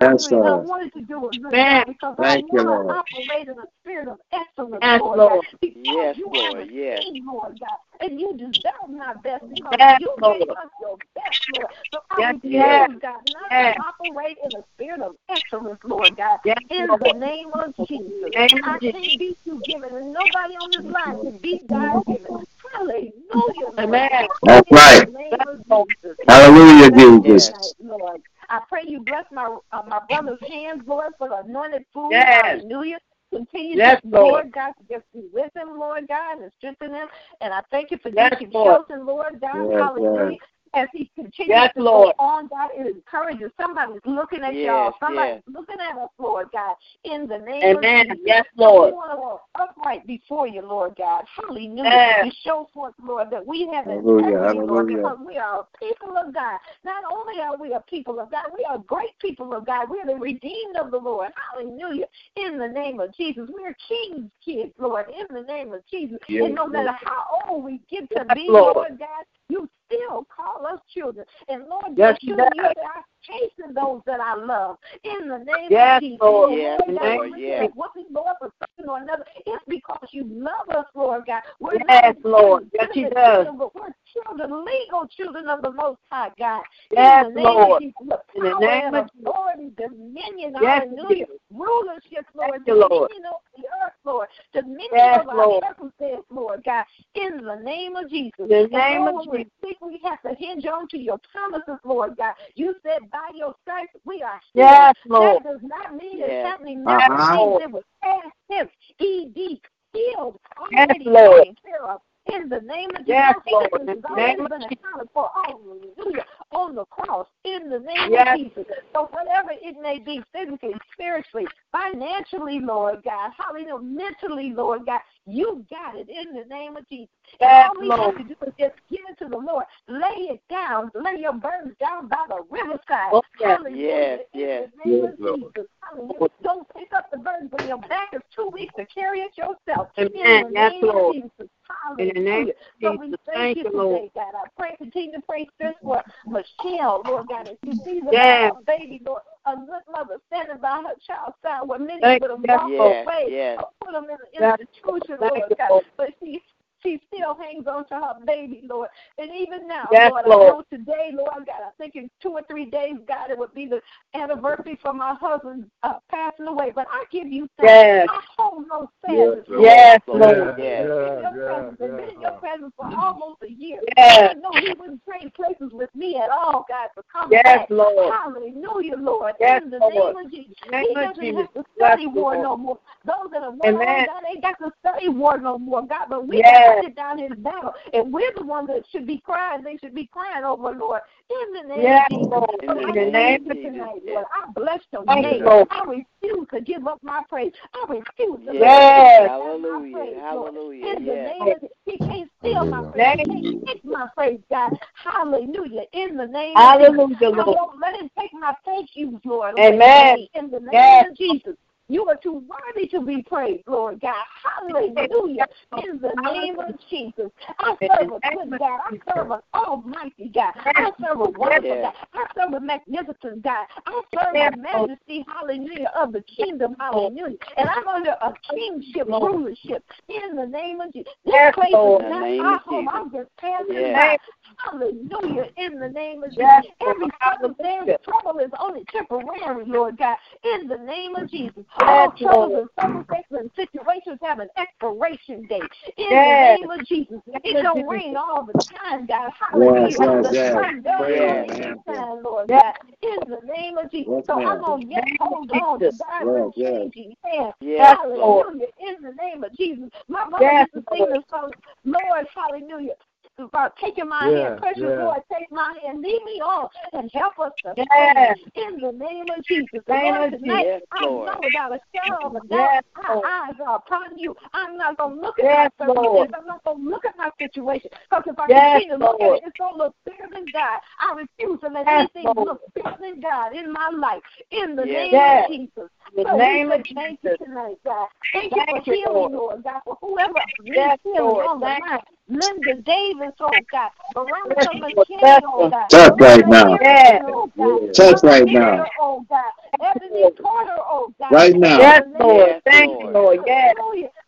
Yes. 0.00 0.26
And 0.26 0.46
I 0.46 0.56
wanted 0.56 0.92
to 0.94 1.02
do 1.02 1.30
Amen. 1.46 1.84
job 1.84 1.86
because 1.86 2.16
Thank 2.18 2.44
I 2.44 2.56
you, 2.56 2.64
want 2.64 2.88
to 2.88 2.94
Lord. 2.94 2.96
operate 2.96 3.48
in 3.48 3.58
a 3.58 3.66
spirit 3.82 4.08
of 4.08 4.18
excellence, 4.32 4.82
Lord, 5.00 5.15
Lord. 5.16 5.46
Because 5.60 5.84
Yes, 5.86 6.16
you 6.16 6.30
Lord. 6.32 6.58
have 6.60 6.68
Yes. 6.70 7.02
team, 7.02 7.26
Lord 7.26 7.58
God. 7.60 7.78
And 8.00 8.20
you 8.20 8.32
deserve 8.36 8.90
my 8.90 9.14
best 9.22 9.44
because 9.48 9.78
Yes, 9.78 10.00
you 10.00 10.14
Lord. 10.20 10.38
gave 10.40 10.50
us 10.50 10.70
your 10.80 10.96
best, 11.14 11.36
Lord. 11.48 11.66
So 11.92 12.00
I 12.10 12.20
Yes, 12.20 12.34
refuse, 12.34 12.52
yes. 12.52 12.90
God, 13.02 13.20
not 13.26 13.50
Yes. 13.50 13.76
to 13.76 13.82
operate 14.06 14.38
in 14.44 14.54
a 14.54 14.62
spirit 14.74 15.00
of 15.00 15.16
excellence, 15.30 15.80
Lord 15.84 16.16
God. 16.16 16.38
Yes, 16.44 16.58
In 16.70 16.86
Lord. 16.88 17.00
the 17.00 17.12
name 17.18 17.48
of 17.54 17.74
Jesus. 17.88 18.32
Name 18.34 18.60
I 18.64 18.78
can't 18.80 19.18
beat 19.18 19.38
you 19.44 19.62
given, 19.64 19.94
and 19.94 20.12
nobody 20.12 20.54
on 20.54 20.70
this 20.70 20.92
line 20.92 21.20
can 21.22 21.38
beat 21.38 21.66
God 21.68 22.04
given. 22.06 22.46
Hallelujah, 22.74 23.70
Lord 23.72 23.78
Amen. 23.78 24.28
That's 24.44 24.70
right. 24.72 25.06
the 25.06 25.12
name 25.12 25.46
of 25.46 25.64
Jesus. 25.68 26.18
Hallelujah, 26.28 26.90
Bless 26.90 27.02
you 27.08 27.22
Jesus. 27.22 27.50
tonight, 27.50 27.72
Lord. 27.80 28.20
I 28.48 28.60
pray 28.68 28.82
you 28.86 29.00
bless 29.00 29.24
my 29.32 29.56
uh, 29.72 29.82
my 29.88 30.00
brother's 30.08 30.40
hands, 30.46 30.82
Lord, 30.86 31.12
for 31.18 31.28
the 31.28 31.38
anointed 31.38 31.84
food. 31.92 32.12
Yes. 32.12 32.62
Hallelujah. 32.62 32.98
Continue 33.32 33.76
Yes, 33.76 34.00
to, 34.02 34.08
Lord. 34.08 34.32
Lord 34.32 34.52
God, 34.52 34.72
to 34.78 34.94
just 34.94 35.04
be 35.12 35.24
with 35.32 35.54
him, 35.56 35.78
Lord 35.78 36.06
God, 36.08 36.40
and 36.40 36.50
strengthen 36.58 36.94
him. 36.94 37.08
And 37.40 37.52
I 37.52 37.60
thank 37.70 37.90
you 37.90 37.98
for 38.02 38.10
Yes, 38.10 38.32
Deacon 38.38 38.52
Lord. 38.52 38.76
Shelton, 38.88 39.06
Lord 39.06 39.40
God. 39.40 39.68
Yes, 39.68 39.80
Hallelujah. 39.80 40.38
As 40.74 40.88
he 40.92 41.10
continues 41.14 41.56
Yes, 41.56 41.72
to 41.76 41.82
Lord. 41.82 42.14
go 42.18 42.24
on, 42.24 42.48
God, 42.48 42.70
it 42.74 42.86
encourages. 42.86 43.50
Somebody's 43.60 44.00
looking 44.04 44.42
at 44.42 44.54
Yes, 44.54 44.66
y'all. 44.66 44.92
Somebody's 45.00 45.42
yes. 45.46 45.54
looking 45.54 45.76
at 45.80 45.96
us, 45.96 46.10
Lord 46.18 46.48
God, 46.52 46.74
in 47.04 47.26
the 47.26 47.38
name 47.38 47.76
Amen. 47.76 48.10
of 48.10 48.16
Jesus. 48.18 48.22
Yes, 48.26 48.44
We 48.56 48.64
Lord. 48.64 48.94
want 48.94 49.12
to 49.12 49.16
walk 49.16 49.42
upright 49.54 50.06
before 50.06 50.46
you, 50.46 50.62
Lord 50.62 50.94
God. 50.96 51.24
Hallelujah. 51.34 51.84
Yes. 51.84 52.24
To 52.26 52.30
show 52.44 52.68
forth, 52.74 52.94
Lord, 53.02 53.30
that 53.30 53.46
we 53.46 53.68
have 53.72 53.86
Hallelujah, 53.86 54.28
integrity, 54.28 54.58
Lord, 54.58 54.86
because 54.88 55.18
we 55.26 55.36
are 55.38 55.60
a 55.60 55.78
people 55.78 56.16
of 56.16 56.34
God. 56.34 56.58
Not 56.84 57.04
only 57.10 57.40
are 57.40 57.56
we 57.56 57.72
a 57.72 57.80
people 57.88 58.20
of 58.20 58.30
God, 58.30 58.46
we 58.56 58.64
are 58.68 58.78
great 58.78 59.18
people 59.20 59.54
of 59.54 59.64
God. 59.66 59.88
We 59.90 60.00
are 60.00 60.06
the 60.06 60.16
redeemed 60.16 60.76
of 60.76 60.90
the 60.90 60.98
Lord. 60.98 61.30
Hallelujah. 61.52 62.06
In 62.36 62.58
the 62.58 62.68
name 62.68 63.00
of 63.00 63.14
Jesus. 63.14 63.48
We 63.54 63.64
are 63.64 63.76
king's 63.88 64.30
kids, 64.44 64.72
Lord, 64.78 65.06
in 65.08 65.34
the 65.34 65.42
name 65.42 65.72
of 65.72 65.82
Jesus. 65.90 66.18
Yes, 66.28 66.44
and 66.44 66.54
no 66.54 66.62
Lord. 66.62 66.72
matter 66.72 66.96
how 67.02 67.24
old 67.48 67.64
we 67.64 67.80
get 67.90 68.08
to 68.10 68.24
Yes, 68.26 68.34
be, 68.34 68.46
Lord. 68.48 68.76
Lord 68.76 68.98
God, 68.98 69.24
you 69.48 69.68
still 69.86 70.26
call 70.34 70.66
us 70.66 70.80
children. 70.92 71.24
And 71.48 71.64
Lord, 71.68 71.96
Yes, 71.96 72.16
your 72.20 72.36
He 72.36 72.42
children, 72.42 72.50
you. 72.54 72.82
Chasten 73.26 73.74
those 73.74 74.00
that 74.06 74.20
I 74.20 74.34
love. 74.34 74.76
In 75.04 75.28
the 75.28 75.38
name 75.38 75.70
Yes, 75.70 75.96
of 75.96 76.00
Jesus. 76.02 76.18
Lord. 76.20 76.52
And 76.52 76.60
Yes, 76.60 76.80
Lord 76.80 76.96
God, 77.00 77.14
Lord. 77.14 77.30
when 77.30 77.32
we 77.32 77.46
Yes. 77.46 77.70
what 77.74 77.90
we 77.96 78.06
Lord 78.10 78.36
something 78.40 78.88
or 78.88 78.98
another, 78.98 79.24
it's 79.46 79.64
because 79.68 80.08
you 80.12 80.24
love 80.24 80.68
us, 80.76 80.86
Lord 80.94 81.24
God. 81.26 81.42
We're 81.60 81.78
Yes, 81.88 82.16
Lord. 82.24 82.68
Yes, 82.72 82.88
He 82.92 83.04
does. 83.04 83.46
children, 83.46 83.70
we're 83.74 83.94
children, 84.12 84.64
legal 84.64 85.06
children 85.08 85.48
of 85.48 85.62
the 85.62 85.72
Most 85.72 86.00
High 86.10 86.30
God. 86.38 86.62
Yes, 86.90 87.26
in 87.26 87.34
the 87.34 87.40
name 87.40 87.46
Lord. 87.46 87.72
Of 87.72 87.78
Jesus, 87.80 87.94
In 88.36 88.42
the 88.42 88.58
name 88.58 88.82
and 88.86 88.96
of 88.96 89.08
authority, 89.20 89.72
dominion, 89.76 90.54
Yes, 90.60 90.86
hallelujah, 90.90 91.26
rulership, 91.52 92.26
Lord, 92.34 92.62
Lord. 92.66 93.10
dominion 93.10 93.26
over 93.26 93.46
the 93.56 93.64
earth, 93.84 93.92
Lord, 94.04 94.28
dominion 94.52 94.88
Yes, 94.92 95.20
over 95.20 95.36
Lord. 95.36 95.62
our 95.64 95.70
circumstance, 95.70 96.24
Lord 96.30 96.62
God, 96.64 96.84
in 97.14 97.44
the 97.44 97.56
name 97.56 97.96
of 97.96 98.10
Jesus. 98.10 98.32
In 98.40 98.48
the 98.48 98.56
And 98.62 98.70
name 98.72 99.04
Lord, 99.04 99.26
of 99.26 99.26
when 99.32 99.38
we 99.40 99.46
think 99.60 99.80
we 99.80 100.00
have 100.04 100.22
to 100.22 100.34
hinge 100.38 100.66
on 100.66 100.88
to 100.88 100.98
your 100.98 101.18
promises, 101.32 101.80
Lord 101.84 102.16
God. 102.16 102.34
You 102.54 102.74
said 102.82 103.10
by 103.16 103.30
your 103.34 103.54
stripes 103.62 103.92
we 104.04 104.22
are 104.22 104.40
healed. 104.52 104.68
Yes, 104.68 104.94
Lord. 105.08 105.42
That 105.42 105.52
does 105.52 105.60
not 105.62 105.96
mean 105.96 106.18
Yes. 106.18 106.28
it's 106.30 106.46
happening 106.46 106.84
now. 106.84 106.98
Uh-huh. 106.98 107.32
It 107.32 107.36
means 107.38 107.62
it 107.62 107.70
was 107.70 107.84
past 108.02 108.34
tense, 108.50 108.70
ED, 109.00 109.60
healed, 109.94 110.38
Yes, 110.70 110.86
Lord. 111.00 111.40
taken 111.40 111.56
care 111.64 111.84
of. 111.86 112.00
In 112.26 112.48
the 112.48 112.60
name 112.60 112.90
of 112.98 113.06
Yes, 113.06 113.34
Jesus, 113.46 113.52
Lord. 113.52 113.68
sickness 113.72 113.80
In 113.82 113.88
has 113.88 114.02
the 114.02 114.08
already 114.08 114.36
name 114.36 114.40
of 114.40 114.50
been 114.50 114.62
accounted 114.62 115.08
for. 115.14 115.30
Hallelujah. 115.46 116.24
On 116.50 116.74
the 116.74 116.84
cross. 116.86 117.26
In 117.44 117.70
the 117.70 117.78
name 117.78 118.10
Yes. 118.12 118.26
of 118.34 118.38
Jesus. 118.38 118.64
So 118.92 119.08
whatever 119.12 119.50
it 119.52 119.76
may 119.80 119.98
be, 120.00 120.22
physically, 120.32 120.74
spiritually, 120.92 121.46
financially, 121.76 122.60
Lord 122.60 123.02
God, 123.04 123.32
hallelujah, 123.36 123.78
mentally, 123.82 124.52
Lord 124.52 124.86
God, 124.86 125.00
you 125.26 125.64
got 125.70 125.96
it 125.96 126.08
in 126.08 126.34
the 126.34 126.44
name 126.44 126.76
of 126.76 126.88
Jesus. 126.88 127.08
And 127.40 127.50
Yes, 127.50 127.70
all 127.70 127.80
we 127.80 127.88
Lord. 127.88 128.16
have 128.18 128.28
to 128.28 128.34
do 128.34 128.34
is 128.46 128.52
just 128.58 128.74
give 128.90 129.00
it 129.08 129.18
to 129.18 129.28
the 129.28 129.36
Lord. 129.36 129.64
Lay 129.88 130.30
it 130.30 130.42
down. 130.48 130.90
Lay 130.94 131.20
your 131.20 131.32
burdens 131.32 131.74
down 131.80 132.08
by 132.08 132.24
the 132.28 132.42
riverside. 132.50 133.12
Oh, 133.12 133.22
yes. 133.38 133.58
Hallelujah. 133.58 133.84
Yes, 133.84 134.20
In 134.34 134.40
yes. 134.40 134.68
the 134.84 134.90
name 134.90 135.04
Yes, 135.04 135.12
of 135.12 135.18
Lord. 135.18 135.54
Jesus. 135.56 135.70
Hallelujah. 135.80 136.28
Don't 136.42 136.68
pick 136.74 136.92
up 136.94 137.10
the 137.10 137.18
burden 137.18 137.48
when 137.50 137.68
your 137.68 137.78
back 137.78 138.10
is 138.12 138.22
too 138.34 138.50
weak 138.52 138.72
to 138.74 138.86
carry 138.86 139.20
it 139.20 139.36
yourself. 139.36 139.88
Amen. 139.98 140.10
In 140.24 140.42
the 140.42 140.50
Yes, 140.52 140.72
name 140.72 140.84
Lord. 140.84 141.16
of 141.16 141.22
Jesus. 141.22 141.50
In 141.98 142.08
the 142.08 142.20
name 142.20 142.50
So 142.82 142.96
we 142.98 143.08
thank, 143.08 143.18
Thank 143.26 143.56
you 143.58 143.64
today, 143.64 143.76
Lord. 143.76 144.10
God. 144.14 144.32
I 144.34 144.48
pray, 144.56 144.76
continue 144.76 145.12
to 145.12 145.20
pray 145.28 145.48
this 145.58 145.74
for 145.82 146.02
Michelle, 146.26 147.02
Lord 147.06 147.28
God, 147.28 147.48
as 147.48 147.56
she 147.64 147.72
sees 147.84 148.02
about 148.02 148.12
Yes. 148.12 148.52
baby, 148.66 149.00
Lord, 149.04 149.22
a 149.46 149.56
good 149.56 149.82
mother 149.90 150.18
standing 150.26 150.58
by 150.60 150.82
her 150.82 150.94
child's 151.06 151.36
side 151.42 151.66
where 151.66 151.78
many 151.78 152.00
Thank 152.00 152.22
would 152.22 152.30
have 152.30 152.40
yes, 152.44 152.58
walked 152.58 153.06
away 153.06 153.24
Yes, 153.28 153.58
or 153.58 153.68
put 153.84 153.92
them 153.92 154.04
in 154.04 154.42
an 154.42 154.56
institution, 154.60 155.18
Lord 155.20 155.54
God. 155.56 155.82
But 155.96 156.10
she 156.20 156.42
she 156.82 157.00
still 157.12 157.34
hangs 157.34 157.66
on 157.66 157.86
to 157.88 157.94
her 157.94 158.14
baby, 158.26 158.62
Lord. 158.68 158.88
And 159.18 159.30
even 159.34 159.66
now, 159.66 159.88
Yes, 159.92 160.10
Lord, 160.10 160.26
Lord. 160.26 160.42
I 160.42 160.46
know 160.48 160.64
today, 160.70 161.10
Lord 161.12 161.46
God, 161.46 161.62
I 161.66 161.70
think 161.78 161.96
in 161.96 162.10
two 162.22 162.30
or 162.30 162.42
three 162.48 162.66
days, 162.66 162.96
God, 163.08 163.30
it 163.30 163.38
would 163.38 163.54
be 163.54 163.66
the 163.66 163.80
anniversary 164.14 164.78
for 164.82 164.92
my 164.92 165.14
husband 165.14 165.70
uh, 165.82 165.94
passing 166.10 166.46
away. 166.46 166.72
But 166.74 166.86
I 166.90 167.04
give 167.10 167.28
you 167.28 167.48
thanks. 167.58 167.72
Yes. 167.72 168.06
I 168.10 168.20
hold 168.36 168.64
no 168.68 168.90
Yes, 169.08 169.28
sadness. 169.38 169.44
Lord. 169.48 169.62
Yes, 169.62 170.00
Lord. 170.06 170.20
Lord. 170.20 170.54
Yes. 170.58 170.80
in 170.80 170.86
your 170.86 171.32
presence. 171.32 171.66
I've 171.72 171.78
been 171.78 172.08
in 172.14 172.20
your 172.20 172.32
presence 172.32 172.72
for 172.76 172.86
almost 172.98 173.42
a 173.42 173.50
year. 173.50 173.80
Yes. 173.96 174.30
I 174.30 174.34
know 174.34 174.50
he 174.60 174.72
wouldn't 174.78 175.02
trade 175.04 175.32
places 175.34 175.72
with 175.72 175.94
me 175.94 176.16
at 176.16 176.30
all, 176.30 176.64
God, 176.68 176.88
for 176.94 177.04
coming 177.12 177.38
Yes, 177.44 177.44
back. 177.44 177.70
Lord. 177.70 178.12
Hallelujah, 178.12 178.96
Lord. 178.96 179.34
Yes, 179.40 179.62
in 179.62 179.70
the 179.70 179.78
Lord. 179.78 180.16
name 180.16 180.26
of 180.26 180.30
Jesus. 180.30 180.54
Name 180.70 180.84
he 180.88 180.94
of 180.96 180.96
doesn't 180.96 181.24
Jesus. 181.24 181.40
have 181.40 181.52
to 181.54 181.64
Bless 181.75 181.75
study 181.76 182.06
you, 182.14 182.22
war 182.22 182.36
no 182.36 182.56
more. 182.56 182.78
Those 183.04 183.30
that 183.32 183.42
have 183.42 183.54
won 183.54 183.74
Amen. 183.74 183.86
on, 184.00 184.04
God 184.04 184.22
ain't 184.28 184.42
got 184.42 184.58
to 184.58 184.70
study 184.80 185.08
war 185.08 185.38
no 185.38 185.58
more, 185.58 185.86
God. 185.86 186.06
But 186.10 186.26
we 186.26 186.38
Yes. 186.38 186.44
got 186.44 186.64
to 186.80 186.86
sit 186.86 186.96
down 186.96 187.20
in 187.20 187.42
battle. 187.42 187.72
And 187.92 188.12
we're 188.12 188.32
the 188.36 188.44
ones 188.44 188.68
that 188.68 188.84
should 188.90 189.06
be 189.06 189.18
crying. 189.18 189.62
They 189.62 189.76
should 189.78 189.94
be 189.94 190.06
crying 190.06 190.44
over, 190.44 190.70
Lord. 190.72 191.00
In 191.30 191.52
the 191.54 191.68
name 191.68 191.82
Yes, 191.82 192.02
of 192.02 192.10
Jesus. 192.10 192.30
Lord. 192.30 192.50
In 192.62 192.74
the 192.74 192.84
name 192.84 193.12
thank 193.12 193.40
of 193.40 193.46
you 193.46 193.54
Jesus. 193.54 193.72
tonight, 193.72 194.02
Lord. 194.06 194.26
I 194.32 194.50
bless 194.52 194.80
your 194.92 195.04
Thank 195.06 195.24
name. 195.24 195.42
you, 195.42 195.66
I 195.70 195.84
refuse 195.84 196.46
to 196.52 196.60
give 196.60 196.86
up 196.86 196.98
my 197.02 197.22
praise. 197.28 197.52
I 197.74 197.84
refuse 197.88 198.40
to 198.46 198.52
Yes. 198.52 198.78
Yes. 198.96 199.18
let 199.20 199.28
Hallelujah. 199.30 199.60
my 199.70 199.88
praise, 199.92 200.22
Lord. 200.30 200.52
Hallelujah. 200.52 200.86
In 200.86 201.04
the 201.06 201.14
Yes. 201.14 201.28
name 201.38 201.52
of 201.52 201.70
He 201.84 201.98
can't 201.98 202.30
steal 202.40 202.66
my 202.66 202.82
praise. 202.92 203.06
He 203.12 203.24
can't 203.26 203.46
take 203.66 203.84
my 203.84 204.06
praise, 204.16 204.40
God. 204.50 204.72
Hallelujah. 204.94 205.84
In 205.92 206.16
the 206.16 206.26
name 206.26 206.56
Hallelujah, 206.56 207.02
of 207.04 207.18
Jesus. 207.18 207.34
I 207.38 207.44
won't 207.50 207.80
let 207.80 208.00
him 208.00 208.10
take 208.18 208.32
my 208.32 208.54
thank 208.64 208.90
yous, 208.94 209.20
Lord. 209.24 209.54
Amen. 209.58 210.26
In 210.34 210.50
the 210.50 210.60
name 210.60 210.72
Yes. 210.72 211.06
of 211.10 211.16
Jesus. 211.16 211.54
You 211.88 212.08
are 212.08 212.16
too 212.16 212.42
worthy 212.48 212.88
to 212.88 213.00
be 213.00 213.22
praised, 213.22 213.62
Lord 213.66 214.00
God. 214.00 214.24
Hallelujah. 214.42 215.46
In 215.84 216.00
the 216.00 216.14
name 216.20 216.58
of 216.58 216.74
Jesus. 216.90 217.30
I 217.60 217.76
serve 217.80 218.12
a 218.12 218.34
good 218.34 218.58
God. 218.58 218.80
I 218.84 218.96
serve 219.08 219.30
an 219.30 219.40
almighty 219.54 220.30
God. 220.34 220.52
I 220.74 220.90
serve 221.00 221.20
a 221.20 221.30
wonderful 221.30 221.82
God. 221.82 221.94
I 222.12 222.26
serve 222.36 222.54
a 222.54 222.60
magnificent 222.60 223.42
God. 223.42 223.66
I 223.86 224.02
serve 224.14 224.32
the 224.34 224.56
majesty, 224.56 225.24
hallelujah, 225.28 225.92
of 225.96 226.12
the 226.12 226.22
kingdom, 226.22 226.74
hallelujah. 226.80 227.36
And 227.56 227.68
I'm 227.68 227.86
under 227.88 228.16
a 228.20 228.34
kingship 228.52 229.06
rulership 229.06 229.84
in 230.08 230.34
the 230.34 230.46
name 230.46 230.80
of 230.80 230.92
Jesus. 230.92 231.12
This 231.24 231.34
place 231.54 231.72
is 231.72 232.00
not 232.00 232.56
of 232.56 232.62
home. 232.62 232.88
I'm 232.92 233.12
just 233.12 233.30
passing 233.38 233.92
by. 233.92 234.16
Hallelujah. 234.58 235.46
In 235.56 235.78
the 235.78 235.88
name 235.88 236.22
of 236.24 236.36
Yes, 236.36 236.64
Jesus. 236.64 236.76
Every 236.80 237.02
Lord. 237.02 237.12
circumstance, 237.56 237.90
trouble 238.04 238.40
is 238.40 238.50
only 238.58 238.84
temporary, 238.90 239.64
Lord 239.66 239.96
God. 239.98 240.16
In 240.44 240.68
the 240.68 240.78
name 240.78 241.14
of 241.14 241.30
Jesus. 241.30 241.64
All 241.80 242.12
Yes, 242.16 242.18
troubles 242.18 242.52
and 242.54 242.68
circumstances 242.78 243.36
and 243.38 243.50
situations 243.56 244.18
have 244.22 244.38
an 244.38 244.48
expiration 244.56 245.46
date. 245.46 245.62
In 245.98 246.06
Yes. 246.10 246.58
the 246.60 246.66
name 246.68 246.80
of 246.80 246.86
Jesus. 246.86 247.20
It 247.44 247.62
don't 247.62 247.86
rain 247.86 248.16
all 248.16 248.44
the 248.44 248.54
time, 248.64 249.06
God. 249.06 249.30
Hallelujah. 249.38 249.88
Yes, 249.88 249.98
yes, 250.00 250.24
the 250.24 250.32
yes. 250.32 250.52
sun 250.52 250.82
does 250.82 251.06
come 251.18 251.44
Him. 251.48 251.82
sometime, 251.86 252.22
Lord 252.22 252.48
Yes. 252.48 252.62
God. 252.62 252.94
In 253.02 253.30
the 253.30 253.52
name 253.52 253.78
of 253.78 253.90
Jesus. 253.90 254.12
Yes, 254.12 254.24
so. 254.26 254.44
I'm 254.46 254.60
going 254.60 254.88
to 254.88 254.94
yet 254.94 255.04
hold 255.20 255.50
on 255.50 255.78
to. 255.80 255.92
God's 255.92 256.54
Yes, 256.56 256.90
yes. 256.94 257.06
hand. 257.24 257.52
Yes, 257.60 257.98
Lord. 258.04 258.46
Hallelujah. 258.46 258.66
In 258.80 259.02
the 259.02 259.12
name 259.12 259.44
of 259.44 259.54
Jesus. 259.56 259.90
My 260.08 260.24
mother 260.26 260.44
Yes, 260.44 260.68
used 260.72 260.88
to 260.88 260.96
sing 260.96 261.06
this 261.12 261.22
song, 261.30 261.52
Lord, 261.84 262.26
hallelujah. 262.34 262.94
About 263.38 263.76
taking 263.76 264.08
my 264.08 264.24
hand, 264.34 264.56
precious 264.58 264.80
Lord, 264.80 265.18
take 265.30 265.50
my 265.52 265.76
hand, 265.84 266.00
lead 266.00 266.22
me 266.24 266.40
on, 266.40 266.68
and 266.94 267.10
help 267.12 267.38
us 267.38 267.52
to 267.64 267.74
Yes. 267.76 267.86
stand 267.92 268.38
in 268.54 268.80
the 268.80 268.92
name 268.92 269.26
of 269.28 269.44
Jesus. 269.44 269.80
Name 269.88 270.14
Lord, 270.14 270.32
of 270.32 270.40
tonight, 270.40 270.64
Jesus. 270.64 270.88
I 270.92 271.04
know 271.04 271.40
without 271.42 271.72
a 271.72 271.80
shadow 271.94 272.28
of 272.28 272.34
a 272.36 272.48
doubt, 272.48 272.70
Yes, 272.72 272.82
our 273.06 273.26
eyes 273.26 273.54
are 273.66 273.76
upon 273.76 274.16
you. 274.16 274.34
I'm 274.54 274.78
not 274.78 274.96
going 274.96 275.16
to 275.16 275.20
look 275.20 275.38
at 275.38 275.44
Yes, 275.44 275.70
my 275.78 275.86
circumstances. 275.86 276.34
I'm 276.40 276.46
not 276.46 276.64
going 276.64 276.82
to 276.82 276.88
look 276.88 277.04
at 277.04 277.14
my 277.18 277.30
situation. 277.38 277.90
Because 278.08 278.24
if 278.26 278.38
I 278.38 278.48
Yes, 278.48 278.72
continue 278.72 278.98
to 278.98 279.04
look 279.04 279.20
at 279.20 279.26
Lord. 279.26 279.38
it, 279.38 279.44
it's 279.48 279.58
going 279.58 279.72
to 279.74 279.78
look 279.84 279.94
bigger 280.06 280.28
than 280.32 280.46
God. 280.50 280.80
I 280.98 281.12
refuse 281.20 281.60
to 281.60 281.68
let 281.68 281.86
Yes, 281.86 282.08
anything 282.16 282.24
Lord. 282.34 282.48
look 282.48 282.60
bigger 282.74 282.96
than 282.98 283.20
God 283.20 283.54
in 283.54 283.70
my 283.70 283.90
life. 283.90 284.22
In 284.50 284.76
the 284.76 284.86
Yes, 284.86 285.12
name 285.12 285.12
Lord. 285.12 285.44
of 285.44 285.48
Jesus. 285.50 285.90
In 286.16 286.24
the 286.24 286.30
So 286.30 286.38
name 286.38 286.68
we 286.68 286.72
of 286.72 286.84
say 286.86 286.94
thank 286.94 287.18
you 287.22 287.30
Jesus. 287.30 287.46
tonight, 287.46 287.76
God. 287.84 288.08
Thank 288.32 288.52
you 288.56 288.64
for 288.66 288.82
you, 288.86 288.94
healing, 288.94 289.14
Lord. 289.14 289.32
Lord 289.32 289.62
God, 289.64 289.80
for 289.84 289.98
whoever 290.00 290.40
needs 290.62 291.02
healing 291.04 291.20
Lord. 291.20 291.44
on 291.46 291.60
the 291.60 291.66
Thank 291.66 291.80
line. 291.84 292.00
Linda 292.28 292.74
Davis, 292.82 293.34
oh 293.40 293.66
God. 293.70 293.90
Veronica 294.14 294.70
Yes, 294.72 294.82
McKinney, 294.82 295.42
oh 295.46 295.68
God. 295.70 295.88
Touch 295.90 296.14
right 296.18 296.46
now. 296.46 296.78
Yes. 296.82 297.22
Oh 297.26 297.50
God. 297.56 297.94
Touch 297.94 298.22
right 298.22 298.46
now. 298.46 298.84
oh 299.00 299.24
God. 299.28 299.52
Ebony 299.80 300.30
Porter, 300.40 300.76
oh 300.78 301.12
God. 301.18 301.32
Right 301.32 301.56
now. 301.56 301.78
Yes, 301.78 302.02
In 302.06 302.12
the 302.12 302.18
name 302.18 302.28
Lord. 302.28 302.62
Thank 302.64 302.90
you, 303.00 303.10
Lord. 303.12 303.14
Lord. 303.14 303.40
Yes. 303.46 303.74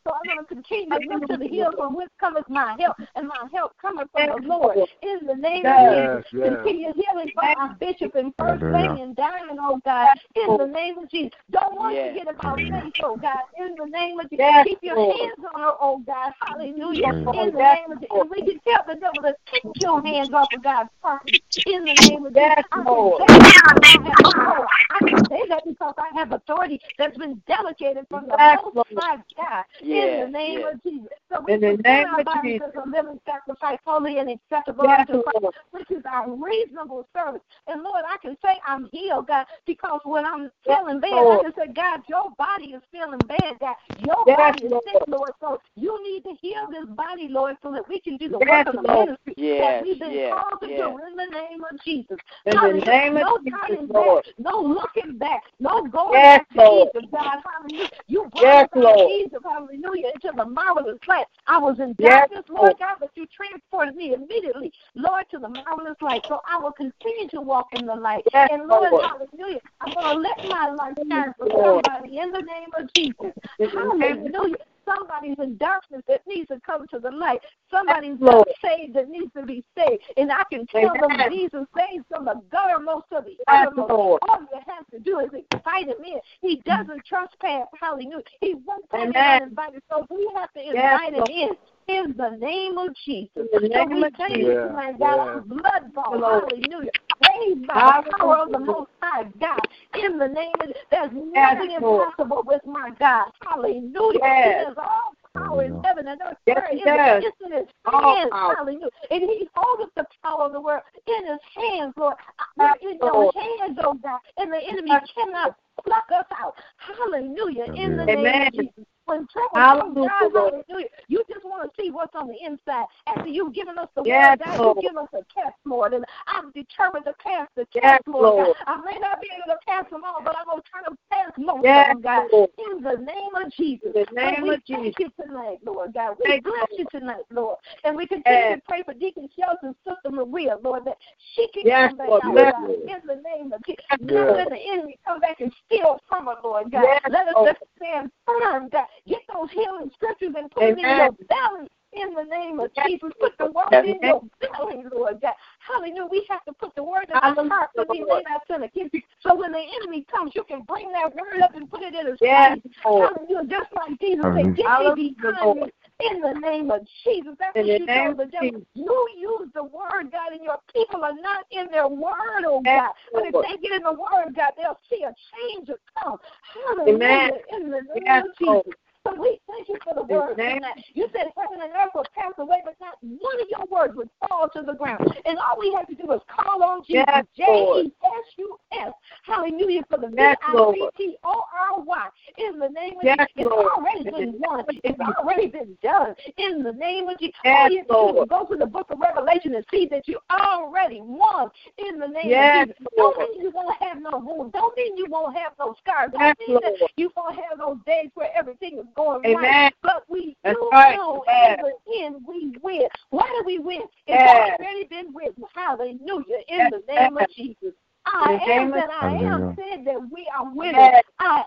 Hallelujah. 0.09 0.15
So 0.15 0.15
I'm 0.15 0.37
going 0.37 0.47
to 0.47 0.55
continue 0.55 0.91
to 0.91 1.07
look 1.09 1.29
to 1.29 1.37
the 1.37 1.49
hills 1.49 1.75
from 1.77 1.97
which 1.97 2.09
cometh 2.21 2.49
my 2.49 2.77
help, 2.79 2.97
and 3.15 3.29
my 3.29 3.47
help 3.53 3.73
cometh 3.81 4.09
from 4.13 4.27
the 4.27 4.49
Lord. 4.49 4.79
In 5.03 5.27
the 5.27 5.35
name 5.35 5.67
of 5.67 6.25
Jesus, 6.25 6.25
continue 6.33 6.93
healing 6.95 7.31
for 7.35 7.45
our 7.45 7.75
bishop 7.75 8.15
and 8.15 8.33
first 8.39 8.63
Hallelujah. 8.63 8.89
lady 8.89 9.01
and 9.03 9.17
Diane, 9.17 9.59
oh 9.61 9.81
God. 9.85 10.09
In 10.37 10.57
the 10.57 10.67
name 10.67 10.99
of 10.99 11.11
Jesus. 11.11 11.33
Don't 11.51 11.77
want 11.77 11.95
to 11.95 11.99
Yes. 11.99 12.09
forget 12.19 12.35
about 12.35 12.45
Hallelujah. 12.45 12.83
faith, 12.83 12.95
oh 13.03 13.17
God. 13.17 13.43
In 13.59 13.75
the 13.77 13.87
name 13.87 14.21
of 14.21 14.31
Jesus. 14.31 14.39
Yes, 14.39 14.67
Keep 14.67 14.79
your 14.83 14.97
Lord. 14.97 15.17
hands 15.19 15.47
on 15.55 15.61
her, 15.61 15.73
oh 15.81 16.03
God. 16.07 16.33
Hallelujah. 16.41 17.07
Hallelujah. 17.25 17.47
In 17.49 17.53
the 17.53 17.59
name 17.59 17.93
of 17.93 18.01
Jesus. 18.01 18.17
And 18.21 18.31
we 18.31 18.43
can 18.43 18.61
tell 18.61 18.85
the 18.87 19.01
devil 19.01 19.23
to 19.23 19.35
take 19.53 19.63
your 19.81 20.03
hands 20.03 20.33
off 20.33 20.53
of 20.53 20.63
God's 20.63 20.91
property. 21.03 21.43
In 21.67 21.85
the 21.85 21.95
name 21.95 22.25
of 22.25 22.35
Yes, 22.35 22.57
Jesus. 22.57 22.67
I 22.73 22.85
can 22.85 23.19
say 23.19 23.35
that 23.39 23.53
because 23.53 23.83
I 23.85 24.09
have 24.09 24.19
oh, 24.37 24.67
can 25.09 25.29
say 25.29 25.43
that 25.49 25.63
because 25.67 25.95
I 25.99 26.19
have 26.19 26.33
authority 26.33 26.81
that's 26.99 27.17
been 27.17 27.43
delegated 27.47 28.07
from 28.09 28.29
the 28.29 28.37
Yes, 28.39 28.59
Most 28.75 28.89
High 28.97 29.17
God. 29.37 29.65
In 29.81 29.98
Yes, 29.99 30.27
the 30.27 30.33
name 30.33 30.65
of 30.65 30.83
Jesus. 30.83 31.09
So 31.33 31.41
we 31.45 31.55
In 31.55 31.61
the 31.61 31.77
name 31.77 32.07
our 32.07 32.21
of 32.21 32.25
bodies 32.27 32.61
Jesus. 32.61 32.69
as 32.75 32.83
a 32.85 32.89
living 32.89 33.21
sacrifice, 33.27 33.79
holy 33.85 34.19
and 34.19 34.31
acceptable 34.31 34.85
Yes, 34.85 35.01
unto 35.01 35.23
Christ, 35.23 35.39
Lord. 35.43 35.55
which 35.71 35.91
is 35.91 36.03
our 36.11 36.31
reasonable 36.31 37.07
service. 37.15 37.43
And 37.67 37.83
Lord, 37.83 38.05
I 38.09 38.17
can 38.21 38.37
say 38.45 38.59
I'm 38.67 38.89
healed, 38.93 39.29
God, 39.29 39.47
because 39.67 40.01
when 40.05 40.25
I'm 40.25 40.51
feeling 40.65 41.01
bad, 41.01 41.13
I 41.13 41.39
can 41.43 41.53
say, 41.57 41.73
God, 41.73 42.01
your 42.09 42.31
body 42.39 42.73
is 42.73 42.83
feeling 42.91 43.27
bad, 43.27 43.59
God. 43.61 43.77
Your 43.99 44.25
Yes, 44.27 44.39
body 44.39 44.65
is 44.65 44.71
Lord. 44.71 44.83
sick, 44.85 45.03
Lord. 45.07 45.33
So 45.41 45.61
you 45.77 46.03
need 46.03 46.25
to 46.25 46.35
heal 46.41 46.67
this 46.71 46.87
body, 46.97 47.29
Lord, 47.29 47.57
so 47.63 47.73
that 47.73 47.89
we 47.89 48.01
can 48.01 48.17
do 48.17 48.29
the 48.29 48.39
Yes, 48.41 48.49
work 48.49 48.67
of 48.69 48.83
the 48.83 48.89
Lord. 48.89 49.09
ministry 49.09 49.35
Yes, 49.37 49.61
that 49.61 49.83
we've 49.83 49.99
been 49.99 50.15
yes, 50.15 50.33
called 50.35 50.61
to 50.63 50.69
yes. 50.69 50.79
do 50.79 50.99
in 51.07 51.17
the 51.17 51.27
name 51.33 51.65
of 51.71 51.81
Jesus. 51.85 52.19
In 52.47 52.53
the 52.53 52.61
Hallelujah. 52.61 52.87
name 52.87 53.17
of 53.17 53.23
no 53.23 53.39
Jesus, 53.45 53.67
turning 53.69 53.89
Lord. 53.89 54.25
back, 54.25 54.35
no 54.39 54.61
looking 54.61 55.19
back, 55.19 55.43
no 55.61 55.83
going 55.87 56.21
Yes, 56.21 56.41
back 56.41 56.49
to 56.55 56.59
Lord. 56.59 56.89
Egypt, 56.97 57.13
God. 57.13 57.39
Hallelujah. 57.45 57.89
You 58.07 58.27
brought 58.33 58.45
Yes, 58.45 58.65
us 58.65 58.69
of 58.75 58.83
Lord. 58.83 59.11
Egypt, 59.11 59.45
hallelujah, 59.45 59.78
into 59.85 60.37
the 60.37 60.45
marvelous 60.45 60.99
light. 61.07 61.27
I 61.47 61.59
was 61.59 61.79
in 61.81 61.95
Yes, 61.99 62.29
darkness, 62.31 62.45
Lord 62.49 62.75
God, 62.79 62.97
but 63.01 63.11
you 63.15 63.27
transported 63.27 63.97
me 63.97 64.15
immediately, 64.15 64.73
Lord, 64.95 65.25
to 65.31 65.39
the 65.39 65.49
marvelous 65.49 65.97
light. 66.01 66.25
So 66.29 66.41
I 66.49 66.59
will 66.59 66.73
continue 66.73 67.29
to 67.31 67.41
walk 67.41 67.69
in 67.73 67.87
the 67.87 67.95
light. 67.95 68.25
Yes, 68.33 68.49
and 68.53 68.67
Lord, 68.67 68.93
Lord. 68.93 69.05
hallelujah, 69.05 69.61
I'm 69.81 69.95
going 69.95 70.17
to 70.17 70.21
let 70.21 70.49
my 70.49 70.71
light 70.71 70.95
shine 71.11 71.35
for 71.39 71.49
somebody 71.51 72.19
in 72.19 72.33
the 72.33 72.43
name 72.43 72.69
of 72.77 72.93
Jesus. 72.95 73.33
In 73.59 73.71
the 73.71 73.95
name 73.99 74.27
of 74.27 74.33
Hallelujah. 74.33 74.57
Somebody's 74.89 75.37
in 75.39 75.57
darkness 75.59 76.03
that 76.09 76.23
needs 76.27 76.49
to 76.49 76.61
come 76.65 76.87
to 76.89 76.99
the 76.99 77.11
light. 77.11 77.41
Somebody's 77.71 78.17
Yes, 78.21 78.21
Lord. 78.21 78.49
not 78.49 78.73
saved 78.73 78.95
that 78.95 79.09
needs 79.09 79.33
to 79.35 79.45
be 79.45 79.63
saved. 79.77 80.03
And 80.17 80.33
I 80.33 80.43
can 80.51 80.67
tell 80.67 80.95
them 80.95 81.13
Amen. 81.13 81.31
Jesus 81.31 81.67
saves 81.77 82.05
from 82.09 82.25
the 82.25 82.41
guttermost 82.51 83.11
of 83.13 83.25
the 83.25 83.37
Yes, 83.49 83.67
uttermost. 83.67 83.91
Lord. 83.91 84.21
All 84.29 84.41
you 84.41 84.61
have 84.67 84.87
to 84.93 84.99
do 85.01 85.19
is 85.21 85.31
invite 85.53 85.89
him 85.89 86.03
in. 86.05 86.21
He 86.41 86.63
doesn't 86.65 87.05
trespass. 87.05 87.67
Hallelujah. 87.81 88.23
He 88.41 88.55
won't 88.55 88.89
come 88.91 89.03
in 89.03 89.09
Amen. 89.11 89.43
uninvited. 89.43 89.83
So 89.91 90.07
we 90.11 90.31
have 90.37 90.53
to 90.55 90.61
Yes, 90.63 90.99
invite 91.01 91.15
him 91.15 91.37
in. 91.37 91.49
In 91.89 92.15
the 92.17 92.37
name 92.39 92.77
of 92.79 92.95
Jesus. 93.05 93.47
In 93.53 93.63
the 93.63 93.71
So 93.75 93.87
we 93.87 94.05
of 94.05 94.13
thank 94.17 94.37
you 94.37 94.51
tonight, 94.51 94.99
God. 94.99 95.19
Our 95.19 95.41
blood 95.41 95.95
bought. 95.95 96.21
Hallelujah. 96.21 96.91
Raised 97.27 97.67
by 97.67 98.01
the 98.05 98.13
power 98.17 98.37
of 98.39 98.53
the 98.53 98.59
Most 98.59 98.91
High 99.03 99.25
God. 99.41 99.61
In 99.95 100.19
the 100.19 100.29
name 100.29 100.53
of 100.61 100.69
there's 100.91 101.11
nothing 101.13 101.77
Lord. 101.81 102.09
impossible 102.09 102.43
with 102.47 102.65
my 102.67 102.91
God. 102.99 103.31
Hallelujah. 103.43 104.19
Yes. 104.23 104.75
All 104.77 105.13
power 105.35 105.65
in 105.65 105.83
heaven 105.83 106.09
and 106.09 106.21
earth. 106.25 106.37
Yes, 106.47 106.63
in, 106.71 106.79
he 106.79 106.85
does. 106.85 107.25
It's 107.25 107.37
in 107.45 107.53
his 107.53 107.67
All 107.87 108.15
hands. 108.17 108.31
power. 108.31 108.55
Hallelujah. 108.57 108.89
And 109.11 109.23
he 109.23 109.49
holds 109.55 109.91
the 109.97 110.05
power 110.23 110.45
of 110.45 110.53
the 110.53 110.61
world 110.61 110.83
in 111.07 111.27
his 111.27 111.41
hands, 111.55 111.95
Lord. 111.97 112.15
Yes, 112.59 112.77
We're 112.81 112.91
in 112.91 112.99
your 113.01 113.13
Lord. 113.13 113.35
hands, 113.35 113.79
oh 113.83 113.95
God. 113.95 114.21
And 114.37 114.53
the 114.53 114.61
enemy 114.69 114.93
cannot 115.15 115.57
pluck 115.85 116.05
us 116.15 116.27
out. 116.41 116.55
Hallelujah. 116.77 117.67
In 117.77 117.97
the 117.97 118.07
name 118.07 118.47
of 118.47 118.53
Jesus. 118.53 118.85
When 119.07 119.27
trouble 119.33 119.49
Hallelujah, 119.55 120.11
comes, 120.21 120.33
God, 120.35 120.53
hallelujah, 120.69 120.89
you 121.09 121.25
just 121.33 121.43
want 121.43 121.63
to 121.65 121.83
see 121.83 121.91
what's 121.91 122.15
on 122.15 122.29
the 122.29 122.37
inside. 122.45 122.85
After 123.07 123.27
you've 123.27 123.55
given 123.55 123.79
us 123.79 123.89
the 123.97 124.03
Yes, 124.05 124.37
word, 124.37 124.41
God, 124.41 124.59
Lord. 124.59 124.77
you 124.77 124.91
give 124.91 124.97
us 124.99 125.09
a 125.15 125.25
test, 125.33 125.57
Lord. 125.65 125.95
And 125.95 126.05
I'm 126.27 126.53
determined 126.53 127.07
to 127.07 127.15
pass 127.25 127.49
the 127.57 127.65
test, 127.73 127.83
Yes, 127.83 128.01
Lord. 128.07 128.37
God. 128.37 128.45
Lord. 128.45 128.57
I 128.67 128.77
may 128.85 128.99
not 129.01 129.23
be 129.23 129.29
able 129.33 129.55
to 129.55 129.59
pass 129.67 129.89
them 129.91 130.03
all, 130.05 130.21
but 130.23 130.37
I'm 130.37 130.45
going 130.45 130.61
to 130.61 130.69
try 130.69 130.83
to 130.85 130.97
pass 131.11 131.33
most 131.39 131.65
Yes, 131.65 131.89
of 131.89 132.03
them, 132.03 132.03
God. 132.03 132.29
Lord. 132.31 132.51
In 132.59 132.83
the 132.83 132.97
name 133.01 133.35
of 133.35 133.51
Jesus. 133.53 133.95
In 133.95 134.05
the 134.15 134.21
name 134.21 134.43
we 134.43 134.51
of 134.51 134.61
thank 134.69 134.85
Jesus. 134.85 134.95
you 134.99 135.25
tonight, 135.25 135.57
Lord 135.65 135.95
God. 135.95 136.17
We 136.19 136.29
Thank 136.29 136.45
bless 136.45 136.69
you 136.77 136.85
tonight, 136.93 137.25
Lord. 137.31 137.57
And 137.85 137.97
we 137.97 138.07
continue 138.07 138.27
Yes. 138.29 138.59
to 138.59 138.63
pray 138.69 138.83
for 138.85 138.93
Deacon 138.93 139.29
Shelton 139.39 139.73
and 139.73 139.77
Sister 139.89 140.11
Maria, 140.11 140.57
Lord, 140.63 140.85
that 140.85 140.99
she 141.35 141.49
can 141.55 141.63
Yes, 141.65 141.89
come 141.89 141.97
back 141.97 142.09
Lord. 142.09 142.23
out, 142.25 142.33
Bless 142.35 142.53
God. 142.53 142.71
In 142.71 143.01
the 143.07 143.23
name 143.25 143.53
of 143.55 143.65
Jesus. 143.65 143.85
Yes, 143.91 144.01
Not 144.03 144.27
Lord. 144.27 144.37
let 144.37 144.51
the 144.51 144.61
enemy 144.71 144.99
come 145.07 145.21
back 145.21 145.41
and 145.41 145.53
steal 145.69 145.99
from 146.09 146.27
her, 146.27 146.37
Lord 146.43 146.73
God. 146.73 146.85
Yes, 146.85 147.01
Let 147.09 147.29
us 147.29 147.35
just 147.45 147.63
stand 147.77 148.11
firm, 148.27 148.69
God. 148.69 148.87
Get 149.07 149.21
those 149.33 149.51
healing 149.53 149.91
scriptures 149.95 150.35
and 150.37 150.51
put 150.51 150.65
it 150.65 150.79
in 150.79 150.97
your 150.97 151.13
belly. 151.29 151.69
In 151.95 152.13
the 152.15 152.25
name 152.25 152.61
of 152.61 152.71
Yes, 152.77 152.87
Jesus, 152.87 153.13
put 153.19 153.33
the 153.39 153.47
word 153.47 153.73
Yes. 153.73 153.85
in 153.87 153.99
your 154.03 154.23
belly, 154.41 154.85
Lord 154.93 155.21
God. 155.23 155.33
Hallelujah. 155.59 156.07
We 156.11 156.27
have 156.29 156.45
to 156.45 156.53
put 156.53 156.75
the 156.75 156.83
word 156.83 157.07
in 157.09 157.17
our 157.17 157.35
heart 157.49 157.71
we 157.89 158.01
may 158.01 158.07
Lord. 158.07 158.25
not 158.29 158.43
sin 158.47 158.63
against 158.63 158.93
you. 158.93 159.01
So 159.21 159.35
when 159.35 159.53
the 159.53 159.65
enemy 159.81 160.05
comes, 160.11 160.33
you 160.35 160.45
can 160.45 160.63
bring 160.63 160.93
that 160.93 161.15
word 161.15 161.41
up 161.43 161.55
and 161.55 161.71
put 161.71 161.83
it 161.83 161.95
in 161.95 162.07
his 162.07 162.19
Yes, 162.21 162.59
face. 162.63 162.73
Hallelujah. 162.83 163.49
Just 163.49 163.73
like 163.75 163.99
Jesus 164.01 164.25
said, 164.37 164.55
get 164.55 164.67
thee 164.97 165.15
behind 165.17 165.61
me 165.61 165.73
in 166.01 166.21
the 166.21 166.33
name 166.35 166.71
of 166.71 166.87
Jesus. 167.05 167.35
That's 167.39 167.57
In 167.57 167.67
what 167.67 167.73
the 167.75 167.81
you 167.81 167.87
told 167.87 168.19
the 168.19 168.27
devil. 168.27 168.63
You 168.75 169.09
use 169.19 169.49
the 169.55 169.65
word, 169.65 170.13
God, 170.13 170.33
and 170.33 170.43
your 170.43 170.59
people 170.73 171.05
are 171.05 171.15
not 171.15 171.45
in 171.51 171.67
their 171.71 171.89
word, 171.89 172.45
oh 172.47 172.63
God. 172.65 172.91
But 173.13 173.25
if 173.27 173.33
they 173.35 173.69
get 173.69 173.77
in 173.77 173.83
the 173.83 173.93
word, 173.93 174.35
God, 174.35 174.53
they'll 174.57 174.79
see 174.89 175.05
a 175.05 175.15
change 175.35 175.69
of 175.69 175.79
come. 176.03 176.19
Hallelujah. 176.55 176.95
Amen. 176.95 177.31
In 177.53 177.71
the 177.71 177.81
name 177.81 178.03
Yes, 178.05 178.25
of. 178.47 178.65
Jesus. 178.65 178.79
So 179.09 179.21
we 179.21 179.41
thank 179.49 179.69
you 179.69 179.77
for 179.85 179.95
the 179.95 180.03
word 180.03 180.37
tonight. 180.37 180.85
You 180.95 181.09
said 181.13 181.33
heaven 181.37 181.63
and 181.63 181.73
earth 181.73 181.93
will 181.95 182.05
pass 182.15 182.33
away, 182.39 182.59
but 182.65 182.75
not 182.81 182.95
one 183.01 183.41
of 183.41 183.49
your 183.49 183.65
words 183.71 183.97
would 183.97 184.11
fall 184.29 184.49
to 184.51 184.63
the 184.63 184.75
ground. 184.75 185.05
And 185.25 185.39
all 185.39 185.59
we 185.59 185.73
have 185.77 185.87
to 185.89 185.95
do 185.95 186.13
is 186.13 186.21
call 186.29 186.63
on 186.63 186.83
Jesus. 186.83 187.05
Yes, 187.09 187.25
J 187.37 187.45
Lord. 187.47 187.87
E 187.87 187.93
S 188.05 188.25
U 188.37 188.59
S. 188.73 188.93
Hallelujah. 189.23 189.83
For 189.89 189.99
the 189.99 190.09
V 190.09 190.15
Yes, 190.19 190.37
I 190.43 190.53
Lord. 190.55 190.77
C 190.77 190.89
T 190.97 191.17
O 191.25 191.43
R 191.75 191.81
Y. 191.83 192.09
In 192.39 192.59
the 192.59 192.69
name 192.69 192.95
of 192.99 193.05
Yes, 193.05 193.17
Jesus. 193.19 193.33
It's 193.37 193.51
already 193.51 194.05
been 194.05 194.41
done. 194.41 194.65
It's 194.85 195.01
already 195.01 195.47
been 195.49 195.79
done. 195.83 196.15
In 196.37 196.63
the 196.63 196.73
name 196.73 197.09
of 197.09 197.19
Jesus. 197.19 197.35
Yes, 197.45 197.55
all 197.57 197.71
you 197.71 197.79
have 197.79 197.87
to 197.89 198.13
do 198.13 198.23
is 198.23 198.29
go 198.29 198.45
to 198.45 198.57
the 198.57 198.67
book 198.67 198.91
of 198.91 198.99
Revelation 198.99 199.55
and 199.55 199.65
see 199.71 199.89
that 199.91 200.07
you 200.07 200.19
already 200.31 201.01
won. 201.01 201.51
In 201.79 201.99
the 201.99 202.09
name 202.09 202.31
Yes, 202.31 202.69
of 202.69 202.77
Jesus. 202.77 202.87
Don't 202.97 203.17
Lord. 203.17 203.31
mean 203.31 203.43
you 203.43 203.51
won't 203.51 203.77
have 203.81 204.01
no 204.01 204.19
wounds. 204.19 204.53
Don't 204.53 204.77
mean 204.77 204.97
you 204.97 205.07
won't 205.09 205.37
have 205.37 205.53
no 205.59 205.75
scars. 205.81 206.11
Don't 206.13 206.23
Yes, 206.23 206.37
mean 206.39 206.59
that 206.61 206.91
you 206.97 207.11
won't 207.17 207.37
have 207.37 207.59
those 207.59 207.79
days 207.87 208.11
where 208.15 208.31
everything 208.37 208.79
is 208.79 208.87
going 208.99 209.23
right. 209.35 209.47
Amen. 209.47 209.71
But 209.83 210.05
we 210.09 210.37
That's 210.45 210.57
do 210.57 210.69
right. 210.73 210.97
know 210.97 211.25
Yes. 211.27 211.59
in 211.61 211.65
the 211.65 212.05
end 212.05 212.17
we 212.27 212.57
win. 212.63 212.89
Why 213.11 213.27
do 213.39 213.45
we 213.47 213.59
win? 213.59 213.83
It's 214.07 214.23
Yes. 214.23 214.57
already 214.59 214.85
been 214.85 215.15
written. 215.15 215.45
Hallelujah. 215.55 216.39
In 216.49 216.59
Yes. 216.59 216.73
the 216.73 216.83
name 216.93 217.17
of 217.17 217.31
Jesus. 217.31 217.75
I 218.07 218.41
am 218.49 218.71
that 218.73 218.91
I 218.91 219.13
am 219.13 219.55
said 219.55 219.85
that 219.85 220.11
we 220.11 220.27
are 220.35 220.51
winners. 220.55 220.77
Yes. 220.77 221.05
I 221.19 221.45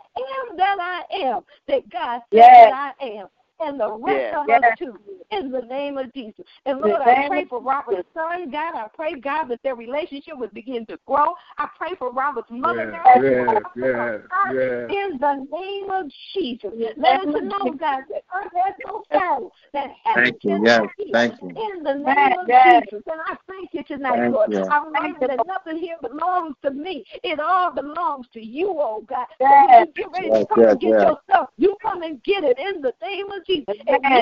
am 0.49 0.58
that 0.58 0.78
I 0.80 1.16
am 1.16 1.41
that 1.68 1.89
God 1.89 2.22
said 2.32 2.38
Yes. 2.38 2.72
that 2.72 2.95
I 3.02 3.06
am. 3.06 3.28
And 3.64 3.80
the 3.80 3.91
rest 3.91 4.18
Yes. 4.18 4.36
of 4.38 4.47
Yes. 4.47 4.64
us 4.64 4.80
too, 4.80 4.99
in 5.30 5.51
the 5.51 5.62
name 5.62 5.97
of 5.97 6.12
Jesus. 6.14 6.45
And 6.66 6.80
In 6.80 6.89
Lord, 6.89 7.01
I 7.01 7.28
pray 7.28 7.45
for 7.45 7.62
Robert's 7.62 8.07
son, 8.14 8.49
God. 8.49 8.76
I 8.76 8.88
pray, 8.93 9.14
God, 9.16 9.45
that 9.49 9.62
their 9.64 9.76
relationship 9.76 10.38
would 10.38 10.53
begin 10.53 10.86
to 10.88 10.97
grow. 11.05 11.36
I 11.57 11.70
pray 11.78 11.95
for 11.95 12.12
Robert's 12.12 12.49
mother, 12.49 12.91
Yes, 12.91 13.03
God. 13.03 13.24
yes, 13.24 13.47
I 13.47 13.59
pray 13.80 13.91
for 13.93 14.53
yes, 14.53 14.89
yes. 14.89 14.91
In 14.91 15.18
the 15.20 15.47
name 15.51 15.91
of 15.91 16.12
Jesus. 16.34 16.74
In 16.74 16.80
the 16.80 16.93
Let 16.97 17.28
us 17.28 17.41
know, 17.43 17.72
God, 17.74 18.03
that 18.09 18.24
earth 18.36 18.51
has 18.55 18.76
no 18.86 19.03
shadow, 19.12 19.51
that 19.74 19.91
heaven 20.03 20.24
Thank 20.24 20.43
you. 20.43 20.66
Yes. 20.66 20.88
Thank 21.12 21.41
you. 21.41 21.49
In 21.49 21.84
the 21.84 22.03
Yes, 22.05 22.16
name 22.16 22.39
of 22.39 22.47
yes. 22.47 22.84
Jesus. 22.89 23.03
And 23.12 23.22
I 23.28 23.36
thank 23.47 23.70
you 23.74 23.84
tonight, 23.84 24.18
Thank 24.18 24.34
Lord. 24.34 24.51
you. 24.51 24.64
I'm 24.64 24.91
Thank 24.91 25.22
you, 25.22 25.28
that 25.28 25.39
nothing 25.47 25.78
here 25.78 25.97
belongs 26.01 26.55
to 26.64 26.72
me. 26.72 27.05
It 27.24 27.39
all 27.39 27.72
belongs 27.72 28.28
to 28.34 28.41
you, 28.43 28.70
oh 28.70 29.03
God. 29.07 29.28
Yes. 29.39 29.51
when 29.51 29.80
you 29.80 29.93
get 29.93 30.12
ready 30.12 30.30
Yes, 30.30 30.39
to 30.39 30.45
come 30.47 30.59
yes, 30.64 30.72
and 30.72 30.80
get 30.80 30.89
yes. 30.89 31.01
your 31.01 31.20
stuff, 31.30 31.49
you 31.57 31.78
come 31.82 32.01
and 32.03 32.24
get 32.24 32.43
it 32.43 32.57
in 32.59 32.82
the 32.82 32.93
name 33.01 33.32
of 33.32 33.45
Jesus. 33.45 33.51
We 33.52 33.66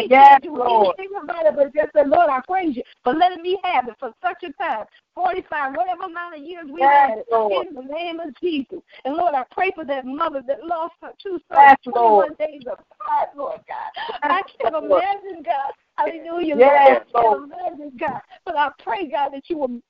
Yes, 0.09 0.41
can't 0.41 0.45
Lord. 0.45 0.95
about 1.23 1.45
it 1.45 1.55
but 1.55 1.73
just 1.73 1.93
say, 1.93 2.03
Lord, 2.05 2.29
I 2.29 2.41
praise 2.47 2.75
you 2.75 2.83
for 3.03 3.13
letting 3.13 3.41
me 3.41 3.59
have 3.63 3.87
it 3.87 3.95
for 3.99 4.11
such 4.21 4.43
a 4.43 4.51
time. 4.61 4.85
45, 5.15 5.75
whatever 5.75 6.03
amount 6.03 6.37
of 6.37 6.43
years 6.43 6.65
we 6.71 6.79
Yes, 6.81 7.09
had 7.09 7.17
it, 7.19 7.25
Lord. 7.31 7.67
in 7.67 7.73
the 7.73 7.81
name 7.81 8.19
of 8.19 8.33
Jesus. 8.39 8.79
And 9.05 9.15
Lord, 9.15 9.35
I 9.35 9.43
pray 9.51 9.71
for 9.75 9.85
that 9.85 10.05
mother 10.05 10.41
that 10.47 10.63
lost 10.65 10.93
her 11.01 11.11
two 11.21 11.39
Yes, 11.51 11.75
sons, 11.83 11.95
Lord. 11.95 12.27
21 12.37 12.49
days 12.51 12.61
apart, 12.63 13.29
Lord 13.35 13.59
God. 13.67 14.19
I 14.23 14.41
can't 14.61 14.75
imagine, 14.75 15.43
God. 15.43 15.73
Hallelujah, 15.99 16.55
Yes, 16.57 17.01
Lord. 17.13 17.49
Lord. 17.49 17.91
God. 17.99 18.21
But 18.45 18.55
I 18.57 18.69
pray, 18.79 19.09
God, 19.09 19.29
that 19.33 19.49
you 19.49 19.57
will 19.57 19.81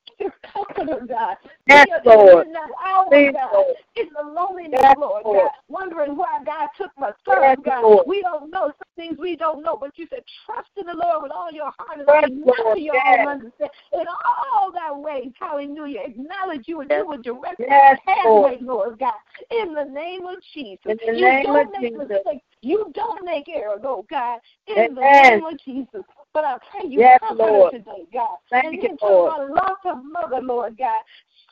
comfort 0.52 0.88
her, 0.88 1.06
God. 1.06 1.36
Yes, 1.66 1.86
Be 1.86 1.92
in 1.92 2.04
the 2.04 2.16
Lord. 2.16 2.46
midnight 2.46 2.70
hour, 2.84 3.06
Please, 3.10 3.32
God. 3.32 3.52
Lord. 3.52 3.76
In 3.96 4.08
the 4.16 4.32
loneliness, 4.32 4.80
Yes, 4.82 4.94
Lord, 4.98 5.24
Lord. 5.24 5.44
God. 5.44 5.50
Wondering 5.68 6.16
why 6.16 6.40
God 6.44 6.68
took 6.76 6.90
my 6.98 7.12
son, 7.24 7.36
Yes, 7.40 7.58
God. 7.64 7.82
Lord. 7.82 8.06
We 8.06 8.22
don't 8.22 8.50
know. 8.50 8.66
Some 8.66 8.92
things 8.96 9.18
we 9.18 9.36
don't 9.36 9.62
know. 9.62 9.76
But 9.80 9.96
you 9.96 10.06
said, 10.10 10.22
trust 10.46 10.70
in 10.76 10.86
the 10.86 10.94
Lord 10.94 11.22
with 11.22 11.32
all 11.32 11.50
your 11.52 11.70
heart 11.78 11.98
and 11.98 12.06
Yes, 12.08 12.30
Lord. 12.58 12.78
your 12.78 12.94
Yes. 12.94 13.18
own 13.20 13.28
understanding. 13.28 13.70
In 13.92 14.06
all 14.08 14.72
thy 14.72 14.92
ways, 14.92 15.32
hallelujah. 15.38 16.00
Acknowledge 16.06 16.66
you 16.66 16.80
and 16.80 16.90
you 16.90 17.06
will 17.06 17.22
direct 17.22 17.60
Yes, 17.60 17.98
our 18.06 18.24
Lord. 18.24 18.52
pathway, 18.52 18.66
Lord 18.66 18.98
God. 18.98 19.12
In 19.50 19.74
the 19.74 19.84
name 19.84 20.26
of 20.26 20.36
Jesus. 20.54 20.78
In 20.86 20.98
the 21.06 21.12
you 21.12 21.24
name 21.26 21.46
don't 21.46 21.66
of 21.68 21.80
make 21.80 21.92
Jesus. 21.92 22.08
mistakes. 22.08 22.44
You 22.62 22.90
don't 22.94 23.24
make 23.24 23.48
error, 23.48 23.80
oh 23.84 24.04
God. 24.10 24.40
In 24.66 24.94
the 24.94 25.00
name 25.00 25.44
of 25.44 25.58
Jesus. 25.64 26.02
But 26.32 26.44
I 26.44 26.58
pray 26.70 26.88
you 26.88 27.00
Yes, 27.00 27.18
comfort 27.20 27.44
her 27.46 27.70
today, 27.70 28.06
God. 28.12 28.36
Thank 28.50 28.66
and 28.66 28.82
you, 28.82 28.98
Lord. 29.02 29.32
to 29.36 29.48
my 29.48 29.60
love 29.94 30.04
mother, 30.04 30.40
Lord 30.42 30.76
God. 30.78 31.00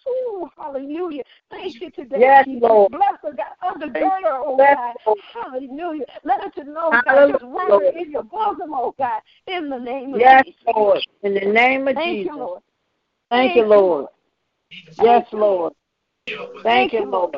Ooh, 0.09 0.49
hallelujah. 0.57 1.23
Thank 1.51 1.81
you 1.81 1.91
today. 1.91 2.19
Yes, 2.21 2.45
Jesus. 2.45 2.63
Lord. 2.63 2.93
Bless 2.93 3.15
her, 3.23 3.33
God. 3.33 3.55
Undergird 3.63 4.23
her, 4.23 4.43
oh 4.45 4.57
Bless 4.57 4.77
God. 4.77 4.95
Lord. 5.07 5.19
Hallelujah. 5.35 6.05
Let 6.25 6.43
her 6.43 6.51
to 6.63 6.65
know, 6.71 6.91
God. 6.91 7.03
Hallelujah, 7.07 7.39
wrap 7.43 7.69
her 7.69 7.99
in 7.99 8.11
your 8.13 8.23
bosom, 8.23 8.73
oh 8.73 8.95
God. 8.99 9.21
In 9.47 9.69
the 9.69 9.79
name 9.79 10.15
of 10.15 10.21
Yes, 10.21 10.45
Jesus. 10.45 10.61
Lord. 10.75 11.07
In 11.23 11.35
the 11.35 11.41
name 11.41 11.89
of 11.89 11.95
Thank 11.95 12.19
Jesus. 12.19 12.33
you, 12.35 12.41
Lord. 12.41 12.63
Thank 13.31 13.57
you, 13.57 13.67
Lord. 13.67 14.07
Yes, 15.03 15.27
Lord. 15.33 15.73
Thank 16.63 16.93
you, 16.93 17.05
Lord. 17.05 17.35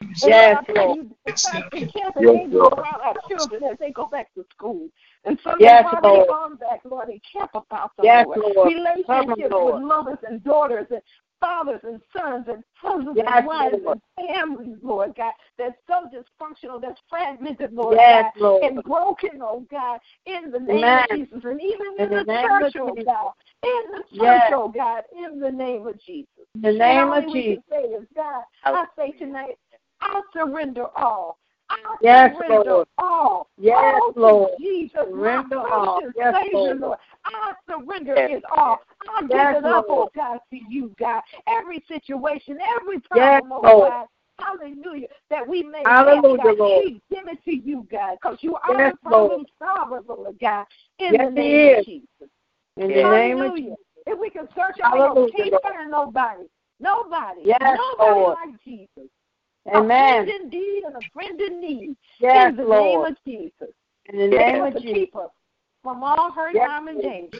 And 0.00 0.10
Yes, 0.22 0.54
Lord, 0.54 0.56
I 0.68 0.72
pray 0.72 0.86
Lord. 0.86 0.96
you 0.96 1.16
dispatch 1.26 1.64
the 1.72 1.86
camp 1.86 2.16
Yes, 2.20 2.34
angels 2.34 2.52
Lord. 2.52 2.72
around 2.78 3.00
our 3.02 3.14
children 3.28 3.64
as 3.64 3.78
they 3.78 3.90
go 3.90 4.06
back 4.06 4.32
to 4.34 4.44
school. 4.50 4.88
And 5.24 5.38
some 5.42 5.54
Yes, 5.60 5.84
have 5.84 6.04
already 6.04 6.08
Lord. 6.08 6.28
gone 6.28 6.56
back, 6.56 6.80
Lord, 6.84 7.08
and 7.08 7.20
camp 7.32 7.50
about 7.54 7.96
them, 7.96 8.06
Yes, 8.06 8.26
Lord. 8.26 8.38
Lord. 8.56 8.72
Relationships 8.72 9.06
Come, 9.06 9.50
Lord. 9.50 9.74
with 9.74 9.82
mothers 9.84 10.18
and 10.28 10.42
daughters 10.44 10.86
and 10.90 11.02
fathers 11.40 11.80
and 11.84 12.00
sons 12.16 12.46
and 12.48 12.64
husbands 12.74 13.16
Yes, 13.16 13.28
and 13.36 13.46
wives 13.46 13.76
Lord. 13.84 14.00
and 14.18 14.28
families, 14.28 14.76
Lord 14.82 15.14
God, 15.16 15.32
that's 15.56 15.76
so 15.86 16.04
dysfunctional, 16.12 16.80
that's 16.80 17.00
fragmented, 17.08 17.72
Lord 17.72 17.96
Yes, 17.96 18.32
God, 18.34 18.42
Lord. 18.42 18.62
and 18.64 18.82
broken, 18.82 19.40
oh 19.42 19.64
God, 19.70 20.00
in 20.26 20.50
the 20.50 20.58
name 20.58 20.78
Amen. 20.78 21.04
of 21.10 21.16
Jesus. 21.16 21.40
And 21.44 21.60
even 21.60 21.86
In 21.98 22.04
in, 22.04 22.10
the 22.10 22.16
the, 22.18 22.24
name 22.24 22.44
of 22.44 22.60
church, 22.60 22.74
oh 22.80 22.94
Jesus. 22.94 23.04
God, 23.04 23.32
in 23.62 23.82
the 23.92 23.98
church, 24.16 24.20
Yes. 24.22 24.52
oh 24.54 24.68
God, 24.68 25.02
in 25.16 25.38
the 25.40 25.50
name 25.50 25.86
of 25.86 26.00
Jesus. 26.00 26.28
In 26.56 26.62
the 26.62 26.68
And 26.70 26.78
name 26.78 26.98
all 26.98 27.18
of 27.18 27.26
we 27.26 27.32
Jesus. 27.32 27.62
can 27.70 27.78
say 27.82 27.88
is, 27.88 28.04
God, 28.16 28.42
I 28.64 28.84
say 28.96 29.12
tonight, 29.12 29.58
I 30.00 30.20
surrender 30.32 30.86
all. 30.96 31.38
I 31.70 31.96
Yes, 32.00 32.34
surrender 32.34 32.70
Lord. 32.70 32.88
all. 32.98 33.48
Yes, 33.58 33.74
all 33.76 34.12
to 34.12 34.20
Lord. 34.20 34.50
Jesus, 34.58 34.92
Surrender 35.04 35.56
my 35.56 35.70
all. 35.70 36.02
Yes, 36.16 36.34
Savior, 36.42 36.54
Lord. 36.54 36.80
Lord. 36.80 36.98
I 37.24 37.52
surrender 37.68 38.14
Yes. 38.16 38.30
it 38.38 38.44
all. 38.56 38.78
I 39.08 39.22
give 39.22 39.32
Yes, 39.34 39.56
it 39.56 39.64
up, 39.64 39.86
oh 39.88 40.10
God, 40.14 40.38
to 40.50 40.56
you, 40.68 40.94
God. 40.98 41.22
Every 41.46 41.84
situation, 41.88 42.58
every 42.80 43.00
Yes, 43.14 43.42
problem, 43.42 43.52
oh 43.52 43.62
God. 43.62 44.06
Hallelujah. 44.38 45.08
That 45.30 45.46
we 45.46 45.62
may 45.64 45.84
Hallelujah, 45.84 46.36
have, 46.38 46.56
God. 46.58 46.58
Lord. 46.58 46.84
We 46.84 47.02
give 47.10 47.26
it 47.28 47.44
to 47.44 47.54
you, 47.54 47.86
God, 47.90 48.16
because 48.22 48.38
you 48.40 48.54
are 48.56 48.78
Yes, 48.78 48.92
the 48.92 48.98
problem 49.08 49.44
solver, 49.58 50.00
Lord 50.06 50.36
God. 50.40 50.64
In 51.00 51.12
Yes, 51.12 51.26
the 51.26 51.30
He 51.30 51.40
name 51.42 51.78
of 51.78 51.84
Jesus. 51.84 52.06
In 52.76 52.88
the 52.88 53.02
name 53.02 53.42
of 53.42 53.54
Hallelujah. 53.54 53.62
Jesus. 53.64 53.78
If 54.06 54.18
we 54.18 54.30
can 54.30 54.48
search 54.56 54.78
over, 54.84 54.96
Hallelujah, 54.96 55.32
can't 55.36 55.50
Lord. 55.50 55.62
find 55.62 55.90
nobody. 55.90 56.44
Nobody. 56.80 57.40
Yes, 57.44 57.60
nobody 57.60 58.20
Lord. 58.20 58.36
like 58.38 58.64
Jesus. 58.64 58.97
A 59.72 59.78
Amen. 59.78 60.24
friend 60.24 60.30
indeed 60.42 60.82
and 60.86 60.96
a 60.96 61.10
friend 61.12 61.40
in 61.40 61.60
need. 61.60 61.96
Yes, 62.20 62.50
in 62.50 62.56
the 62.56 62.64
Lord. 62.64 62.82
name 62.82 63.12
of 63.12 63.16
Jesus. 63.26 63.74
In 64.06 64.18
the 64.18 64.28
name 64.28 64.56
Able 64.56 64.66
of 64.66 64.72
Jesus. 64.74 64.92
keep 64.92 65.16
us 65.16 65.30
from 65.82 66.02
all 66.02 66.32
hurt, 66.32 66.54
Yes, 66.54 66.68
harm, 66.68 66.88
and 66.88 67.02
danger. 67.02 67.38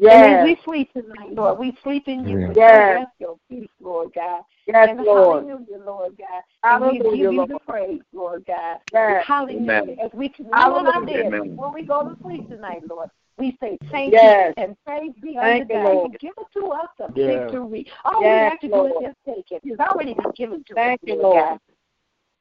Yes. 0.00 0.42
And 0.42 0.44
we 0.44 0.58
sleep 0.64 0.92
tonight, 0.92 1.32
Lord, 1.32 1.58
we 1.58 1.76
sleep 1.84 2.08
in 2.08 2.26
you. 2.26 2.52
Yes. 2.56 2.94
Rest 2.94 3.12
your 3.20 3.36
peace, 3.48 3.68
Lord 3.80 4.10
God. 4.14 4.42
Yes, 4.66 4.88
and 4.90 5.00
Lord. 5.00 5.44
Hallelujah, 5.44 5.84
Lord 5.84 6.16
God. 6.18 6.42
Hallelujah, 6.62 7.00
and 7.00 7.10
we 7.12 7.18
give 7.18 7.32
Lord. 7.32 7.48
you 7.50 7.54
the 7.54 7.60
praise, 7.60 8.00
Lord 8.12 8.44
God. 8.46 8.78
Yes. 8.92 9.24
Hallelujah. 9.26 9.82
Amen. 9.82 9.96
As 10.02 10.10
we 10.12 10.30
commune 10.30 10.52
on 10.54 10.86
our 10.86 10.92
Hallelujah. 10.92 11.06
bed 11.06 11.26
Amen. 11.26 11.50
before 11.50 11.72
we 11.72 11.82
go 11.82 12.02
to 12.08 12.16
sleep 12.22 12.48
tonight, 12.48 12.82
Lord, 12.88 13.08
we 13.38 13.56
say 13.60 13.78
thank 13.90 14.12
Yes. 14.12 14.54
you 14.56 14.62
and 14.62 14.76
praise 14.86 15.12
be 15.20 15.36
Thank 15.40 15.62
unto 15.62 15.74
God. 15.74 15.84
Lord. 15.84 16.12
You 16.12 16.18
give 16.18 16.34
it 16.38 16.60
to 16.60 16.66
us 16.68 16.88
the 16.98 17.08
Yes. 17.14 17.50
victory. 17.50 17.86
All 18.04 18.22
Yes, 18.22 18.40
we 18.40 18.44
have 18.44 18.60
to 18.60 18.68
do 18.68 18.86
is 18.86 18.92
just 19.02 19.16
take 19.26 19.50
it. 19.50 19.60
It's 19.64 19.80
already 19.80 20.14
been 20.14 20.30
given 20.36 20.64
to 20.68 20.74
Thank 20.74 21.00
us, 21.02 21.08
you, 21.08 21.14
Lord 21.14 21.22
Lord. 21.22 21.44
God. 21.50 21.60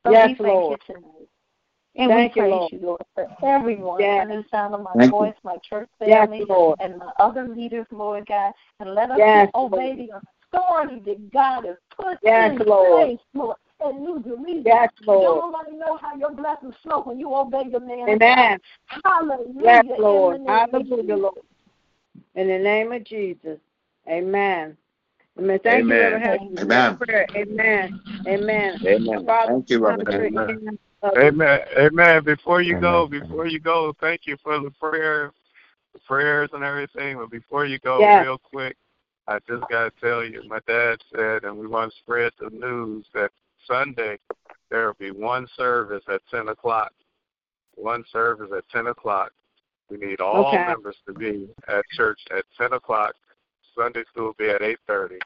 So 0.06 0.12
Yes, 0.12 0.28
we 0.28 0.36
thank 0.36 0.48
Lord. 0.48 0.80
you 0.88 0.96
tonight. 0.96 1.28
And 1.96 2.10
Thank 2.10 2.36
we 2.36 2.42
you, 2.42 2.42
praise 2.42 2.52
Lord. 2.52 2.72
you, 2.72 2.80
Lord, 2.82 3.02
for 3.14 3.28
everyone 3.44 4.00
Yes. 4.02 4.22
under 4.24 4.38
the 4.42 4.46
sound 4.50 4.74
of 4.74 4.82
my 4.82 4.94
Thank 4.96 5.12
you. 5.12 5.18
voice, 5.18 5.36
my 5.44 5.58
church 5.68 5.90
Yes, 6.02 6.28
family, 6.28 6.46
Lord. 6.48 6.78
and 6.80 6.98
my 6.98 7.12
other 7.20 7.48
leaders, 7.48 7.86
Lord 7.92 8.26
God. 8.26 8.52
And 8.80 8.96
let 8.96 9.12
us 9.12 9.20
Yes, 9.20 9.52
obey 9.54 9.96
the 9.96 10.20
authority 10.54 11.02
that 11.06 11.32
God 11.32 11.66
has 11.66 11.78
put 11.96 12.18
Yes, 12.24 12.60
in 12.60 12.68
Lord. 12.68 13.08
place, 13.10 13.20
Lord, 13.36 13.58
in 13.90 14.04
New 14.04 14.22
Jerusalem. 14.24 14.64
Yes, 14.66 14.90
Lord. 15.06 15.42
Don't 15.42 15.52
nobody 15.52 15.78
know 15.78 15.98
how 15.98 16.16
your 16.16 16.32
blessings 16.32 16.76
flow 16.84 17.02
when 17.04 17.20
you 17.20 17.34
obey 17.34 17.70
the 17.70 17.80
man. 17.80 18.10
Amen. 18.10 18.60
Hallelujah. 19.04 19.54
Yes, 19.62 19.86
Lord. 19.98 20.40
the 20.40 20.44
name 20.44 20.50
of 20.50 20.72
Hallelujah, 20.72 21.16
Lord. 21.16 21.36
In 22.36 22.48
the 22.48 22.58
name 22.58 22.92
of 22.92 23.04
Jesus. 23.04 23.60
Amen. 24.08 24.78
Amen. 25.40 25.60
Thank 25.64 25.88
you, 25.88 25.94
Amen. 25.94 26.14
Reverend 26.14 26.60
Hester, 26.60 26.64
Amen. 26.64 26.98
prayer. 26.98 27.28
Amen. 27.36 28.02
Amen. 28.28 28.80
Amen. 28.86 29.26
Father, 29.26 29.52
Thank 29.54 29.70
you, 29.70 29.80
Reverend 29.86 30.08
to 30.08 30.26
Amen. 30.26 30.78
Amen. 31.18 31.60
Amen. 31.78 32.24
Before 32.24 32.62
you 32.62 32.80
go, 32.80 33.08
before 33.08 33.48
you 33.48 33.60
go, 33.60 33.94
thank 34.00 34.22
you 34.26 34.38
for 34.44 34.60
the 34.60 34.72
prayer, 34.80 35.32
the 35.94 36.00
prayers 36.08 36.50
and 36.54 36.64
everything. 36.64 37.18
But 37.18 37.30
before 37.30 37.66
you 37.66 37.80
go, 37.80 38.00
Yes. 38.00 38.24
real 38.24 38.38
quick, 38.38 38.78
I 39.28 39.40
just 39.48 39.68
got 39.70 39.86
to 39.86 39.92
tell 40.02 40.24
you, 40.24 40.44
my 40.48 40.60
dad 40.68 40.98
said, 41.16 41.44
and 41.44 41.58
we 41.58 41.68
want 41.68 41.92
to 41.92 42.00
spread 42.00 42.32
the 42.40 42.50
news 42.50 43.06
that 43.14 43.32
Sunday 43.68 44.18
there 44.70 44.88
will 44.88 44.96
be 45.00 45.12
one 45.12 45.48
service 45.56 46.04
at 46.12 46.22
10 46.32 46.50
o'clock. 46.50 46.92
One 47.76 48.04
service 48.12 48.50
at 48.56 48.68
10 48.70 48.88
o'clock. 48.88 49.32
We 49.90 49.98
need 49.98 50.20
all 50.20 50.48
Okay. 50.48 50.66
members 50.66 50.96
to 51.06 51.14
be 51.14 51.50
at 51.68 51.86
church 51.92 52.20
at 52.36 52.46
10 52.58 52.74
o'clock. 52.74 53.14
Sunday 53.76 54.04
school 54.12 54.26
will 54.26 54.34
be 54.34 54.50
at 54.50 54.62
8.30. 54.62 55.20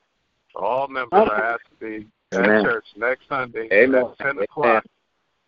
So 0.54 0.60
all 0.60 0.88
members 0.88 1.20
Okay. 1.22 1.32
are 1.32 1.44
asked 1.44 1.70
to 1.70 1.76
be 1.86 2.08
at 2.34 2.40
Amen. 2.44 2.64
church 2.64 2.86
next 2.96 3.28
Sunday 3.30 3.68
Amen. 3.72 4.06
at 4.06 4.18
10 4.18 4.40
o'clock 4.40 4.84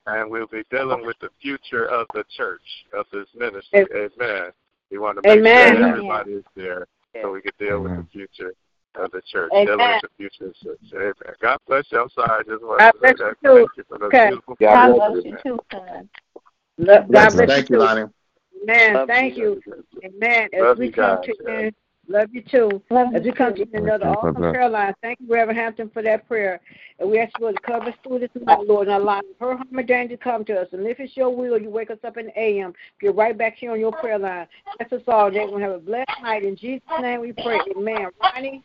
and 0.07 0.29
we'll 0.31 0.47
be 0.47 0.63
dealing 0.71 1.05
with 1.05 1.17
the 1.19 1.29
future 1.41 1.85
of 1.85 2.07
the 2.13 2.23
church, 2.35 2.61
of 2.93 3.05
this 3.11 3.27
ministry. 3.35 3.85
Amen. 3.93 4.51
We 4.89 4.97
want 4.97 5.21
to 5.21 5.27
make 5.27 5.39
Amen. 5.39 5.75
sure 5.75 5.87
everybody 5.87 6.31
is 6.31 6.45
there 6.55 6.87
so 7.21 7.31
we 7.31 7.41
can 7.41 7.51
deal 7.59 7.81
with 7.81 7.95
the 7.95 8.07
future 8.11 8.53
of 8.95 9.11
the 9.11 9.21
church, 9.31 9.51
Amen. 9.53 9.65
dealing 9.65 9.91
with 9.91 10.01
the 10.01 10.09
future 10.17 10.53
church. 10.63 10.79
Amen. 10.93 11.13
God 11.41 11.57
bless 11.67 11.85
you. 11.91 12.01
I'm 12.01 12.09
sorry. 12.09 12.29
I 12.31 12.43
just 12.43 12.63
wanted 12.63 12.79
God 12.79 12.91
to 12.91 12.97
say 12.97 13.01
bless 13.01 13.17
that. 13.17 13.35
you 13.43 13.49
too. 13.49 13.55
Thank 13.55 13.69
you 13.77 13.83
for 13.87 13.97
those 13.99 14.07
Okay. 14.07 14.27
beautiful 14.27 14.55
God 14.59 14.73
God 14.73 14.95
bless 14.95 15.11
bless 15.11 15.25
you. 15.25 15.31
you 15.31 15.37
too, 15.43 15.59
son. 15.71 16.09
Lo- 16.77 16.95
God 16.95 17.07
Bless 17.09 17.33
bless 17.33 17.47
Thank 17.47 17.69
you 17.69 17.75
you, 17.75 17.79
too. 17.81 17.85
Lonnie. 17.85 18.11
Amen. 18.63 18.93
Love 18.93 19.07
Thank 19.07 19.37
you. 19.37 19.61
you. 19.65 19.83
Amen. 20.03 20.49
As 20.53 20.61
Love 20.61 20.77
we 20.77 20.91
come 20.91 21.17
guys, 21.17 21.25
to 21.25 21.51
end, 21.51 21.73
love 22.07 22.29
you 22.31 22.41
too. 22.41 22.81
Love 22.89 23.13
As 23.13 23.23
we 23.23 23.31
come 23.31 23.53
too. 23.55 23.65
to 23.65 23.77
another 23.77 23.89
Thank 23.89 24.01
you. 24.01 24.05
God 24.05 24.17
awesome 24.17 24.35
prayer 24.35 24.69
line, 24.69 24.93
thank 25.01 25.19
you, 25.19 25.27
Reverend 25.33 25.59
Hampton, 25.59 25.89
for 25.89 26.01
that 26.01 26.27
prayer. 26.27 26.59
And 26.99 27.09
we 27.09 27.19
ask 27.19 27.33
you 27.39 27.51
to 27.51 27.59
cover 27.61 27.89
us 27.89 27.95
through 28.03 28.19
this 28.19 28.29
night, 28.35 28.65
Lord, 28.65 28.87
and 28.87 29.01
allow 29.01 29.21
her 29.39 29.55
harm 29.55 29.67
and 29.77 29.87
danger 29.87 30.15
to 30.15 30.23
come 30.23 30.45
to 30.45 30.61
us. 30.61 30.67
And 30.71 30.85
if 30.87 30.99
it's 30.99 31.15
your 31.15 31.35
will, 31.35 31.61
you 31.61 31.69
wake 31.69 31.91
us 31.91 31.99
up 32.05 32.17
in 32.17 32.27
the 32.27 32.39
AM. 32.39 32.73
Get 33.01 33.15
right 33.15 33.37
back 33.37 33.55
here 33.55 33.71
on 33.71 33.79
your 33.79 33.91
prayer 33.91 34.19
line. 34.19 34.47
Bless 34.77 34.93
us 34.93 35.01
all. 35.07 35.31
They're 35.31 35.47
going 35.47 35.59
to 35.61 35.65
have 35.67 35.75
a 35.75 35.79
blessed 35.79 36.09
night. 36.21 36.43
In 36.43 36.55
Jesus' 36.55 36.83
name 37.01 37.21
we 37.21 37.33
pray. 37.33 37.59
Amen. 37.75 38.07
Ronnie? 38.21 38.63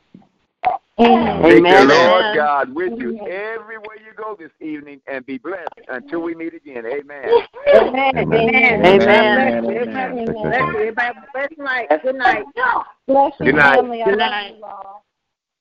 Amen. 1.01 1.43
May 1.43 1.61
the 1.61 1.85
Lord 1.85 2.25
God 2.37 2.73
with 2.73 2.93
you 2.99 3.19
everywhere 3.27 3.97
you 3.97 4.13
go 4.17 4.37
this 4.39 4.53
evening 4.61 5.01
and 5.09 5.27
be 5.27 5.39
blessed 5.39 5.69
until 5.89 6.21
we 6.21 6.35
meet 6.37 6.55
again. 6.55 6.87
Amen. 6.87 7.31
Amen. 7.75 8.13
Amen. 8.17 8.17
Amen. 8.17 8.85
Amen. 8.85 8.99
God 9.01 9.33
bless 9.33 9.55
Amen. 9.57 9.65
you. 9.65 9.71
Amen. 9.71 9.75
Everybody 9.77 10.25
Bless 10.25 10.27
you, 10.29 10.33
bless 10.33 10.59
guys. 10.59 10.61
you. 10.61 10.81
Everybody 10.81 11.07
have 11.07 11.17
a 11.17 11.33
blessed 11.33 11.59
night. 11.59 12.03
Good 12.03 12.15
night. 12.17 12.45
Bless 13.09 13.33
you, 13.41 13.47
Good 13.47 13.55
night. 13.57 13.77
family. 13.77 14.03
I 14.03 14.05
Good 14.05 14.19
love 14.19 14.31
night. 14.31 14.55
you 14.57 14.65
all. 14.65 15.05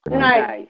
Good 0.07 0.19
night. 0.19 0.69